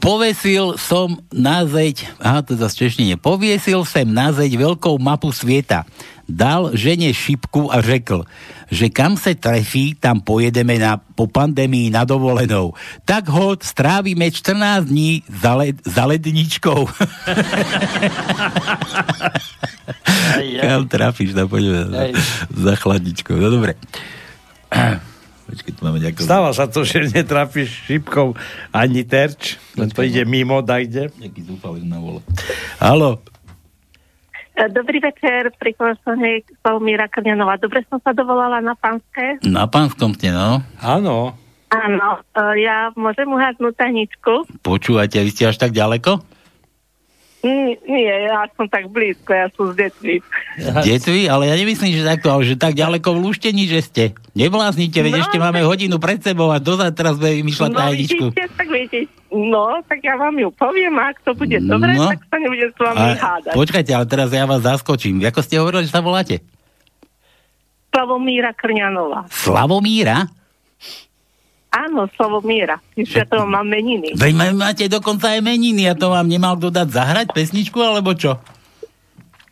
Povesil 0.07 0.79
som 0.79 1.19
na 1.35 1.67
zeď, 1.67 2.07
aha, 2.23 2.39
to 2.39 2.55
zase 2.55 2.79
češtine, 2.79 3.19
poviesil 3.19 3.83
sem 3.83 4.07
na 4.07 4.31
zeď 4.31 4.55
veľkou 4.55 5.03
mapu 5.03 5.35
sveta. 5.35 5.83
Dal 6.31 6.71
žene 6.79 7.11
šipku 7.11 7.75
a 7.75 7.83
řekl, 7.83 8.23
že 8.71 8.87
kam 8.87 9.19
se 9.19 9.35
trefí, 9.35 9.99
tam 9.99 10.23
pojedeme 10.23 10.79
na, 10.79 10.95
po 10.95 11.27
pandémii 11.27 11.91
na 11.91 12.07
dovolenou. 12.07 12.71
Tak 13.03 13.27
ho 13.35 13.59
strávime 13.59 14.31
14 14.31 14.87
dní 14.87 15.27
za, 15.27 15.59
led, 15.59 15.75
za 15.83 16.07
ledničkou. 16.07 16.87
kam 20.63 20.87
trafíš, 20.87 21.35
tam 21.35 21.51
poďme 21.51 21.83
za, 21.83 22.03
za 22.55 22.75
chladničkou. 22.79 23.35
No 23.43 23.51
dobre. 23.51 23.75
Počkej, 25.47 25.73
tu 25.79 25.81
máme 25.87 26.03
nejakú... 26.03 26.27
Stáva 26.27 26.51
sa 26.51 26.67
to, 26.67 26.83
že 26.83 27.07
netrafíš 27.15 27.87
šipkou 27.87 28.35
ani 28.75 29.07
terč, 29.07 29.63
len 29.79 29.87
to 29.95 30.03
ide 30.03 30.27
mimo, 30.27 30.59
dajde. 30.59 31.15
Nejaký 31.23 31.41
zúfalý 31.47 31.87
na 31.87 32.03
vole. 32.03 32.21
Halo. 32.83 33.23
E, 34.59 34.67
dobrý 34.75 34.99
večer, 34.99 35.55
pri 35.55 35.71
telefóne 35.79 36.43
Míra 36.83 37.07
Krňanová. 37.07 37.63
Dobre 37.63 37.87
som 37.87 38.03
sa 38.03 38.11
dovolala 38.11 38.59
na 38.59 38.75
pánske? 38.75 39.39
Na 39.47 39.71
pánskom 39.71 40.19
ste, 40.19 40.35
no. 40.35 40.67
Áno. 40.83 41.39
Áno, 41.71 42.09
e, 42.35 42.67
ja 42.67 42.91
môžem 42.99 43.31
uhádznuť 43.31 43.73
tajničku? 43.79 44.51
Počúvate, 44.67 45.23
vy 45.23 45.31
ste 45.31 45.47
až 45.47 45.63
tak 45.63 45.71
ďaleko? 45.71 46.19
Nie, 47.47 47.79
nie, 47.87 48.11
ja 48.27 48.51
som 48.59 48.67
tak 48.67 48.91
blízko, 48.91 49.31
ja 49.31 49.47
som 49.55 49.71
z 49.71 49.87
detvy. 49.87 50.19
Z 50.59 50.83
detvy? 50.83 51.31
Ale 51.31 51.47
ja 51.47 51.55
nemyslím, 51.55 51.95
že 51.95 52.03
takto, 52.03 52.35
ale 52.35 52.43
že 52.43 52.59
tak 52.59 52.75
ďaleko 52.75 53.15
v 53.15 53.23
Lúštení, 53.23 53.71
že 53.71 53.81
ste. 53.87 54.05
Nebláznite, 54.37 55.01
veď 55.01 55.13
no, 55.17 55.21
ešte 55.25 55.39
máme 55.41 55.65
hodinu 55.65 55.97
pred 55.97 56.21
sebou 56.21 56.53
a 56.53 56.61
dozad 56.61 56.93
teraz 56.93 57.17
bude 57.17 57.41
vymýšľať 57.41 57.71
no, 57.73 57.79
tajničku. 57.81 58.25
Vidíte, 58.29 58.45
tak 58.53 58.69
viete, 58.69 58.99
no, 59.33 59.81
tak 59.89 60.05
ja 60.05 60.15
vám 60.21 60.37
ju 60.37 60.53
poviem 60.53 60.93
a 61.01 61.09
ak 61.09 61.25
to 61.25 61.33
bude 61.33 61.57
no. 61.65 61.81
dobre, 61.81 61.97
tak 61.97 62.21
sa 62.29 62.37
nebudem 62.37 62.69
s 62.69 62.77
vami 62.77 63.01
a, 63.01 63.17
hádať. 63.17 63.55
Počkajte, 63.57 63.91
ale 63.97 64.05
teraz 64.05 64.29
ja 64.29 64.45
vás 64.45 64.61
zaskočím. 64.61 65.25
Ako 65.25 65.41
ste 65.41 65.57
hovorili, 65.57 65.89
že 65.89 65.97
sa 65.97 66.05
voláte? 66.05 66.45
Slavomíra 67.89 68.53
Krňanová. 68.53 69.25
Slavomíra? 69.33 70.29
Áno, 71.77 72.09
slovo 72.17 72.41
miera. 72.41 72.81
Že 72.97 73.29
to 73.29 73.45
mám 73.45 73.69
meniny. 73.69 74.17
Veď 74.17 74.33
máte 74.57 74.85
dokonca 74.89 75.33
aj 75.33 75.45
meniny 75.45 75.85
a 75.89 75.93
to 75.93 76.09
vám 76.09 76.25
nemal 76.25 76.57
kto 76.57 76.73
dať 76.73 76.89
zahrať 76.89 77.27
pesničku, 77.37 77.77
alebo 77.77 78.17
čo? 78.17 78.41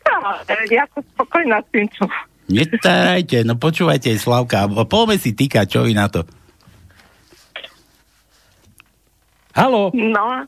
No, 0.05 0.29
ja 0.69 0.89
som 0.93 1.05
spokojná 1.13 1.61
s 1.61 1.67
tým, 1.69 1.85
čo... 1.93 2.09
Netarajte, 2.45 3.41
no 3.41 3.57
počúvajte, 3.57 4.13
Slavka, 4.21 4.69
poďme 4.85 5.17
si 5.17 5.33
týka, 5.33 5.65
čo 5.65 5.81
vy 5.81 5.97
na 5.97 6.05
to. 6.05 6.21
Halo? 9.55 9.89
No, 9.95 10.45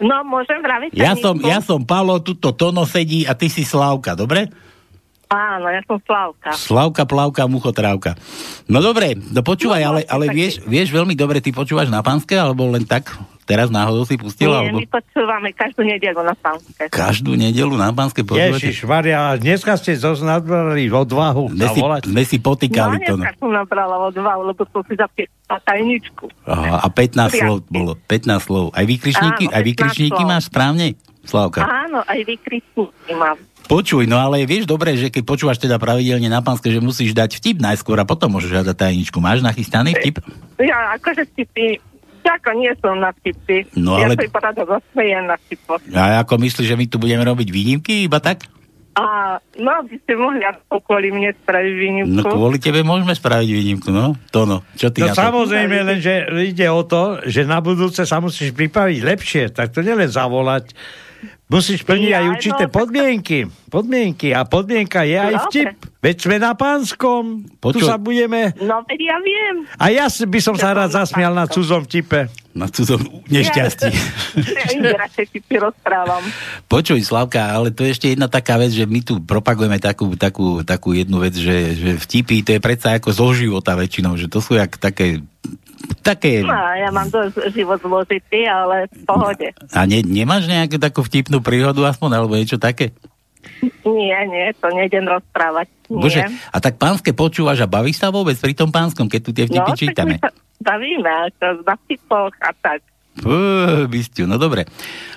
no 0.00 0.16
môžem 0.26 0.58
vraviť? 0.64 0.96
Ja 0.96 1.14
som, 1.14 1.36
ja 1.44 1.60
som 1.60 1.84
Palo, 1.84 2.18
tuto 2.24 2.56
Tono 2.56 2.88
sedí 2.88 3.28
a 3.28 3.36
ty 3.36 3.52
si 3.52 3.62
Slavka, 3.62 4.16
dobre? 4.18 4.48
Áno, 5.26 5.66
ja 5.66 5.82
som 5.82 5.98
Slavka. 6.06 6.54
Slavka, 6.54 7.02
Plavka, 7.02 7.50
Muchotrávka. 7.50 8.14
No 8.70 8.78
dobre, 8.78 9.18
no 9.18 9.42
počúvaj, 9.42 9.82
no, 9.82 9.88
ale, 9.90 10.00
ale 10.06 10.30
vieš, 10.30 10.62
vieš 10.62 10.94
veľmi 10.94 11.18
dobre, 11.18 11.42
ty 11.42 11.50
počúvaš 11.50 11.90
na 11.90 11.98
pánske, 11.98 12.38
alebo 12.38 12.70
len 12.70 12.86
tak 12.86 13.10
teraz 13.42 13.66
náhodou 13.66 14.06
si 14.06 14.14
pustil? 14.14 14.54
Nie, 14.54 14.70
alebo... 14.70 14.78
my 14.78 14.86
počúvame 14.86 15.50
každú 15.50 15.82
nedelu 15.82 16.22
na 16.22 16.34
pánske. 16.38 16.86
Každú 16.94 17.34
nedelu 17.34 17.74
na 17.74 17.90
pánske 17.90 18.22
počúvate? 18.22 18.70
Ježiš, 18.70 18.86
Maria, 18.86 19.34
dneska 19.34 19.74
ste 19.74 19.98
zase 19.98 20.22
nabrali 20.22 20.86
odvahu 20.90 21.50
sme 21.50 21.66
si, 21.74 21.80
sme 21.82 22.22
si 22.22 22.36
potýkali 22.38 23.02
no, 23.02 23.06
to. 23.06 23.14
No, 23.18 23.26
som 23.42 23.50
nabrala 23.50 23.96
odvahu, 24.06 24.54
lebo 24.54 24.62
som 24.70 24.82
si 24.86 24.94
zapísala 24.94 25.58
tajničku. 25.66 26.30
Aha, 26.46 26.82
a 26.82 26.88
15 26.90 27.34
slov 27.42 27.56
bolo, 27.66 27.98
15 27.98 28.46
slov. 28.46 28.70
Aj 28.74 28.86
vykričníky, 28.86 29.50
Áno, 29.50 29.54
aj 29.58 29.62
vykričníky 29.62 30.22
máš 30.22 30.50
správne, 30.50 30.94
Slavka? 31.26 31.66
Áno, 31.66 32.06
aj 32.06 32.20
vykričníky 32.22 33.10
mám. 33.18 33.34
Počuj, 33.66 34.06
no 34.06 34.22
ale 34.22 34.46
vieš 34.46 34.70
dobre, 34.70 34.94
že 34.94 35.10
keď 35.10 35.22
počúvaš 35.26 35.58
teda 35.58 35.82
pravidelne 35.82 36.30
na 36.30 36.38
pánske, 36.38 36.70
že 36.70 36.78
musíš 36.78 37.10
dať 37.18 37.42
vtip 37.42 37.58
najskôr 37.58 37.98
a 37.98 38.06
potom 38.06 38.30
môžeš 38.30 38.54
hľadať 38.54 38.76
tajničku. 38.78 39.18
Máš 39.18 39.42
nachystaný 39.42 39.98
vtip? 39.98 40.22
Ja 40.62 40.94
akože 40.94 41.26
vtipy, 41.34 41.82
ako 42.22 42.50
nie 42.58 42.70
som 42.78 43.02
na 43.02 43.10
vtipy. 43.10 43.66
No, 43.74 43.98
ale... 43.98 44.14
Ja 44.14 44.26
sa 44.26 44.30
porada 44.30 44.62
zasmejem 44.62 45.26
na 45.26 45.36
vtipoch. 45.38 45.82
A 45.90 46.22
ako 46.22 46.38
myslíš, 46.46 46.66
že 46.70 46.78
my 46.78 46.86
tu 46.86 46.96
budeme 47.02 47.26
robiť 47.26 47.48
výnimky 47.50 48.06
iba 48.06 48.22
tak? 48.22 48.46
A, 48.96 49.36
no, 49.60 49.84
by 49.84 49.96
ste 50.00 50.16
mohli 50.16 50.40
ako 50.40 50.80
kvôli 50.80 51.12
mne 51.12 51.28
spraviť 51.44 51.74
výnimku. 51.76 52.16
No, 52.16 52.32
kvôli 52.32 52.56
tebe 52.56 52.80
môžeme 52.80 53.12
spraviť 53.12 53.50
výnimku, 53.52 53.92
no. 53.92 54.16
To 54.32 54.48
no. 54.48 54.64
Čo 54.72 54.88
ty 54.88 55.04
no, 55.04 55.10
na 55.10 55.12
to? 55.12 55.20
samozrejme, 55.20 55.76
len, 55.84 55.98
že 56.00 56.24
ide 56.32 56.64
o 56.72 56.80
to, 56.80 57.20
že 57.28 57.44
na 57.44 57.60
budúce 57.60 58.08
sa 58.08 58.24
musíš 58.24 58.56
pripraviť 58.56 58.98
lepšie, 59.04 59.42
tak 59.52 59.76
to 59.76 59.84
nielen 59.84 60.08
zavolať 60.08 60.72
Musíš 61.46 61.86
plniť 61.86 62.10
aj 62.10 62.24
určité 62.26 62.64
no, 62.66 62.74
podmienky. 62.74 63.46
Podmienky. 63.70 64.34
A 64.34 64.42
podmienka 64.42 65.06
je 65.06 65.14
aj 65.14 65.34
no, 65.38 65.42
vtip. 65.46 65.78
Veď 66.02 66.16
sme 66.18 66.36
na 66.42 66.58
pánskom. 66.58 67.46
Poču... 67.62 67.78
Tu 67.78 67.86
sa 67.86 68.02
budeme... 68.02 68.50
No, 68.58 68.82
veď 68.82 69.00
ja 69.14 69.16
viem. 69.22 69.54
A 69.78 69.94
ja 69.94 70.10
by 70.10 70.40
som 70.42 70.58
sa 70.58 70.74
rád 70.74 70.90
zasmial 70.90 71.30
na 71.30 71.46
cudzom 71.46 71.86
vtipe. 71.86 72.26
Na 72.50 72.66
cudzom 72.66 72.98
nešťastí. 73.30 73.94
Ja, 74.42 75.06
rozprávam. 75.62 76.26
Počuj, 76.66 76.98
Slavka, 77.06 77.54
ale 77.54 77.70
to 77.70 77.86
je 77.86 77.94
ešte 77.94 78.06
jedna 78.10 78.26
taká 78.26 78.58
vec, 78.58 78.74
že 78.74 78.82
my 78.82 79.06
tu 79.06 79.22
propagujeme 79.22 79.78
takú, 79.78 80.18
takú, 80.18 80.66
takú 80.66 80.98
jednu 80.98 81.22
vec, 81.22 81.38
že, 81.38 81.78
že 81.78 81.90
vtipy 81.94 82.42
to 82.42 82.58
je 82.58 82.60
predsa 82.60 82.98
ako 82.98 83.14
zo 83.14 83.30
života 83.38 83.78
väčšinou, 83.78 84.18
že 84.18 84.26
to 84.26 84.42
sú 84.42 84.58
jak 84.58 84.74
také 84.82 85.22
také... 86.00 86.42
No, 86.42 86.54
ja 86.54 86.88
mám 86.94 87.10
dosť 87.10 87.52
život 87.52 87.78
zložitý, 87.82 88.46
ale 88.46 88.86
v 88.88 89.02
pohode. 89.04 89.48
A 89.74 89.80
ne, 89.84 90.00
nemáš 90.02 90.46
nejakú 90.46 90.78
takú 90.78 91.02
vtipnú 91.02 91.42
príhodu 91.42 91.82
aspoň, 91.86 92.10
alebo 92.22 92.38
niečo 92.38 92.56
také? 92.60 92.94
Nie, 93.86 94.26
nie, 94.26 94.50
to 94.58 94.68
nejdem 94.74 95.06
rozprávať. 95.06 95.70
Nie. 95.88 96.02
Bože, 96.02 96.22
a 96.26 96.56
tak 96.58 96.82
pánske 96.82 97.14
počúvaš 97.14 97.62
a 97.62 97.70
bavíš 97.70 98.02
sa 98.02 98.10
vôbec 98.10 98.34
pri 98.36 98.52
tom 98.58 98.74
pánskom, 98.74 99.06
keď 99.06 99.20
tu 99.22 99.30
tie 99.30 99.46
vtipy 99.46 99.72
no, 99.72 99.78
čítame? 99.78 100.14
No, 100.18 100.28
bavíme, 100.60 101.30
ako 101.30 101.62
na 101.62 101.74
vtipoch 101.78 102.34
a 102.42 102.50
tak. 102.58 102.80
Bystiu, 103.88 104.28
no 104.28 104.36
dobre. 104.36 104.68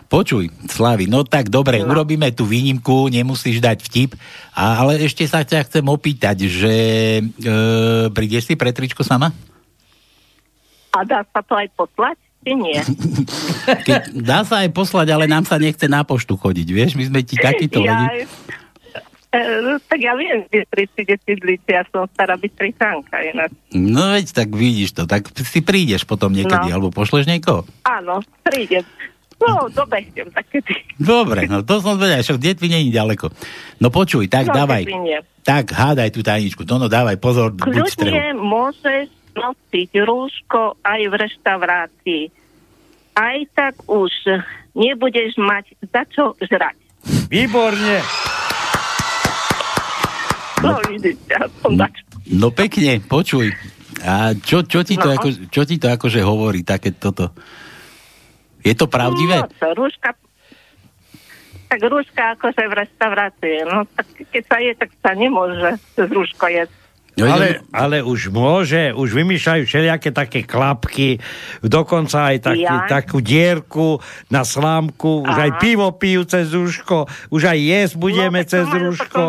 Počuj, 0.07 0.49
Slavy, 0.71 1.11
no 1.11 1.27
tak 1.27 1.51
dobre, 1.51 1.83
no. 1.83 1.91
urobíme 1.91 2.31
tú 2.31 2.47
výnimku, 2.47 3.11
nemusíš 3.11 3.59
dať 3.59 3.77
vtip, 3.83 4.11
ale 4.55 5.03
ešte 5.03 5.27
sa 5.27 5.43
ťa 5.43 5.67
chcem 5.67 5.85
opýtať, 5.85 6.49
že 6.49 6.73
e, 7.19 7.23
prídeš 8.09 8.49
si 8.49 8.53
pre 8.55 8.73
tričko 8.73 9.03
sama? 9.03 9.29
A 10.95 11.05
dá 11.05 11.21
sa 11.29 11.41
to 11.45 11.53
aj 11.53 11.67
poslať? 11.77 12.17
Či 12.39 12.51
nie? 12.55 12.79
Keď, 13.87 14.15
dá 14.15 14.47
sa 14.47 14.63
aj 14.63 14.69
poslať, 14.71 15.11
ale 15.11 15.27
nám 15.27 15.43
sa 15.43 15.59
nechce 15.59 15.85
na 15.91 16.07
poštu 16.07 16.39
chodiť, 16.39 16.67
vieš? 16.71 16.91
My 16.95 17.03
sme 17.05 17.19
ti 17.21 17.35
takýto 17.35 17.83
ja. 17.83 18.09
E, 19.29 19.77
tak 19.85 20.01
ja 20.01 20.17
viem, 20.17 20.41
že 20.49 20.65
pri 20.65 20.89
sídlici, 20.97 21.69
ja 21.69 21.85
som 21.93 22.09
stará 22.17 22.33
bystričanka 22.33 23.21
inak. 23.21 23.53
No 23.77 24.17
veď, 24.17 24.33
tak 24.33 24.49
vidíš 24.49 24.97
to, 24.97 25.03
tak 25.05 25.29
si 25.37 25.61
prídeš 25.61 26.01
potom 26.09 26.33
niekedy, 26.33 26.73
no. 26.73 26.81
alebo 26.81 26.89
pošleš 26.89 27.29
niekoho? 27.29 27.61
Áno, 27.85 28.25
prídem. 28.41 28.81
No, 29.39 29.71
dobehnem 29.71 30.33
takedy. 30.35 30.83
Dobre, 30.99 31.47
no 31.47 31.63
to 31.63 31.79
som 31.79 31.95
zvedal, 31.95 32.19
však 32.19 32.41
detvi 32.43 32.67
není 32.67 32.91
ďaleko. 32.91 33.31
No 33.79 33.87
počuj, 33.87 34.27
tak 34.27 34.51
No, 34.51 34.65
dávaj. 34.65 34.83
Tak 35.45 35.71
hádaj 35.71 36.11
tú 36.11 36.19
tajničku. 36.19 36.67
Tono, 36.67 36.91
dávaj 36.91 37.15
pozor. 37.21 37.55
Kľudne 37.55 38.35
môžeš 38.35 39.07
nosiť 39.39 39.89
rúško 40.03 40.83
aj 40.83 41.01
v 41.07 41.13
reštaurácii. 41.15 42.23
Aj 43.15 43.37
tak 43.55 43.79
už 43.87 44.11
nebudeš 44.75 45.39
mať 45.39 45.75
za 45.87 46.03
čo 46.11 46.35
žrať. 46.43 46.75
Výborne. 47.31 48.03
No, 50.59 50.75
čo. 50.83 52.03
No 52.35 52.47
pekne, 52.51 52.99
počuj. 52.99 53.55
A 54.03 54.35
čo, 54.35 54.63
čo, 54.63 54.83
ti 54.83 54.95
to 54.95 55.11
No. 55.11 55.15
ako, 55.15 55.27
čo 55.51 55.61
ti 55.67 55.75
to 55.79 55.87
akože 55.91 56.19
hovorí, 56.23 56.63
také 56.63 56.95
toto? 56.95 57.35
Je 58.63 58.75
to 58.75 58.87
pravdivé? 58.91 59.43
No, 59.43 59.51
čo, 59.55 59.67
rúška... 59.75 60.15
Tak 61.69 61.79
rúška 61.85 62.23
akože 62.33 62.63
v 62.65 62.73
reštaurácii. 62.75 63.57
No, 63.69 63.85
tak 63.93 64.07
keď 64.33 64.43
sa 64.49 64.57
je, 64.57 64.71
tak 64.73 64.89
sa 65.05 65.11
nemôže 65.13 65.77
rúško 65.95 66.49
jesť. 66.49 66.78
No, 67.19 67.27
Ale, 67.27 67.47
ale 67.75 67.97
už 67.99 68.31
môže, 68.31 68.95
už 68.95 69.09
vymýšľajú 69.11 69.63
všelijaké 69.67 70.09
také 70.15 70.39
klapky, 70.47 71.19
dokonca 71.59 72.31
aj 72.31 72.37
taký, 72.47 72.63
Ja? 72.63 72.87
takú 72.87 73.19
dierku 73.19 73.99
na 74.31 74.47
slámku, 74.47 75.27
už 75.27 75.35
aj 75.35 75.51
pivo 75.59 75.91
pijú 75.95 76.23
cez 76.23 76.51
rúško, 76.55 77.05
už 77.31 77.41
aj 77.51 77.59
jesť 77.59 77.93
budeme 77.99 78.41
no, 78.43 78.47
cez 78.47 78.65
rúško. 78.67 79.23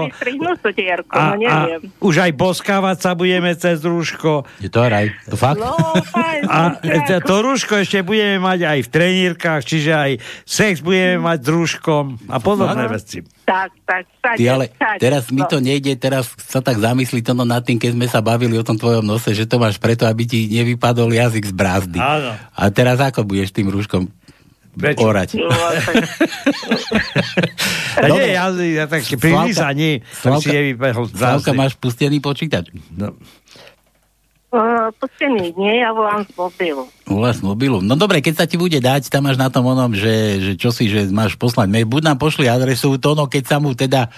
A, 1.11 1.35
no 1.35 1.49
a 1.51 1.57
už 1.99 2.15
aj 2.23 2.33
boskávať 2.35 2.97
sa 3.03 3.11
budeme 3.19 3.51
cez 3.59 3.83
rúško. 3.83 4.47
Je 4.63 4.71
to 4.71 4.81
raj, 4.87 5.11
to 5.27 5.35
fakt? 5.35 5.59
No, 5.59 5.75
fajn. 5.99 6.43
A 6.47 6.59
to, 6.79 7.15
to 7.27 7.35
rúško 7.43 7.83
ešte 7.83 8.07
budeme 8.07 8.39
mať 8.39 8.67
aj 8.67 8.79
v 8.87 8.89
trenírkach, 8.89 9.63
čiže 9.67 9.93
aj 9.93 10.11
sex 10.47 10.81
budeme 10.81 11.23
mať 11.23 11.39
s 11.43 11.49
rúškom 11.51 12.05
a 12.31 12.39
podobné 12.39 12.87
veci. 12.87 13.40
Tak, 13.51 13.71
tak, 13.83 14.07
všade, 14.07 14.39
Ty 14.39 14.45
ale 14.47 14.65
všade. 14.71 14.99
teraz 15.03 15.23
mi 15.35 15.43
no. 15.43 15.51
to 15.51 15.59
nejde, 15.59 15.93
teraz 15.99 16.31
sa 16.39 16.63
tak 16.63 16.79
zamyslí 16.79 17.19
to 17.27 17.35
no 17.35 17.43
nad 17.43 17.67
tým, 17.67 17.83
keď 17.83 17.99
sme 17.99 18.07
sa 18.07 18.23
bavili 18.23 18.55
o 18.55 18.63
tom 18.63 18.79
tvojom 18.79 19.03
nose, 19.03 19.35
že 19.35 19.43
to 19.43 19.59
máš 19.59 19.75
preto, 19.83 20.07
aby 20.07 20.23
ti 20.23 20.47
nevypadol 20.47 21.11
jazyk 21.11 21.51
z 21.51 21.55
brázdy. 21.55 21.99
Áno. 21.99 22.39
A 22.55 22.63
teraz 22.71 23.03
ako 23.03 23.27
budeš 23.27 23.51
tým 23.51 23.67
rúškom 23.67 24.07
Prečo? 24.71 25.03
orať? 25.03 25.35
No, 25.35 25.51
tak, 27.99 28.09
nie, 28.15 28.39
ja, 28.39 28.47
ja 28.55 28.87
tak 28.87 29.03
pri 29.03 29.33
Slavka- 29.35 29.47
lízaní 29.51 29.91
si 30.39 30.49
nevypehol 30.49 31.11
Slavka, 31.11 31.51
máš 31.53 31.75
pustený 31.75 32.23
počítač? 32.23 32.71
No. 32.95 33.19
Uh, 34.53 34.91
pustený 34.99 35.55
nie, 35.55 35.83
ja 35.83 35.91
volám 35.91 36.27
z 36.27 36.33
mobilu. 36.35 36.85
Volá 37.07 37.31
z 37.35 37.41
mobilu. 37.43 37.79
No 37.83 37.99
dobre, 37.99 38.23
keď 38.23 38.45
sa 38.45 38.47
ti 38.47 38.55
bude 38.59 38.79
dať, 38.79 39.11
tam 39.11 39.27
máš 39.27 39.39
na 39.39 39.51
tom 39.51 39.67
onom, 39.67 39.95
že, 39.95 40.43
že 40.43 40.53
čo 40.55 40.71
si, 40.71 40.87
že 40.91 41.11
máš 41.11 41.35
poslať 41.35 41.67
mail. 41.71 41.87
Buď 41.87 42.15
nám 42.15 42.19
pošli 42.19 42.47
adresu, 42.47 42.99
to 42.99 43.15
no, 43.15 43.27
keď 43.27 43.43
sa 43.47 43.57
mu 43.59 43.75
teda 43.75 44.11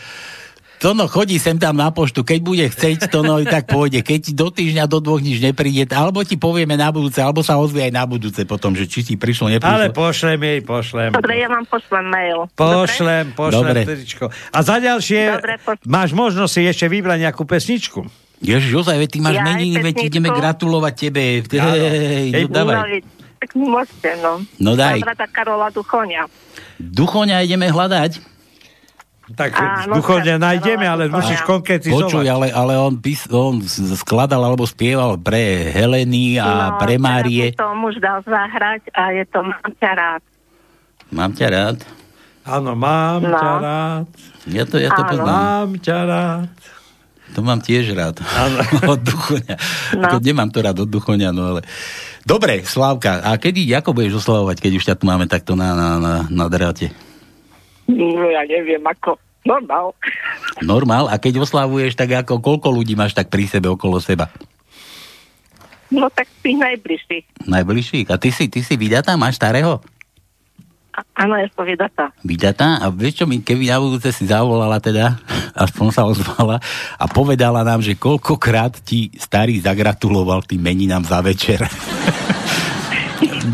Tono 0.83 1.07
chodí 1.07 1.39
sem 1.39 1.63
tam 1.63 1.79
na 1.79 1.95
poštu, 1.95 2.27
keď 2.27 2.41
bude 2.43 2.67
chceť, 2.67 3.07
to 3.07 3.23
no 3.23 3.39
i 3.39 3.47
tak 3.47 3.71
pôjde. 3.71 4.03
Keď 4.03 4.35
do 4.35 4.51
týždňa, 4.51 4.91
do 4.91 4.99
dvoch 4.99 5.23
nič 5.23 5.39
nepríde, 5.39 5.87
alebo 5.95 6.27
ti 6.27 6.35
povieme 6.35 6.75
na 6.75 6.91
budúce, 6.91 7.23
alebo 7.23 7.47
sa 7.47 7.55
ozvie 7.55 7.87
aj 7.87 7.95
na 7.95 8.03
budúce 8.03 8.43
potom, 8.43 8.75
že 8.75 8.91
či 8.91 9.07
ti 9.07 9.15
prišlo, 9.15 9.47
neprišlo. 9.47 9.79
Ale 9.79 9.95
pošlem 9.95 10.43
jej, 10.43 10.59
pošlem. 10.67 11.15
Dobre, 11.15 11.39
ja 11.39 11.47
vám 11.47 11.71
pošlem 11.71 12.07
mail. 12.11 12.51
Pošlem, 12.59 13.31
pošlem 13.31 13.63
Dobre. 13.63 13.81
tričko. 13.95 14.35
A 14.51 14.59
za 14.67 14.83
ďalšie, 14.83 15.39
Dobre, 15.39 15.55
pošlem. 15.63 15.87
máš 15.87 16.11
možnosť 16.19 16.51
si 16.51 16.61
ešte 16.67 16.91
vybrať 16.91 17.31
nejakú 17.31 17.47
pesničku. 17.47 18.03
Ježiš, 18.43 18.73
ozaj, 18.75 18.99
veď 18.99 19.09
ty 19.09 19.19
máš 19.23 19.39
Ja 19.39 19.47
meniny, 19.47 19.79
veď 19.79 19.97
ideme 20.11 20.29
gratulovať 20.29 20.95
tebe. 20.99 21.47
Hej, 21.47 22.35
no 22.43 22.51
dávaj. 22.51 22.75
No, 22.75 22.85
tak 23.39 23.51
môžete, 23.55 24.11
no. 24.19 24.33
No 24.59 24.75
daj. 24.75 24.99
Mám 24.99 25.31
Karola 25.31 25.71
Duchoňa. 25.71 26.27
Duchoňa 26.79 27.47
ideme 27.47 27.71
hľadať. 27.71 28.33
Tak 29.33 29.55
Áno, 29.55 29.97
duchovne 29.97 30.37
nájdeme, 30.37 30.85
ale 30.85 31.09
musíš 31.09 31.41
konkretizovať. 31.47 32.11
Počuj, 32.11 32.27
ale, 32.27 32.51
ale 32.53 32.77
on, 32.77 32.99
pís, 33.01 33.25
on 33.31 33.63
skladal 33.97 34.43
alebo 34.45 34.67
spieval 34.69 35.17
pre 35.17 35.73
Heleny 35.73 36.37
a 36.37 36.77
pre 36.77 37.01
Márie. 37.01 37.55
to 37.55 37.71
muž 37.73 37.97
dal 37.97 38.21
zahrať 38.27 38.93
a 38.93 39.15
je 39.15 39.25
to 39.31 39.41
Mám 39.41 39.73
ťa 39.79 39.91
rád. 39.95 40.23
Mám 41.09 41.31
ťa 41.33 41.47
rád. 41.49 41.79
Áno, 42.43 42.75
mám 42.75 43.23
No. 43.23 43.39
ťa 43.39 43.53
rád. 43.63 44.07
Ja 44.51 44.65
to, 44.67 44.77
ja 44.77 44.91
to 44.91 45.03
Áno. 45.07 45.11
poznám. 45.15 45.65
Mám 45.65 45.71
ťa 45.81 45.99
rád. 46.03 46.51
To 47.33 47.41
mám 47.41 47.65
tiež 47.65 47.97
rád. 47.97 48.21
od 48.93 49.01
duchoňa. 49.01 49.57
No. 49.97 50.05
Ako 50.09 50.17
nemám 50.21 50.53
to 50.53 50.61
rád 50.61 50.77
od 50.85 50.91
duchoňa, 50.91 51.33
no 51.33 51.57
ale... 51.57 51.61
Dobre, 52.23 52.63
Slávka, 52.63 53.19
a 53.25 53.35
kedy, 53.35 53.67
ako 53.75 53.99
budeš 53.99 54.23
oslavovať, 54.23 54.63
keď 54.63 54.73
už 54.79 54.85
ťa 54.87 54.95
tu 54.95 55.05
máme 55.11 55.27
takto 55.27 55.59
na, 55.59 55.75
na, 55.75 55.89
na, 55.99 56.15
na 56.31 56.47
dráte? 56.47 56.95
No, 57.91 58.31
ja 58.31 58.47
neviem, 58.47 58.79
ako 58.79 59.19
normál. 59.43 59.91
Normál? 60.63 61.11
A 61.11 61.19
keď 61.19 61.43
oslavuješ, 61.43 61.99
tak 61.99 62.15
ako, 62.15 62.39
koľko 62.39 62.71
ľudí 62.71 62.95
máš 62.95 63.19
tak 63.19 63.27
pri 63.27 63.51
sebe, 63.51 63.67
okolo 63.67 63.99
seba? 63.99 64.31
No 65.93 66.09
tak 66.09 66.25
tých 66.41 66.57
najbližších. 66.57 67.45
Najbližších? 67.45 68.09
A 68.09 68.17
ty 68.17 68.33
si, 68.33 68.49
ty 68.49 68.65
si 68.65 68.81
vydatá? 68.81 69.13
Máš 69.19 69.37
starého? 69.37 69.85
Áno, 70.93 71.41
ja 71.41 71.49
som 71.57 71.65
vydatá. 71.65 72.13
Vydatá? 72.21 72.85
A 72.85 72.93
vieš 72.93 73.23
čo, 73.23 73.25
mi 73.25 73.41
keby 73.41 73.73
na 73.73 73.81
budúce 73.81 74.13
si 74.13 74.29
zavolala 74.29 74.77
teda, 74.77 75.17
aspoň 75.65 75.87
sa 75.89 76.03
ozvala 76.05 76.61
a 77.01 77.05
povedala 77.09 77.65
nám, 77.65 77.81
že 77.81 77.97
koľkokrát 77.97 78.77
ti 78.85 79.09
starý 79.17 79.57
zagratuloval 79.61 80.45
tým 80.45 80.61
meninám 80.61 81.05
za 81.09 81.25
večer. 81.25 81.65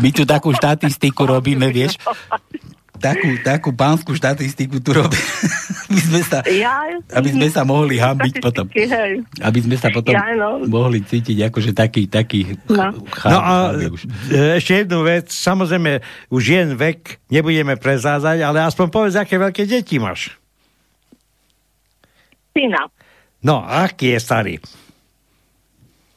My 0.01 0.09
tu 0.13 0.21
takú 0.21 0.53
štatistiku 0.53 1.25
robíme, 1.25 1.69
vieš? 1.71 1.97
Takú, 2.99 3.29
takú 3.41 3.69
pánsku 3.71 4.11
štatistiku 4.13 4.83
tu 4.83 4.91
robíme. 4.93 5.17
aby, 5.89 5.99
sme 6.03 6.21
sa, 6.21 6.39
Ja, 6.45 6.83
aby 7.15 7.29
sme 7.31 7.47
sa 7.49 7.63
mohli 7.63 7.97
hambiť 7.97 8.43
potom. 8.43 8.67
Hej. 8.75 9.23
Aby 9.39 9.59
sme 9.63 9.75
sa 9.79 9.89
potom 9.89 10.13
Ja, 10.13 10.35
no. 10.35 10.61
mohli 10.67 11.01
cítiť 11.01 11.49
akože 11.49 11.71
taký, 11.73 12.05
taký 12.05 12.59
No. 12.69 12.91
No 13.25 13.39
a 13.39 13.73
už. 13.73 14.05
e, 14.29 14.59
ešte 14.59 14.85
jednu 14.85 15.01
vec, 15.01 15.31
samozrejme, 15.31 16.03
už 16.29 16.43
jen 16.43 16.69
vek 16.75 17.23
nebudeme 17.31 17.79
prezázať, 17.79 18.43
ale 18.43 18.61
aspoň 18.61 18.87
povedz, 18.91 19.15
aké 19.17 19.39
veľké 19.39 19.63
deti 19.65 19.97
máš. 19.97 20.35
Syna. 22.53 22.91
No, 23.39 23.63
aký 23.63 24.13
je 24.13 24.19
starý? 24.19 24.55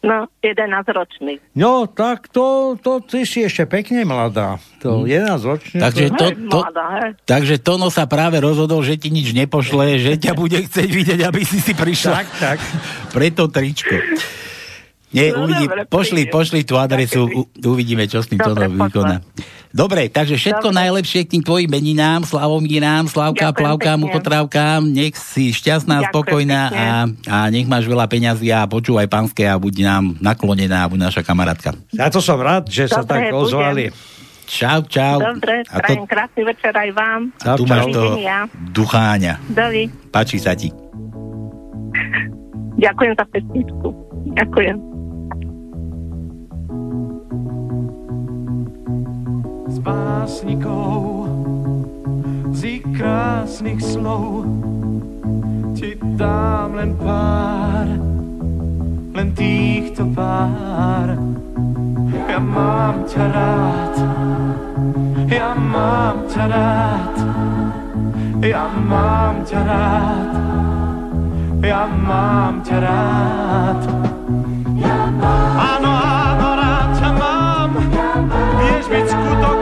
No, 0.02 0.26
11 0.42 0.82
ročný. 0.90 1.38
No, 1.54 1.86
tak 1.86 2.26
to, 2.26 2.74
to 2.74 2.98
ty 3.06 3.22
si 3.22 3.46
ešte 3.46 3.70
pekne 3.70 4.02
mladá. 4.02 4.58
To 4.82 5.06
11 5.06 5.38
ročne. 5.46 5.78
Hm. 5.78 5.82
Takže 5.86 6.04
to, 6.18 6.24
Hej, 6.26 6.34
to, 6.50 6.58
mladá, 6.58 6.86
takže 7.22 7.54
Tono 7.62 7.86
sa 7.86 8.10
práve 8.10 8.42
rozhodol, 8.42 8.82
že 8.82 8.98
ti 8.98 9.14
nič 9.14 9.30
nepošle, 9.30 10.02
že 10.02 10.18
ťa 10.18 10.34
bude 10.34 10.58
chcieť 10.58 10.90
vidieť, 10.90 11.20
aby 11.22 11.46
si 11.46 11.62
si 11.62 11.70
prišla. 11.70 12.18
Tak, 12.18 12.28
tak. 12.42 12.58
Preto 13.14 13.46
tričko. 13.46 13.94
Nie, 15.12 15.32
No, 15.32 15.44
uvidí, 15.44 15.68
dobre, 15.68 15.84
pošli, 15.84 16.22
pošli 16.26 16.60
tú 16.64 16.80
adresu, 16.80 17.28
u, 17.28 17.44
uvidíme, 17.68 18.08
čo 18.08 18.24
s 18.24 18.32
tým 18.32 18.40
Tono 18.40 18.64
vykoná. 18.64 19.20
Dobre, 19.72 20.08
takže 20.08 20.36
všetko 20.36 20.68
Dobre. 20.68 20.80
najlepšie 20.84 21.20
k 21.24 21.32
tým 21.36 21.44
tvojim 21.44 21.68
meninám, 21.68 22.24
Slavomírám, 22.24 23.08
Slavka, 23.08 23.52
Ďakujem 23.52 23.56
Plavkám, 23.56 23.96
pekne. 23.96 24.04
Muchotrávkám, 24.04 24.80
nech 24.84 25.14
si 25.16 25.52
šťastná, 25.52 25.96
Ďakujem 25.96 26.12
spokojná 26.12 26.60
a, 26.68 26.86
a 27.08 27.36
nech 27.48 27.64
máš 27.64 27.88
veľa 27.88 28.04
peňazí 28.04 28.52
a 28.52 28.68
počúvaj 28.68 29.08
pánske 29.08 29.48
a 29.48 29.56
buď 29.56 29.74
nám 29.80 30.04
naklonená, 30.20 30.84
buď 30.88 31.08
naša 31.08 31.22
kamarátka. 31.24 31.72
Ja 31.92 32.12
to 32.12 32.20
som 32.20 32.36
rád, 32.36 32.68
že 32.68 32.88
sa 32.88 33.00
Dobre, 33.00 33.32
tak 33.32 33.32
ozvali. 33.32 33.84
Čau, 34.44 34.84
čau. 34.84 35.16
Dobre, 35.24 35.64
a 35.64 35.76
to, 35.80 36.04
krásny 36.04 36.44
večer 36.44 36.76
aj 36.76 36.90
vám. 36.92 37.32
a 37.40 37.56
tu 37.56 37.64
máš 37.64 37.88
to 37.88 38.20
ducháňa. 38.76 39.40
Dovi. 39.48 39.88
Páči 40.12 40.36
sa 40.36 40.52
ti. 40.52 40.68
Ďakujem 42.76 43.12
za 43.16 43.24
pesničku. 43.32 43.88
Ďakujem. 44.36 44.91
S 49.82 49.84
básnikou 49.84 51.26
z 52.54 52.78
ich 52.78 52.86
krásnych 52.94 53.82
slov 53.82 54.46
ti 55.74 55.98
dám 55.98 56.78
len 56.78 56.94
pár, 56.94 57.90
len 59.10 59.28
týchto 59.34 60.06
pár. 60.14 61.18
Ja 62.30 62.38
mám 62.38 63.10
ťa 63.10 63.26
rád, 63.26 63.96
ja 65.26 65.50
mám 65.50 66.30
ťa 66.30 66.44
rád, 66.46 67.16
ja 68.38 68.64
mám 68.86 69.36
ťa 69.42 69.60
rád, 69.66 70.30
ja 71.58 71.82
mám 71.90 72.54
ťa 72.62 72.78
rád. 72.78 73.82
Áno, 75.58 75.90
áno, 75.90 76.48
rád 76.54 76.88
ťa 76.94 77.10
mám, 77.18 77.70
vieš 78.62 78.86
byť 78.86 79.06
skutok, 79.10 79.61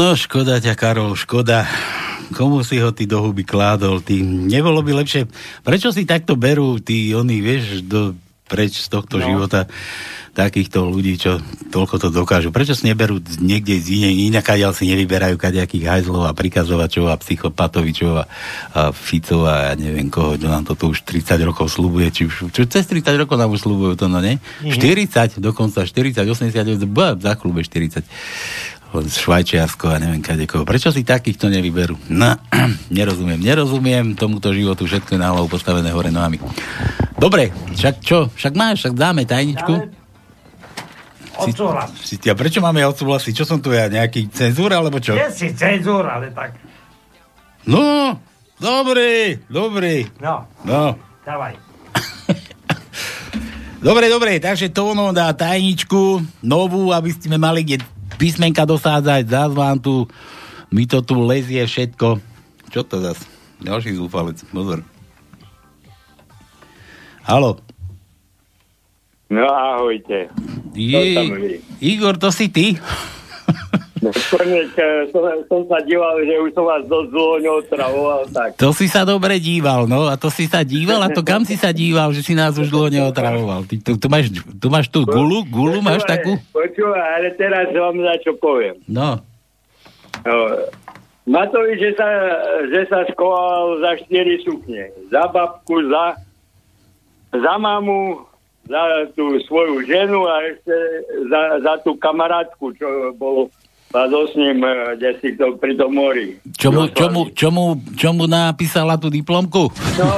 No 0.00 0.16
škoda 0.16 0.56
ťa, 0.56 0.80
Karol, 0.80 1.12
škoda. 1.12 1.68
Komu 2.32 2.64
si 2.64 2.80
ho 2.80 2.88
ty 2.88 3.04
do 3.04 3.20
huby 3.20 3.44
kládol? 3.44 4.00
Ty, 4.00 4.16
nebolo 4.24 4.80
by 4.80 5.04
lepšie... 5.04 5.28
Prečo 5.60 5.92
si 5.92 6.08
takto 6.08 6.40
berú 6.40 6.80
tí, 6.80 7.12
oni, 7.12 7.44
vieš, 7.44 7.84
do, 7.84 8.16
preč 8.48 8.80
z 8.80 8.88
tohto 8.88 9.20
no. 9.20 9.28
života 9.28 9.68
takýchto 10.32 10.88
ľudí, 10.88 11.20
čo 11.20 11.36
toľko 11.68 12.00
to 12.00 12.08
dokážu. 12.08 12.48
Prečo 12.48 12.72
si 12.72 12.88
neberú 12.88 13.20
niekde 13.44 13.76
z 13.76 14.00
inej, 14.00 14.32
inakaďal 14.32 14.72
si 14.72 14.88
nevyberajú 14.88 15.36
kadejakých 15.36 15.84
hajzlov 15.84 16.24
a 16.24 16.32
prikazovačov 16.32 17.12
a 17.12 17.20
psychopatovičov 17.20 18.12
a, 18.14 18.24
a 18.72 18.80
Ficov 18.96 19.44
a 19.50 19.68
ja 19.68 19.72
neviem 19.76 20.08
koho, 20.08 20.40
čo 20.40 20.48
nám 20.48 20.64
to 20.64 20.80
tu 20.80 20.96
už 20.96 21.04
30 21.04 21.44
rokov 21.44 21.68
slubuje, 21.68 22.08
či 22.08 22.22
už, 22.24 22.54
čo 22.54 22.62
cez 22.70 22.88
30 22.88 23.20
rokov 23.20 23.36
nám 23.36 23.52
už 23.52 23.68
slubujú 23.68 24.00
to, 24.00 24.06
no 24.06 24.22
ne? 24.22 24.38
Mm-hmm. 24.38 25.36
40, 25.36 25.44
dokonca 25.44 25.82
40, 25.84 26.24
89, 26.24 26.88
b, 26.88 26.98
za 27.20 27.32
klube 27.36 27.60
40 27.66 28.79
Švajčiarsko 28.90 29.86
a 29.86 30.02
neviem 30.02 30.18
kade 30.18 30.50
koho. 30.50 30.66
Prečo 30.66 30.90
si 30.90 31.06
takýchto 31.06 31.46
nevyberú? 31.46 31.94
No, 32.10 32.34
nerozumiem, 32.90 33.38
nerozumiem 33.38 34.18
tomuto 34.18 34.50
životu, 34.50 34.90
všetko 34.90 35.14
je 35.14 35.20
na 35.22 35.30
hlavu 35.30 35.46
postavené 35.46 35.94
hore 35.94 36.10
nohami. 36.10 36.42
Dobre, 37.14 37.54
však 37.78 38.02
čo? 38.02 38.26
Však 38.34 38.58
máš, 38.58 38.82
však 38.82 38.98
dáme 38.98 39.22
tajničku. 39.22 40.02
Odsúhlas. 41.40 41.88
Si, 42.04 42.20
si, 42.20 42.28
a 42.28 42.36
prečo 42.36 42.60
máme 42.60 42.84
odsúhlasiť? 42.84 43.32
Čo 43.32 43.44
som 43.48 43.58
tu 43.62 43.72
ja? 43.72 43.88
Nejaký 43.88 44.28
cenzúr 44.28 44.74
alebo 44.74 45.00
čo? 45.00 45.16
Nie 45.16 45.32
si 45.32 45.54
cenzúr, 45.56 46.04
ale 46.04 46.28
tak. 46.34 46.52
No, 47.64 48.18
dobrý, 48.60 49.40
dobrý. 49.48 50.04
No, 50.20 50.44
No, 50.66 50.98
dávaj. 51.24 51.56
Dobre, 53.80 54.12
dobre, 54.12 54.36
takže 54.36 54.68
to 54.68 54.92
ono 54.92 55.08
dá 55.08 55.32
tajničku 55.32 56.20
novú, 56.44 56.92
aby 56.92 57.16
sme 57.16 57.40
mali 57.40 57.64
kde 57.64 57.80
písmenka 58.20 58.68
dosádzať, 58.68 59.24
zás 59.24 59.52
vám 59.56 59.80
tu, 59.80 60.04
mi 60.68 60.84
to 60.84 61.00
tu 61.00 61.24
lezie 61.24 61.64
všetko. 61.64 62.20
Čo 62.68 62.84
to 62.84 63.00
zas? 63.00 63.24
Ďalší 63.64 63.96
zúfalec, 63.96 64.36
pozor. 64.52 64.84
Halo. 67.24 67.56
No 69.32 69.48
ahojte. 69.48 70.28
Je, 70.76 71.00
Igor, 71.80 72.20
to 72.20 72.28
si 72.28 72.52
ty? 72.52 72.76
Konec, 74.00 74.72
som, 75.12 75.22
som 75.44 75.62
sa 75.68 75.78
díval, 75.84 76.24
že 76.24 76.34
už 76.40 76.50
som 76.56 76.64
vás 76.64 76.80
dosť 76.88 77.08
dlho 77.12 77.36
neotravoval, 77.44 78.22
tak. 78.32 78.56
To 78.56 78.72
si 78.72 78.88
sa 78.88 79.04
dobre 79.04 79.36
díval, 79.36 79.84
no 79.84 80.08
a 80.08 80.16
to 80.16 80.32
si 80.32 80.48
sa 80.48 80.64
díval 80.64 81.04
a 81.04 81.12
to 81.12 81.20
kam 81.28 81.44
si 81.44 81.60
sa 81.60 81.68
díval, 81.68 82.16
že 82.16 82.24
si 82.24 82.32
nás 82.32 82.56
už 82.56 82.72
dlho 82.72 82.88
neotravoval. 82.88 83.68
Ty, 83.68 83.76
tu, 83.84 84.00
tu, 84.00 84.06
máš, 84.08 84.32
tu 84.32 84.66
máš 84.72 84.88
tú 84.88 85.04
gulu, 85.04 85.44
gulu 85.44 85.84
máš 85.84 86.00
takú? 86.08 86.40
Počúvaj, 86.48 87.20
ale 87.20 87.28
teraz 87.36 87.68
vám 87.68 88.00
za 88.00 88.14
čo 88.24 88.32
poviem. 88.40 88.80
No. 88.88 89.20
no 90.24 90.34
Matovi, 91.28 91.76
že 91.76 91.92
sa, 91.94 92.08
že 92.72 92.88
sa 92.88 93.04
skoval 93.12 93.84
za 93.84 94.00
štyri 94.00 94.40
sukne. 94.40 94.88
Za 95.12 95.28
babku, 95.28 95.76
za, 95.92 96.16
za 97.36 97.54
mamu, 97.60 98.24
za 98.64 99.04
tú 99.12 99.36
svoju 99.44 99.84
ženu 99.84 100.24
a 100.24 100.46
ešte 100.48 100.74
za, 101.28 101.42
za 101.60 101.74
tú 101.84 101.98
kamarátku, 102.00 102.72
čo 102.78 103.12
bol 103.18 103.52
Padol 103.90 104.30
s 104.30 104.34
ním, 104.38 104.62
eh, 104.62 104.94
kde 104.94 105.10
si 105.18 105.28
to 105.34 105.58
pri 105.58 105.74
tom 105.74 105.98
mori. 105.98 106.38
Čomu, 106.54 106.94
čomu, 106.94 107.34
čomu, 107.34 107.74
čomu 107.98 108.30
napísala 108.30 108.94
tú 108.94 109.10
diplomku? 109.10 109.66
No, 109.98 110.08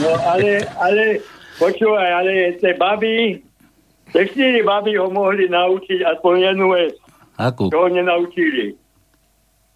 no 0.00 0.10
ale, 0.24 0.64
ale, 0.80 1.20
počúvaj, 1.60 2.10
ale 2.24 2.56
tie 2.64 2.72
baby, 2.80 3.44
tie 4.08 4.24
štyri 4.24 4.64
baby 4.64 4.96
ho 4.96 5.12
mohli 5.12 5.52
naučiť 5.52 6.00
aspoň 6.16 6.34
jednu 6.48 6.66
vec. 6.72 6.96
Akú? 7.36 7.68
Čo 7.68 7.84
ho 7.84 7.88
nenaučili. 7.92 8.72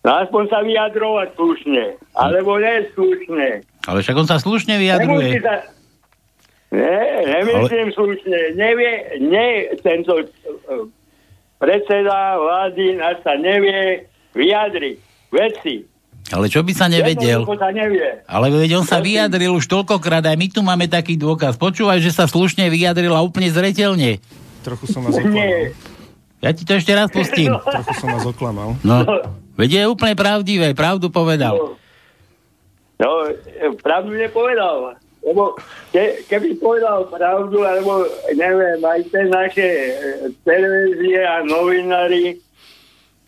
No 0.08 0.24
aspoň 0.24 0.42
sa 0.48 0.64
vyjadrovať 0.64 1.28
slušne. 1.36 1.84
Alebo 2.16 2.56
nie 2.56 2.86
slušne. 2.96 3.60
Ale 3.84 3.98
však 4.00 4.16
on 4.16 4.28
sa 4.30 4.40
slušne 4.40 4.80
vyjadruje. 4.80 5.44
Sa... 5.44 5.68
Nie, 6.72 7.28
nemyslím 7.28 7.92
ale... 7.92 7.96
slušne. 7.96 8.38
Nevie, 8.56 9.20
nie 9.20 9.68
tento 9.84 10.24
uh, 10.24 10.88
predseda 11.58 12.38
vlády 12.38 12.96
nás 12.98 13.18
sa 13.22 13.34
nevie 13.34 14.06
vyjadriť 14.34 14.96
veci. 15.34 15.84
Ale 16.28 16.46
čo 16.52 16.60
by 16.60 16.72
sa 16.76 16.86
nevedel? 16.92 17.40
Sa 17.48 17.72
nevie. 17.72 18.20
Ale 18.28 18.52
veď 18.52 18.84
on 18.84 18.86
sa 18.86 19.00
vyjadril 19.00 19.56
už 19.56 19.64
toľkokrát, 19.64 20.20
aj 20.28 20.36
my 20.36 20.46
tu 20.52 20.60
máme 20.60 20.84
taký 20.84 21.16
dôkaz. 21.16 21.56
Počúvaj, 21.56 22.04
že 22.04 22.12
sa 22.12 22.28
slušne 22.28 22.68
vyjadril 22.68 23.16
a 23.16 23.24
úplne 23.24 23.48
zretelne. 23.48 24.20
Trochu 24.60 24.84
som 24.92 25.08
vás 25.08 25.16
oklamal. 25.16 25.72
Ja 26.38 26.54
ti 26.54 26.62
to 26.68 26.76
ešte 26.76 26.92
raz 26.92 27.08
pustím. 27.08 27.56
Trochu 27.74 27.92
som 27.96 28.08
vás 28.12 28.24
oklamal. 28.28 28.76
No, 28.84 29.02
veď 29.56 29.70
je 29.72 29.82
úplne 29.88 30.14
pravdivé, 30.14 30.76
pravdu 30.76 31.08
povedal. 31.08 31.80
No, 33.00 33.08
pravdu 33.80 34.12
nepovedal. 34.12 35.00
Lebo 35.28 35.60
ke, 35.92 36.24
keby 36.24 36.56
povedal 36.56 37.04
pravdu, 37.12 37.60
alebo 37.60 38.08
neviem, 38.32 38.80
aj 38.80 39.00
tie 39.12 39.24
naše 39.28 39.68
e, 39.68 39.92
televízie 40.40 41.20
a 41.20 41.44
novinári, 41.44 42.40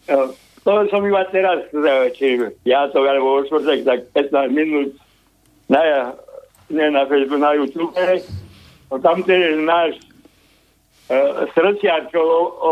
no, 0.08 0.32
to 0.64 0.88
som 0.88 1.04
iba 1.04 1.28
teraz, 1.28 1.68
e, 1.68 2.08
či 2.16 2.40
ja 2.64 2.88
to 2.88 3.04
alebo 3.04 3.40
o 3.40 3.44
štvrtek, 3.44 3.84
tak 3.84 4.00
15 4.32 4.48
minút 4.48 4.96
na, 5.68 6.16
ne 6.72 6.86
na 6.88 7.04
Facebooku, 7.04 7.36
na 7.36 7.52
YouTube, 7.52 7.92
no 8.88 8.96
tam 8.98 9.20
ten 9.22 9.68
náš 9.68 10.00
uh, 11.12 11.46
srdciar, 11.54 12.10
čo 12.10 12.18
o, 12.18 12.40
o, 12.58 12.70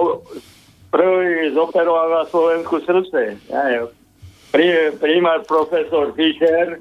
prvý 0.90 1.54
zoperoval 1.54 2.10
na 2.10 2.24
Slovensku 2.26 2.80
srdce, 2.82 3.38
ja 3.52 3.60
neviem, 3.68 3.92
pri, 4.50 4.66
primár 4.98 5.44
profesor 5.44 6.10
Fischer, 6.16 6.80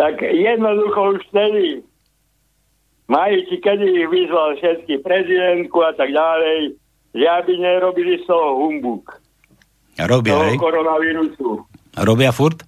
tak 0.00 0.24
jednoducho 0.24 1.00
už 1.12 1.20
vtedy 1.28 1.84
Majiči, 3.10 3.58
kedy 3.58 3.84
ich 3.90 4.06
vyzval 4.06 4.54
všetky 4.56 5.02
prezidentku 5.02 5.82
a 5.82 5.92
tak 5.98 6.14
ďalej, 6.14 6.78
že 7.10 7.26
aby 7.26 7.52
nerobili 7.58 8.22
z 8.22 8.24
toho 8.30 8.54
humbuk. 8.54 9.18
Robia, 9.98 10.38
toho 10.38 10.46
hej? 10.46 10.56
koronavírusu. 10.62 11.66
A 11.98 12.06
robia 12.06 12.30
furt? 12.30 12.62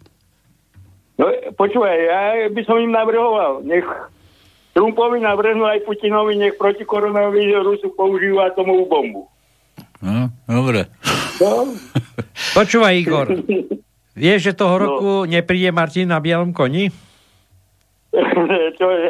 No, 1.14 1.30
počúvaj, 1.54 1.94
ja 1.94 2.20
by 2.50 2.62
som 2.66 2.82
im 2.82 2.90
navrhoval, 2.90 3.62
nech 3.62 3.86
Trumpovi 4.74 5.22
navrhnú 5.22 5.62
aj 5.62 5.86
Putinovi, 5.86 6.34
nech 6.34 6.58
proti 6.58 6.82
koronavírusu 6.82 7.94
používa 7.94 8.50
atomovú 8.50 8.84
bombu. 8.90 9.22
No, 10.02 10.26
dobre. 10.50 10.90
No. 11.38 11.70
Počúvaj, 12.58 12.98
Igor. 12.98 13.30
Vieš, 14.22 14.40
že 14.50 14.58
toho 14.58 14.74
roku 14.76 15.12
no. 15.22 15.30
nepríde 15.30 15.70
Martin 15.70 16.10
na 16.10 16.18
bielom 16.18 16.50
koni? 16.50 16.90
Čo 18.78 18.86
je? 18.90 19.08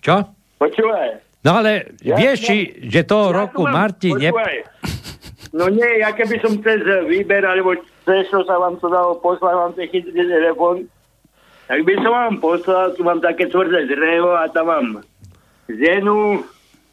Čo? 0.00 0.16
Počúvaj. 0.56 1.08
No 1.44 1.60
ale 1.60 1.94
Ja 2.02 2.16
vieš, 2.16 2.48
či, 2.48 2.56
že 2.88 3.06
toho 3.06 3.30
Ja 3.30 3.44
roku 3.44 3.62
som 3.62 3.70
vám- 3.70 3.76
Martin... 3.76 4.14
Ne... 4.18 4.30
No 5.54 5.70
nie, 5.70 6.02
ja 6.02 6.10
keby 6.10 6.36
som 6.42 6.58
cez 6.60 6.82
výber, 7.06 7.40
alebo 7.40 7.76
cez 8.04 8.28
čo 8.28 8.44
sa 8.44 8.58
vám 8.58 8.76
to 8.76 8.90
dalo 8.90 9.16
poslať, 9.16 9.54
vám 9.54 9.72
ten 9.72 9.88
chytrý 9.88 10.26
telefon, 10.26 10.84
tak 11.66 11.80
by 11.80 11.94
som 11.96 12.12
vám 12.12 12.36
poslal, 12.38 12.92
tu 12.92 13.02
mám 13.02 13.24
také 13.24 13.48
tvrdé 13.48 13.88
drevo 13.88 14.36
a 14.36 14.50
tam 14.52 14.66
mám 14.68 14.86
ženu 15.66 16.44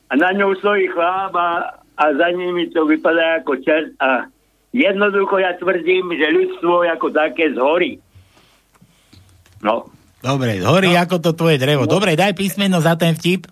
a 0.08 0.14
na 0.16 0.32
ňou 0.32 0.56
stojí 0.56 0.88
chláp 0.90 1.34
a, 1.34 1.50
a 1.98 2.04
za 2.14 2.28
nimi 2.32 2.70
to 2.70 2.86
vypadá 2.86 3.42
ako 3.42 3.58
čert 3.62 3.94
a 4.00 4.26
jednoducho 4.72 5.38
ja 5.38 5.54
tvrdím, 5.58 6.14
že 6.14 6.34
ľudstvo 6.34 6.88
ako 6.88 7.10
také 7.10 7.54
zhorí. 7.54 8.02
No. 9.62 9.93
Dobre, 10.24 10.64
horí 10.64 10.96
no. 10.96 11.04
ako 11.04 11.20
to 11.20 11.36
tvoje 11.36 11.60
drevo. 11.60 11.84
Dobre, 11.84 12.16
daj 12.16 12.32
písmeno 12.32 12.80
za 12.80 12.96
ten 12.96 13.12
vtip. 13.12 13.44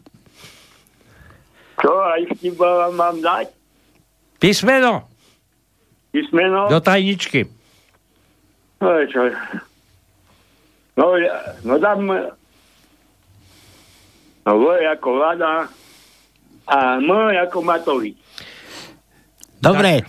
Čo, 1.84 1.92
aj 1.92 2.32
chyba 2.40 2.88
vám 2.88 2.94
mám 2.96 3.18
dať? 3.20 3.52
Písmeno 4.40 5.12
Písmeno? 6.16 6.72
do 6.72 6.80
tajničky. 6.80 7.44
No, 8.80 8.88
čo? 9.12 9.22
No, 10.96 11.20
ja- 11.20 11.60
no 11.68 11.76
dám... 11.76 12.00
No, 14.42 14.52
V 14.58 14.64
ako 14.90 15.10
Vlada 15.22 15.70
a 16.66 16.78
M 16.98 17.10
ako 17.14 17.62
Matovič. 17.62 18.18
Dobre. 19.62 20.02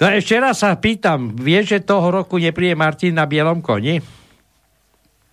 No 0.00 0.06
ešte 0.08 0.40
raz 0.40 0.64
sa 0.64 0.72
pýtam, 0.80 1.36
vieš, 1.36 1.76
že 1.76 1.86
toho 1.86 2.08
roku 2.08 2.40
nepríde 2.40 2.72
Martin 2.72 3.14
na 3.14 3.28
bielom 3.28 3.60
koni? 3.60 4.00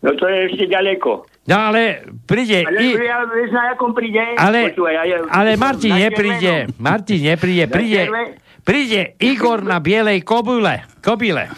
No 0.01 0.09
to 0.17 0.25
je 0.25 0.49
ešte 0.49 0.65
ďaleko. 0.65 1.29
No 1.45 1.55
ale 1.61 1.81
príde... 2.25 2.65
Ale 2.65 2.79
i- 2.79 2.97
ja, 2.97 3.21
vieš, 3.23 3.49
na 3.49 3.63
jakom 3.69 3.93
príde? 3.93 4.21
Ale, 4.33 4.73
Počúvaj, 4.73 4.93
ja, 4.93 5.03
ja, 5.05 5.17
ale 5.29 5.49
Martin 5.55 5.93
nepríde. 5.93 6.53
Martin 6.77 7.19
nepríde. 7.23 7.65
Príde, 7.67 8.01
príde 8.61 8.99
Igor 9.17 9.61
na 9.61 9.77
bielej 9.77 10.21
kobule. 10.21 10.85
Kobile. 10.99 11.49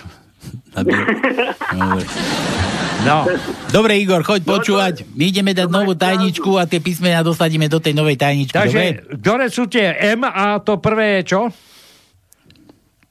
No. 3.03 3.28
Dobre, 3.68 3.99
Igor, 3.99 4.24
choď 4.24 4.41
počúvať. 4.44 4.95
My 5.11 5.28
ideme 5.28 5.52
dať 5.52 5.68
novú 5.68 5.91
tajničku 5.94 6.56
a 6.56 6.64
tie 6.64 6.80
písmená 6.80 7.20
dosadíme 7.20 7.68
do 7.68 7.80
tej 7.80 7.91
novej 7.91 8.15
tajničky. 8.15 8.56
Takže, 8.56 8.80
dobre? 8.80 9.20
ktoré 9.20 9.45
sú 9.48 9.68
tie 9.68 9.91
M 10.15 10.24
a 10.24 10.60
to 10.60 10.80
prvé 10.80 11.20
je 11.20 11.36
čo? 11.36 11.41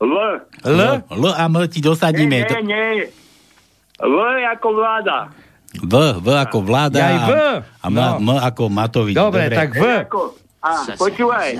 L. 0.00 0.12
L? 0.66 0.80
L 1.04 1.24
a 1.30 1.44
M 1.44 1.54
ti 1.68 1.78
dosadíme. 1.78 2.38
Nie, 2.38 2.48
To- 2.48 2.60
nie, 2.60 2.80
nie. 2.96 3.21
V 4.02 4.16
ako 4.50 4.68
vláda. 4.74 5.30
V, 5.72 5.94
V 6.20 6.26
ako 6.28 6.58
vláda 6.60 6.98
Ja 6.98 7.08
aj 7.08 7.18
V. 7.24 7.32
a, 7.80 7.86
M, 7.88 7.94
No. 7.96 8.18
M 8.18 8.28
ako 8.36 8.68
Matovič. 8.68 9.14
Dobre, 9.16 9.48
tak 9.48 9.72
V. 9.72 9.84
Ako, 10.04 10.36
a 10.62 10.94
počúvaj, 10.94 11.58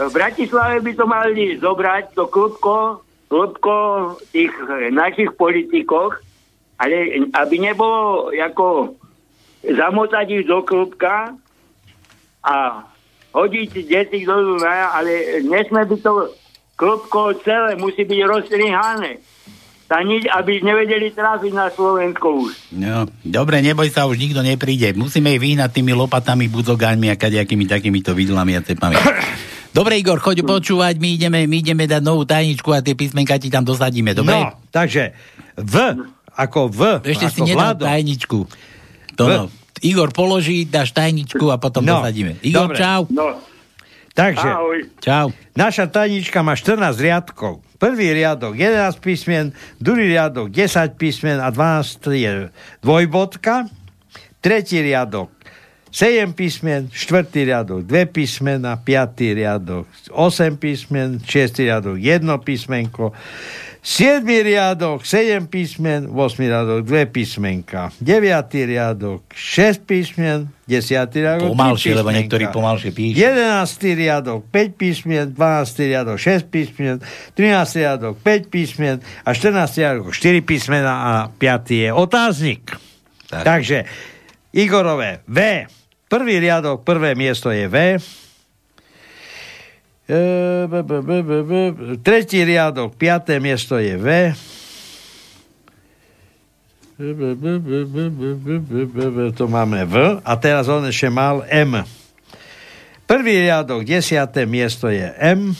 v 0.00 0.10
Bratislave 0.12 0.80
by 0.80 0.92
to 0.96 1.04
mali 1.04 1.60
zobrať 1.60 2.16
to 2.16 2.24
klubko, 2.24 3.04
klubko 3.28 3.74
tých 4.32 4.48
eh, 4.48 4.88
našich 4.88 5.36
politikov, 5.36 6.16
ale 6.80 7.20
aby 7.36 7.56
nebolo 7.60 8.32
ako 8.32 8.96
zamotať 9.60 10.26
ich 10.40 10.44
do 10.48 10.64
klubka 10.64 11.36
a 12.40 12.80
hodiť 13.36 13.70
deti 13.84 14.24
do 14.24 14.56
ale 14.64 15.44
nesme 15.44 15.84
by 15.84 15.96
to 16.00 16.32
klubko 16.80 17.36
celé, 17.44 17.76
musí 17.76 18.08
byť 18.08 18.20
rozstrihané. 18.24 19.20
Sa 19.90 20.00
nič, 20.00 20.22
aby 20.24 20.62
nevedeli 20.62 21.10
trafiť 21.10 21.50
na 21.50 21.66
Slovensko 21.66 22.46
už. 22.46 22.50
No, 22.70 23.10
dobre, 23.20 23.58
neboj 23.58 23.90
sa, 23.90 24.06
už 24.06 24.16
nikto 24.16 24.38
nepríde. 24.38 24.94
Musíme 24.94 25.34
ich 25.34 25.42
vyhnať 25.42 25.66
tými 25.72 25.90
lopatami, 25.90 26.46
budzogáňmi 26.46 27.10
a 27.10 27.18
kadejakými 27.18 27.66
takýmito 27.66 28.14
vidlami 28.14 28.54
a 28.54 28.62
cepami. 28.62 28.94
Dobre, 29.70 29.98
Igor, 29.98 30.18
choď 30.18 30.42
počúvať, 30.42 30.94
my 30.94 31.08
ideme, 31.12 31.42
my 31.42 31.56
ideme 31.58 31.84
dať 31.84 32.02
novú 32.02 32.22
tajničku 32.22 32.70
a 32.70 32.78
tie 32.78 32.94
písmenka 32.94 33.34
ti 33.36 33.46
tam 33.46 33.62
dosadíme, 33.62 34.14
dobre? 34.14 34.34
No, 34.36 34.54
takže 34.68 35.10
V 35.54 35.74
ako 36.30 36.70
V. 36.70 36.80
Ešte 37.04 37.26
ako 37.26 37.34
si 37.36 37.40
nedal 37.44 37.74
Vlado. 37.74 37.82
tajničku. 37.84 38.38
To 39.14 39.22
V. 39.24 39.30
no. 39.32 39.44
Igor 39.80 40.10
položí, 40.10 40.66
dáš 40.66 40.90
tajničku 40.90 41.46
a 41.46 41.56
potom 41.56 41.82
No, 41.82 41.98
dosadíme. 41.98 42.38
Igor, 42.40 42.66
dobre. 42.66 42.78
čau. 42.78 43.10
No. 43.10 43.42
Takže, 44.12 44.48
Čau. 44.98 45.26
naša 45.54 45.86
tajnička 45.86 46.38
má 46.40 46.52
14 46.52 46.78
riadkov. 46.94 47.62
Prvý 47.80 48.12
riadok 48.12 48.60
11 48.60 49.00
písmen, 49.00 49.56
druhý 49.80 50.12
riadok 50.12 50.52
10 50.52 51.00
písmen 51.00 51.40
a 51.40 51.48
12 51.48 52.12
je 52.12 52.52
dvojbodka. 52.84 53.72
Tretí 54.44 54.84
riadok 54.84 55.32
7 55.88 56.36
písmen, 56.36 56.92
štvrtý 56.92 57.48
riadok 57.48 57.88
2 57.88 58.04
písmena, 58.12 58.76
piatý 58.76 59.32
riadok 59.32 59.88
8 60.12 60.60
písmen, 60.60 61.24
šiestý 61.24 61.72
riadok 61.72 61.96
1 61.96 62.20
písmenko, 62.44 63.16
7 63.80 64.28
riadok 64.44 65.08
7 65.08 65.48
písmen, 65.48 66.04
8 66.12 66.36
riadok 66.36 66.84
2 66.84 67.08
písmenka, 67.08 67.88
9 67.96 68.68
riadok 68.68 69.24
6 69.32 69.88
písmen, 69.88 70.52
10 70.68 71.08
riadok 71.16 71.48
3 71.48 71.56
Pomalšie, 71.56 71.92
lebo 71.96 72.12
niektorí 72.12 72.44
pomalšie 72.52 72.92
píšu. 72.92 73.16
11. 73.16 73.96
riadok 73.96 74.44
5 74.52 74.76
písmien, 74.76 75.24
12. 75.32 75.88
riadok 75.88 76.20
6 76.20 76.52
písmien, 76.52 77.00
13. 77.32 77.80
riadok 77.80 78.14
5 78.20 78.52
písmien 78.52 78.96
a 79.24 79.30
14. 79.32 79.80
riadok 79.80 80.12
4 80.12 80.44
písmena 80.44 80.92
a 81.00 81.12
5. 81.32 81.72
je 81.72 81.88
otáznik. 81.88 82.76
Tak. 83.32 83.44
Takže 83.48 83.88
Igorové 84.52 85.24
V. 85.24 85.64
Prvý 86.10 86.42
riadok, 86.42 86.82
prvé 86.82 87.14
miesto 87.16 87.48
je 87.54 87.70
V. 87.70 87.96
Tretí 92.02 92.42
riadok, 92.42 92.98
piaté 92.98 93.38
miesto 93.38 93.78
je 93.78 93.94
V. 93.94 94.34
To 99.38 99.44
máme 99.46 99.86
V. 99.86 99.94
A 100.26 100.32
teraz 100.34 100.66
on 100.66 100.82
ešte 100.84 101.08
mal 101.08 101.46
M. 101.46 101.86
Prvý 103.06 103.46
riadok, 103.46 103.86
desiaté 103.86 104.46
miesto 104.46 104.90
je 104.90 105.06
M. 105.18 105.54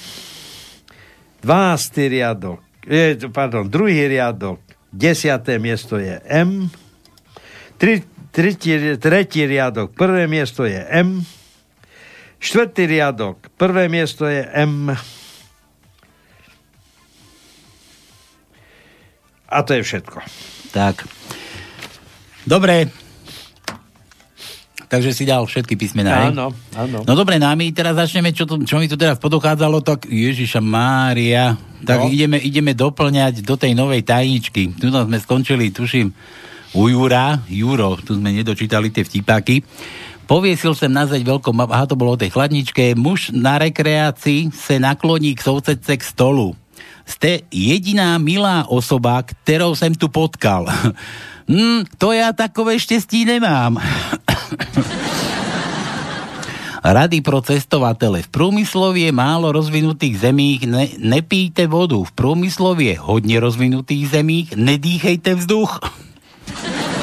12. 1.43 2.13
riadok, 2.13 2.61
pardon, 3.33 3.65
druhý 3.65 4.07
riadok, 4.07 4.61
desiaté 4.93 5.57
miesto 5.57 5.97
je 5.97 6.21
M. 6.29 6.69
Tri, 7.81 8.05
tretí, 8.29 8.99
tretí 9.01 9.49
riadok, 9.49 9.97
prvé 9.97 10.29
miesto 10.29 10.69
je 10.69 10.85
M. 10.91 11.25
Štvrtý 12.41 12.89
riadok, 12.89 13.53
prvé 13.55 13.87
miesto 13.87 14.25
je 14.25 14.41
M. 14.57 14.89
A 19.51 19.57
to 19.67 19.77
je 19.77 19.83
všetko. 19.83 20.19
Tak. 20.71 21.05
Dobre. 22.47 22.89
Takže 24.91 25.15
si 25.15 25.23
dal 25.23 25.47
všetky 25.47 25.79
písmená? 25.79 26.35
Áno, 26.35 26.51
áno. 26.75 27.07
No 27.07 27.13
dobre, 27.15 27.39
no 27.39 27.47
a 27.47 27.55
my 27.55 27.71
teraz 27.71 27.95
začneme, 27.95 28.35
čo, 28.35 28.43
to, 28.43 28.59
čo 28.67 28.83
mi 28.83 28.91
tu 28.91 28.99
teraz 28.99 29.23
podochádzalo, 29.23 29.87
tak 29.87 30.11
Ježiša 30.11 30.59
Mária, 30.59 31.55
tak 31.87 32.03
No. 32.03 32.11
ideme, 32.11 32.43
ideme 32.43 32.75
doplňať 32.75 33.47
do 33.47 33.55
tej 33.55 33.79
novej 33.79 34.03
tajničky. 34.03 34.75
Tu 34.75 34.91
sme 34.91 35.19
skončili, 35.23 35.71
tuším, 35.71 36.11
u 36.75 36.83
Jura, 36.91 37.39
Juro, 37.47 38.03
tu 38.03 38.19
sme 38.19 38.35
nedočítali 38.35 38.91
tie 38.91 39.07
vtipáky. 39.07 39.63
Poviesil 40.31 40.79
sem 40.79 40.87
na 40.87 41.11
zeď 41.11 41.27
veľkom, 41.27 41.59
aha, 41.67 41.91
to 41.91 41.99
bolo 41.99 42.15
o 42.15 42.21
tej 42.23 42.31
chladničke, 42.31 42.95
muž 42.95 43.35
na 43.35 43.59
rekreácii 43.59 44.55
se 44.55 44.79
nakloní 44.79 45.35
k 45.35 45.43
sousedce 45.43 45.99
k 45.99 46.07
stolu. 46.07 46.55
Ste 47.03 47.43
jediná 47.51 48.15
milá 48.23 48.63
osoba, 48.71 49.27
ktorou 49.27 49.75
som 49.75 49.91
tu 49.91 50.07
potkal. 50.07 50.71
Hm, 51.51 51.83
to 51.99 52.15
ja 52.15 52.31
takové 52.31 52.79
štěstí 52.79 53.27
nemám. 53.27 53.75
Rady 56.95 57.27
pro 57.27 57.43
cestovatele. 57.43 58.23
V 58.23 58.29
průmyslově 58.31 59.11
málo 59.11 59.51
rozvinutých 59.51 60.31
zemích 60.31 60.63
ne, 60.71 60.87
nepijte 61.03 61.67
vodu. 61.67 62.07
V 62.07 62.13
průmyslově 62.15 63.03
hodně 63.03 63.43
rozvinutých 63.43 64.09
zemích 64.15 64.55
nedýchejte 64.55 65.35
vzduch. 65.35 65.83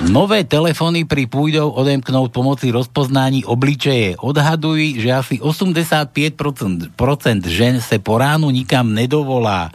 Nové 0.00 0.48
telefony 0.48 1.04
pri 1.04 1.28
pôjdou 1.28 1.76
odemknúť 1.76 2.32
pomoci 2.32 2.72
rozpoznání 2.72 3.44
obličeje. 3.44 4.16
Odhadují, 4.16 4.96
že 4.96 5.12
asi 5.12 5.34
85% 5.36 6.96
procent 6.96 7.44
žen 7.44 7.84
se 7.84 8.00
po 8.00 8.16
ránu 8.16 8.48
nikam 8.48 8.96
nedovolá. 8.96 9.68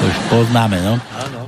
To 0.00 0.02
už 0.08 0.16
poznáme, 0.32 0.80
no? 0.80 0.96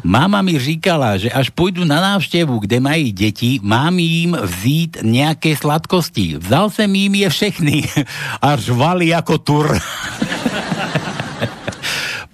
Máma 0.04 0.44
mi 0.44 0.60
říkala, 0.60 1.16
že 1.16 1.32
až 1.32 1.48
pôjdu 1.48 1.88
na 1.88 2.00
návštevu, 2.00 2.60
kde 2.64 2.80
mají 2.80 3.12
deti, 3.12 3.60
mám 3.64 3.96
jim 3.98 4.36
vzít 4.36 5.00
nejaké 5.04 5.56
sladkosti. 5.56 6.36
Vzal 6.40 6.68
som 6.72 6.92
im 6.92 7.14
je 7.24 7.28
všechny 7.28 7.76
a 8.44 8.56
řvali 8.56 9.16
ako 9.16 9.34
tur. 9.40 9.66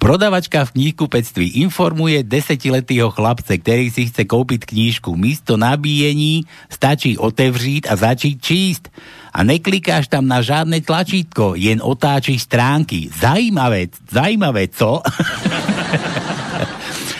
Prodavačka 0.04 0.68
v 0.68 0.76
knihkupectví 0.76 1.64
informuje 1.64 2.20
desetiletého 2.20 3.08
chlapce, 3.08 3.56
ktorý 3.56 3.88
si 3.88 4.12
chce 4.12 4.28
kúpiť 4.28 4.68
knížku. 4.68 5.16
Místo 5.16 5.56
nabíjení 5.56 6.44
stačí 6.68 7.16
otevřít 7.16 7.88
a 7.88 7.96
začít 7.96 8.36
číst. 8.36 8.92
A 9.32 9.40
neklikáš 9.40 10.12
tam 10.12 10.28
na 10.28 10.44
žádne 10.44 10.84
tlačítko, 10.84 11.56
jen 11.56 11.80
otáčiš 11.80 12.44
stránky. 12.44 13.08
Zajímavé, 13.16 13.88
zajímavé, 14.12 14.68
co? 14.68 15.00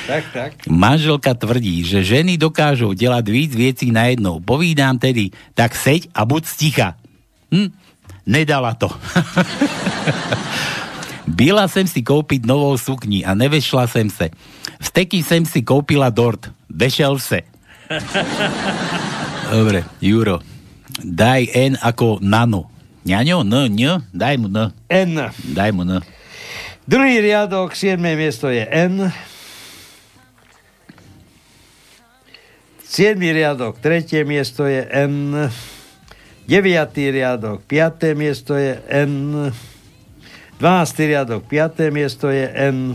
Tak, 0.05 0.25
tak. 0.37 0.53
Manželka 0.69 1.33
tvrdí, 1.33 1.81
že 1.81 2.05
ženy 2.05 2.37
dokážu 2.37 2.93
delať 2.93 3.25
víc 3.25 3.57
vecí 3.57 3.89
na 3.89 4.13
jednou. 4.13 4.37
Povídám 4.37 5.01
tedy, 5.01 5.33
tak 5.57 5.73
seď 5.73 6.13
a 6.13 6.29
buď 6.29 6.45
sticha. 6.45 7.01
Hm, 7.49 7.73
nedala 8.29 8.77
to. 8.77 8.93
Byla 11.27 11.69
jsem 11.69 11.87
si 11.87 12.03
koupit 12.03 12.47
novou 12.47 12.79
sukni 12.79 13.25
a 13.25 13.35
nevešla 13.35 13.87
jsem 13.87 14.11
se. 14.11 14.31
V 14.81 14.87
steky 14.87 15.23
jsem 15.23 15.47
si 15.47 15.63
koupila 15.63 16.11
dort. 16.11 16.51
Vešel 16.69 17.19
se. 17.19 17.41
Dobre, 19.51 19.85
Juro. 20.01 20.41
Daj 21.05 21.49
N 21.55 21.79
ako 21.83 22.19
nano. 22.21 22.71
Ňaňo? 23.05 23.45
N, 23.45 23.55
N? 23.69 24.01
Daj 24.15 24.37
mu 24.41 24.49
N. 24.49 24.73
N. 24.89 25.15
Daj 25.53 25.71
mu 25.73 25.83
N. 25.83 26.01
Druhý 26.89 27.21
riadok, 27.21 27.73
7. 27.77 27.97
miesto 27.97 28.49
je 28.49 28.65
N. 28.69 29.13
7. 32.85 33.17
riadok, 33.21 33.81
3. 33.81 34.25
miesto 34.25 34.69
je 34.69 34.85
N. 34.85 35.49
9. 36.49 37.13
riadok, 37.13 37.65
5. 37.65 38.13
miesto 38.13 38.53
je 38.57 38.81
N. 38.89 39.49
12. 40.59 41.11
riadok, 41.11 41.43
5. 41.51 41.91
miesto 41.91 42.31
je 42.31 42.47
N. 42.47 42.95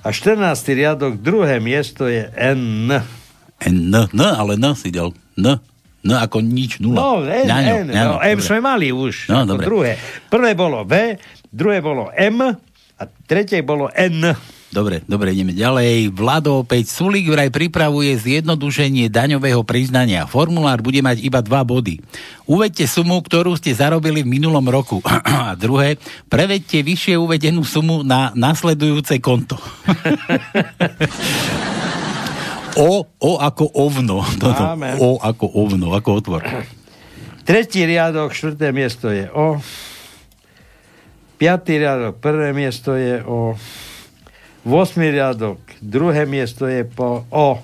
A 0.00 0.08
14. 0.08 0.40
riadok, 0.72 1.20
2. 1.20 1.60
miesto 1.60 2.08
je 2.08 2.28
N. 2.36 2.88
N, 3.60 3.92
N, 3.92 4.20
ale 4.20 4.56
N 4.56 4.72
si 4.72 4.88
dal. 4.88 5.12
N. 5.36 5.60
N 6.00 6.10
ako 6.16 6.40
nič, 6.40 6.80
nula. 6.80 6.96
No, 6.96 7.10
N, 7.20 7.44
Ňaňo, 7.44 7.74
N. 7.84 7.86
ňaňo, 7.92 8.14
no, 8.16 8.24
M 8.24 8.40
dobre. 8.40 8.48
sme 8.48 8.58
mali 8.64 8.88
už. 8.88 9.28
No, 9.28 9.44
dobre. 9.44 9.64
druhé. 9.68 9.92
Prvé 10.32 10.56
bolo 10.56 10.88
V, 10.88 11.20
druhé 11.52 11.84
bolo 11.84 12.08
M 12.16 12.40
a 12.96 13.02
tretie 13.28 13.60
bolo 13.60 13.92
N. 13.92 14.32
Dobre, 14.70 15.02
dobre, 15.02 15.34
ideme 15.34 15.50
ďalej. 15.50 16.14
Vlado 16.14 16.62
opäť 16.62 16.94
Sulík 16.94 17.26
vraj 17.26 17.50
pripravuje 17.50 18.14
zjednodušenie 18.14 19.10
daňového 19.10 19.66
priznania. 19.66 20.30
Formulár 20.30 20.78
bude 20.78 21.02
mať 21.02 21.26
iba 21.26 21.42
dva 21.42 21.66
body. 21.66 21.98
Uvedte 22.46 22.86
sumu, 22.86 23.18
ktorú 23.18 23.58
ste 23.58 23.74
zarobili 23.74 24.22
v 24.22 24.30
minulom 24.30 24.62
roku. 24.70 25.02
A 25.26 25.58
druhé, 25.58 25.98
prevedte 26.30 26.86
vyššie 26.86 27.18
uvedenú 27.18 27.66
sumu 27.66 28.06
na 28.06 28.30
nasledujúce 28.38 29.18
konto. 29.18 29.58
o, 32.78 33.10
o 33.10 33.32
ako 33.42 33.74
ovno. 33.74 34.22
Toto. 34.38 34.62
Máme. 34.70 35.02
O 35.02 35.18
ako 35.18 35.50
ovno, 35.50 35.98
ako 35.98 36.22
otvor. 36.22 36.46
Tretí 37.42 37.82
riadok, 37.82 38.30
štvrté 38.30 38.70
miesto 38.70 39.10
je 39.10 39.26
O. 39.34 39.58
Piatý 41.42 41.82
riadok, 41.82 42.22
prvé 42.22 42.54
miesto 42.54 42.94
je 42.94 43.18
O. 43.26 43.58
8. 44.64 45.00
riadok, 45.00 45.56
druhé 45.80 46.28
miesto 46.28 46.68
je 46.68 46.84
po 46.84 47.24
O. 47.32 47.58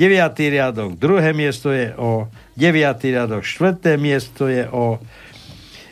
9. 0.00 0.32
riadok, 0.48 0.96
druhé 0.96 1.36
miesto 1.36 1.68
je 1.68 1.92
O. 2.00 2.32
9. 2.56 3.04
riadok, 3.04 3.44
štvrté 3.44 4.00
miesto 4.00 4.48
je 4.48 4.64
O. 4.72 4.96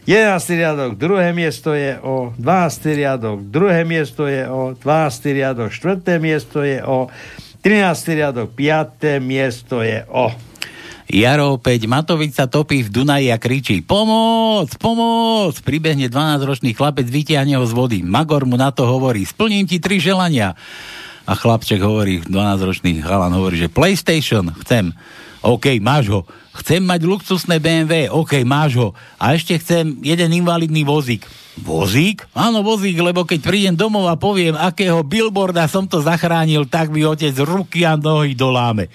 11. 0.09 0.57
riadok, 0.57 0.97
druhé 0.97 1.37
miesto 1.37 1.77
je 1.77 2.01
O. 2.01 2.33
12. 2.41 2.97
riadok, 2.97 3.45
druhé 3.45 3.85
miesto 3.85 4.25
je 4.25 4.49
O. 4.49 4.73
12. 4.73 5.37
riadok, 5.37 5.69
štvrté 5.69 6.17
miesto 6.17 6.65
je 6.65 6.81
O. 6.81 7.13
13. 7.61 8.17
riadok, 8.17 8.49
5. 8.57 9.21
miesto 9.21 9.85
je 9.85 10.01
O. 10.09 10.33
Jaro 11.09 11.57
opäť, 11.57 11.89
Matovič 11.89 12.37
sa 12.37 12.53
topí 12.53 12.85
v 12.85 12.93
Dunaji 12.93 13.33
a 13.33 13.41
kričí 13.41 13.81
Pomoc, 13.81 14.77
pomoc! 14.77 15.57
Pribehne 15.65 16.13
12-ročný 16.13 16.77
chlapec, 16.77 17.09
vytiahne 17.09 17.57
ho 17.57 17.65
z 17.65 17.73
vody. 17.73 18.05
Magor 18.05 18.45
mu 18.45 18.61
na 18.61 18.69
to 18.77 18.85
hovorí, 18.85 19.25
splním 19.25 19.65
ti 19.65 19.81
tri 19.81 20.05
želania. 20.05 20.53
A 21.25 21.33
chlapček 21.33 21.81
hovorí, 21.81 22.21
12-ročný 22.29 23.01
chalan 23.01 23.33
hovorí, 23.33 23.57
že 23.57 23.73
PlayStation, 23.73 24.53
chcem. 24.61 24.93
OK, 25.41 25.81
máš 25.81 26.13
ho. 26.13 26.21
Chcem 26.61 26.85
mať 26.85 27.01
luxusné 27.09 27.57
BMW, 27.57 28.13
OK, 28.13 28.45
máš 28.45 28.77
ho. 28.77 28.93
A 29.17 29.33
ešte 29.33 29.57
chcem 29.57 29.97
jeden 30.05 30.45
invalidný 30.45 30.85
vozík. 30.85 31.25
Vozík? 31.57 32.29
Áno, 32.37 32.61
vozík, 32.61 33.01
lebo 33.01 33.25
keď 33.25 33.49
prídem 33.49 33.81
domov 33.81 34.13
a 34.13 34.21
poviem, 34.21 34.61
akého 34.61 35.01
billboarda 35.01 35.73
som 35.73 35.89
to 35.89 36.05
zachránil, 36.05 36.69
tak 36.69 36.93
mi 36.93 37.01
otec 37.01 37.33
ruky 37.49 37.89
a 37.89 37.97
nohy 37.97 38.37
doláme. 38.37 38.93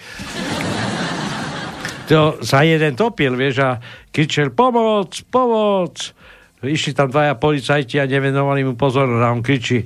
To 2.10 2.44
sa 2.44 2.68
jeden 2.68 2.94
topil, 2.96 3.36
vieš, 3.36 3.64
a 3.64 3.70
kričel 4.12 4.52
pomoc, 4.52 5.24
pomoc. 5.32 6.14
Išli 6.64 6.96
tam 6.96 7.12
dvaja 7.12 7.36
policajti 7.36 8.00
a 8.00 8.08
nevenovali 8.08 8.64
mu 8.64 8.74
pozornosť 8.80 9.24
a 9.24 9.34
on 9.36 9.44
kričí 9.44 9.84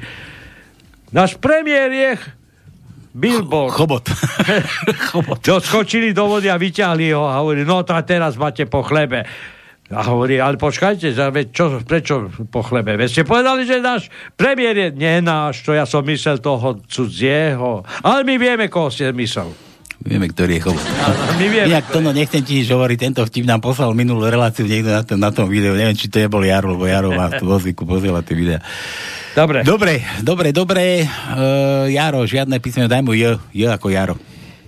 náš 1.11 1.39
premiér 1.39 1.89
je 1.91 2.11
Billboard. 3.17 3.73
Chobot. 3.73 4.05
Chobot. 5.09 5.41
To 5.41 5.57
skočili 5.57 6.13
do 6.13 6.29
vody 6.29 6.53
a 6.53 6.57
vyťahli 6.61 7.17
ho 7.17 7.25
a 7.25 7.41
hovorí, 7.41 7.65
no 7.65 7.81
to 7.81 7.97
a 7.97 8.05
teraz 8.05 8.37
máte 8.37 8.69
po 8.69 8.85
chlebe. 8.85 9.25
A 9.87 10.03
hovorí, 10.03 10.37
ale 10.37 10.59
počkajte, 10.59 11.15
za- 11.15 11.31
čo, 11.49 11.81
prečo 11.81 12.29
po 12.51 12.61
chlebe? 12.61 12.93
Veď 12.99 13.09
ste 13.09 13.23
povedali, 13.23 13.65
že 13.65 13.81
náš 13.81 14.11
premiér 14.35 14.75
je, 14.75 14.87
nie 14.93 15.23
náš, 15.23 15.63
to 15.65 15.73
ja 15.73 15.87
som 15.87 16.05
myslel 16.05 16.37
toho 16.43 16.77
cudzieho. 16.85 17.87
Ale 18.05 18.21
my 18.27 18.35
vieme, 18.37 18.69
koho 18.69 18.91
ste 18.93 19.09
myslel. 19.15 19.66
Vieme, 20.05 20.29
ktorý 20.29 20.61
je. 20.61 20.71
My 21.41 21.45
vieme, 21.49 21.67
Inak 21.73 21.89
to 21.89 21.99
no, 21.99 22.13
nechcem 22.13 22.45
ti 22.45 22.61
nič 22.61 22.69
hovoriť, 22.69 22.97
tento 23.01 23.21
vtip 23.25 23.49
nám 23.49 23.65
poslal 23.65 23.97
minulú 23.97 24.29
reláciu 24.29 24.69
niekto 24.69 24.93
na 24.93 25.01
tom, 25.01 25.17
na 25.17 25.31
tom 25.33 25.49
videu. 25.49 25.73
Neviem, 25.73 25.97
či 25.97 26.05
to 26.05 26.21
nebol 26.21 26.45
Jaro, 26.45 26.77
lebo 26.77 26.85
Jaro 26.85 27.09
má 27.11 27.33
vo 27.41 27.57
zvyku 27.57 27.83
posielať 27.83 28.23
tie 28.23 28.35
videá. 28.37 28.59
Dobre. 29.33 29.65
Dobre, 29.65 29.93
dobre, 30.21 30.49
dobre. 30.53 31.05
Uh, 31.05 31.89
Jaro, 31.89 32.25
žiadne 32.29 32.61
písmeno, 32.61 32.89
daj 32.89 33.01
mu 33.01 33.17
J, 33.17 33.41
J 33.53 33.73
ako 33.73 33.89
Jaro. 33.89 34.15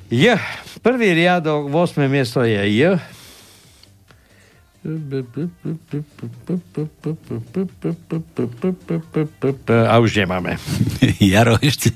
J. 0.09 0.41
Prvý 0.81 1.13
riadok, 1.13 1.69
8. 1.69 2.09
miesto 2.09 2.41
je 2.41 2.57
J. 2.57 2.97
A 9.91 9.99
už 9.99 10.23
nemáme. 10.23 10.55
Jaro 11.19 11.59
ešte 11.59 11.91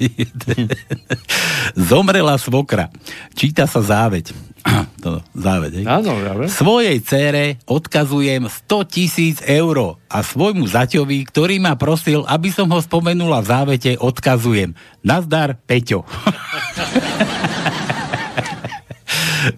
Zomrela 1.80 2.36
svokra. 2.36 2.92
Číta 3.40 3.72
sa 3.72 3.80
záveď. 3.80 4.36
to, 5.04 5.24
záveď, 5.36 5.84
hej? 5.84 5.86
Áno, 5.88 6.16
dobre. 6.20 6.48
Svojej 6.52 7.00
cére 7.04 7.60
odkazujem 7.68 8.48
100 8.48 8.92
tisíc 8.92 9.40
eur 9.44 10.00
a 10.08 10.20
svojmu 10.24 10.68
zaťovi, 10.68 11.24
ktorý 11.28 11.60
ma 11.64 11.76
prosil, 11.76 12.24
aby 12.28 12.52
som 12.52 12.68
ho 12.72 12.80
spomenula 12.80 13.44
v 13.44 13.48
závete, 13.48 13.92
odkazujem. 14.00 14.76
Nazdar, 15.04 15.56
Peťo. 15.68 16.04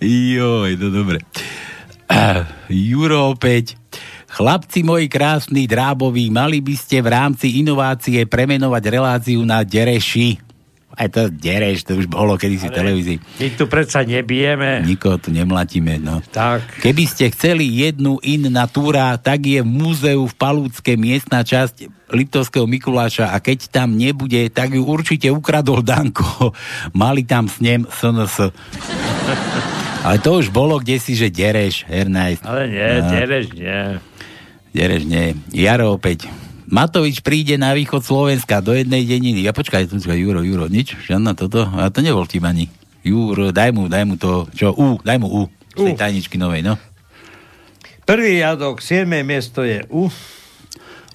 Joj, 0.01 0.77
no 0.81 0.87
dobre. 0.89 1.21
Ah, 2.15 2.47
Juro 2.71 3.35
opäť. 3.35 3.75
Chlapci 4.31 4.87
moji 4.87 5.11
krásni, 5.11 5.67
dráboví, 5.67 6.31
mali 6.31 6.63
by 6.63 6.75
ste 6.79 7.03
v 7.03 7.11
rámci 7.11 7.59
inovácie 7.59 8.23
premenovať 8.23 8.83
reláciu 8.87 9.43
na 9.43 9.67
Dereši. 9.67 10.39
Aj 10.95 11.11
to 11.11 11.27
Dereš, 11.27 11.83
to 11.83 11.99
už 11.99 12.07
bolo 12.07 12.39
kedysi 12.39 12.71
v 12.71 12.75
televízii. 12.79 13.17
My 13.19 13.47
tu 13.59 13.67
predsa 13.67 14.07
nebijeme. 14.07 14.79
Nikoho 14.87 15.19
tu 15.19 15.27
nemlatíme, 15.27 15.99
no. 15.99 16.23
Tak. 16.31 16.79
Keby 16.79 17.03
ste 17.03 17.35
chceli 17.35 17.67
jednu 17.83 18.23
in 18.23 18.47
natura, 18.47 19.19
tak 19.19 19.43
je 19.43 19.59
v 19.59 19.67
múzeu 19.67 20.23
v 20.23 20.35
Palúcke 20.39 20.95
miestna 20.95 21.43
časť 21.43 21.91
Liptovského 22.15 22.63
Mikuláša 22.63 23.35
a 23.35 23.43
keď 23.43 23.67
tam 23.75 23.99
nebude, 23.99 24.47
tak 24.55 24.71
ju 24.71 24.87
určite 24.87 25.27
ukradol 25.35 25.83
Danko. 25.83 26.55
Mali 26.95 27.27
tam 27.27 27.51
s 27.51 27.59
ním 27.59 27.83
SNS. 27.91 28.55
Ale 30.05 30.21
to 30.21 30.37
už 30.37 30.53
bolo 30.53 30.77
kde 30.77 31.01
si, 31.01 31.17
že 31.17 31.33
Dereš, 31.33 31.81
Hernajs. 31.89 32.45
Ale 32.45 32.69
nie, 32.69 32.89
No. 33.01 33.09
Dereš 33.09 33.45
nie. 33.57 33.81
Dereš 34.69 35.03
nie. 35.09 35.33
Jaro 35.49 35.97
opäť. 35.97 36.29
Matovič 36.69 37.25
príde 37.25 37.57
na 37.57 37.73
východ 37.73 38.05
Slovenska 38.05 38.61
do 38.61 38.77
jednej 38.77 39.01
deniny. 39.01 39.41
Ja 39.41 39.49
počkaj, 39.53 39.89
tu 39.89 39.97
Juro, 39.97 40.45
Juro, 40.45 40.69
nič? 40.69 40.93
Žiadna 41.09 41.33
toto? 41.33 41.65
A 41.77 41.89
to 41.89 42.05
nebol 42.05 42.29
tým 42.29 42.45
ani. 42.45 42.69
Juro, 43.01 43.49
daj 43.49 43.69
mu, 43.73 43.89
daj 43.89 44.05
mu 44.05 44.13
to, 44.17 44.45
čo, 44.53 44.73
U, 44.73 44.97
daj 45.01 45.17
mu 45.17 45.29
U. 45.29 45.41
Z 45.73 45.81
tej 45.81 45.93
U. 45.93 45.97
tajničky 45.97 46.37
novej, 46.37 46.61
no. 46.65 46.77
Prvý 48.05 48.37
riadok, 48.41 48.81
7. 48.81 49.09
miesto 49.25 49.65
je 49.65 49.81
U. 49.89 50.09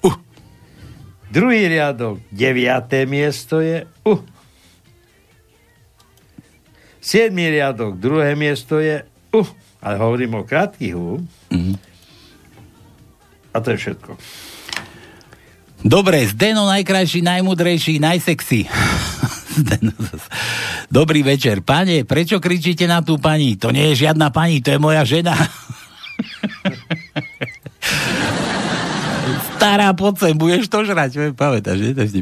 U. 0.03 0.09
Druhý 1.31 1.67
riadok, 1.67 2.19
9. 2.31 3.07
miesto 3.07 3.63
je 3.63 3.87
U. 4.03 4.19
7. 7.01 7.33
riadok, 7.33 7.97
druhé 7.97 8.37
miesto 8.37 8.77
je 8.77 9.01
U. 9.33 9.41
Ale 9.81 9.97
hovorím 9.97 10.37
o 10.37 10.45
krátkých 10.45 10.93
U. 10.93 11.17
Mhm. 11.49 11.73
A 13.51 13.59
to 13.59 13.73
je 13.73 13.77
všetko. 13.77 14.15
Dobre, 15.81 16.21
Zdeno 16.29 16.69
najkrajší, 16.69 17.25
najmudrejší, 17.25 17.97
najsexy. 17.97 18.69
Dobrý 20.93 21.25
večer. 21.25 21.65
Pane, 21.65 22.05
prečo 22.05 22.37
kričíte 22.37 22.85
na 22.85 23.01
tú 23.01 23.17
pani? 23.17 23.57
To 23.57 23.73
nie 23.73 23.89
je 23.91 24.05
žiadna 24.05 24.29
pani, 24.29 24.61
to 24.61 24.71
je 24.71 24.79
moja 24.79 25.03
žena. 25.03 25.33
Stará, 29.57 29.89
poď 29.97 30.29
sem, 30.29 30.37
budeš 30.37 30.69
to 30.69 30.85
žrať. 30.85 31.33
Pamätáš, 31.33 31.81
že? 31.81 32.21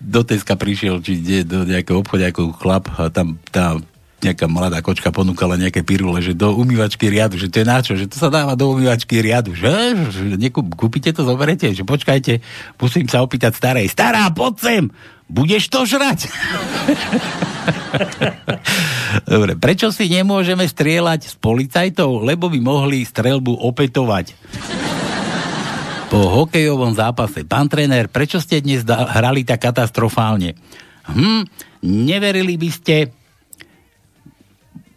Do 0.00 0.24
Teska 0.24 0.56
prišiel, 0.56 1.04
či 1.04 1.20
kde, 1.20 1.44
do 1.44 1.68
nejakého 1.68 2.00
obchodu, 2.00 2.32
ako 2.32 2.56
chlap 2.56 2.88
a 2.96 3.12
tam 3.12 3.36
tá 3.52 3.76
nejaká 4.20 4.46
mladá 4.52 4.84
kočka 4.84 5.08
ponúkala 5.08 5.56
nejaké 5.56 5.80
pirule, 5.80 6.20
že 6.20 6.36
do 6.36 6.52
umývačky 6.52 7.08
riadu, 7.08 7.40
že 7.40 7.48
to 7.48 7.64
je 7.64 7.66
na 7.66 7.80
čo, 7.80 7.96
že 7.96 8.04
to 8.04 8.20
sa 8.20 8.28
dáva 8.28 8.52
do 8.52 8.68
umývačky 8.68 9.16
riadu, 9.24 9.56
že, 9.56 9.96
že 10.12 10.36
nekú, 10.36 10.60
kúpite 10.76 11.08
to, 11.16 11.24
zoberete, 11.24 11.72
že 11.72 11.88
počkajte, 11.88 12.44
musím 12.76 13.08
sa 13.08 13.24
opýtať 13.24 13.56
starej, 13.56 13.88
stará, 13.88 14.28
poď 14.28 14.54
sem, 14.60 14.84
budeš 15.24 15.72
to 15.72 15.88
žrať? 15.88 16.28
Dobre, 19.32 19.56
prečo 19.56 19.88
si 19.90 20.06
nemôžeme 20.12 20.68
strieľať 20.68 21.32
s 21.32 21.34
policajtov, 21.40 22.20
lebo 22.22 22.52
by 22.52 22.60
mohli 22.60 23.02
strelbu 23.02 23.56
opetovať? 23.56 24.36
Po 26.10 26.26
hokejovom 26.26 26.90
zápase. 26.90 27.46
Pán 27.46 27.70
tréner, 27.70 28.10
prečo 28.10 28.42
ste 28.42 28.58
dnes 28.58 28.82
hrali 28.84 29.46
tak 29.46 29.62
katastrofálne? 29.62 30.58
Hm, 31.06 31.46
neverili 31.86 32.58
by 32.58 32.70
ste, 32.70 32.96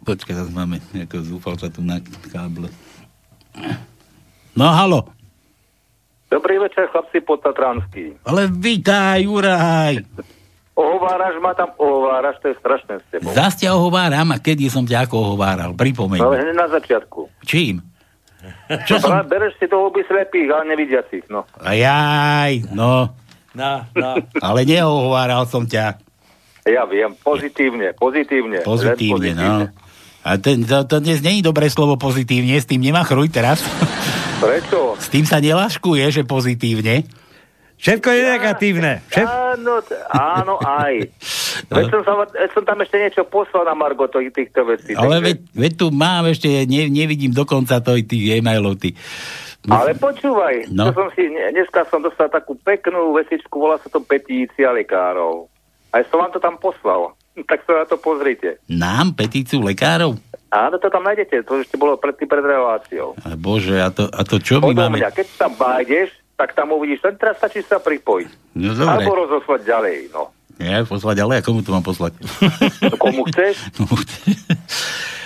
Počkaj, 0.04 0.36
teraz 0.36 0.50
máme 0.52 0.84
nejakého 0.92 1.24
zúfalca 1.24 1.72
tu 1.72 1.80
na 1.80 1.96
káble. 2.28 2.68
No, 4.52 4.68
halo. 4.68 5.08
Dobrý 6.28 6.60
večer, 6.60 6.92
chlapci 6.92 7.24
potatranský. 7.24 8.20
Ale 8.28 8.52
vítaj, 8.52 9.24
Juraj. 9.24 10.04
Ohováraš 10.76 11.38
ma 11.40 11.54
tam, 11.56 11.72
ohováraš, 11.78 12.36
to 12.42 12.52
je 12.52 12.56
strašné 12.58 12.94
s 13.00 13.04
tebou. 13.08 13.30
Zas 13.32 13.54
ťa 13.56 13.72
ohováram 13.72 14.28
a 14.34 14.42
kedy 14.42 14.66
som 14.68 14.84
ťa 14.84 15.08
ako 15.08 15.16
ohováral, 15.32 15.72
pripomeň. 15.72 16.20
Ale 16.20 16.42
hneď 16.42 16.56
na 16.58 16.68
začiatku. 16.68 17.30
Čím? 17.46 17.93
Čo 18.88 19.00
som... 19.00 19.10
Bereš 19.24 19.56
si 19.60 19.66
toho 19.68 19.88
by 19.92 20.02
slepých, 20.04 20.48
ale 20.50 20.64
nevidiacich, 20.74 21.24
no. 21.28 21.44
Ajaj, 21.60 22.70
no. 22.72 23.12
No, 23.54 23.72
no. 23.94 24.10
Ale 24.42 24.66
neohováral 24.66 25.46
som 25.46 25.62
ťa. 25.64 26.02
Ja 26.64 26.88
viem, 26.88 27.12
pozitívne, 27.20 27.92
pozitívne. 27.94 28.64
Pozitívne, 28.64 29.36
pozitívne. 29.36 29.44
no. 29.44 29.84
A 30.24 30.40
ten, 30.40 30.64
to, 30.64 30.88
to 30.88 31.04
dnes 31.04 31.20
není 31.20 31.44
dobré 31.44 31.68
slovo 31.68 32.00
pozitívne, 32.00 32.56
s 32.56 32.64
tým 32.64 32.80
nemá 32.80 33.04
chruj 33.04 33.28
teraz. 33.28 33.60
Prečo? 34.40 34.96
S 34.96 35.12
tým 35.12 35.28
sa 35.28 35.38
neláškuje, 35.38 36.04
že 36.08 36.22
pozitívne. 36.24 37.04
Všetko 37.78 38.08
je 38.08 38.22
negatívne. 38.22 38.92
Všet... 39.10 39.26
Áno, 39.28 39.74
áno, 40.14 40.54
aj. 40.62 40.94
Veď 41.68 41.84
som, 41.90 42.02
sa, 42.06 42.12
som 42.54 42.62
tam 42.64 42.78
ešte 42.80 42.96
niečo 42.96 43.22
poslal 43.28 43.68
na 43.68 43.74
Margo 43.76 44.08
to, 44.08 44.22
týchto 44.24 44.64
vecí. 44.64 44.96
Ale 44.96 45.20
takže... 45.20 45.26
veď, 45.26 45.36
veď 45.52 45.72
tu 45.76 45.86
mám 45.92 46.24
ešte, 46.30 46.48
ne, 46.64 46.88
nevidím 46.88 47.34
dokonca 47.34 47.84
to, 47.84 47.98
tých 48.00 48.40
e-mailov. 48.40 48.80
Ty. 48.80 48.94
Ale 49.68 49.96
počúvaj, 49.96 50.68
no. 50.72 50.92
som 50.92 51.08
si, 51.16 51.24
dneska 51.28 51.88
som 51.88 52.04
dostal 52.04 52.28
takú 52.28 52.52
peknú 52.56 53.16
vesičku, 53.16 53.56
volá 53.56 53.80
sa 53.80 53.88
to 53.88 54.00
petícia 54.04 54.68
lekárov. 54.72 55.48
Aj 55.94 56.02
som 56.10 56.20
vám 56.20 56.32
to 56.34 56.40
tam 56.40 56.56
poslal. 56.60 57.14
Tak 57.50 57.66
sa 57.66 57.82
na 57.82 57.84
to 57.90 57.98
pozrite. 57.98 58.62
Nám 58.70 59.18
petíciu 59.18 59.58
lekárov? 59.58 60.14
Áno, 60.54 60.78
to 60.78 60.86
tam 60.86 61.02
nájdete, 61.02 61.42
to 61.42 61.66
ešte 61.66 61.74
bolo 61.74 61.98
pred, 61.98 62.14
pred 62.14 62.46
reláciou. 62.46 63.18
Ale 63.26 63.34
bože, 63.34 63.74
a 63.74 63.90
to, 63.90 64.06
a 64.06 64.22
to 64.22 64.38
čo 64.38 64.62
my 64.62 64.70
máme? 64.70 65.02
Mňa, 65.02 65.10
keď 65.10 65.26
tam 65.34 65.50
vájdeš, 65.58 66.14
tak 66.34 66.54
tam 66.54 66.74
uvidíš, 66.74 67.02
len 67.06 67.14
teraz 67.14 67.38
stačí 67.38 67.62
sa 67.62 67.78
pripojiť. 67.78 68.58
No 68.58 68.74
dobre. 68.74 68.90
Alebo 68.90 69.12
rozoslať 69.14 69.60
ďalej, 69.62 69.96
no. 70.10 70.30
Nie, 70.54 70.86
poslať 70.86 71.26
ďalej, 71.26 71.36
a 71.42 71.42
komu 71.42 71.66
to 71.66 71.74
mám 71.74 71.82
poslať? 71.82 72.14
No, 72.82 72.94
komu 73.04 73.26
chceš? 73.30 73.58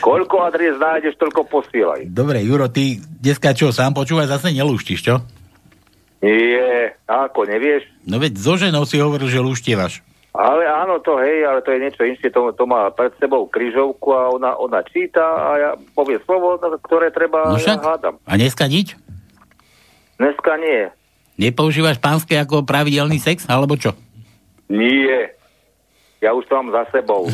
Koľko 0.01 0.36
adries 0.40 0.78
nájdeš, 0.80 1.20
toľko 1.20 1.44
posielaj. 1.52 2.09
Dobre, 2.09 2.40
Juro, 2.40 2.70
ty 2.72 2.97
dneska 3.01 3.52
čo, 3.52 3.68
sám 3.74 3.93
počúvaj, 3.93 4.30
zase 4.30 4.55
nelúštiš, 4.56 5.01
čo? 5.05 5.20
Nie, 6.24 6.98
ako, 7.06 7.47
nevieš? 7.47 7.86
No 8.09 8.18
veď 8.18 8.32
so 8.40 8.59
ženou 8.59 8.82
si 8.89 8.98
hovoril, 8.98 9.28
že 9.30 9.39
lúštievaš. 9.39 10.02
Ale 10.39 10.70
áno, 10.70 11.02
to 11.02 11.18
hej, 11.18 11.43
ale 11.43 11.64
to 11.66 11.74
je 11.74 11.82
niečo 11.82 12.02
inšie, 12.05 12.30
to, 12.30 12.55
to 12.55 12.64
má 12.68 12.94
pred 12.94 13.10
sebou 13.18 13.48
kryžovku 13.51 14.14
a 14.14 14.30
ona, 14.30 14.55
ona 14.55 14.86
číta 14.86 15.24
a 15.24 15.48
ja 15.59 15.70
povie 15.98 16.20
slovo, 16.22 16.60
ktoré 16.85 17.10
treba, 17.10 17.48
no 17.48 17.59
však, 17.59 17.78
ja 17.82 17.86
hádam. 17.97 18.14
A 18.22 18.39
dneska 18.39 18.70
nič? 18.70 18.94
Dneska 20.18 20.52
nie. 20.62 20.94
Nepoužívaš 21.39 22.02
pánske 22.02 22.35
ako 22.35 22.66
pravidelný 22.66 23.23
sex, 23.23 23.47
alebo 23.47 23.78
čo? 23.78 23.94
Nie. 24.66 25.39
Ja 26.19 26.35
už 26.35 26.51
to 26.51 26.59
mám 26.59 26.74
za 26.74 26.82
sebou. 26.90 27.31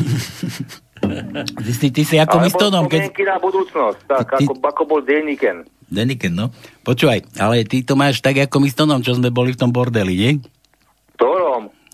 ty, 1.65 1.71
si, 1.73 1.87
ty 1.89 2.01
si 2.05 2.15
ako 2.21 2.37
mistonom. 2.37 2.85
Keď... 2.85 3.09
na 3.25 3.41
budúcnosť, 3.41 3.99
tak 4.05 4.37
ty, 4.37 4.45
ako, 4.45 4.61
ako 4.61 4.81
bol 4.85 5.01
Deniken. 5.01 5.65
Deniken, 5.89 6.37
no. 6.37 6.53
Počúvaj, 6.85 7.25
ale 7.41 7.65
ty 7.65 7.81
to 7.81 7.97
máš 7.97 8.21
tak 8.21 8.37
ako 8.37 8.61
mistonom, 8.61 9.01
čo 9.01 9.17
sme 9.17 9.33
boli 9.33 9.53
v 9.53 9.59
tom 9.59 9.73
bordeli, 9.73 10.13
nie? 10.13 10.31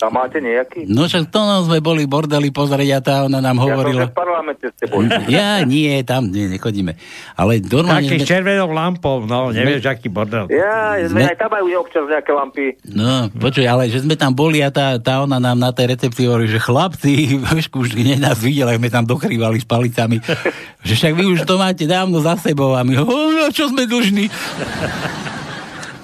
Tam 0.01 0.17
máte 0.17 0.41
nejaký? 0.41 0.89
No 0.89 1.05
však 1.05 1.29
to 1.29 1.45
no, 1.45 1.61
sme 1.61 1.77
boli 1.77 2.09
bordeli 2.09 2.49
pozrieť 2.49 2.89
a 2.97 2.99
tá 3.05 3.15
ona 3.29 3.37
nám 3.37 3.61
hovorila... 3.61 4.01
Ja 4.01 4.09
som 4.09 4.13
v 4.13 4.17
parlamente 4.17 4.65
ste 4.73 4.85
boli. 4.89 5.05
Ja 5.29 5.61
nie, 5.61 6.01
tam 6.01 6.33
nie, 6.33 6.49
nechodíme. 6.49 6.97
Ale 7.37 7.61
normálne... 7.61 8.09
Taký 8.09 8.25
sme... 8.25 8.25
červenou 8.25 8.73
lampou, 8.73 9.21
no, 9.29 9.53
nevieš, 9.53 9.85
sme... 9.85 9.93
aký 9.93 10.09
bordel. 10.09 10.49
Ja, 10.49 10.97
sme... 11.05 11.29
aj 11.29 11.37
tam 11.37 11.53
majú 11.53 11.69
občas 11.77 12.09
nejaké 12.09 12.33
lampy. 12.33 12.65
No, 12.89 13.29
počuj, 13.29 13.69
ale 13.69 13.93
že 13.93 14.01
sme 14.01 14.17
tam 14.17 14.33
boli 14.33 14.65
a 14.65 14.73
tá, 14.73 14.97
tá 14.97 15.21
ona 15.21 15.37
nám 15.37 15.61
na 15.61 15.69
tej 15.69 15.93
recepcii 15.93 16.25
hovorí, 16.25 16.49
že 16.49 16.57
chlapci, 16.57 17.37
už 17.81 17.93
hneď 17.93 18.25
nás 18.25 18.41
videli, 18.41 18.81
sme 18.81 18.89
tam 18.89 19.05
dokrývali 19.05 19.61
s 19.61 19.69
palicami, 19.69 20.17
že 20.87 20.93
však 20.97 21.13
vy 21.13 21.29
už 21.29 21.45
to 21.45 21.61
máte 21.61 21.85
dávno 21.85 22.25
za 22.25 22.41
sebou 22.41 22.73
a 22.73 22.81
my, 22.81 23.05
oh, 23.05 23.53
čo 23.53 23.69
sme 23.69 23.85
dlžní. 23.85 24.33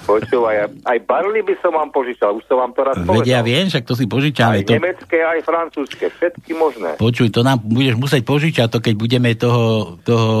Počúvaj, 0.08 0.72
aj 0.88 0.98
barly 1.04 1.44
by 1.44 1.54
som 1.60 1.76
vám 1.76 1.92
požičal, 1.92 2.40
už 2.40 2.44
som 2.48 2.56
vám 2.56 2.72
to 2.72 2.80
raz 2.80 2.96
povedal. 2.96 3.20
Veď 3.20 3.28
ja 3.28 3.40
viem, 3.44 3.68
však 3.68 3.84
to 3.84 3.92
si 3.92 4.08
požičame. 4.08 4.56
Aj 4.56 4.64
to... 4.64 4.72
nemecké, 4.72 5.18
aj 5.20 5.40
francúzske, 5.44 6.08
všetky 6.08 6.56
možné. 6.56 6.96
Počuj, 6.96 7.28
to 7.28 7.44
nám 7.44 7.60
budeš 7.60 8.00
musieť 8.00 8.24
požičať, 8.24 8.66
to 8.72 8.78
keď 8.80 8.94
budeme 8.96 9.36
toho, 9.36 10.00
toho, 10.00 10.32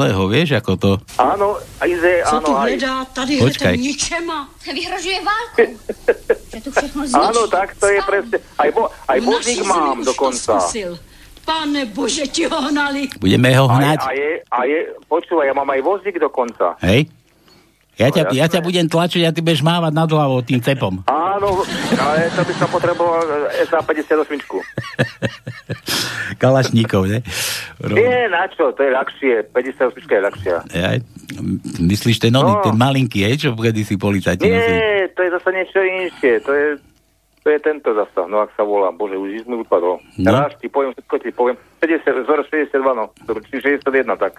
leho, 0.00 0.24
vieš, 0.32 0.56
ako 0.56 0.72
to... 0.80 0.90
Áno, 1.20 1.60
Ize, 1.84 2.24
Co 2.24 2.40
áno, 2.40 2.46
tu 2.48 2.52
aj. 2.56 2.62
hledá 2.64 2.94
tady 3.12 3.34
Počkaj. 3.36 3.76
ten 3.76 3.84
ničema? 3.84 4.38
Vyhrožuje 4.64 5.18
válku. 5.20 5.64
Áno, 7.12 7.44
tak 7.52 7.76
to 7.76 7.86
je 7.92 8.00
presne. 8.00 8.40
Aj, 8.56 8.68
bo, 8.72 8.88
aj 8.88 9.18
naší 9.20 9.60
mám 9.60 10.00
dokonca. 10.00 10.56
Pane 11.46 11.86
Bože, 11.94 12.26
ti 12.26 12.42
ho 12.48 12.58
hnali. 12.58 13.06
Budeme 13.22 13.54
ho 13.54 13.70
je, 13.70 13.74
hnať. 13.78 13.98
a 14.02 14.10
je, 14.10 14.30
a 14.50 14.58
je, 14.66 14.78
počúvaj, 15.06 15.46
ja 15.46 15.54
mám 15.54 15.70
aj 15.70 15.80
vozík 15.84 16.18
dokonca. 16.18 16.74
Hej? 16.82 17.06
Ja 17.96 18.08
ťa, 18.08 18.22
No, 18.22 18.30
ja 18.30 18.44
ťa 18.44 18.60
budem 18.60 18.84
tlačiť 18.84 19.22
a 19.22 19.30
ty 19.30 19.40
budeš 19.40 19.60
mávať 19.60 19.88
nad 19.90 20.04
hlavou 20.06 20.40
tým 20.40 20.60
cepom. 20.60 21.00
Áno, 21.06 21.64
ale 21.96 22.28
to 22.28 22.42
by 22.42 22.54
som 22.54 22.68
potreboval 22.68 23.24
SA-58. 23.64 24.36
Kalašníkov, 26.36 27.02
ne? 27.06 27.18
Ro- 27.78 27.96
Nie, 27.96 28.28
na 28.28 28.44
čo, 28.46 28.68
to 28.70 28.80
je 28.80 28.90
ľahšie. 28.90 29.34
58 29.48 29.72
je 30.06 30.20
ľahšia. 30.20 30.56
Jaj. 30.68 30.98
Myslíš 31.78 32.16
ten 32.18 32.32
oný, 32.32 32.52
No. 32.52 32.62
ten 32.62 32.74
malinký, 32.74 33.24
hej, 33.24 33.36
čo 33.38 33.54
kedy 33.54 33.80
si 33.82 33.96
policajti 33.96 34.44
nosili? 34.44 34.76
Nie, 34.76 35.08
to 35.10 35.20
je 35.22 35.30
zase 35.32 35.48
niečo 35.50 35.78
inšie. 35.80 36.32
To 36.42 36.52
je, 36.52 36.66
to 37.40 37.48
je 37.48 37.58
tento 37.60 37.88
zasa, 37.90 38.22
no 38.26 38.40
ak 38.40 38.52
sa 38.52 38.62
volá. 38.62 38.90
Bože, 38.90 39.16
už 39.16 39.46
mi 39.46 39.56
vypadlo. 39.58 40.04
No. 40.18 40.28
Raz 40.30 40.52
ti 40.58 40.68
poviem, 40.68 40.92
všetko 40.92 41.14
ti 41.18 41.30
poviem. 41.30 41.56
50, 41.78 42.04
vzor 42.22 42.38
62, 42.44 42.76
no. 42.92 43.04
Dobre, 43.22 43.40
či 43.46 43.56
61, 43.56 43.80
tak. 44.16 44.36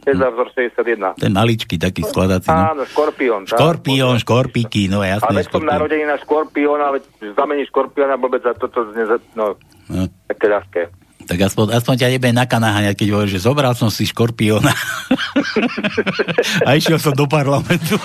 Cezar 0.00 0.32
vzor 0.32 0.48
61. 0.56 1.20
Ten 1.20 1.32
maličký 1.36 1.76
taký 1.76 2.02
skladací, 2.08 2.48
no. 2.48 2.72
Áno, 2.72 2.82
škorpión. 2.88 3.44
Škorpión, 3.44 4.16
škorpíky, 4.16 4.88
no 4.88 5.04
A 5.04 5.20
jasné. 5.20 5.44
veď 5.44 5.46
som 5.52 5.60
narodený 5.60 6.04
na 6.08 6.16
škorpióna, 6.16 6.86
veď 6.96 7.02
zamení 7.36 7.68
škorpióna, 7.68 8.16
blbec 8.16 8.40
za 8.40 8.56
toto 8.56 8.88
no, 9.36 9.60
No. 9.90 10.08
také 10.30 10.46
ľahké. 10.48 10.82
Tak 11.28 11.36
aspoň, 11.36 11.76
aspoň 11.76 11.94
ťa 12.00 12.08
nebe 12.16 12.28
nakáňať, 12.32 12.96
keď 12.96 13.08
hovoríš, 13.12 13.38
že 13.38 13.44
zobral 13.44 13.76
som 13.76 13.92
si 13.92 14.08
škorpióna 14.08 14.72
a 16.66 16.74
išiel 16.74 16.96
som 16.96 17.12
do 17.12 17.28
parlamentu. 17.28 18.00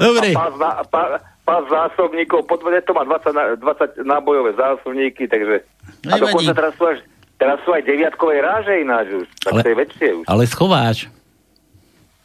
Dobre. 0.00 0.32
A 0.32 0.38
pás, 0.38 0.54
na, 0.56 0.70
pá, 0.88 1.02
pás 1.44 1.62
zásobníkov, 1.68 2.48
podvede 2.48 2.82
to 2.84 2.92
má 2.96 3.04
20, 3.04 3.32
na, 3.36 3.44
20 3.56 4.02
nábojové 4.02 4.52
zásobníky, 4.56 5.28
takže... 5.28 5.62
A 6.08 6.16
dokonca 6.16 6.52
teraz 6.56 6.72
sú, 6.76 6.84
až, 6.88 6.98
teraz 7.40 7.56
sú 7.64 7.72
aj 7.72 7.82
deviatkové 7.88 8.44
ráže 8.44 8.84
ináč 8.84 9.08
už, 9.16 9.26
tak 9.40 9.52
Ale- 9.56 9.62
to 9.64 9.68
je 9.72 9.76
väčšie 9.80 10.08
už. 10.20 10.24
Ale 10.28 10.42
schováš. 10.44 11.08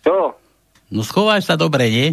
Čo? 0.04 0.36
No 0.92 1.02
schováš 1.02 1.48
sa 1.48 1.56
dobre, 1.56 1.88
nie? 1.88 2.08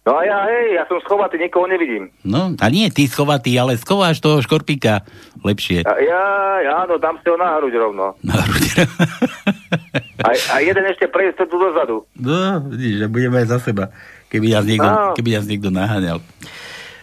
No 0.00 0.16
a 0.16 0.24
ja, 0.24 0.48
hej, 0.48 0.80
ja 0.80 0.88
som 0.88 0.96
schovatý, 1.04 1.36
nikoho 1.36 1.68
nevidím. 1.68 2.08
No, 2.24 2.56
a 2.56 2.66
nie 2.72 2.88
ty 2.88 3.04
schovatý, 3.04 3.52
ale 3.60 3.76
schováš 3.76 4.24
toho 4.24 4.40
škorpíka 4.40 5.04
lepšie. 5.44 5.84
A 5.84 5.92
ja, 6.00 6.22
ja, 6.64 6.72
áno, 6.88 6.96
dám 6.96 7.20
si 7.20 7.28
ho 7.28 7.36
na 7.36 7.60
hruď 7.60 7.76
rovno. 7.76 8.16
Na 8.24 8.40
hruď. 8.40 8.64
A, 10.20 10.36
a 10.36 10.56
jeden 10.60 10.84
ešte 10.84 11.08
prejsť 11.08 11.48
tu 11.48 11.56
dozadu. 11.56 12.04
No, 12.12 12.60
vidíš, 12.68 13.00
že 13.00 13.06
budeme 13.08 13.40
aj 13.40 13.56
za 13.56 13.58
seba. 13.64 13.88
keby 14.28 14.52
nás 14.52 14.68
niekto, 14.68 14.84
no. 14.84 15.16
keby 15.16 15.30
nás 15.32 15.48
niekto 15.48 15.72
naháňal. 15.72 16.20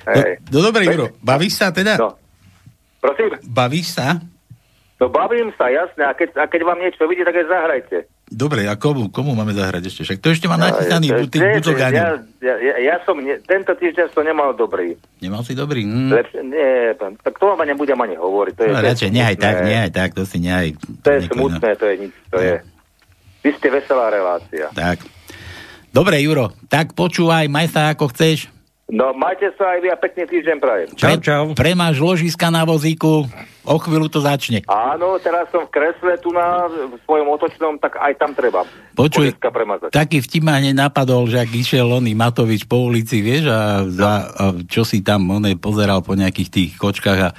No, 0.05 0.21
no 0.53 0.59
dobre, 0.61 0.85
Juro, 0.85 1.09
bavíš 1.25 1.57
sa 1.57 1.73
teda? 1.73 1.97
No. 1.97 2.13
Prosím? 3.01 3.41
Bavíš 3.41 3.97
sa? 3.97 4.21
No 4.97 5.13
bavím 5.13 5.53
sa, 5.53 5.69
jasne. 5.69 6.09
A 6.09 6.17
keď, 6.17 6.41
a 6.41 6.49
keď 6.49 6.61
vám 6.65 6.81
niečo 6.81 7.05
vidí, 7.05 7.21
tak 7.21 7.37
aj 7.37 7.45
zahrajte. 7.45 7.97
Dobre, 8.27 8.67
a 8.67 8.75
komu, 8.75 9.07
komu 9.07 9.37
máme 9.37 9.53
zahrať 9.55 9.87
ešte? 9.87 10.01
Však 10.03 10.19
to 10.19 10.33
ešte 10.33 10.49
má 10.51 10.59
nachystaný 10.59 11.15
no, 11.15 11.31
tým 11.31 11.47
ja, 11.47 12.19
ja, 12.43 12.53
ja, 12.59 12.75
ja 12.75 12.95
som, 13.07 13.15
ne, 13.15 13.39
tento 13.45 13.71
týždeň 13.71 14.11
som 14.11 14.25
nemal 14.25 14.51
dobrý. 14.51 14.99
Nemal 15.23 15.47
si 15.47 15.55
dobrý? 15.55 15.87
Mm. 15.87 16.11
Lepšie, 16.11 16.41
nie, 16.43 16.91
tak 16.97 17.39
to 17.39 17.45
vám 17.47 17.63
nebudem 17.63 17.95
ani 17.95 18.19
hovoriť. 18.19 18.53
To 18.57 18.63
je, 18.67 18.71
no, 18.73 18.83
radšej, 18.83 19.11
nehaj 19.15 19.37
tak, 19.39 19.55
nehaj 19.63 19.91
tak, 19.95 20.09
to 20.11 20.27
si 20.27 20.43
nehaj. 20.43 20.75
To 21.05 21.09
je 21.13 21.19
smutné, 21.29 21.69
to 21.79 21.85
je 21.87 21.95
nič, 22.03 22.13
to 22.27 22.37
je. 22.41 22.55
Vy 23.47 23.49
ste 23.63 23.67
veselá 23.71 24.11
relácia. 24.11 24.67
Tak. 24.75 25.07
Dobre, 25.95 26.19
Juro, 26.19 26.51
tak 26.67 26.91
počúvaj, 26.99 27.47
maj 27.47 27.71
sa 27.71 27.95
ako 27.95 28.11
chceš. 28.11 28.56
No, 28.87 29.11
majte 29.11 29.51
sa 29.59 29.75
aj 29.75 29.79
vy 29.83 29.87
a 29.91 29.99
pekný 29.99 30.23
týždeň 30.31 30.57
prajem. 30.63 30.87
Čau, 30.95 31.19
čau. 31.19 31.43
Premáš 31.51 31.99
ložiska 31.99 32.47
na 32.47 32.63
vozíku, 32.63 33.27
o 33.67 33.77
chvíľu 33.83 34.07
to 34.07 34.23
začne. 34.23 34.63
Áno, 34.63 35.19
teraz 35.19 35.51
som 35.51 35.67
v 35.67 35.75
kresle 35.75 36.15
tu 36.23 36.31
na 36.31 36.71
v 36.71 36.95
svojom 37.03 37.27
otočnom, 37.35 37.75
tak 37.83 37.99
aj 37.99 38.15
tam 38.15 38.31
treba. 38.31 38.63
Počuj, 38.95 39.35
taký 39.91 40.23
vtip 40.23 40.39
ma 40.39 40.63
napadol, 40.63 41.27
že 41.27 41.43
ak 41.43 41.51
išiel 41.51 41.83
oný 41.83 42.15
Matovič 42.15 42.63
po 42.63 42.87
ulici, 42.87 43.19
vieš, 43.19 43.51
a, 43.51 43.83
za, 43.91 44.11
a 44.31 44.43
čo 44.65 44.87
si 44.87 45.03
tam 45.03 45.27
on 45.35 45.43
pozeral 45.59 45.99
po 45.99 46.15
nejakých 46.15 46.49
tých 46.49 46.71
kočkách 46.79 47.19
a, 47.27 47.29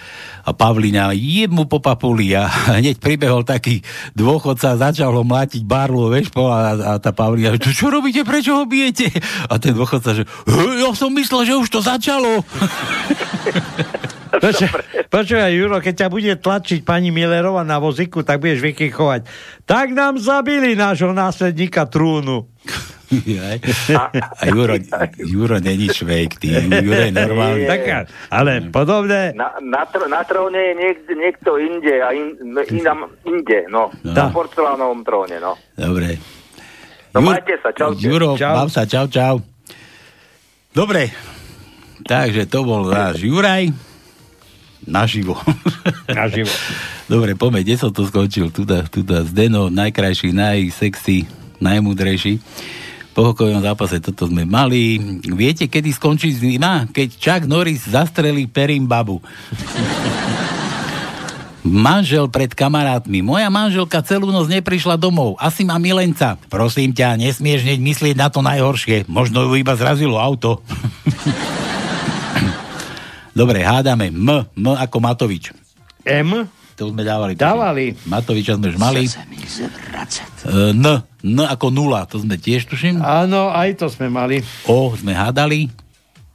a 0.44 0.50
Pavlina 0.52 1.16
jemu 1.16 1.64
po 1.64 1.80
papuli 1.80 2.36
a 2.36 2.44
hneď 2.76 3.00
pribehol 3.00 3.42
taký 3.48 3.80
dôchodca 4.12 4.76
a 4.76 4.80
začal 4.92 5.16
ho 5.16 5.24
mlátiť 5.24 5.64
barlu, 5.64 6.12
vieš, 6.12 6.28
po, 6.28 6.52
a, 6.52 6.76
a 6.76 6.92
tá 7.00 7.10
Pavlina, 7.16 7.56
čo, 7.56 7.72
čo 7.72 7.86
robíte, 7.88 8.20
prečo 8.22 8.52
ho 8.52 8.68
bijete? 8.68 9.08
A 9.48 9.56
ten 9.56 9.72
dôchodca, 9.72 10.12
že 10.12 10.28
ja 10.78 10.92
som 10.92 11.08
myslel, 11.16 11.37
že 11.42 11.54
už 11.58 11.68
to 11.68 11.80
začalo. 11.82 12.42
Počúvaj, 15.08 15.52
Juro, 15.56 15.80
keď 15.80 15.94
ťa 16.04 16.08
bude 16.12 16.32
tlačiť 16.38 16.84
pani 16.84 17.08
Millerova 17.10 17.64
na 17.64 17.80
voziku, 17.80 18.22
tak 18.22 18.44
budeš 18.44 18.60
vykychovať. 18.60 19.26
Tak 19.64 19.96
nám 19.96 20.20
zabili 20.20 20.76
nášho 20.78 21.10
následníka 21.16 21.88
trúnu. 21.88 22.46
a, 23.96 24.02
a 24.12 24.42
Juro, 24.52 24.76
Juro 25.16 25.56
není 25.64 25.88
švejk, 25.88 26.36
ty, 26.36 26.60
Juro 26.60 27.00
je 27.08 27.12
normálny. 27.12 27.64
Tak, 27.64 27.80
ale 28.28 28.68
podobne... 28.68 29.32
Na, 29.32 29.56
na, 29.64 29.88
tr- 29.88 30.08
na 30.12 30.20
tróne 30.28 30.60
je 30.60 30.74
niek- 30.76 31.08
niekto 31.16 31.56
inde, 31.56 32.04
a 32.04 32.12
in, 32.12 32.36
inam, 32.68 33.08
inde, 33.24 33.64
no. 33.72 33.88
no. 34.04 34.12
Na 34.12 34.28
porcelánovom 34.28 35.00
tróne, 35.08 35.40
no. 35.40 35.56
Dobre. 35.72 36.20
No 37.16 37.24
Jur, 37.24 37.32
majte 37.32 37.56
sa, 37.64 37.72
čau. 37.72 37.96
Juro, 37.96 38.36
čau. 38.36 38.68
sa, 38.68 38.84
čau, 38.84 39.08
čau. 39.08 39.40
Dobre, 40.78 41.10
takže 42.06 42.46
to 42.46 42.62
bol 42.62 42.86
náš 42.86 43.18
Juraj. 43.26 43.74
Naživo. 44.86 45.34
Naživo. 46.06 46.54
Dobre, 47.12 47.34
poďme, 47.34 47.66
kde 47.66 47.74
som 47.74 47.90
to 47.90 48.06
skončil? 48.06 48.54
Tuda, 48.54 48.86
tuda, 48.86 49.26
Zdeno, 49.26 49.74
najkrajší, 49.74 50.30
najsexy, 50.30 51.26
najmudrejší. 51.58 52.38
Po 53.10 53.26
hokojovom 53.34 53.58
zápase 53.58 53.98
toto 53.98 54.30
sme 54.30 54.46
mali. 54.46 55.02
Viete, 55.26 55.66
kedy 55.66 55.90
skončí 55.90 56.30
zima? 56.30 56.86
Keď 56.86 57.08
Chuck 57.18 57.42
Norris 57.50 57.90
zastrelí 57.90 58.46
Perim 58.46 58.86
babu. 58.86 59.18
Manžel 61.66 62.30
pred 62.30 62.54
kamarátmi. 62.54 63.18
Moja 63.18 63.50
manželka 63.50 63.98
celú 64.06 64.30
noc 64.30 64.46
neprišla 64.46 64.94
domov. 64.94 65.34
Asi 65.42 65.66
má 65.66 65.74
milenca. 65.76 66.38
Prosím 66.46 66.94
ťa, 66.94 67.18
nesmieš 67.18 67.66
hneď 67.66 67.78
myslieť 67.82 68.14
na 68.14 68.28
to 68.30 68.40
najhoršie. 68.40 69.10
Možno 69.10 69.42
ju 69.50 69.58
iba 69.58 69.74
zrazilo 69.74 70.22
auto. 70.22 70.62
Dobre, 73.38 73.62
hádame. 73.62 74.10
M. 74.10 74.46
M 74.54 74.66
ako 74.74 74.96
Matovič. 74.98 75.54
M? 76.06 76.46
To 76.78 76.94
sme 76.94 77.02
dávali. 77.02 77.34
Dávali. 77.34 77.94
Matoviča 78.06 78.54
sme 78.54 78.70
už 78.70 78.78
mali. 78.78 79.06
E, 79.06 80.74
N. 80.74 81.02
N 81.26 81.38
ako 81.42 81.74
nula. 81.74 82.06
To 82.06 82.22
sme 82.22 82.38
tiež 82.38 82.70
tuším. 82.70 83.02
Áno, 83.02 83.50
aj 83.50 83.82
to 83.82 83.90
sme 83.90 84.06
mali. 84.06 84.42
O 84.70 84.94
sme 84.94 85.10
hádali. 85.10 85.66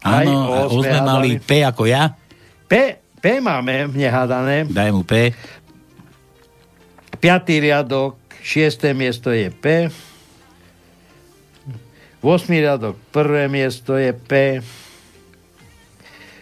Áno, 0.04 0.36
o, 0.52 0.56
o 0.68 0.84
sme, 0.84 0.92
sme 0.92 1.00
mali. 1.00 1.30
P 1.40 1.64
ako 1.64 1.88
ja. 1.88 2.12
P, 2.68 3.03
P 3.24 3.40
máme 3.40 3.88
nehádané. 3.96 4.68
Daj 4.68 4.92
mu 4.92 5.08
P. 5.08 5.32
Piatý 7.24 7.64
riadok, 7.64 8.20
šiesté 8.44 8.92
miesto 8.92 9.32
je 9.32 9.48
P. 9.48 9.88
8. 12.20 12.28
riadok, 12.52 13.00
prvé 13.16 13.48
miesto 13.48 13.96
je 13.96 14.12
P. 14.12 14.60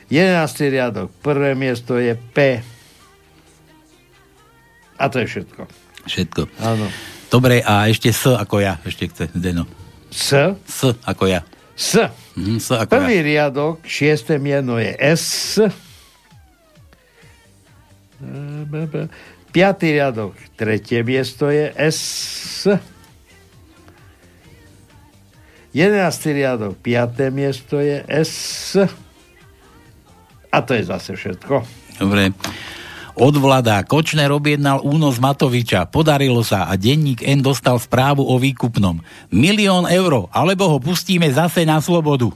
11. 0.09 0.73
riadok, 0.73 1.13
prvé 1.21 1.53
miesto 1.53 2.01
je 2.01 2.17
P. 2.17 2.65
A 4.97 5.05
to 5.05 5.21
je 5.21 5.29
všetko. 5.29 5.69
Všetko. 6.09 6.49
Áno. 6.65 6.89
Dobre, 7.29 7.61
a 7.61 7.93
ešte 7.93 8.09
S 8.09 8.25
ako 8.25 8.57
ja, 8.57 8.81
ešte 8.81 9.05
chce 9.05 9.29
Zdeno. 9.37 9.69
S? 10.09 10.33
S 10.65 10.97
ako 11.05 11.29
ja. 11.29 11.45
S. 11.77 12.09
Mm, 12.33 12.57
S 12.57 12.73
ako 12.73 12.89
Prvý 12.89 13.21
ja. 13.21 13.25
riadok, 13.29 13.85
šiesté 13.85 14.41
mieno 14.41 14.81
je 14.81 14.97
S. 14.97 15.61
Piatý 19.51 19.87
riadok, 19.99 20.31
tretie 20.55 21.03
miesto 21.03 21.51
je 21.51 21.73
S. 21.75 21.99
Jedenáctý 25.71 26.29
riadok, 26.35 26.79
piaté 26.79 27.31
miesto 27.31 27.79
je 27.79 28.03
S. 28.07 28.75
A 30.51 30.57
to 30.63 30.75
je 30.75 30.83
zase 30.83 31.15
všetko. 31.15 31.63
Dobre. 31.99 32.35
Od 33.11 33.35
vlada 33.35 33.83
Kočner 33.83 34.31
objednal 34.31 34.79
únos 34.87 35.19
Matoviča. 35.19 35.83
Podarilo 35.91 36.47
sa 36.47 36.71
a 36.71 36.79
denník 36.79 37.23
N 37.27 37.43
dostal 37.43 37.75
správu 37.75 38.23
o 38.23 38.39
výkupnom. 38.39 39.03
Milión 39.31 39.83
eur, 39.87 40.31
alebo 40.31 40.71
ho 40.71 40.77
pustíme 40.79 41.27
zase 41.27 41.67
na 41.67 41.83
slobodu. 41.83 42.31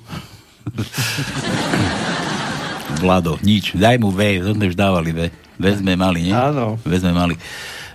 Vlado, 3.04 3.40
nič. 3.44 3.76
Daj 3.76 4.00
mu 4.00 4.12
V, 4.12 4.44
to 4.44 4.52
sme 4.56 4.68
už 4.72 4.76
dávali 4.76 5.12
V. 5.16 5.45
V 5.56 5.66
sme 5.76 5.96
mali, 5.96 6.30
nie? 6.30 6.36
Áno. 6.36 6.76
V 6.84 6.94
sme 7.00 7.16
mali. 7.16 7.36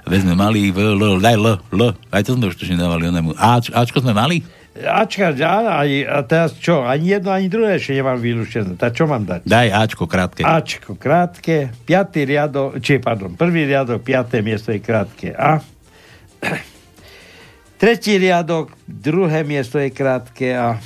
V 0.08 0.12
sme 0.16 0.32
mali, 0.32 0.72
v, 0.72 0.96
L, 0.96 1.20
daj 1.20 1.36
L, 1.36 1.46
L. 1.60 1.82
Aj 2.08 2.22
to 2.24 2.34
sme 2.34 2.48
už 2.48 2.56
tuším 2.56 2.80
dávali 2.80 3.12
onemu. 3.12 3.36
Ač, 3.36 3.68
Ačko 3.70 4.00
sme 4.00 4.16
mali? 4.16 4.40
Ačka, 4.80 5.34
aj, 5.34 5.90
a 6.06 6.22
teraz 6.22 6.54
čo? 6.56 6.86
Ani 6.86 7.12
jedno, 7.12 7.34
ani 7.34 7.50
druhé 7.50 7.76
ešte 7.76 8.00
nemám 8.00 8.22
vylúštené. 8.22 8.78
Tak 8.78 8.94
čo 8.94 9.10
mám 9.10 9.26
dať? 9.26 9.44
Daj 9.44 9.68
Ačko 9.68 10.06
krátke. 10.06 10.46
Ačko 10.46 10.94
krátke, 10.94 11.74
piatý 11.84 12.22
riadok, 12.22 12.78
či 12.78 13.02
pardon, 13.02 13.34
prvý 13.34 13.66
riadok, 13.66 14.00
piaté 14.00 14.40
miesto 14.46 14.70
je 14.70 14.78
krátke 14.78 15.34
A. 15.34 15.58
Tretí 17.82 18.14
riadok, 18.14 18.70
druhé 18.86 19.42
miesto 19.42 19.76
je 19.76 19.90
krátke 19.90 20.54
A. 20.54 20.78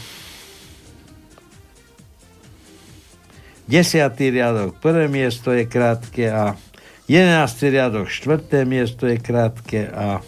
Desiatý 3.64 4.28
riadok, 4.28 4.76
prvé 4.76 5.08
miesto 5.08 5.48
je 5.48 5.64
krátke 5.64 6.28
A. 6.28 6.52
Jedenáctý 7.08 7.72
riadok, 7.72 8.12
štvrté 8.12 8.68
miesto 8.68 9.08
je 9.08 9.16
krátke 9.16 9.88
A. 9.88 10.20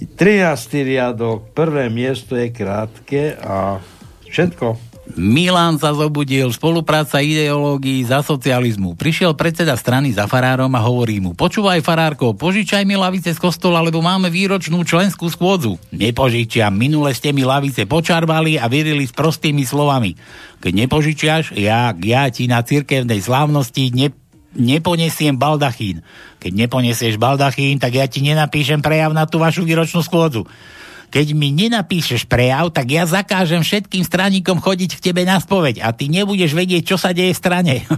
13. 0.00 0.84
riadok, 0.84 1.52
prvé 1.56 1.88
miesto 1.88 2.36
je 2.36 2.52
krátke 2.52 3.36
a 3.40 3.80
všetko. 4.28 4.89
Milan 5.18 5.80
sa 5.80 5.90
zobudil, 5.96 6.46
spolupráca 6.54 7.18
ideológií 7.18 8.04
za 8.06 8.22
socializmu. 8.22 8.94
Prišiel 8.94 9.34
predseda 9.34 9.74
strany 9.74 10.14
za 10.14 10.30
farárom 10.30 10.70
a 10.76 10.84
hovorí 10.84 11.18
mu, 11.18 11.34
počúvaj 11.34 11.82
farárko, 11.82 12.36
požičaj 12.36 12.86
mi 12.86 12.94
lavice 12.94 13.34
z 13.34 13.40
kostola, 13.40 13.82
lebo 13.82 13.98
máme 14.04 14.30
výročnú 14.30 14.82
členskú 14.86 15.26
skôdzu. 15.26 15.80
Nepožičiam, 15.90 16.70
minule 16.70 17.10
ste 17.16 17.34
mi 17.34 17.42
lavice 17.42 17.88
počarvali 17.88 18.60
a 18.60 18.70
vyrili 18.70 19.08
s 19.08 19.14
prostými 19.16 19.66
slovami. 19.66 20.14
Keď 20.62 20.72
nepožičiaš, 20.86 21.44
ja, 21.58 21.90
ja 21.96 22.22
ti 22.30 22.46
na 22.46 22.62
cirkevnej 22.62 23.18
slávnosti 23.18 23.90
ne, 23.96 24.12
neponesiem 24.54 25.34
baldachín. 25.34 26.02
Keď 26.38 26.52
neponesieš 26.66 27.16
baldachín, 27.16 27.78
tak 27.78 27.98
ja 27.98 28.06
ti 28.06 28.22
nenapíšem 28.22 28.82
prejav 28.82 29.14
na 29.14 29.26
tú 29.26 29.40
vašu 29.40 29.66
výročnú 29.66 30.02
skôdzu. 30.02 30.46
Keď 31.10 31.34
mi 31.34 31.50
nenapíšeš 31.50 32.30
prejav, 32.30 32.70
tak 32.70 32.94
ja 32.94 33.02
zakážem 33.02 33.66
všetkým 33.66 34.06
straníkom 34.06 34.62
chodiť 34.62 34.94
k 34.94 35.10
tebe 35.10 35.26
na 35.26 35.42
spoveď 35.42 35.82
a 35.82 35.90
ty 35.90 36.06
nebudeš 36.06 36.54
vedieť, 36.54 36.94
čo 36.94 36.96
sa 36.96 37.10
deje 37.10 37.34
v 37.34 37.42
strane. 37.42 37.74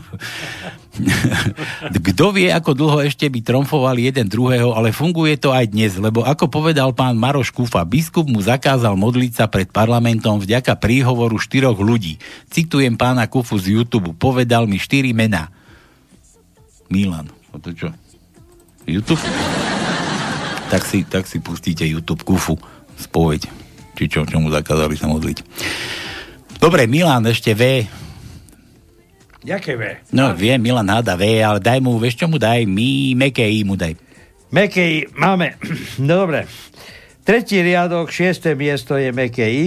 Kto 2.12 2.32
vie, 2.32 2.48
ako 2.48 2.72
dlho 2.72 3.04
ešte 3.04 3.28
by 3.28 3.44
tromfovali 3.44 4.08
jeden 4.08 4.28
druhého, 4.28 4.72
ale 4.72 4.96
funguje 4.96 5.36
to 5.36 5.52
aj 5.52 5.68
dnes, 5.68 6.00
lebo 6.00 6.24
ako 6.24 6.48
povedal 6.48 6.96
pán 6.96 7.20
Maroš 7.20 7.52
Kufa, 7.52 7.84
biskup 7.84 8.28
mu 8.28 8.40
zakázal 8.40 8.96
modliť 8.96 9.32
sa 9.36 9.44
pred 9.48 9.68
parlamentom 9.68 10.40
vďaka 10.40 10.80
príhovoru 10.80 11.36
štyroch 11.36 11.80
ľudí. 11.80 12.16
Citujem 12.48 12.96
pána 12.96 13.28
Kufu 13.28 13.60
z 13.60 13.76
YouTube, 13.76 14.16
povedal 14.16 14.64
mi 14.64 14.80
štyri 14.80 15.12
mená. 15.12 15.52
Milan. 16.88 17.28
A 17.52 17.60
to 17.60 17.76
čo? 17.76 17.92
YouTube? 18.88 19.20
tak, 20.72 20.88
si, 20.88 21.04
tak 21.04 21.28
si 21.28 21.36
pustíte 21.36 21.84
YouTube 21.84 22.24
kufu 22.24 22.56
spoveď. 23.02 23.50
Či 23.98 24.04
čo, 24.08 24.24
čo 24.24 24.38
mu 24.38 24.48
zakázali 24.48 24.96
sa 24.96 25.10
modliť. 25.10 25.38
Dobre, 26.62 26.86
Milan 26.86 27.26
ešte 27.26 27.52
V. 27.52 27.84
Jaké 29.42 29.74
V? 29.74 29.82
No, 30.14 30.30
vie, 30.38 30.54
Milan 30.62 30.86
háda 30.86 31.18
V, 31.18 31.42
ale 31.42 31.58
daj 31.58 31.82
mu, 31.82 31.98
vieš 31.98 32.22
čo 32.22 32.26
mu 32.30 32.38
daj? 32.38 32.62
My, 32.62 33.18
meké 33.18 33.42
I 33.42 33.66
mu 33.66 33.74
daj. 33.74 33.98
Meké 34.54 34.82
I, 34.86 34.98
máme. 35.18 35.58
No 36.06 36.22
dobre. 36.22 36.46
Tretí 37.22 37.58
riadok, 37.62 38.10
šiesté 38.10 38.54
miesto 38.54 38.94
je 38.98 39.10
meké 39.10 39.46
I. 39.46 39.66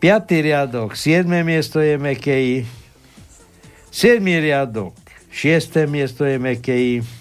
Piatý 0.00 0.40
riadok, 0.40 0.96
siedme 0.96 1.44
miesto 1.44 1.80
je 1.80 2.00
meké 2.00 2.36
I. 2.40 2.56
Siedmý 3.92 4.40
riadok, 4.40 4.96
šiesté 5.28 5.84
miesto 5.84 6.24
je 6.24 6.40
meké 6.40 6.72
I. 6.72 7.19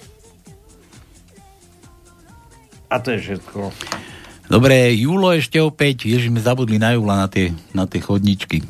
A 2.89 2.97
to 2.97 3.13
je 3.13 3.19
všetko. 3.21 3.69
Dobre, 4.49 4.97
Julo 4.97 5.29
ešte 5.29 5.61
opäť, 5.61 6.09
ježi, 6.09 6.33
sme 6.33 6.41
zabudli 6.41 6.81
na 6.81 6.97
Jula 6.97 7.21
na 7.21 7.29
tie, 7.29 7.53
na 7.69 7.85
tie 7.85 8.01
chodničky. 8.01 8.65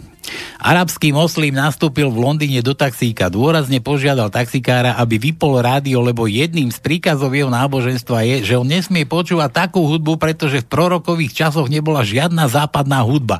Arabský 0.59 1.15
moslim 1.15 1.55
nastúpil 1.55 2.11
v 2.11 2.19
Londýne 2.19 2.59
do 2.59 2.75
taxíka. 2.75 3.31
Dôrazne 3.31 3.79
požiadal 3.79 4.27
taxikára, 4.27 4.99
aby 4.99 5.15
vypol 5.17 5.63
rádio, 5.63 6.03
lebo 6.03 6.27
jedným 6.27 6.69
z 6.69 6.77
príkazov 6.83 7.31
jeho 7.31 7.47
náboženstva 7.47 8.27
je, 8.27 8.35
že 8.43 8.59
on 8.59 8.67
nesmie 8.67 9.07
počúvať 9.07 9.65
takú 9.65 9.87
hudbu, 9.87 10.19
pretože 10.19 10.61
v 10.61 10.69
prorokových 10.69 11.33
časoch 11.33 11.71
nebola 11.71 12.03
žiadna 12.03 12.51
západná 12.51 13.01
hudba. 13.07 13.39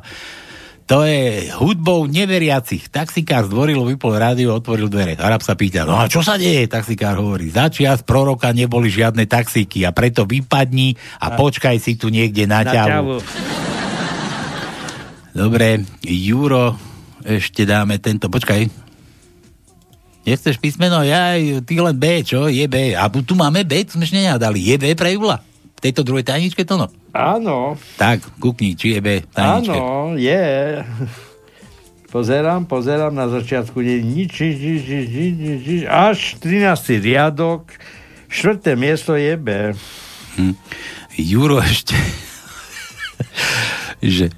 To 0.90 1.06
je 1.06 1.54
hudbou 1.54 2.10
neveriacich. 2.10 2.90
Taxikár 2.90 3.46
zdvorilo, 3.46 3.86
vypol 3.86 4.18
rádio, 4.18 4.58
otvoril 4.58 4.90
dvere. 4.90 5.14
Arab 5.14 5.38
sa 5.38 5.54
pýta, 5.54 5.86
no 5.86 5.94
a 5.94 6.10
čo 6.10 6.18
sa 6.18 6.34
deje? 6.34 6.66
Taxikár 6.66 7.14
hovorí, 7.14 7.46
začias 7.46 8.02
proroka 8.02 8.50
neboli 8.50 8.90
žiadne 8.90 9.22
taxíky 9.30 9.86
a 9.86 9.94
preto 9.94 10.26
vypadni 10.26 10.98
a 11.22 11.38
počkaj 11.38 11.78
si 11.78 11.94
tu 11.94 12.10
niekde 12.10 12.50
na, 12.50 12.66
na 12.66 12.74
ťavu. 12.74 13.22
Dobre, 15.30 15.86
Juro, 16.02 16.74
ešte 17.22 17.62
dáme 17.62 18.02
tento, 18.02 18.26
počkaj. 18.26 18.66
Nechceš 20.26 20.58
písmeno? 20.58 21.06
Ja, 21.06 21.38
ty 21.38 21.78
len 21.78 21.94
B, 21.94 22.26
čo? 22.26 22.50
Je 22.50 22.66
B. 22.66 22.98
A 22.98 23.06
tu 23.06 23.38
máme 23.38 23.62
B, 23.62 23.86
sme 23.86 24.02
ešte 24.02 24.18
nenadali. 24.18 24.58
Je 24.58 24.74
B 24.74 24.98
pre 24.98 25.14
Jula? 25.14 25.38
Tejto 25.80 26.04
druhej 26.04 26.28
tajničke 26.28 26.62
to 26.68 26.76
no? 26.76 26.86
Áno. 27.16 27.80
Tak, 27.96 28.20
kukni, 28.36 28.76
či 28.76 28.96
je 28.96 29.00
B 29.00 29.08
tajničke. 29.32 29.80
Áno, 29.80 30.14
je. 30.14 30.84
Pozerám, 32.10 32.66
pozerám, 32.66 33.14
na 33.14 33.30
začiatku 33.30 33.80
nie 33.80 34.02
nič, 34.02 34.34
nič, 34.42 34.56
nič, 34.58 34.82
nič, 34.82 35.06
nič, 35.08 35.34
nič, 35.38 35.60
nič, 35.62 35.82
až 35.86 36.42
13. 36.42 36.98
riadok, 36.98 37.70
štvrté 38.26 38.74
miesto 38.74 39.14
je 39.14 39.38
B. 39.38 39.72
Hm. 40.34 40.58
Juro 41.14 41.62
ešte, 41.62 41.94
že 44.02 44.34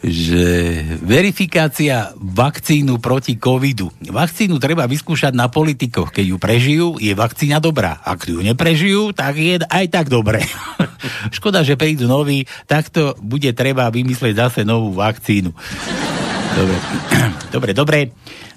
že 0.00 0.80
verifikácia 1.04 2.16
vakcínu 2.16 2.96
proti 3.04 3.36
covidu. 3.36 3.92
Vakcínu 4.00 4.56
treba 4.56 4.88
vyskúšať 4.88 5.36
na 5.36 5.52
politikoch. 5.52 6.08
Keď 6.08 6.24
ju 6.24 6.36
prežijú, 6.40 6.86
je 6.96 7.12
vakcína 7.12 7.60
dobrá. 7.60 8.00
Ak 8.00 8.24
ju 8.24 8.40
neprežijú, 8.40 9.12
tak 9.12 9.36
je 9.36 9.60
aj 9.60 9.86
tak 9.92 10.06
dobré. 10.08 10.40
Škoda, 11.36 11.60
že 11.60 11.76
prídu 11.76 12.08
noví, 12.08 12.48
takto 12.64 13.12
bude 13.20 13.52
treba 13.52 13.92
vymyslieť 13.92 14.34
zase 14.36 14.60
novú 14.64 14.96
vakcínu. 14.96 15.52
Dobre, 16.56 16.76
dobre, 17.54 17.70
dobre. 17.76 17.98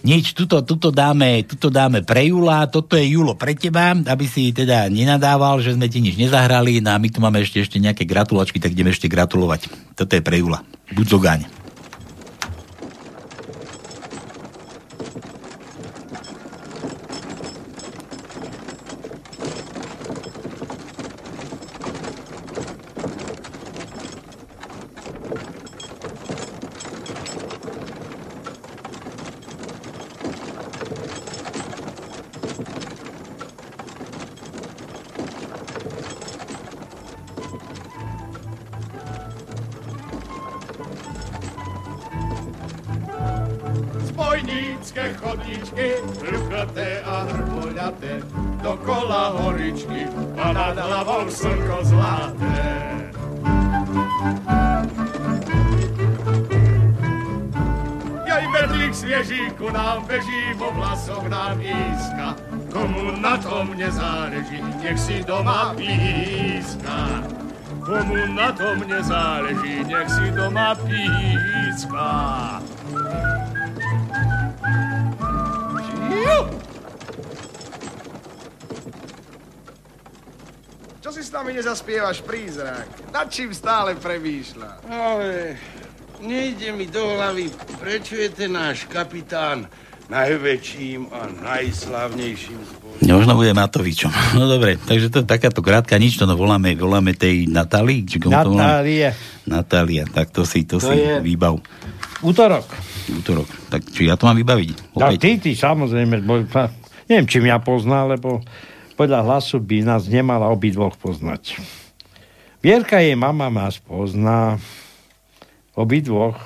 Nič, 0.03 0.35
tuto, 0.35 0.59
tuto, 0.67 0.91
dáme, 0.91 1.47
tuto 1.47 1.71
dáme 1.71 2.03
pre 2.03 2.27
Jula, 2.27 2.67
toto 2.67 2.99
je 2.99 3.15
Julo 3.15 3.39
pre 3.39 3.55
teba, 3.55 3.95
aby 3.95 4.27
si 4.27 4.51
teda 4.51 4.91
nenadával, 4.91 5.63
že 5.63 5.79
sme 5.79 5.87
ti 5.87 6.03
nič 6.03 6.19
nezahrali, 6.19 6.83
no 6.83 6.91
a 6.91 6.99
my 6.99 7.07
tu 7.07 7.23
máme 7.23 7.39
ešte, 7.39 7.63
ešte 7.63 7.79
nejaké 7.79 8.03
gratulačky, 8.03 8.59
tak 8.59 8.75
ideme 8.75 8.91
ešte 8.91 9.07
gratulovať. 9.07 9.71
Toto 9.95 10.11
je 10.11 10.19
pre 10.19 10.43
Jula. 10.43 10.59
Buď 10.91 11.07
zogáň. 11.07 11.62
detské 44.83 45.15
chodíčky, 45.15 45.95
ruchaté 46.27 46.99
a 47.07 47.23
hrboľaté, 47.23 48.19
dokola 48.59 49.31
horičky 49.39 50.11
a 50.35 50.51
nad 50.51 50.75
hlavou 50.75 51.23
slnko 51.31 51.87
zlaté. 51.87 52.59
Jaj, 58.27 58.43
medlík 58.51 58.91
sviežíku 58.91 59.71
nám 59.71 60.03
beží, 60.03 60.51
vo 60.59 60.67
vlasoch 60.75 61.31
nám 61.31 61.63
iska, 61.63 62.35
komu 62.67 63.15
na 63.23 63.39
tom 63.39 63.71
nezáleží, 63.79 64.59
nech 64.83 64.99
si 64.99 65.23
doma 65.23 65.71
píska. 65.79 67.23
Komu 67.87 68.19
na 68.35 68.51
tom 68.51 68.83
nezáleží, 68.83 69.87
nech 69.87 70.11
si 70.11 70.27
doma 70.35 70.75
píska. 70.75 72.62
Zaspievaš 81.41 82.21
prízrak? 82.21 82.85
Nad 83.09 83.25
čím 83.33 83.49
stále 83.57 83.97
premýšľa? 83.97 84.85
Ale 84.85 85.57
nejde 86.21 86.69
mi 86.77 86.85
do 86.85 87.01
hlavy, 87.01 87.49
prečo 87.81 88.13
je 88.13 88.29
ten 88.29 88.53
náš 88.53 88.85
kapitán 88.85 89.65
najväčším 90.13 91.09
a 91.09 91.25
najslavnejším 91.41 92.59
zbožím. 92.61 93.09
Možno 93.09 93.33
bude 93.33 93.55
Matovičom. 93.57 94.13
No 94.37 94.45
dobre, 94.45 94.77
takže 94.77 95.09
to 95.09 95.17
je 95.23 95.25
takáto 95.25 95.65
krátka 95.65 95.97
nič, 95.97 96.21
to 96.21 96.29
no 96.29 96.37
voláme, 96.37 96.77
voláme 96.77 97.17
tej 97.17 97.49
Natálii? 97.49 98.05
Či 98.05 98.21
Natálie. 98.29 99.09
Natália, 99.49 100.05
tak 100.05 100.29
to 100.29 100.45
si, 100.45 100.69
to, 100.69 100.77
to 100.77 100.93
si 100.93 101.01
je... 101.01 101.17
výbav. 101.17 101.57
Útorok. 102.21 102.67
Útorok. 103.09 103.49
Tak 103.73 103.89
či 103.89 104.05
ja 104.05 104.15
to 104.15 104.29
mám 104.29 104.37
vybaviť? 104.37 104.95
Opäť? 104.95 105.17
Ja, 105.17 105.23
ty, 105.23 105.29
ty, 105.41 105.51
samozrejme. 105.57 106.23
Bo, 106.23 106.45
neviem, 107.09 107.27
či 107.27 107.41
mňa 107.43 107.57
pozná, 107.59 108.05
lebo 108.07 108.39
podľa 108.93 109.25
hlasu 109.25 109.57
by 109.57 109.83
nás 109.85 110.05
nemala 110.05 110.49
obidvoch 110.49 110.93
poznať. 110.97 111.57
Vierka 112.63 113.01
jej 113.01 113.17
mama 113.17 113.51
nás 113.51 113.81
pozná 113.81 114.61
obidvoch. 115.75 116.37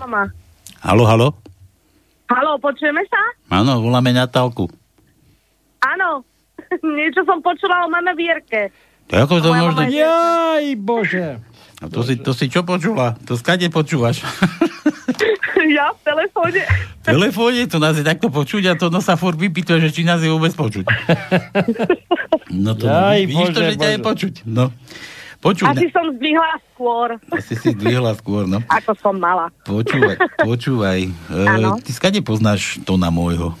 Mama. 0.00 0.32
Halo, 0.80 1.04
halo? 1.04 1.28
Halo, 2.32 2.56
počujeme 2.56 3.04
sa? 3.04 3.20
Áno, 3.52 3.84
voláme 3.84 4.16
Natálku. 4.16 4.64
Áno, 5.84 6.24
niečo 6.96 7.20
som 7.28 7.44
počula 7.44 7.84
o 7.84 7.92
mame 7.92 8.16
Vierke. 8.16 8.72
To 9.12 9.18
ako 9.18 9.34
to 9.42 9.50
možno... 9.52 9.82
Jaj, 9.90 10.66
bože. 10.80 11.42
A 11.80 11.88
to 11.88 12.04
si, 12.04 12.20
to 12.20 12.36
si 12.36 12.52
čo 12.52 12.60
počula? 12.60 13.16
To 13.24 13.40
skade 13.40 13.64
počúvaš? 13.72 14.20
ja 15.76 15.88
v 15.96 16.00
telefóne. 16.04 16.62
V 17.00 17.04
telefóne? 17.04 17.60
To 17.72 17.80
nás 17.80 17.96
je 17.96 18.04
takto 18.04 18.28
počuť 18.28 18.62
a 18.68 18.72
to 18.76 18.92
no 18.92 19.00
sa 19.00 19.16
furt 19.16 19.40
vypýtuje, 19.40 19.88
že 19.88 19.90
či 19.96 20.04
nás 20.04 20.20
je 20.20 20.28
vôbec 20.28 20.52
počuť. 20.52 20.84
No 22.50 22.74
to 22.74 22.90
Jaj, 22.90 23.30
vidíš 23.30 23.50
bože, 23.50 23.54
to, 23.54 23.60
že 23.62 23.74
bože. 23.74 23.78
ťa 23.78 23.88
je 23.94 23.98
počuť. 24.02 24.34
No. 24.42 24.64
Počuť. 25.38 25.70
Asi 25.70 25.86
som 25.94 26.04
zdvihla 26.18 26.52
skôr. 26.74 27.08
Asi 27.30 27.54
si 27.54 27.68
zdvihla 27.78 28.12
skôr, 28.18 28.44
no. 28.50 28.58
Ako 28.66 28.92
som 28.98 29.14
mala. 29.16 29.48
Počúvaj, 29.64 30.18
počúvaj. 30.42 30.98
E, 31.06 31.44
ty 31.86 31.90
skade 31.94 32.20
poznáš 32.26 32.82
Tona 32.82 33.08
môjho? 33.14 33.54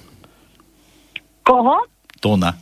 Koho? 1.46 1.86
Tona. 2.18 2.58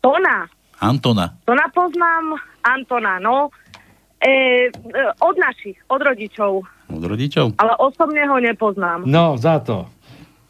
Tona? 0.00 0.48
Antona. 0.78 1.34
Tona 1.44 1.66
poznám 1.74 2.38
Antona, 2.62 3.18
no. 3.18 3.50
E, 4.18 4.30
e, 4.30 5.02
od 5.22 5.34
našich, 5.38 5.78
od 5.90 6.02
rodičov. 6.02 6.66
Od 6.90 7.04
rodičov? 7.04 7.54
Ale 7.58 7.72
osobne 7.78 8.26
ho 8.26 8.38
nepoznám. 8.42 9.06
No, 9.06 9.38
za 9.38 9.62
to. 9.62 9.86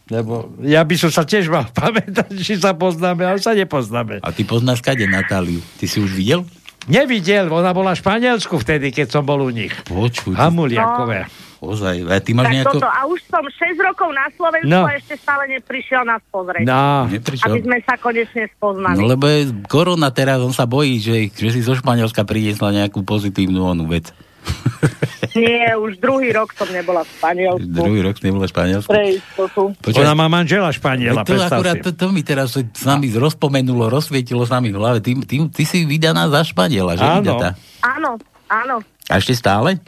Lebo 0.09 0.57
ja 0.65 0.81
by 0.89 0.95
som 0.97 1.13
sa 1.13 1.29
tiež 1.29 1.53
mal 1.53 1.69
pamätať, 1.77 2.33
či 2.41 2.57
sa 2.57 2.73
poznáme, 2.73 3.29
ale 3.29 3.41
sa 3.41 3.53
nepoznáme. 3.53 4.25
A 4.25 4.29
ty 4.33 4.49
poznáš 4.49 4.81
kade 4.81 5.05
Natáliu? 5.05 5.61
Ty 5.77 5.85
si 5.85 6.01
už 6.01 6.13
videl? 6.17 6.49
Nevidel, 6.89 7.53
ona 7.53 7.77
bola 7.77 7.93
v 7.93 8.01
Španielsku 8.01 8.57
vtedy, 8.65 8.89
keď 8.89 9.21
som 9.21 9.23
bol 9.29 9.45
u 9.45 9.53
nich. 9.53 9.77
Počuť. 9.85 10.33
Hamuliakové. 10.33 11.29
No, 11.29 11.48
Ozaj, 11.59 12.07
a 12.07 12.23
ty 12.23 12.39
máš 12.39 12.47
tak 12.47 12.55
nejako... 12.55 12.73
toto. 12.79 12.87
A 12.87 13.01
už 13.11 13.19
som 13.27 13.43
6 13.43 13.83
rokov 13.83 14.09
na 14.15 14.31
Slovensku 14.31 14.71
No. 14.71 14.87
a 14.87 14.95
ešte 14.95 15.19
stále 15.19 15.51
neprišiel 15.51 16.07
nás 16.07 16.23
pozrieť. 16.31 16.63
No. 16.63 17.11
Neprišiel. 17.11 17.51
Aby 17.51 17.61
sme 17.67 17.79
sa 17.83 17.95
konečne 17.99 18.45
spoznali. 18.55 18.95
No 18.95 19.11
lebo 19.11 19.27
je 19.27 19.51
korona 19.67 20.15
teraz, 20.15 20.39
on 20.39 20.55
sa 20.55 20.71
bojí, 20.71 21.03
že, 21.03 21.35
že 21.35 21.51
si 21.51 21.61
zo 21.67 21.75
Španielska 21.75 22.23
priniesla 22.23 22.71
nejakú 22.71 23.03
pozitívnu 23.03 23.59
onú 23.67 23.91
vec. 23.91 24.15
Nie, 25.39 25.75
už 25.77 25.99
druhý 25.99 26.33
rok 26.33 26.55
som 26.55 26.67
nebola 26.71 27.03
v 27.05 27.11
Španielsku. 27.19 27.69
Druhý 27.69 28.01
rok 28.07 28.17
nebolo 28.23 28.45
Španielsko. 28.47 28.91
Pre 28.91 29.05
istotu. 29.19 29.63
Počkaj. 29.83 30.03
Ona 30.03 30.15
má 30.15 30.27
manžela 30.31 30.71
Španiela, 30.73 31.23
to 31.27 31.37
akurát, 31.37 31.79
to, 31.83 31.91
to 31.93 32.07
mi 32.11 32.23
teraz 32.23 32.55
s 32.55 32.85
nami 32.87 33.11
rozpomenulo, 33.13 33.91
rozsvietilo 33.91 34.47
sa 34.49 34.63
mi 34.63 34.71
v 34.73 34.79
hlave. 34.79 34.99
Ty, 35.03 35.15
ty, 35.27 35.43
ty 35.51 35.63
si 35.67 35.85
vydaná 35.85 36.31
za 36.31 36.47
Španiela, 36.47 36.95
že 36.97 37.05
Áno. 37.05 37.35
Áno, 37.83 38.11
áno, 38.51 38.77
A 39.11 39.19
ešte 39.21 39.37
stále? 39.37 39.79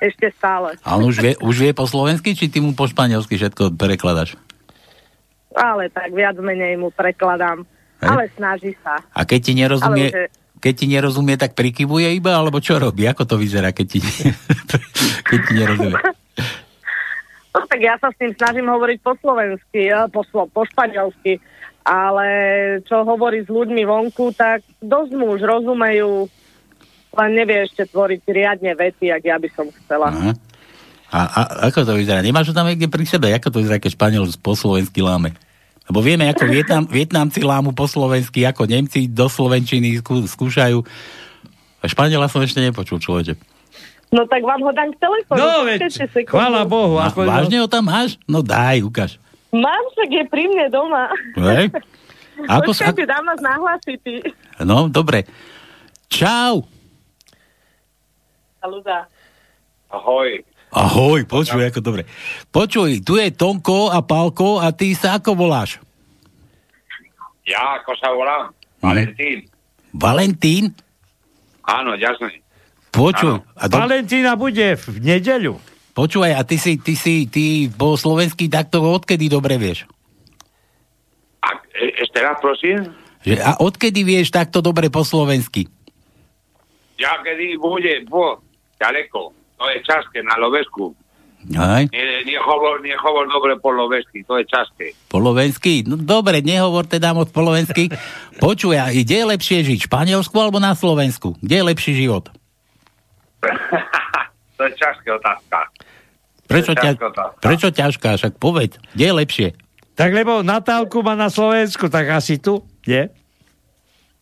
Ešte 0.00 0.30
stále. 0.32 0.74
A 0.80 0.94
on 0.94 1.04
už 1.04 1.16
vie, 1.18 1.32
už 1.36 1.56
vie 1.58 1.72
po 1.72 1.84
slovensky, 1.84 2.32
či 2.32 2.46
ty 2.46 2.58
mu 2.58 2.72
po 2.72 2.84
španielsky 2.84 3.34
všetko 3.34 3.72
prekladaš? 3.72 4.38
Ale 5.50 5.88
tak 5.88 6.10
viac 6.10 6.36
menej 6.36 6.76
mu 6.76 6.88
prekladám. 6.88 7.66
Hej. 7.98 8.08
Ale 8.08 8.22
snaží 8.32 8.72
sa. 8.78 9.02
A 9.10 9.22
keď 9.22 9.40
ti 9.40 9.52
nerozumie, 9.52 10.06
Ale 10.06 10.14
že- 10.16 10.30
keď 10.58 10.74
ti 10.74 10.86
nerozumie, 10.86 11.34
tak 11.34 11.54
prikyvuje 11.54 12.14
iba, 12.14 12.34
alebo 12.34 12.58
čo 12.58 12.76
robí? 12.76 13.02
Ako 13.04 13.22
to 13.24 13.34
vyzerá, 13.34 13.70
keď 13.70 13.86
ti, 13.88 13.98
keď 15.28 15.38
ti 15.40 15.52
nerozumie? 15.54 15.98
No 17.48 17.66
tak 17.66 17.80
ja 17.80 17.98
sa 17.98 18.12
s 18.12 18.20
ním 18.20 18.30
snažím 18.32 18.68
hovoriť 18.68 18.98
po 19.00 19.18
slovensky, 19.18 19.90
eh, 19.90 20.06
po, 20.06 20.22
slo- 20.22 20.46
po 20.46 20.62
španielsky, 20.62 21.42
ale 21.82 22.28
čo 22.84 23.02
hovorí 23.02 23.42
s 23.42 23.50
ľuďmi 23.50 23.82
vonku, 23.82 24.30
tak 24.30 24.62
dosť 24.78 25.10
mu 25.10 25.34
už 25.34 25.42
rozumejú, 25.42 26.28
len 27.14 27.30
nevie 27.32 27.64
ešte 27.64 27.88
tvoriť 27.88 28.20
riadne 28.26 28.72
vety, 28.74 29.08
ak 29.08 29.22
ja 29.22 29.36
by 29.36 29.48
som 29.54 29.66
chcela. 29.72 30.08
Aha. 30.10 30.32
A, 31.08 31.18
a 31.24 31.40
ako 31.66 31.88
to 31.88 31.96
vyzerá? 31.96 32.20
Nemáš 32.20 32.52
ho 32.52 32.54
tam 32.54 32.68
niekde 32.68 32.84
pri 32.84 33.08
sebe? 33.08 33.32
Ako 33.32 33.48
to 33.48 33.64
vyzerá, 33.64 33.80
keď 33.80 33.96
Španiel 33.96 34.28
po 34.38 34.52
slovensky 34.52 35.00
láme? 35.00 35.32
Lebo 35.88 36.04
vieme, 36.04 36.28
ako 36.28 36.44
Vietnam, 36.44 36.84
Vietnamci 36.84 37.40
lámu 37.40 37.72
po 37.72 37.88
slovensky, 37.88 38.44
ako 38.44 38.68
Nemci 38.68 39.08
do 39.08 39.24
slovenčiny 39.24 40.04
skú, 40.04 40.20
skúšajú. 40.20 40.84
A 41.80 41.84
Španiela 41.88 42.28
som 42.28 42.44
ešte 42.44 42.60
nepočul, 42.60 43.00
človeče. 43.00 43.40
No 44.12 44.28
tak 44.28 44.44
vám 44.44 44.60
ho 44.60 44.72
dám 44.72 44.92
k 44.92 45.00
telefónu. 45.00 45.40
No 45.40 45.64
veď, 45.64 45.80
chvála 46.28 46.68
Bohu. 46.68 47.00
A 47.00 47.08
Ako, 47.08 47.24
vážne 47.24 47.60
ho 47.60 47.68
tam 47.68 47.88
máš? 47.88 48.20
No 48.28 48.44
daj, 48.44 48.84
ukáž. 48.84 49.16
Mám, 49.48 49.80
však 49.96 50.10
je 50.12 50.24
pri 50.28 50.44
mne 50.44 50.66
doma. 50.68 51.08
Hej? 51.40 51.72
Ako 52.60 52.76
sa- 52.76 52.92
Počkajte, 52.92 53.08
dám 53.08 53.24
vás 53.24 53.40
nahlásiť. 53.40 54.00
No, 54.68 54.92
dobre. 54.92 55.24
Čau. 56.12 56.68
Saluda. 58.58 59.06
Ahoj. 59.88 60.42
Ahoj, 60.68 61.24
počuj, 61.24 61.64
ako 61.64 61.80
dobre. 61.80 62.02
Počuj, 62.52 63.00
tu 63.00 63.16
je 63.16 63.32
Tonko 63.32 63.88
a 63.88 64.04
Palko 64.04 64.60
a 64.60 64.68
ty 64.74 64.92
sa 64.92 65.16
ako 65.16 65.32
voláš? 65.32 65.80
Ja, 67.48 67.80
ako 67.80 67.96
sa 67.96 68.12
volám? 68.12 68.52
Valentín. 68.84 69.48
Valentín? 69.96 70.64
Áno, 71.64 71.96
jasne. 71.96 72.44
Počuj. 72.92 73.40
A 73.56 73.64
do... 73.64 73.74
Valentína 73.80 74.36
bude 74.36 74.76
v 74.76 74.86
nedeľu. 75.00 75.56
Počúvaj, 75.96 76.36
a 76.36 76.42
ty 76.44 76.60
si, 76.60 76.76
ty 76.76 76.94
si, 76.94 77.24
ty 77.26 77.66
po 77.72 77.96
slovensky 77.96 78.46
takto 78.52 78.84
odkedy 78.84 79.32
dobre 79.32 79.56
vieš? 79.56 79.88
A, 81.42 81.58
e, 81.74 81.90
ešte 82.04 82.18
raz, 82.20 82.36
prosím. 82.38 82.92
Že, 83.24 83.34
a 83.40 83.58
odkedy 83.58 84.04
vieš 84.04 84.30
takto 84.30 84.60
dobre 84.60 84.92
po 84.92 85.02
slovensky? 85.02 85.66
Ja 86.98 87.18
kedy 87.22 87.58
bude, 87.62 88.04
bo, 88.10 88.42
ďaleko. 88.78 89.20
To 89.58 89.64
je 89.68 89.78
časké 89.82 90.22
na 90.22 90.38
Lovesku. 90.38 90.94
Aj, 91.54 91.86
Nie, 91.94 92.26
nie, 92.26 92.34
hovor, 92.34 92.82
nie 92.82 92.98
hovor 92.98 93.30
dobre 93.30 93.54
po 93.62 93.70
to 93.70 94.34
je 94.42 94.44
časké. 94.50 94.90
po 95.06 95.22
slovensky? 95.22 95.86
No 95.86 95.94
dobre, 95.94 96.42
nehovor 96.42 96.82
teda 96.84 97.14
moc 97.14 97.30
po 97.30 97.46
slovensky. 97.46 97.88
Počuj, 98.42 98.74
a 98.74 98.90
kde 98.90 99.22
je 99.22 99.26
lepšie 99.38 99.58
žiť? 99.62 99.78
V 99.78 99.86
Španielsku 99.86 100.34
alebo 100.34 100.58
na 100.58 100.74
Slovensku? 100.74 101.38
Kde 101.38 101.62
je 101.62 101.64
lepší 101.64 101.92
život? 101.94 102.26
to 104.58 104.62
je 104.66 104.72
ťažká 104.74 105.10
otázka. 105.14 105.58
Prečo, 106.50 106.72
ťa, 106.74 106.90
otázka. 106.98 107.38
prečo 107.38 107.68
ťažká? 107.70 108.08
Však 108.18 108.34
povedz, 108.42 108.80
kde 108.96 109.04
je 109.06 109.14
lepšie? 109.14 109.48
Tak 109.94 110.10
lebo 110.14 110.42
Natálku 110.42 111.06
má 111.06 111.14
na 111.14 111.30
Slovensku, 111.30 111.86
tak 111.86 112.10
asi 112.10 112.42
tu, 112.42 112.66
nie? 112.86 113.06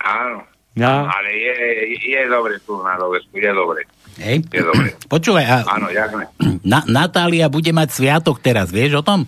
Áno. 0.05 0.45
Ja. 0.77 1.09
Ale 1.09 1.31
je, 1.33 1.55
je 1.97 2.20
dobre 2.28 2.61
tu 2.61 2.77
na 2.85 3.01
Lovesku, 3.01 3.33
je 3.41 3.49
dobre. 3.49 3.89
Hej? 4.16 4.36
Je 4.47 4.62
dobre. 4.62 4.88
Počúvaj, 5.12 5.44
a 5.44 5.56
Áno, 5.66 5.88
jasne. 5.88 6.24
na, 6.64 6.80
Natália 6.84 7.47
bude 7.47 7.70
mať 7.70 7.88
sviatok 7.93 8.38
teraz, 8.38 8.68
vieš 8.68 8.98
o 8.98 9.05
tom? 9.05 9.24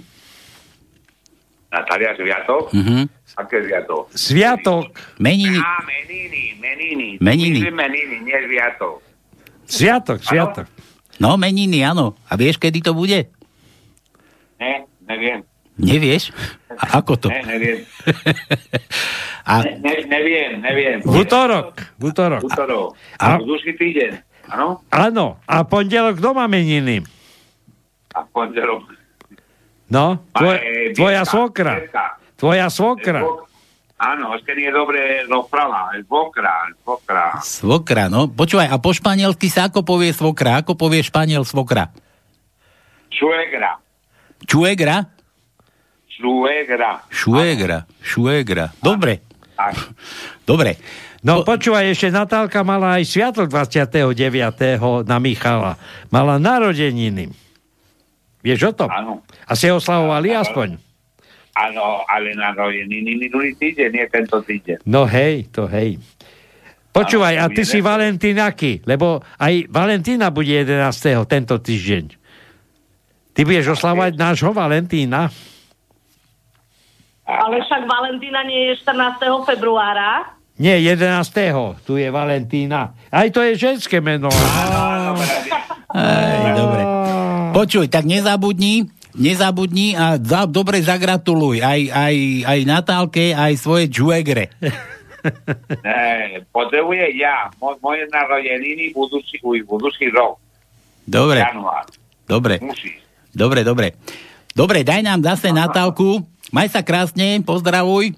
Natália 1.68 2.16
Sviatok? 2.16 2.72
Mhm. 2.72 3.12
Aké 3.36 3.60
Sviatok? 3.60 4.08
Sviatok. 4.10 4.84
Meniny. 5.20 5.60
Á, 5.60 5.84
meniny, 5.84 6.42
meniny. 6.56 7.08
Meniny. 7.20 7.60
Meniny, 7.68 8.16
nie 8.24 8.38
Sviatok. 8.40 9.04
Sviatok, 9.68 10.18
sviatok. 10.24 10.66
No, 11.20 11.36
meniny, 11.36 11.84
áno. 11.84 12.16
A 12.24 12.40
vieš, 12.40 12.56
kedy 12.56 12.80
to 12.80 12.96
bude? 12.96 13.28
Ne, 14.56 14.88
neviem. 15.04 15.44
Nevieš? 15.76 16.32
A 16.72 16.98
ako 16.98 17.14
to? 17.14 17.28
Ne, 17.28 17.44
neviem. 17.44 17.78
A 19.48 19.64
Ne, 19.64 19.80
ne, 19.80 19.92
neviem, 20.04 20.60
neviem. 20.60 20.98
V 21.00 21.24
útorok. 21.24 21.76
V 21.96 22.02
útorok. 22.06 22.42
Útorok. 22.42 22.88
A- 23.16 23.36
A. 23.36 23.40
Áno? 24.48 24.80
Áno. 24.88 25.26
A 25.44 25.64
pondelok 25.64 26.20
doma 26.20 26.48
meniny. 26.48 27.04
A 28.16 28.24
pondelok. 28.24 28.88
No, 29.88 30.20
tvoj, 30.36 30.56
Aj, 30.56 30.92
tvoja 30.92 31.22
svokra. 31.24 31.80
Tvoja 32.36 32.68
svokra. 32.68 33.24
Áno, 33.98 34.30
ešte 34.36 34.54
nie 34.54 34.70
je 34.70 34.74
dobre 34.76 35.00
rozpráva. 35.26 35.90
Svokra, 36.06 36.70
svokra. 36.84 37.24
svokra, 37.42 38.04
no. 38.06 38.28
Počúvaj, 38.30 38.68
a 38.70 38.76
po 38.78 38.94
španielsky 38.94 39.50
sa 39.50 39.66
ako 39.72 39.82
povie 39.82 40.14
svokra? 40.14 40.62
Ako 40.62 40.78
povie 40.78 41.02
španiel 41.02 41.42
svokra? 41.42 41.90
Suegra. 43.10 43.80
Čuegra? 44.46 45.02
Suegra. 46.14 47.02
Šuegra. 47.10 47.78
Šuegra. 47.98 48.70
Dobre. 48.78 49.24
Dobre. 50.46 50.78
No 51.18 51.42
počúvaj, 51.42 51.90
ešte 51.90 52.14
Natálka 52.14 52.62
mala 52.62 52.94
aj 52.94 53.10
sviatok 53.10 53.50
29. 53.50 54.14
na 55.02 55.16
Michala. 55.18 55.74
Mala 56.14 56.38
narodeniny. 56.38 57.34
Vieš 58.38 58.70
o 58.70 58.72
tom? 58.72 58.88
Áno. 58.88 59.26
A 59.50 59.52
si 59.58 59.66
oslavovali 59.66 60.30
aspoň? 60.30 60.78
Áno, 61.58 62.06
ale 62.06 62.38
na 62.38 62.54
rodiny 62.54 63.02
minulý 63.18 63.50
týdeň, 63.58 63.88
nie 63.90 64.06
tento 64.06 64.38
týdeň. 64.38 64.86
No 64.86 65.10
hej, 65.10 65.50
to 65.50 65.66
hej. 65.66 65.98
Počúvaj, 66.94 67.34
a 67.34 67.50
ty 67.50 67.66
si 67.66 67.82
neto. 67.82 67.90
Valentín 67.90 68.38
aký? 68.38 68.86
Lebo 68.86 69.18
aj 69.42 69.66
Valentína 69.66 70.30
bude 70.30 70.54
11. 70.54 70.86
tento 71.26 71.58
týždeň. 71.58 72.14
Ty 73.34 73.40
budeš 73.42 73.74
oslavovať 73.74 74.14
nášho 74.14 74.54
Valentína? 74.54 75.30
Ale 77.26 77.56
však 77.58 77.82
Valentína 77.90 78.46
nie 78.46 78.70
je 78.72 78.82
14. 78.86 79.18
februára. 79.50 80.37
Nie, 80.58 80.82
11. 80.82 81.86
Tu 81.86 82.02
je 82.02 82.10
Valentína. 82.10 82.90
Aj 83.14 83.30
to 83.30 83.46
je 83.46 83.54
ženské 83.54 84.02
meno. 84.02 84.26
Aj, 85.88 86.50
dobre. 86.58 86.82
Počuj, 87.54 87.86
tak 87.86 88.04
nezabudni, 88.04 88.90
nezabudni 89.14 89.94
a 89.94 90.18
za, 90.18 90.50
dobre 90.50 90.82
zagratuluj 90.82 91.62
aj, 91.62 91.80
aj, 91.94 92.14
aj 92.44 92.58
Natálke, 92.66 93.32
aj 93.32 93.54
svoje 93.56 93.86
Čuegre. 93.88 94.50
Ne, 95.82 96.42
ja. 97.14 97.50
Mo, 97.58 97.74
moje 97.82 98.06
narodeniny 98.10 98.94
budúci, 98.94 99.42
budúci 99.42 100.06
rok. 100.14 100.38
Dobre, 101.02 101.42
Január. 101.42 101.86
dobre, 102.28 102.62
Musí. 102.62 102.94
dobre, 103.34 103.66
dobre. 103.66 103.98
Dobre, 104.54 104.82
daj 104.86 105.02
nám 105.02 105.22
zase 105.24 105.54
Natálku. 105.54 106.22
Maj 106.50 106.74
sa 106.74 106.82
krásne, 106.82 107.42
pozdravuj. 107.42 108.14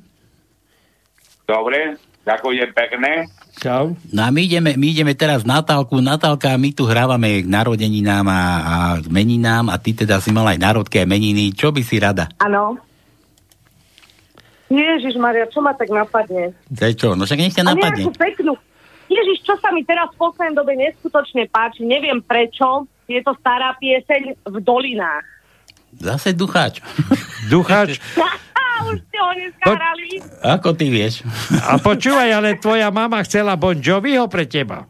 Dobre, 1.49 1.99
ďakujem 2.31 2.71
pekne. 2.71 3.11
Čau. 3.59 3.99
No 4.15 4.21
a 4.23 4.31
my 4.31 4.41
ideme, 4.47 4.79
my 4.79 4.87
ideme 4.95 5.13
teraz 5.19 5.43
Natálku. 5.43 5.99
Natálka, 5.99 6.55
my 6.55 6.71
tu 6.71 6.87
hrávame 6.87 7.43
k 7.43 7.47
narodeninám 7.51 8.27
a, 8.31 8.43
a 8.63 8.75
k 9.03 9.07
meninám 9.11 9.69
a 9.69 9.77
ty 9.77 9.93
teda 9.93 10.23
si 10.23 10.31
mal 10.31 10.47
aj 10.47 10.63
národky 10.63 11.03
a 11.03 11.07
meniny. 11.11 11.51
Čo 11.51 11.75
by 11.75 11.83
si 11.83 11.99
rada? 11.99 12.31
Áno. 12.39 12.79
Ježiš 14.71 15.19
Maria, 15.19 15.51
čo 15.51 15.59
ma 15.59 15.75
tak 15.75 15.91
napadne? 15.91 16.55
Je 16.71 16.95
čo? 16.95 17.19
No 17.19 17.27
však 17.27 17.43
nech 17.43 17.57
ťa 17.59 17.67
napadne. 17.67 18.07
peknú. 18.15 18.55
Ježiš, 19.11 19.43
čo 19.43 19.59
sa 19.59 19.75
mi 19.75 19.83
teraz 19.83 20.15
v 20.15 20.23
poslednej 20.23 20.55
dobe 20.55 20.79
neskutočne 20.79 21.51
páči, 21.51 21.83
neviem 21.83 22.23
prečo, 22.23 22.87
je 23.11 23.19
to 23.27 23.35
stará 23.43 23.75
pieseň 23.83 24.39
v 24.47 24.57
dolinách. 24.63 25.27
Zase 26.01 26.33
ducháč. 26.33 26.81
Ducháč. 27.47 28.01
Už 28.89 28.97
ste 28.97 29.19
ho 29.21 29.31
dneska 29.37 29.77
hrali. 29.77 30.09
Ako 30.41 30.73
ty 30.73 30.89
vieš? 30.89 31.21
A 31.69 31.77
počúvaj, 31.77 32.33
ale 32.33 32.57
tvoja 32.57 32.89
mama 32.89 33.21
chcela 33.21 33.53
Bon 33.55 33.77
Joviho 33.77 34.25
pre 34.25 34.49
teba. 34.49 34.89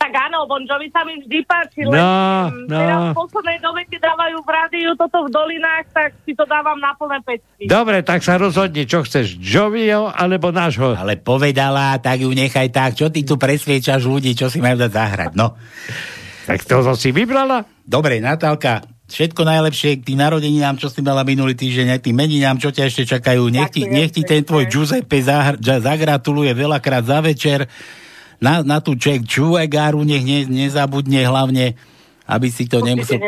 Tak 0.00 0.08
áno, 0.18 0.48
Bon 0.48 0.64
Jovi 0.64 0.88
sa 0.88 1.04
mi 1.04 1.14
vždy 1.14 1.38
páči, 1.44 1.86
len 1.86 1.94
No, 1.94 2.50
no. 2.66 2.74
teraz 2.74 2.98
v 3.06 3.14
poslednej 3.14 3.58
dobe, 3.62 3.80
keď 3.86 4.00
dávajú 4.02 4.36
v 4.42 4.50
rádiu 4.50 4.90
toto 4.98 5.18
v 5.22 5.28
dolinách, 5.30 5.86
tak 5.94 6.08
si 6.24 6.32
to 6.34 6.42
dávam 6.42 6.74
na 6.74 6.90
plné 6.96 7.22
pecky. 7.22 7.68
Dobre, 7.70 8.02
tak 8.02 8.18
sa 8.18 8.34
rozhodni, 8.34 8.82
čo 8.82 9.04
chceš, 9.06 9.38
Jovio 9.38 10.10
alebo 10.10 10.50
nášho. 10.50 10.96
Ale 10.96 11.20
povedala, 11.20 12.00
tak 12.00 12.24
ju 12.24 12.32
nechaj 12.32 12.72
tak. 12.72 12.96
Čo 12.96 13.12
ty 13.12 13.22
tu 13.22 13.38
presviečaš 13.38 14.02
ľudí, 14.02 14.34
čo 14.34 14.48
si 14.48 14.58
majú 14.58 14.80
dať 14.80 14.90
zahrať? 14.90 15.30
No. 15.36 15.54
Tak 16.46 16.66
to 16.66 16.82
som 16.82 16.96
si 16.98 17.14
vybrala? 17.14 17.64
Dobre, 17.86 18.18
Natálka, 18.18 18.82
všetko 19.06 19.44
najlepšie 19.44 20.00
k 20.00 20.06
tým 20.12 20.18
narodeninám, 20.18 20.80
čo 20.80 20.88
si 20.88 21.04
mala 21.04 21.22
minulý 21.22 21.52
týždeň, 21.52 21.98
aj 21.98 22.00
tým 22.08 22.16
meninám, 22.16 22.56
čo 22.58 22.72
ťa 22.72 22.88
ešte 22.88 23.04
čakajú. 23.18 23.52
Nech 23.52 23.70
ti, 23.70 23.84
nech 23.86 24.10
ti 24.10 24.24
ten 24.24 24.42
tvoj 24.42 24.66
Giuseppe 24.66 25.20
zagratuluje 25.20 26.50
veľakrát 26.56 27.04
za 27.04 27.20
večer. 27.20 27.68
Na, 28.42 28.58
na 28.66 28.82
tú 28.82 28.98
ček 28.98 29.22
čuegáru 29.22 30.02
nech 30.02 30.26
ne, 30.26 30.42
nezabudne 30.50 31.22
hlavne, 31.22 31.78
aby 32.26 32.48
si 32.50 32.66
to 32.66 32.82
Určite 32.82 32.88
nemusel 32.90 33.18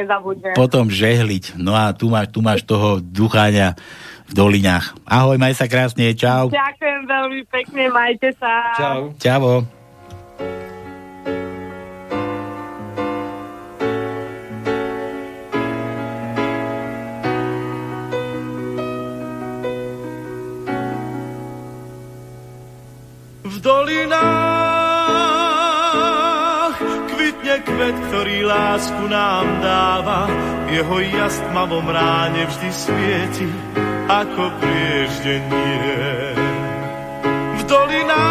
potom 0.58 0.90
žehliť. 0.90 1.54
No 1.54 1.78
a 1.78 1.94
tu 1.94 2.10
máš, 2.10 2.34
tu 2.34 2.42
máš 2.42 2.66
toho 2.66 2.98
ducháňa 2.98 3.78
v 4.26 4.32
dolinách. 4.34 4.98
Ahoj, 5.06 5.38
maj 5.38 5.54
sa 5.54 5.70
krásne, 5.70 6.10
čau. 6.18 6.50
Ďakujem 6.50 7.00
veľmi 7.06 7.40
pekne, 7.46 7.94
majte 7.94 8.34
sa. 8.34 8.74
Čavo. 9.22 9.70
Dolinách 23.84 24.24
kvitne 27.12 27.56
kvet, 27.68 27.96
ktorý 28.08 28.48
lásku 28.48 29.04
nám 29.12 29.60
dáva. 29.60 30.24
Jeho 30.72 31.04
jas 31.04 31.36
tmavom 31.52 31.84
ráne 31.92 32.48
vždy 32.48 32.72
svieti, 32.72 33.44
ako 34.08 34.56
prieždenie. 34.56 36.32
V 37.60 37.62
dolinách 37.68 38.24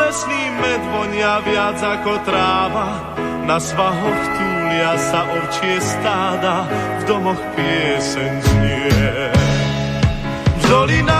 lesný 0.00 0.42
med 0.64 0.80
vonia 0.88 1.44
viac 1.44 1.84
ako 1.84 2.24
tráva. 2.24 3.12
Na 3.44 3.60
svahoch 3.60 4.24
túlia 4.40 4.96
sa 4.96 5.28
ovčie 5.36 5.84
stáda, 5.84 6.64
v 7.04 7.04
domoch 7.04 7.44
pieseň 7.60 8.32
znie. 8.40 9.04
V 10.56 10.64
dolinách 10.64 11.19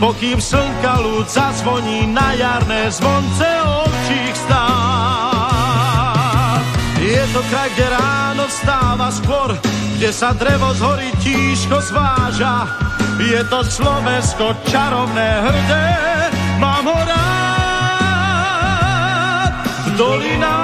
pokým 0.00 0.40
slnka 0.40 1.00
ľud 1.02 1.28
zazvoní 1.28 2.06
na 2.10 2.32
jarné 2.34 2.90
zvonce 2.90 3.46
ovčích 3.64 4.36
stát. 4.46 5.84
Je 7.04 7.20
to 7.36 7.40
kraj, 7.52 7.68
kde 7.76 7.86
ráno 7.92 8.48
vstáva 8.48 9.12
skôr, 9.12 9.52
kde 10.00 10.10
sa 10.12 10.32
drevo 10.32 10.72
z 10.74 10.80
hory 10.80 11.12
tížko 11.20 11.80
zváža. 11.84 12.64
Je 13.20 13.44
to 13.46 13.62
Slovensko 13.62 14.56
čarovné, 14.66 15.28
hrdé, 15.44 15.86
mám 16.58 16.84
ho 16.88 16.96
rád. 16.96 17.12
V 19.84 19.96
dolinách 20.00 20.63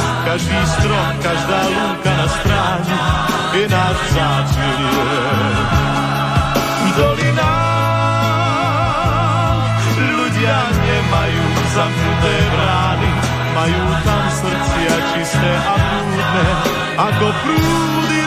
každý 0.31 0.63
strom, 0.79 1.11
každá 1.19 1.59
lúka 1.67 2.07
na 2.15 2.23
stráni 2.31 2.95
je 3.51 3.67
náš 3.67 3.97
vzácný 3.99 4.71
liek. 4.79 5.71
V 6.71 6.87
dolinách 6.95 7.51
ľudia 9.99 10.55
nemajú 10.71 11.43
zamknuté 11.75 12.35
brány, 12.47 13.11
majú 13.59 13.83
tam 14.07 14.23
srdcia 14.31 14.95
čisté 15.11 15.51
a 15.67 15.75
prúdne, 15.75 16.47
ako 16.95 17.27
prúdy 17.43 18.20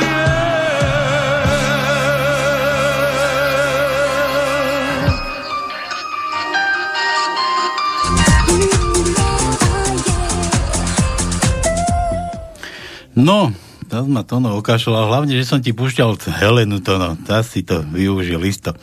No, 13.15 13.55
to 13.87 14.07
ma 14.11 14.27
Tono 14.27 14.59
okašľal. 14.59 15.07
Hlavne, 15.07 15.39
že 15.39 15.47
som 15.47 15.63
ti 15.63 15.71
púšťal 15.71 16.19
Helenu 16.43 16.83
Tono. 16.83 17.15
Tá 17.23 17.47
si 17.47 17.63
to 17.63 17.87
využil 17.87 18.43
isto. 18.43 18.75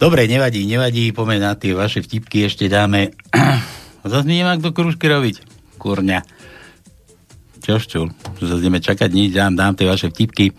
Dobre, 0.00 0.24
nevadí, 0.24 0.64
nevadí. 0.64 1.12
Poďme 1.12 1.42
na 1.42 1.52
tie 1.58 1.76
vaše 1.76 2.00
vtipky 2.00 2.48
ešte 2.48 2.70
dáme. 2.70 3.12
Zas 4.08 4.24
mi 4.24 4.40
nemá 4.40 4.56
kto 4.56 4.72
krúžky 4.72 5.10
robiť. 5.10 5.44
Kurňa. 5.76 6.24
Čo 7.60 7.76
čo? 7.84 8.00
Zase 8.40 8.62
ideme 8.64 8.80
čakať 8.80 9.10
nič. 9.12 9.36
Dám, 9.36 9.52
dám 9.52 9.76
tie 9.76 9.84
vaše 9.84 10.08
vtipky. 10.08 10.56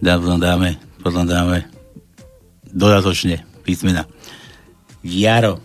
Dám, 0.00 0.24
potom 0.24 0.40
dáme, 0.40 0.80
potom 1.04 1.28
dáme 1.28 1.68
dodatočne 2.74 3.44
písmena. 3.62 4.08
Jaro. 5.04 5.60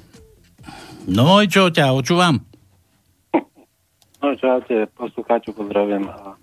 No, 1.09 1.41
čo 1.47 1.71
ťa 1.73 1.95
očúvam? 1.95 2.43
No 4.19 4.35
čaute, 4.35 4.85
poslucháču 4.99 5.55
pozdravujem. 5.55 6.05
A, 6.05 6.35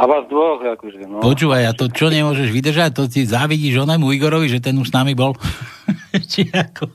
a 0.00 0.02
vás 0.08 0.24
dvoch, 0.32 0.64
akože, 0.64 1.04
no. 1.04 1.20
Počúvaj, 1.20 1.68
a 1.68 1.72
to 1.76 1.92
čo 1.92 2.08
nemôžeš 2.08 2.48
vydržať? 2.48 2.96
To 2.96 3.04
si 3.04 3.28
závidíš 3.28 3.84
onému 3.84 4.16
Igorovi, 4.16 4.48
že 4.48 4.64
ten 4.64 4.72
už 4.80 4.88
s 4.88 4.96
nami 4.96 5.12
bol? 5.12 5.36
Či 6.32 6.48
ako? 6.48 6.88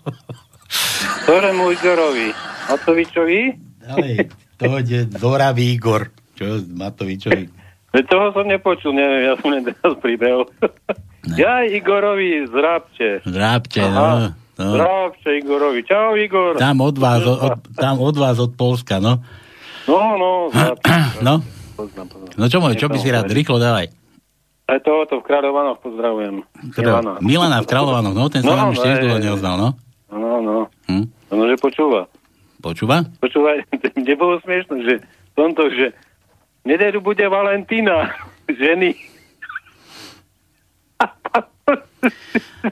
Ktorému 1.29 1.69
Igorovi? 1.69 2.33
Matovičovi? 2.65 3.41
Ale 3.85 4.25
to 4.57 4.81
ide 4.81 5.05
Doravý 5.05 5.77
Igor. 5.77 6.09
Čo 6.33 6.65
Matovičovi? 6.65 7.45
Veď 7.93 8.03
toho 8.09 8.27
som 8.33 8.49
nepočul, 8.49 8.91
neviem, 8.97 9.29
ja 9.29 9.33
som 9.37 9.53
len 9.53 9.63
teraz 9.69 9.93
pribehol. 10.01 10.49
ja 11.37 11.61
Igorovi 11.61 12.49
zrábte. 12.49 13.21
Zrábte, 13.21 13.85
no. 13.85 14.01
Aha. 14.01 14.27
no. 14.57 14.69
Zrábte 14.81 15.29
Igorovi. 15.37 15.85
Čau, 15.85 16.17
Igor. 16.17 16.57
Tam 16.57 16.81
od 16.81 16.97
vás, 16.97 17.21
od, 17.21 17.61
tam 17.77 18.01
od 18.01 18.17
vás, 18.17 18.41
od 18.41 18.57
Polska, 18.57 18.97
no. 18.97 19.21
No, 19.85 20.17
no, 20.17 20.49
zrábte. 20.49 20.89
No, 21.25 21.39
Poznám, 21.75 22.07
poznám. 22.07 22.33
no 22.33 22.45
čo 22.47 22.57
môj, 22.57 22.73
čo 22.75 22.87
by 22.87 22.97
si 22.97 23.09
rád? 23.09 23.27
Rýchlo 23.27 23.57
dávaj. 23.57 23.91
Aj 24.65 24.79
tohoto 24.81 25.19
v 25.19 25.23
Kráľovanoch 25.23 25.77
pozdravujem. 25.77 26.41
Milana. 26.73 27.11
Milana 27.19 27.57
v 27.61 27.67
Kráľovanoch, 27.67 28.15
no, 28.15 28.25
ten 28.27 28.41
sa 28.41 28.49
No, 28.49 28.57
nám 28.57 28.71
no, 28.71 28.81
tiež 28.81 28.97
dlho 28.97 29.13
je, 29.13 29.21
je. 29.21 29.25
neoznal, 29.27 29.55
no. 29.55 29.69
No, 30.07 30.39
no. 30.39 30.55
Hm? 30.87 31.05
No, 31.29 31.43
že 31.45 31.55
počúva. 31.55 32.09
Počúva? 32.57 33.05
Počúvaj, 33.19 33.61
nebolo 34.09 34.41
smiešno, 34.41 34.81
že 34.81 35.05
tomto, 35.33 35.69
že 35.69 35.93
nedelu 36.63 36.97
bude 36.97 37.21
Valentína, 37.23 38.09
ženy. 38.49 38.95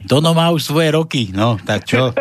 Tono 0.06 0.34
má 0.34 0.50
už 0.50 0.64
svoje 0.64 0.90
roky, 0.90 1.30
no, 1.30 1.60
tak 1.60 1.86
čo? 1.86 2.10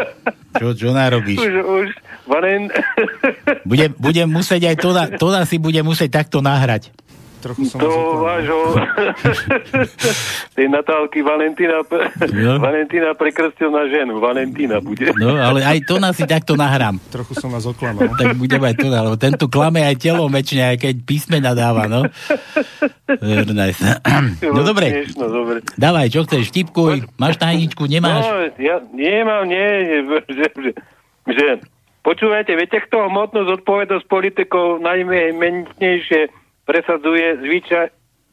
Čo, 0.52 0.76
čo 0.76 0.92
narobíš? 0.92 1.40
Už, 1.40 1.54
už, 1.64 1.86
Valen... 2.27 2.70
Budem, 3.70 3.90
budem 3.99 4.28
musieť 4.31 4.74
aj 4.74 4.77
to, 4.78 4.89
to 5.19 5.27
si 5.47 5.57
bude 5.59 5.81
musieť 5.82 6.23
takto 6.23 6.39
nahrať. 6.43 6.93
Trochu 7.43 7.66
som 7.66 7.82
to 7.82 7.90
vášho 8.23 8.78
tej 10.57 10.66
Natálky 10.70 11.27
Valentína, 11.27 11.82
No. 12.31 12.62
Valentína 12.62 13.19
prekrstil 13.19 13.66
na 13.74 13.90
ženu. 13.90 14.23
Valentína 14.23 14.78
bude. 14.78 15.11
No, 15.19 15.35
ale 15.35 15.66
aj 15.66 15.82
to 15.82 15.99
nás 15.99 16.15
si 16.15 16.23
takto 16.23 16.55
nahrám. 16.55 17.03
Trochu 17.11 17.35
som 17.35 17.51
vás 17.51 17.66
oklamal. 17.66 18.15
Tak 18.15 18.39
budeme 18.39 18.70
aj 18.70 18.77
to, 18.78 18.86
lebo 18.86 19.19
tento 19.19 19.51
klame 19.51 19.82
aj 19.82 19.99
telo 19.99 20.31
väčšine, 20.31 20.62
aj 20.70 20.77
keď 20.86 20.94
písmena 21.03 21.51
dáva, 21.51 21.90
no. 21.90 22.07
Nice. 23.51 23.82
No 24.47 24.62
dobre, 24.62 25.03
Smiešno, 25.03 25.27
dobre. 25.27 25.59
dávaj, 25.74 26.07
čo 26.15 26.23
chceš, 26.23 26.55
vtipkuj, 26.55 27.11
máš 27.19 27.43
tajničku, 27.43 27.90
nemáš? 27.90 28.23
No, 28.23 28.39
ja 28.62 28.78
nemám, 28.94 29.51
nie, 29.51 29.66
nie 29.82 29.99
že, 30.07 30.19
že, 30.31 30.70
že, 31.27 31.47
počúvajte, 32.02 32.52
viete, 32.58 32.78
kto 32.82 33.08
hmotnú 33.08 33.46
zodpovednosť 33.48 34.06
politikov 34.06 34.82
najmenejšie 34.82 36.28
presadzuje, 36.66 37.42
zvyčaj, 37.42 37.86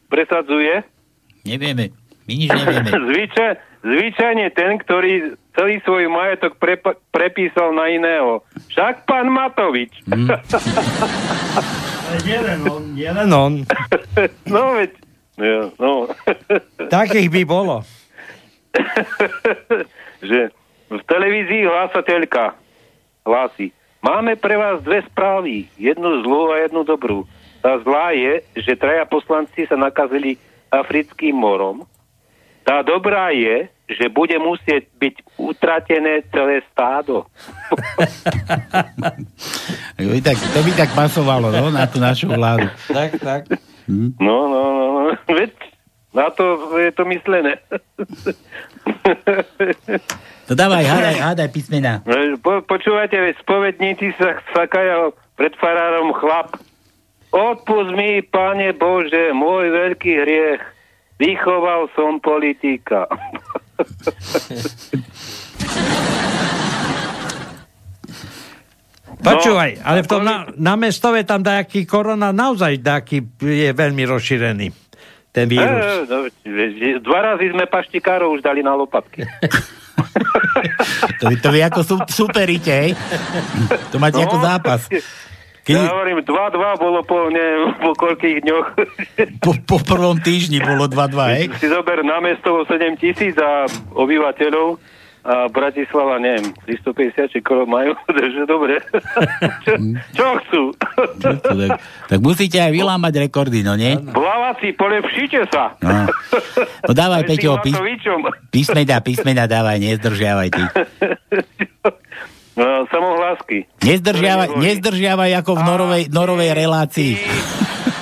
presadzuje? 0.09 0.83
Nevieme, 1.45 1.93
my 2.27 2.33
nič 2.33 2.49
nevieme. 2.51 2.89
Zvyčaj, 3.09 3.51
zvyčajne 3.81 4.47
ten, 4.53 4.77
ktorý 4.83 5.33
celý 5.55 5.81
svoj 5.87 6.11
majetok 6.11 6.59
prepa- 6.59 6.99
prepísal 7.09 7.73
na 7.73 7.89
iného. 7.89 8.43
Však 8.69 9.07
pán 9.07 9.31
Matovič. 9.31 9.91
Mm. 10.05 10.29
Jeden 12.25 12.65
on, 12.65 12.83
jeden 12.97 13.29
on. 13.29 13.53
no 14.53 14.73
veď, 14.73 14.91
ja, 15.37 15.69
no. 15.77 16.09
Takých 16.89 17.29
by 17.29 17.41
bolo. 17.45 17.85
že 20.25 20.49
v 20.89 21.01
televízii 21.05 21.69
hlásateľka 21.69 22.57
hlási, 23.29 23.69
máme 24.01 24.33
pre 24.35 24.57
vás 24.57 24.81
dve 24.81 25.05
správy, 25.05 25.69
jednu 25.77 26.25
zlú 26.25 26.49
a 26.49 26.65
jednu 26.65 26.81
dobrú. 26.81 27.29
Tá 27.61 27.77
zlá 27.83 28.15
je, 28.15 28.41
že 28.57 28.79
traja 28.79 29.05
poslanci 29.05 29.69
sa 29.69 29.77
nakazili 29.77 30.39
africkým 30.73 31.35
morom. 31.35 31.85
Tá 32.63 32.81
dobrá 32.81 33.29
je, 33.33 33.69
že 33.89 34.05
bude 34.09 34.37
musieť 34.37 34.85
byť 35.01 35.15
utratené 35.37 36.21
celé 36.29 36.61
stádo. 36.73 37.25
To 39.99 40.07
by 40.07 40.23
tak, 40.23 40.39
to 40.39 40.59
by 40.63 40.71
tak 40.79 40.95
pasovalo, 40.95 41.51
no, 41.51 41.75
na 41.75 41.83
tú 41.83 41.99
našu 41.99 42.31
vládu. 42.31 42.71
Tak, 42.87 43.19
tak. 43.19 43.51
Hm? 43.83 44.15
No, 44.15 44.47
no, 44.47 44.61
no, 44.71 44.85
no. 44.95 45.01
Veď 45.27 45.51
na 46.15 46.31
to 46.31 46.71
je 46.79 46.87
to 46.95 47.03
myslené. 47.03 47.59
No 50.49 50.57
dávaj, 50.57 50.81
hádaj, 50.81 51.17
hádaj 51.21 51.49
písmena. 51.53 52.01
Po, 52.41 52.65
počúvajte, 52.65 53.21
veď 53.21 53.37
spovedníci 53.37 54.17
sa 54.17 54.41
sakajú 54.57 55.13
pred 55.37 55.53
farárom 55.61 56.09
chlap. 56.17 56.57
Odpust 57.29 57.93
mi, 57.93 58.25
pane 58.25 58.73
Bože, 58.73 59.29
môj 59.37 59.69
veľký 59.69 60.11
hriech. 60.25 60.65
Vychoval 61.21 61.93
som 61.93 62.17
politika. 62.17 63.05
Počúvaj, 69.19 69.83
ale 69.85 69.99
v 70.01 70.07
tom 70.09 70.23
na, 70.25 70.49
na 70.57 70.73
mestove 70.79 71.21
tam 71.27 71.43
dajaký 71.45 71.85
korona 71.85 72.31
naozaj 72.33 72.81
dajaký 72.81 73.21
je 73.37 73.69
veľmi 73.75 74.07
rozšírený. 74.07 74.71
Ten 75.29 75.45
vírus. 75.45 75.69
E, 75.69 76.09
no, 76.09 76.25
dva 77.03 77.19
razy 77.21 77.53
sme 77.53 77.69
paštikárov 77.69 78.33
už 78.33 78.41
dali 78.41 78.65
na 78.65 78.73
lopatky. 78.73 79.27
To 81.19 81.23
vy, 81.27 81.35
to 81.37 81.49
vy 81.49 81.59
ako 81.61 81.79
sú, 81.81 81.95
superíte, 82.07 82.71
hej? 82.71 82.91
To 83.89 83.97
máte 83.97 84.17
No. 84.17 84.25
ako 84.25 84.37
zápas. 84.39 84.81
Ja 85.69 85.85
hovorím, 85.85 86.25
2-2 86.25 86.57
bolo 86.81 87.05
po, 87.05 87.29
neviem, 87.29 87.69
po 87.77 87.93
koľkých 87.93 88.41
dňoch. 88.41 88.67
Po, 89.45 89.53
po 89.53 89.77
prvom 89.77 90.17
týždni 90.17 90.57
bolo 90.57 90.89
2-2, 90.89 91.13
hej? 91.29 91.43
si 91.61 91.69
zober 91.69 92.01
na 92.01 92.17
mesto 92.17 92.65
7 92.65 92.73
tisíc 92.97 93.37
a 93.37 93.69
obyvateľov 93.93 94.81
a 95.19 95.51
Bratislava, 95.51 96.15
neviem, 96.15 96.55
350 96.63 97.27
či 97.27 97.39
koľko 97.39 97.67
majú, 97.67 97.91
takže 98.17 98.41
dobre. 98.47 98.79
čo, 99.67 99.73
čo 100.15 100.25
chcú? 100.43 100.61
To 101.19 101.53
tak, 101.55 101.69
tak 102.07 102.19
musíte 102.19 102.57
aj 102.57 102.71
vylámať 102.71 103.27
rekordy, 103.27 103.59
no 103.61 103.75
nie? 103.75 103.99
Plaváci, 103.99 104.71
polepšite 104.73 105.43
sa. 105.51 105.75
No, 105.79 106.07
no 106.87 106.91
dávaj, 106.91 107.27
Peťo, 107.27 107.59
pís, 107.59 107.75
písmena, 108.49 109.03
písmena 109.03 109.43
dávaj, 109.45 109.77
nezdržiavaj 109.77 110.49
ty. 110.49 110.63
No, 112.59 112.83
samohlásky. 112.91 113.71
Nezdržiavaj, 113.79 114.59
nezdržiavaj 114.59 115.31
ako 115.39 115.51
v 115.55 115.61
norovej, 115.63 116.03
norovej 116.11 116.51
relácii. 116.51 117.13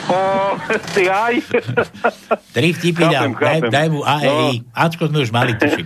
O, 0.07 0.17
ty 0.95 1.05
aj. 1.05 1.35
Tri 2.55 2.73
vtipy 2.73 3.05
dám, 3.05 3.35
daj, 3.35 3.59
daj 3.69 3.87
mu 3.91 4.01
A, 4.01 4.17
E, 4.17 4.25
No. 4.25 4.49
I. 4.49 4.63
Ačko 4.71 5.11
sme 5.11 5.21
už 5.21 5.29
mali, 5.29 5.53
tuším. 5.53 5.85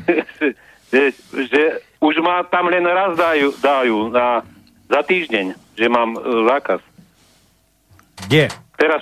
Že, 0.91 1.15
že 1.31 1.61
už 2.03 2.19
ma 2.19 2.43
tam 2.43 2.67
len 2.67 2.83
raz 2.83 3.15
dajú, 3.15 3.55
dajú 3.63 4.11
na, 4.11 4.43
za 4.91 5.01
týždeň, 5.01 5.55
že 5.79 5.87
mám 5.87 6.13
e, 6.13 6.19
zákaz. 6.51 6.81
Kde? 8.27 8.51
Teraz, 8.75 9.01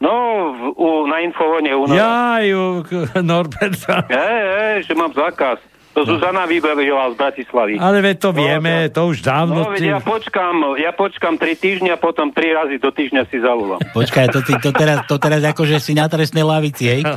no, 0.00 0.12
v, 0.56 0.60
u, 0.74 0.88
na 1.06 1.20
infovone 1.20 1.70
u 1.76 1.84
nás. 1.86 1.96
Ja, 1.96 2.40
ju, 2.42 2.82
Norberta. 3.20 4.08
Hej, 4.08 4.40
hej, 4.58 4.76
že 4.88 4.92
mám 4.96 5.12
zákaz. 5.12 5.60
To 5.98 6.06
Zuzana 6.06 6.46
vybavila 6.46 7.10
z 7.10 7.18
Bratislavy. 7.18 7.74
Ale 7.74 7.98
veď 7.98 8.16
to 8.22 8.30
vieme, 8.30 8.86
to 8.86 9.10
už 9.10 9.18
dávno. 9.18 9.66
No, 9.66 9.74
veď 9.74 9.82
ja 9.82 9.98
počkám, 9.98 10.78
ja 10.78 10.94
počkám 10.94 11.42
3 11.42 11.58
týždňa, 11.58 11.98
potom 11.98 12.30
3 12.30 12.38
razy 12.54 12.78
do 12.78 12.94
týždňa 12.94 13.26
si 13.26 13.42
zavolám. 13.42 13.82
Počkaj, 13.98 14.30
to, 14.30 14.38
ty, 14.46 14.54
to, 14.62 14.70
teraz, 14.70 15.02
to 15.10 15.18
teraz 15.18 15.42
akože 15.42 15.82
si 15.82 15.98
na 15.98 16.06
trestnej 16.06 16.46
lavici, 16.46 16.86
hej? 16.86 17.02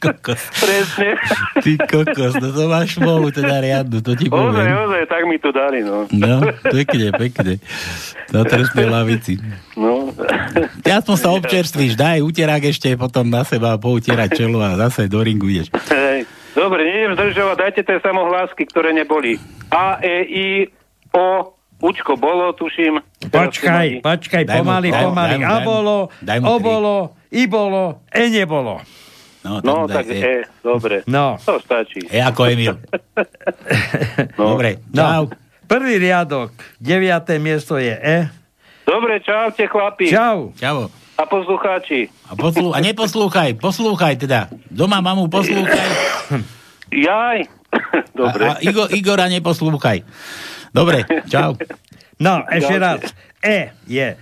kokos. 0.00 0.40
Presne. 0.56 1.20
Ty 1.60 1.72
kokos, 1.84 2.40
no 2.40 2.48
to 2.48 2.64
máš 2.64 2.96
smolu 2.96 3.28
teda 3.28 3.60
riadnu, 3.60 4.00
to 4.00 4.16
ti 4.16 4.32
Ozaj, 4.32 4.34
poviem. 4.40 4.72
ozaj, 4.88 5.02
tak 5.04 5.22
mi 5.28 5.36
to 5.36 5.52
dali, 5.52 5.84
no. 5.84 6.08
No, 6.08 6.48
pekne, 6.64 7.12
pekne. 7.12 7.60
Na 8.32 8.40
trestnej 8.48 8.88
lavici. 8.88 9.36
No. 9.76 10.16
Ja 10.88 11.04
som 11.04 11.20
sa 11.20 11.28
občerstvíš, 11.36 11.92
daj 11.92 12.24
uterák 12.24 12.72
ešte 12.72 12.96
potom 12.96 13.28
na 13.28 13.44
seba 13.44 13.76
poutierať 13.76 14.32
čelo 14.32 14.64
a 14.64 14.80
zase 14.80 15.12
do 15.12 15.20
ringu 15.20 15.52
ideš. 15.52 15.68
Hej. 15.92 16.24
Dobre, 16.50 16.82
nejdem 16.82 17.12
zdržovať, 17.14 17.56
dajte 17.56 17.80
tie 17.82 17.98
samohlásky, 17.98 18.62
ktoré 18.64 18.90
neboli. 18.90 19.38
A, 19.68 19.98
E, 19.98 20.16
I, 20.22 20.46
O, 21.10 21.54
Učko 21.80 22.12
bolo, 22.14 22.52
tuším. 22.52 23.00
Počkaj, 23.24 24.00
počkaj, 24.00 24.42
Daj 24.44 24.52
mu, 24.54 24.62
pomaly, 24.62 24.88
daj 24.88 25.00
mu, 25.00 25.08
pomaly. 25.08 25.30
daj 25.30 25.38
mu, 25.38 25.42
A 25.42 25.48
daj 25.48 25.56
mu. 25.56 25.66
bolo, 25.66 25.96
Daj 26.20 26.38
mu 26.38 26.44
O 26.44 26.54
bolo, 26.60 26.94
I 27.30 27.42
bolo, 27.46 27.82
E 28.06 28.22
nebolo. 28.28 28.74
No, 29.40 29.52
No, 29.58 29.74
daj 29.84 29.96
tak 29.96 30.06
E, 30.12 30.34
dobre. 30.60 31.00
No. 31.06 31.40
To 31.40 31.56
stačí. 31.56 32.04
E 32.04 32.20
ako 32.20 32.40
Emil. 32.46 32.76
Dobre, 34.36 34.84
čau. 34.86 35.24
No. 35.24 35.32
Prvý 35.64 35.96
riadok, 35.96 36.50
deviaté 36.76 37.38
miesto 37.38 37.78
je 37.78 37.94
E. 37.94 38.26
Dobre, 38.82 39.16
čaute, 39.18 39.64
chlapi. 39.64 40.10
Čau. 40.10 40.50
Čau. 40.52 40.90
A 41.20 41.28
poslucháči. 41.28 42.08
A, 42.24 42.32
poslú, 42.32 42.72
a 42.72 42.80
neposlúchaj, 42.80 43.60
poslúchaj 43.60 44.16
teda. 44.24 44.48
Doma 44.72 45.04
mamu 45.04 45.28
poslúchaj. 45.28 45.88
Jaj. 46.88 47.44
Dobre. 48.16 48.44
A, 48.48 48.56
a 48.56 48.64
Igor, 48.64 48.88
Igora 48.88 49.28
neposlúchaj. 49.28 50.00
Dobre, 50.72 51.04
čau. 51.28 51.60
No, 52.16 52.40
ešte 52.48 52.76
raz. 52.80 53.04
E 53.44 53.76
je 53.84 54.16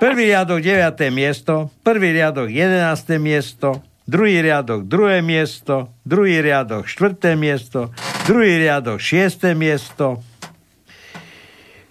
prvý 0.00 0.32
riadok, 0.32 0.64
deviaté 0.64 1.12
miesto, 1.12 1.68
prvý 1.84 2.16
riadok, 2.16 2.48
jedenácté 2.48 3.20
miesto, 3.20 3.84
druhý 4.08 4.40
riadok, 4.40 4.88
druhé 4.88 5.20
miesto, 5.20 5.92
druhý 6.08 6.40
riadok, 6.40 6.88
štvrté 6.88 7.36
miesto, 7.36 7.92
druhý 8.24 8.64
riadok, 8.64 8.96
šiesté 8.96 9.52
miesto, 9.52 10.24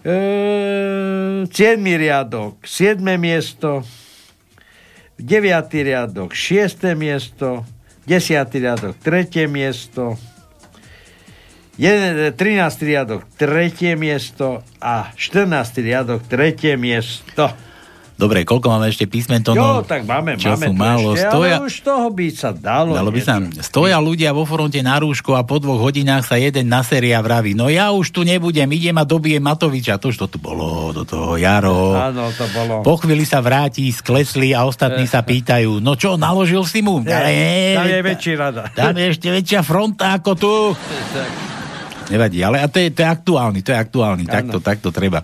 e, 0.01 0.17
siedmy 1.49 2.01
riadok, 2.01 2.65
siedme 2.65 3.17
miesto, 3.21 3.85
deviatý 5.19 5.83
riadok, 5.83 6.31
šiesté 6.31 6.95
miesto, 6.95 7.67
desiatý 8.07 8.63
riadok, 8.63 8.95
tretie 9.03 9.45
miesto, 9.45 10.15
jeden- 11.77 12.33
13. 12.33 12.81
riadok, 12.87 13.27
tretie 13.37 13.95
miesto 13.95 14.63
a 14.79 15.11
14. 15.15 15.83
riadok, 15.83 16.23
tretie 16.25 16.79
miesto. 16.79 17.51
Dobre, 18.19 18.43
koľko 18.43 18.67
máme 18.67 18.91
ešte 18.91 19.07
písmentonov? 19.07 19.79
Jo, 19.79 19.87
tak 19.87 20.03
máme, 20.03 20.35
Čo 20.35 20.59
máme 20.59 20.75
málo. 20.75 21.15
ešte, 21.15 21.31
Stoja, 21.31 21.55
ale 21.55 21.71
už 21.71 21.75
toho 21.79 22.07
by 22.11 22.27
sa 22.35 22.51
dalo. 22.51 22.91
Dalo 22.91 23.15
by 23.15 23.21
sa. 23.23 23.39
Stoja 23.63 23.95
ľudia 23.95 24.35
vo 24.35 24.43
fronte 24.43 24.83
na 24.83 24.99
rúško 24.99 25.39
a 25.39 25.47
po 25.47 25.63
dvoch 25.63 25.79
hodinách 25.79 26.27
sa 26.27 26.35
jeden 26.35 26.67
na 26.67 26.83
séria 26.83 27.23
vraví. 27.23 27.55
No 27.55 27.71
ja 27.71 27.95
už 27.95 28.11
tu 28.11 28.27
nebudem, 28.27 28.67
idem 28.75 28.99
a 28.99 29.07
dobijem 29.07 29.39
Matoviča. 29.39 29.95
To 30.03 30.11
už 30.11 30.27
to 30.27 30.35
tu 30.35 30.37
bolo, 30.43 30.91
do 30.91 31.07
toho 31.07 31.39
Jaro. 31.39 31.95
Áno, 31.95 32.27
to 32.35 32.43
bolo. 32.51 32.83
Po 32.83 32.99
chvíli 32.99 33.23
sa 33.23 33.39
vráti, 33.39 33.87
sklesli 33.87 34.51
a 34.51 34.67
ostatní 34.67 35.07
sa 35.07 35.23
pýtajú, 35.23 35.79
no 35.79 35.95
čo, 35.95 36.19
naložil 36.19 36.67
si 36.67 36.83
mu? 36.83 36.99
Ale 36.99 37.31
nie, 37.31 37.79
tam 37.79 37.87
je 37.87 37.99
väčší 38.03 38.33
rada. 38.35 38.67
Tam 38.75 38.99
je 38.99 39.15
ešte 39.15 39.31
väčšia 39.31 39.63
fronta 39.63 40.19
ako 40.19 40.31
tu. 40.35 40.53
Nevadí, 42.11 42.43
ale 42.43 42.59
a 42.59 42.67
to 42.67 42.83
je, 42.83 42.89
to 42.91 43.05
je 43.05 43.07
aktuálny, 43.07 43.63
to 43.63 43.69
je 43.71 43.77
aktuálny, 43.77 44.25
takto, 44.25 44.57
takto 44.59 44.89
treba. 44.89 45.23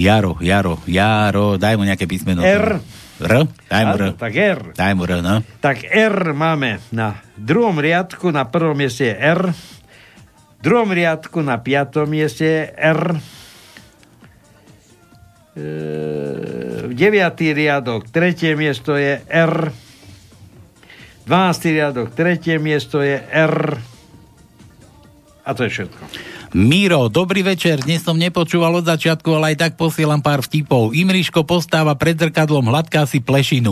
Jaro, 0.00 0.40
Jaro, 0.40 0.80
Jaro, 0.88 1.60
daj 1.60 1.76
mu 1.76 1.84
nejaké 1.84 2.08
písmeno. 2.08 2.40
R. 2.40 2.80
R? 3.20 3.32
Daj 3.68 3.82
mu 3.84 3.94
R. 4.00 4.04
Tak 4.16 4.32
R. 4.32 4.60
Daj 4.72 4.92
mu 4.96 5.04
R, 5.04 5.20
no. 5.20 5.44
Tak 5.60 5.84
R 5.84 6.32
máme 6.32 6.80
na 6.88 7.20
druhom 7.36 7.76
riadku, 7.76 8.32
na 8.32 8.48
prvom 8.48 8.72
mieste 8.72 9.12
je 9.12 9.16
R. 9.20 9.52
V 9.52 10.60
druhom 10.64 10.88
riadku 10.88 11.44
na 11.44 11.60
piatom 11.60 12.08
mieste 12.08 12.48
je 12.48 12.62
R. 12.72 13.02
E, 15.52 15.68
deviatý 16.96 17.52
riadok, 17.52 18.08
tretie 18.08 18.56
miesto 18.56 18.96
je 18.96 19.20
R. 19.28 19.68
12. 21.28 21.76
riadok, 21.76 22.08
tretie 22.16 22.56
miesto 22.56 23.04
je 23.04 23.20
R. 23.20 23.76
A 25.44 25.50
to 25.52 25.68
je 25.68 25.70
všetko. 25.76 26.02
Miro, 26.50 27.06
dobrý 27.06 27.46
večer, 27.46 27.78
dnes 27.78 28.02
som 28.02 28.18
nepočúval 28.18 28.82
od 28.82 28.88
začiatku, 28.90 29.38
ale 29.38 29.54
aj 29.54 29.56
tak 29.62 29.72
posielam 29.78 30.18
pár 30.18 30.42
vtipov. 30.42 30.90
Imriško 30.90 31.46
postáva 31.46 31.94
pred 31.94 32.18
zrkadlom, 32.18 32.74
hladká 32.74 33.06
si 33.06 33.22
plešinu. 33.22 33.70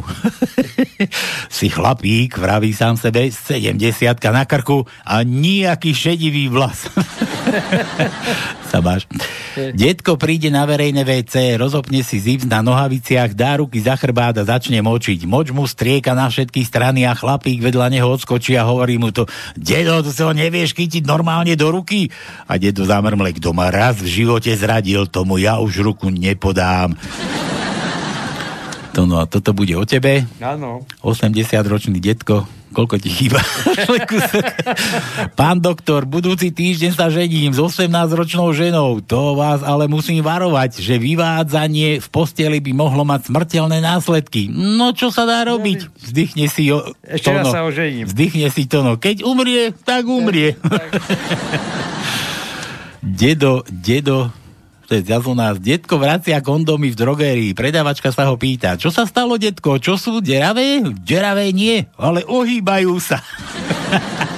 si 1.58 1.66
chlapík, 1.74 2.38
vraví 2.38 2.70
sám 2.70 2.94
sebe, 2.94 3.34
70 3.34 3.82
na 4.30 4.46
krku 4.46 4.86
a 5.02 5.26
nejaký 5.26 5.90
šedivý 5.90 6.46
vlas. 6.46 6.86
sa 8.68 8.84
máš. 8.84 9.08
Detko 9.72 10.20
príde 10.20 10.52
na 10.52 10.68
verejné 10.68 11.02
WC, 11.02 11.56
rozopne 11.56 12.04
si 12.04 12.20
zips 12.20 12.44
na 12.44 12.60
nohaviciach, 12.60 13.32
dá 13.32 13.58
ruky 13.58 13.80
za 13.80 13.96
chrbát 13.96 14.36
a 14.36 14.44
začne 14.44 14.84
močiť. 14.84 15.24
Moč 15.24 15.50
mu 15.50 15.64
strieka 15.64 16.12
na 16.12 16.28
všetky 16.28 16.62
strany 16.62 17.08
a 17.08 17.16
chlapík 17.16 17.64
vedľa 17.64 17.88
neho 17.88 18.06
odskočí 18.12 18.54
a 18.60 18.68
hovorí 18.68 19.00
mu 19.00 19.08
to, 19.08 19.24
dedo, 19.56 20.04
to 20.04 20.12
sa 20.12 20.28
ho 20.28 20.32
nevieš 20.36 20.76
chytiť 20.76 21.08
normálne 21.08 21.56
do 21.56 21.72
ruky? 21.72 22.12
A 22.44 22.60
dedo 22.60 22.84
zamrmle, 22.84 23.32
kto 23.40 23.56
ma 23.56 23.72
raz 23.72 23.98
v 24.04 24.22
živote 24.22 24.52
zradil, 24.52 25.08
tomu 25.08 25.40
ja 25.40 25.58
už 25.58 25.80
ruku 25.80 26.12
nepodám. 26.12 26.92
To 28.98 29.06
no, 29.06 29.22
toto 29.30 29.54
bude 29.54 29.78
o 29.78 29.86
tebe. 29.86 30.26
Áno. 30.42 30.82
80-ročný 31.06 32.02
detko, 32.02 32.50
koľko 32.78 33.02
ti 33.02 33.10
chýba? 33.10 33.42
Pán 35.40 35.58
doktor, 35.58 36.06
budúci 36.06 36.54
týždeň 36.54 36.94
sa 36.94 37.10
žením 37.10 37.50
s 37.50 37.58
18-ročnou 37.58 38.54
ženou. 38.54 39.02
To 39.02 39.34
vás 39.34 39.66
ale 39.66 39.90
musím 39.90 40.22
varovať, 40.22 40.78
že 40.78 41.02
vyvádzanie 41.02 41.98
v 41.98 42.06
posteli 42.06 42.62
by 42.62 42.72
mohlo 42.78 43.02
mať 43.02 43.34
smrteľné 43.34 43.82
následky. 43.82 44.46
No 44.54 44.94
čo 44.94 45.10
sa 45.10 45.26
dá 45.26 45.42
robiť? 45.42 45.90
Vzdychne 45.98 46.46
si 46.46 46.70
o... 46.70 46.94
Ešte 47.02 47.34
raz 47.34 47.50
sa 47.50 47.66
ožením. 47.66 48.06
Vzdychne 48.06 48.46
si 48.54 48.70
to, 48.70 48.86
no. 48.86 48.94
Keď 48.94 49.26
umrie, 49.26 49.74
tak 49.82 50.06
umrie. 50.06 50.54
dedo, 53.02 53.66
dedo, 53.66 54.30
to 54.88 54.96
je 54.96 55.04
zjazl 55.04 55.36
nás, 55.36 55.60
detko 55.60 56.00
vracia 56.00 56.40
kondomy 56.40 56.88
v 56.88 56.96
drogérii, 56.96 57.52
predavačka 57.52 58.08
sa 58.08 58.24
ho 58.24 58.40
pýta, 58.40 58.80
čo 58.80 58.88
sa 58.88 59.04
stalo, 59.04 59.36
detko, 59.36 59.76
čo 59.76 60.00
sú 60.00 60.24
deravé? 60.24 60.80
Deravé 61.04 61.52
nie, 61.52 61.84
ale 62.00 62.24
ohýbajú 62.24 62.96
sa. 62.96 63.20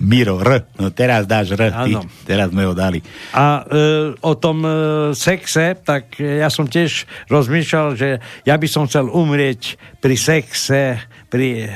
Miro, 0.00 0.40
R. 0.40 0.64
No 0.80 0.88
teraz 0.92 1.28
dáš 1.28 1.52
R. 1.56 1.72
Ty. 1.72 1.92
Teraz 2.24 2.48
sme 2.52 2.64
ho 2.64 2.72
dali. 2.72 3.04
A 3.36 3.64
e, 3.64 4.16
o 4.20 4.32
tom 4.36 4.64
e, 4.64 4.72
sexe, 5.12 5.76
tak 5.80 6.18
ja 6.20 6.48
som 6.48 6.68
tiež 6.68 7.08
rozmýšľal, 7.28 7.88
že 7.96 8.08
ja 8.44 8.56
by 8.56 8.68
som 8.68 8.88
chcel 8.88 9.08
umrieť 9.08 9.76
pri 10.00 10.16
sexe, 10.16 11.00
pri, 11.28 11.72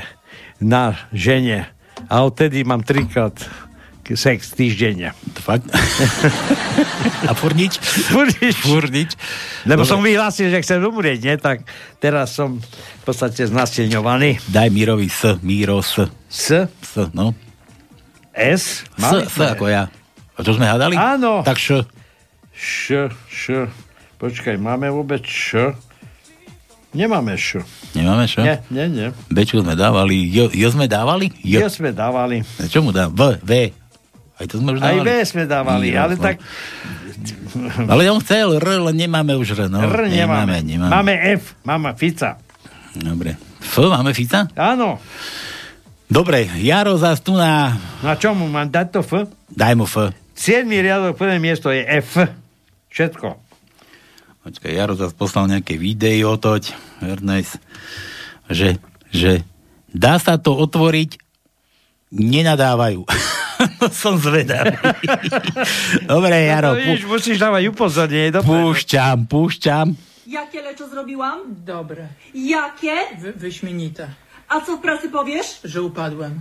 na 0.61 0.97
žene. 1.13 1.69
A 2.09 2.25
odtedy 2.25 2.63
mám 2.63 2.85
trikrát 2.85 3.35
sex 4.15 4.53
týždenne. 4.55 5.13
Fakt? 5.37 5.67
A 7.29 7.33
furnič? 7.35 7.77
Furnič. 8.09 8.55
Furnič. 8.63 9.11
Lebo 9.67 9.83
Dobre. 9.85 9.91
som 9.91 9.99
vyhlásil, 10.01 10.49
že 10.49 10.61
chcem 10.63 10.81
umrieť, 10.81 11.19
nie? 11.25 11.35
Tak 11.37 11.67
teraz 12.01 12.33
som 12.33 12.57
v 12.61 13.03
podstate 13.03 13.45
znasilňovaný. 13.45 14.39
Daj 14.49 14.69
Mirovi 14.71 15.09
S. 15.11 15.37
Miro 15.43 15.83
S. 15.83 16.09
S? 16.29 16.69
S, 16.69 16.93
no. 17.13 17.35
S? 18.33 18.87
S, 18.95 19.11
S 19.27 19.37
ako 19.37 19.67
ja. 19.67 19.91
A 20.33 20.39
čo 20.39 20.55
sme 20.55 20.65
hádali? 20.65 20.95
Áno. 20.95 21.43
Tak 21.43 21.59
Š. 21.59 21.83
Š, 22.55 23.11
Š. 23.27 23.67
Počkaj, 24.15 24.55
máme 24.55 24.87
vôbec 24.87 25.23
Š? 25.27 25.75
Nemáme 26.89 27.37
Š. 27.37 27.61
Nemáme 27.93 28.25
Š? 28.25 28.41
Nie, 28.41 28.65
nie, 28.73 28.85
nie. 28.89 29.07
Bečku 29.29 29.61
sme 29.61 29.77
dávali. 29.77 30.25
Jo, 30.33 30.49
jo 30.49 30.67
sme 30.73 30.89
dávali? 30.89 31.29
Jo. 31.45 31.61
jo 31.61 31.69
sme 31.69 31.93
dávali. 31.93 32.41
Čo 32.65 32.81
mu 32.81 32.89
dá? 32.89 33.11
V, 33.11 33.37
V. 33.45 33.51
Aj 34.39 34.47
to 34.47 34.55
sme 34.63 34.71
už 34.71 34.79
dávali. 34.79 35.03
Aj 35.03 35.19
V 35.19 35.27
sme 35.27 35.43
dávali, 35.43 35.87
jo, 35.91 35.99
ale 35.99 36.15
no. 36.15 36.23
tak... 36.23 36.35
Ale 37.91 38.07
on 38.07 38.23
chcel 38.23 38.55
R, 38.55 38.67
ale 38.79 38.95
nemáme 38.95 39.35
už 39.35 39.51
R. 39.51 39.67
No. 39.67 39.83
R 39.83 40.07
nemáme. 40.07 40.63
nemáme. 40.63 40.87
Máme 40.87 41.13
F, 41.35 41.59
máme 41.67 41.91
Fica. 41.99 42.39
Dobre. 42.95 43.35
F, 43.59 43.83
máme 43.83 44.15
Fica? 44.15 44.47
Áno. 44.55 45.03
Dobre, 46.07 46.47
Jaro 46.63 46.95
zás 46.95 47.19
tu 47.19 47.35
na... 47.35 47.75
Na 47.99 48.15
čomu 48.15 48.47
mám 48.47 48.71
dať 48.71 48.87
to 48.95 48.99
F? 49.03 49.27
Daj 49.51 49.75
mu 49.75 49.83
F. 49.83 50.09
7. 50.39 50.65
riadok, 50.65 51.19
prvé 51.19 51.35
miesto 51.37 51.67
je 51.67 51.83
F. 51.83 52.23
Všetko. 52.87 53.35
Počkaj, 54.47 54.71
Jaro 54.71 54.95
zás 54.95 55.11
poslal 55.11 55.51
nejaké 55.51 55.75
video 55.75 56.39
toť, 56.39 56.73
Ernest, 57.03 57.59
že, 58.47 58.79
že 59.11 59.43
dá 59.91 60.15
sa 60.15 60.39
to 60.39 60.55
otvoriť, 60.55 61.19
nenadávajú. 62.15 63.03
no 63.79 63.87
som 63.91 64.15
zvedavý. 64.15 64.75
Dobre, 66.07 66.47
Jaro. 66.47 66.75
No 66.75 66.79
víš, 66.79 67.03
musíš 67.03 67.37
dávať 67.39 67.71
upozornenie. 67.71 68.31
Púšťam, 68.31 69.27
púšťam. 69.27 69.95
Jakie 70.29 70.61
lečo 70.61 70.85
zrobiłam? 70.85 71.65
Dobre. 71.65 72.13
Jakie? 72.31 73.17
Wy, 73.17 73.33
wyśmienite. 73.33 74.13
A 74.49 74.61
co 74.61 74.77
w 74.77 74.81
pracy 74.81 75.09
powiesz? 75.09 75.59
Że 75.63 75.81
upadłem. 75.81 76.39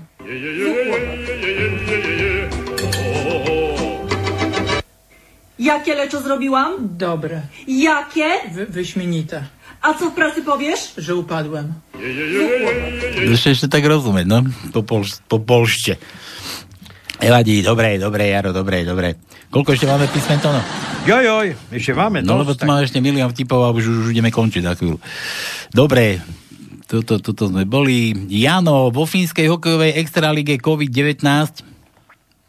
Jakie 5.58 5.94
leczo 5.94 6.20
zrobiłam? 6.20 6.72
Dobre. 6.80 7.42
Jakie? 7.68 8.28
Wy, 8.52 8.66
wyśmienite. 8.66 9.44
A 9.82 9.94
co 9.94 10.10
w 10.10 10.14
pracy 10.14 10.42
powiesz? 10.42 10.92
Że 10.96 11.14
upadłem. 11.14 11.74
Ešte, 13.34 13.50
ešte 13.54 13.66
tak 13.68 13.84
rozumieť, 13.86 14.26
no. 14.26 14.42
Po, 14.74 14.82
pol, 14.82 15.02
po. 15.28 15.38
Nevadí, 17.18 17.66
dobre, 17.66 17.98
dobre, 17.98 18.30
Jaro, 18.30 18.54
dobre, 18.54 18.86
dobre. 18.86 19.18
Koľko 19.50 19.74
ešte 19.74 19.90
máme 19.90 20.06
písmen 20.06 20.38
to? 20.38 20.54
No? 20.54 20.62
Joj, 21.02 21.24
joj, 21.24 21.48
ešte 21.74 21.92
máme. 21.96 22.22
No, 22.22 22.38
lebo 22.38 22.54
tu 22.54 22.62
máme 22.62 22.86
ešte 22.86 23.02
milión 23.02 23.26
vtipov 23.34 23.66
a 23.66 23.74
už, 23.74 24.06
už 24.06 24.14
ideme 24.14 24.30
končiť 24.30 24.62
za 24.62 24.78
chvíľu. 24.78 25.02
Dobre, 25.74 26.22
tuto, 26.86 27.18
tuto 27.18 27.50
sme 27.50 27.66
boli. 27.66 28.14
Jano, 28.30 28.94
vo 28.94 29.02
fínskej 29.02 29.50
hokejovej 29.50 29.98
extralige 29.98 30.62
COVID-19 30.62 31.24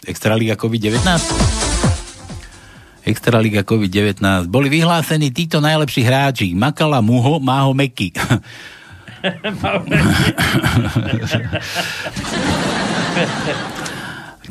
Extraliga 0.08 0.56
COVID-19? 0.56 1.04
Extraliga 3.04 3.68
COVID-19. 3.68 4.48
Boli 4.48 4.72
vyhlásení 4.72 5.28
títo 5.36 5.60
najlepší 5.60 6.08
hráči. 6.08 6.48
Makala 6.56 7.04
Muho, 7.04 7.44
Máho 7.44 7.76
Meky. 7.76 8.16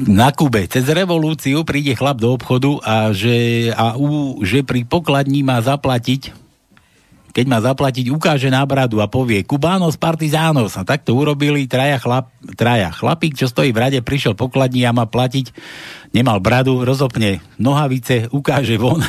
na 0.06 0.30
Kube. 0.30 0.70
Cez 0.70 0.86
revolúciu 0.86 1.66
príde 1.66 1.98
chlap 1.98 2.22
do 2.22 2.30
obchodu 2.30 2.78
a 2.86 3.10
že, 3.10 3.70
a 3.74 3.98
u, 3.98 4.38
že 4.46 4.62
pri 4.62 4.86
pokladní 4.86 5.42
má 5.42 5.58
zaplatiť 5.58 6.48
keď 7.28 7.46
má 7.46 7.62
zaplatiť, 7.62 8.10
ukáže 8.10 8.50
na 8.50 8.66
bradu 8.66 8.98
a 8.98 9.06
povie 9.06 9.46
Kubános 9.46 9.94
Partizános. 9.94 10.74
A 10.74 10.82
tak 10.82 11.06
to 11.06 11.14
urobili 11.14 11.70
traja, 11.70 11.94
chlap, 12.02 12.34
traja. 12.58 12.90
Chlapík, 12.90 13.38
čo 13.38 13.46
stojí 13.46 13.70
v 13.70 13.78
rade, 13.78 13.98
prišiel 14.02 14.34
pokladní 14.34 14.82
a 14.82 14.90
má 14.90 15.06
platiť. 15.06 15.54
Nemal 16.10 16.42
bradu, 16.42 16.82
rozopne 16.82 17.38
nohavice, 17.54 18.26
ukáže 18.34 18.74
von 18.74 19.06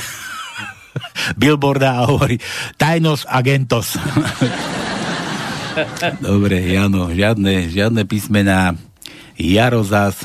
billboarda 1.41 2.05
a 2.05 2.05
hovorí 2.05 2.37
Tajnos 2.77 3.25
agentos. 3.25 3.97
Dobre, 6.21 6.69
Jano, 6.69 7.09
žiadne, 7.09 7.65
žiadne 7.65 8.05
písmená. 8.05 8.77
Jaro 9.41 9.81
zás 9.81 10.21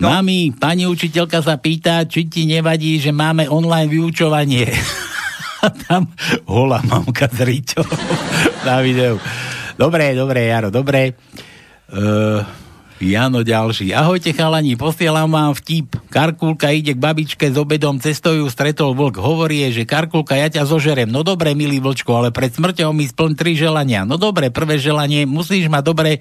No. 0.00 0.08
Mami, 0.08 0.56
pani 0.56 0.88
učiteľka 0.88 1.44
sa 1.44 1.60
pýta, 1.60 2.08
či 2.08 2.24
ti 2.24 2.48
nevadí, 2.48 2.96
že 2.96 3.12
máme 3.12 3.52
online 3.52 3.92
vyučovanie. 3.92 4.64
Tam 5.84 6.08
holá 6.48 6.80
mamka 6.88 7.28
s 7.28 7.36
Riťou 7.36 7.84
na 8.66 8.80
videu. 8.80 9.20
Dobre, 9.76 10.16
dobre, 10.16 10.48
Jaro, 10.48 10.72
dobre. 10.72 11.20
Uh, 11.92 12.40
Jano 13.00 13.40
ďalší. 13.40 13.96
Ahojte 13.96 14.36
chalani, 14.36 14.76
posielam 14.76 15.32
vám 15.32 15.56
vtip. 15.56 15.96
Karkulka 16.12 16.68
ide 16.68 16.92
k 16.92 17.00
babičke 17.00 17.48
s 17.48 17.56
obedom, 17.56 17.96
cestojú, 17.96 18.44
stretol 18.52 18.92
vlk. 18.92 19.16
Hovorí 19.20 19.64
je, 19.68 19.80
že 19.80 19.88
Karkulka, 19.88 20.36
ja 20.36 20.52
ťa 20.52 20.68
zožerem. 20.68 21.08
No 21.08 21.24
dobre, 21.24 21.56
milý 21.56 21.80
vlčko, 21.80 22.20
ale 22.20 22.28
pred 22.28 22.52
smrťou 22.52 22.92
mi 22.92 23.08
splň 23.08 23.32
tri 23.40 23.56
želania. 23.56 24.04
No 24.04 24.20
dobre, 24.20 24.52
prvé 24.52 24.76
želanie, 24.76 25.24
musíš 25.24 25.72
ma 25.72 25.80
dobre 25.80 26.20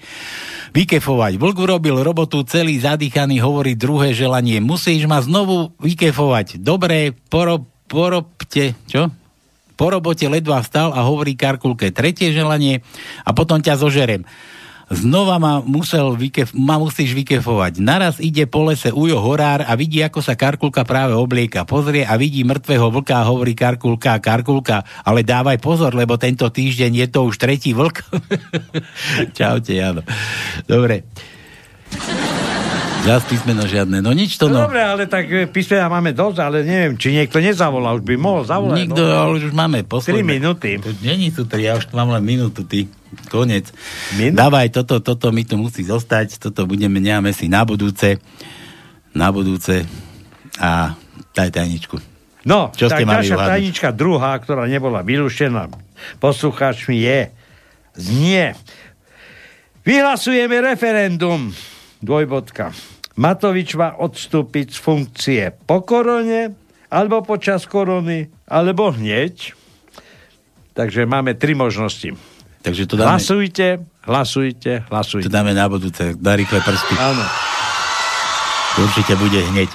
vykefovať. 0.73 1.37
Vlk 1.37 1.57
urobil 1.65 2.01
robotu 2.01 2.41
celý 2.45 2.77
zadýchaný, 2.81 3.41
hovorí 3.41 3.73
druhé 3.73 4.13
želanie. 4.13 4.61
Musíš 4.61 5.05
ma 5.09 5.21
znovu 5.21 5.73
vykefovať. 5.81 6.61
Dobre, 6.61 7.15
porob, 7.29 7.65
porobte, 7.89 8.77
čo? 8.85 9.09
Po 9.79 9.87
robote 9.87 10.27
ledva 10.27 10.59
vstal 10.59 10.91
a 10.91 11.07
hovorí 11.07 11.39
Karkulke 11.39 11.95
tretie 11.95 12.35
želanie 12.35 12.83
a 13.23 13.31
potom 13.31 13.63
ťa 13.63 13.79
zožerem. 13.79 14.27
Znova 14.90 15.38
ma, 15.38 15.61
musel 15.61 16.18
vykef, 16.18 16.49
ma 16.57 16.82
musíš 16.82 17.14
vykefovať. 17.14 17.78
Naraz 17.78 18.18
ide 18.18 18.49
po 18.49 18.66
lese 18.66 18.90
Ujo 18.90 19.22
Horár 19.22 19.61
a 19.61 19.78
vidí, 19.78 20.02
ako 20.02 20.26
sa 20.26 20.34
Karkulka 20.34 20.82
práve 20.82 21.14
oblieka. 21.14 21.61
Pozrie 21.61 22.02
a 22.02 22.18
vidí 22.18 22.41
mŕtvého 22.41 22.90
vlka 22.90 23.22
a 23.22 23.28
hovorí 23.30 23.53
Karkulka, 23.53 24.18
Karkulka, 24.18 24.82
ale 25.06 25.22
dávaj 25.22 25.61
pozor, 25.61 25.94
lebo 25.94 26.18
tento 26.18 26.49
týždeň 26.49 27.06
je 27.06 27.07
to 27.14 27.30
už 27.30 27.38
tretí 27.38 27.78
vlk. 27.78 28.02
Čaute, 29.38 29.78
Jano. 29.78 30.02
Dobre. 30.66 31.06
Zas 33.10 33.26
písmeno 33.26 33.65
žiadne. 33.65 34.06
No 34.06 34.14
nič 34.14 34.38
to 34.38 34.53
no. 34.53 34.61
no. 34.61 34.69
Dobre, 34.69 34.86
ale 34.86 35.10
tak 35.10 35.26
e, 35.26 35.49
písmena 35.49 35.90
máme 35.90 36.14
dosť, 36.14 36.38
ale 36.45 36.61
neviem, 36.61 36.94
či 36.94 37.10
niekto 37.10 37.41
nezavolá, 37.41 37.98
už 37.98 38.06
by 38.06 38.14
mohol 38.22 38.45
zavolať. 38.45 38.86
Nikto, 38.86 39.02
no. 39.02 39.18
ale 39.18 39.31
už 39.41 39.49
máme 39.49 39.81
posledné. 39.81 40.22
3 40.22 40.34
minúty. 40.38 40.69
To 40.77 40.94
není 41.02 41.34
tu 41.34 41.41
3, 41.41 41.57
ja 41.57 41.73
už 41.73 41.90
mám 41.90 42.14
len 42.14 42.22
minútu, 42.22 42.61
ty. 42.61 42.86
Konec. 43.34 43.73
Minút? 44.14 44.38
Dávaj, 44.38 44.69
toto, 44.69 45.02
toto 45.02 45.34
mi 45.34 45.41
tu 45.41 45.57
musí 45.57 45.81
zostať, 45.81 46.38
toto 46.38 46.69
budeme, 46.69 47.02
necháme 47.02 47.34
si 47.34 47.49
na 47.49 47.65
budúce. 47.65 48.22
Na 49.18 49.34
budúce. 49.34 49.90
A 50.61 50.94
daj 51.34 51.49
tajničku. 51.49 51.98
No, 52.45 52.69
Čo 52.77 52.94
tak 52.94 53.10
naša 53.10 53.57
tajnička 53.57 53.90
druhá, 53.90 54.38
ktorá 54.38 54.69
nebola 54.69 55.02
vylúštená 55.02 55.65
poslucháčmi 56.22 57.02
je, 57.02 57.34
znie. 57.98 58.53
Vyhlasujeme 59.81 60.61
referendum 60.61 61.49
dvojbodka. 62.06 62.98
Matovič 63.19 63.75
má 63.75 63.99
odstúpiť 63.99 64.71
z 64.71 64.77
funkcie 64.79 65.43
po 65.67 65.83
korone, 65.83 66.55
alebo 66.87 67.19
počas 67.19 67.67
korony, 67.67 68.31
alebo 68.47 68.95
hneď. 68.95 69.51
Takže 70.71 71.03
máme 71.03 71.35
tri 71.35 71.51
možnosti. 71.51 72.15
Takže 72.63 72.87
to 72.87 72.95
dáme... 72.95 73.19
Hlasujte, 73.19 73.83
hlasujte, 74.07 74.87
hlasujte. 74.87 75.27
To 75.27 75.35
dáme 75.35 75.51
na 75.51 75.67
budúce. 75.67 76.15
Dá 76.15 76.39
rýchle 76.39 76.63
prsty. 76.63 76.95
Áno. 76.95 77.23
Určite 78.87 79.19
bude 79.19 79.43
hneď. 79.51 79.67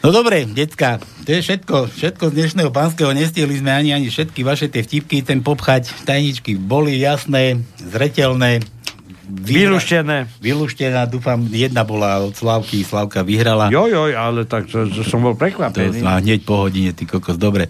No 0.00 0.08
dobre, 0.14 0.46
decka, 0.48 1.02
to 1.26 1.28
je 1.34 1.42
všetko, 1.42 1.90
všetko 1.90 2.30
z 2.30 2.34
dnešného 2.38 2.70
pánskeho, 2.70 3.10
nestihli 3.12 3.58
sme 3.58 3.74
ani, 3.74 3.90
ani 3.90 4.08
všetky 4.08 4.46
vaše 4.46 4.70
tie 4.70 4.86
vtipky, 4.86 5.26
ten 5.26 5.42
popchať, 5.42 6.06
tajničky 6.06 6.54
boli 6.54 7.02
jasné, 7.02 7.66
zretelné, 7.82 8.62
Vylúštené. 9.28 10.24
Vylúštená, 10.40 11.04
dúfam, 11.04 11.36
jedna 11.52 11.84
bola 11.84 12.24
od 12.24 12.32
Slavky, 12.32 12.80
Slavka 12.80 13.20
vyhrala. 13.20 13.68
Jo, 13.68 13.84
jo, 13.84 14.08
ale 14.16 14.48
tak 14.48 14.72
to, 14.72 14.88
to 14.88 15.04
som 15.04 15.20
bol 15.20 15.36
prekvapený. 15.36 16.00
To, 16.00 16.08
a 16.08 16.18
hneď 16.18 16.48
po 16.48 16.64
hodine, 16.64 16.96
ty 16.96 17.04
kokos, 17.04 17.36
dobre. 17.36 17.68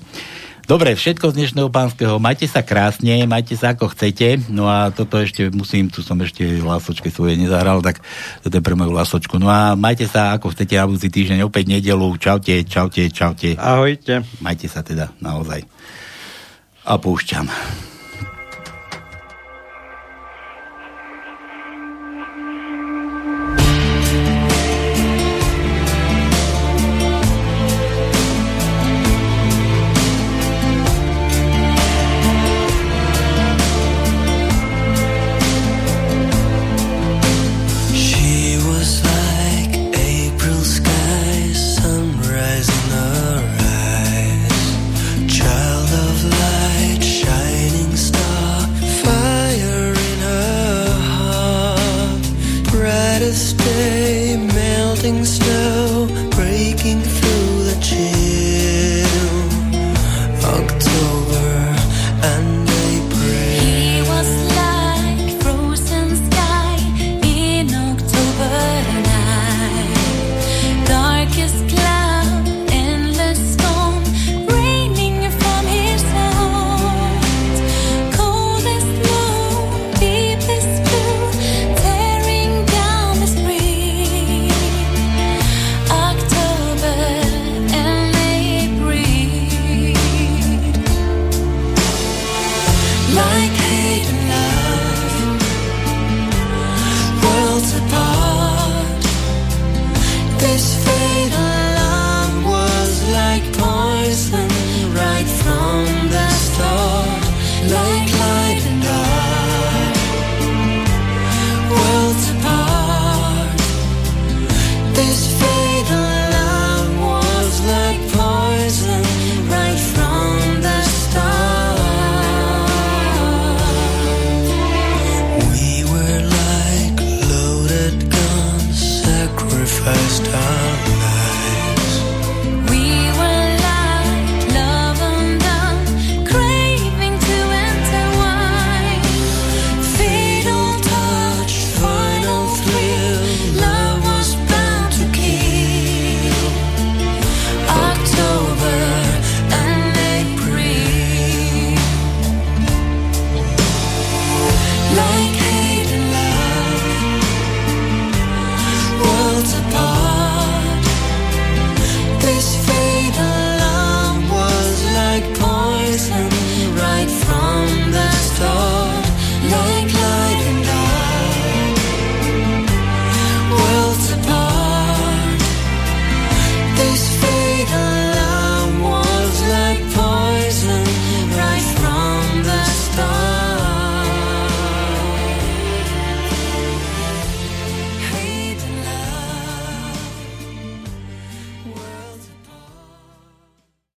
Dobre, 0.69 0.93
všetko 0.93 1.33
z 1.33 1.37
dnešného 1.41 1.73
pánskeho. 1.73 2.21
Majte 2.21 2.45
sa 2.45 2.61
krásne, 2.61 3.25
majte 3.25 3.57
sa 3.57 3.73
ako 3.73 3.89
chcete. 3.97 4.53
No 4.53 4.69
a 4.69 4.93
toto 4.93 5.17
ešte 5.17 5.49
musím, 5.49 5.89
tu 5.89 6.05
som 6.05 6.21
ešte 6.21 6.45
lásočke 6.61 7.09
svoje 7.09 7.41
nezahral, 7.41 7.81
tak 7.81 8.05
toto 8.45 8.53
je 8.53 8.61
pre 8.61 8.77
moju 8.77 8.93
lásočku. 8.93 9.41
No 9.41 9.49
a 9.49 9.73
majte 9.81 10.05
sa 10.05 10.37
ako 10.37 10.53
chcete 10.53 10.77
na 10.77 10.85
budúci 10.85 11.09
týždeň, 11.09 11.49
opäť 11.49 11.73
nedelu. 11.73 12.05
Čaute, 12.21 12.69
čaute, 12.69 13.09
čaute. 13.09 13.57
Ahojte. 13.57 14.29
Majte 14.45 14.69
sa 14.69 14.85
teda 14.85 15.09
naozaj. 15.25 15.65
A 16.85 17.01
púšťam. 17.01 17.49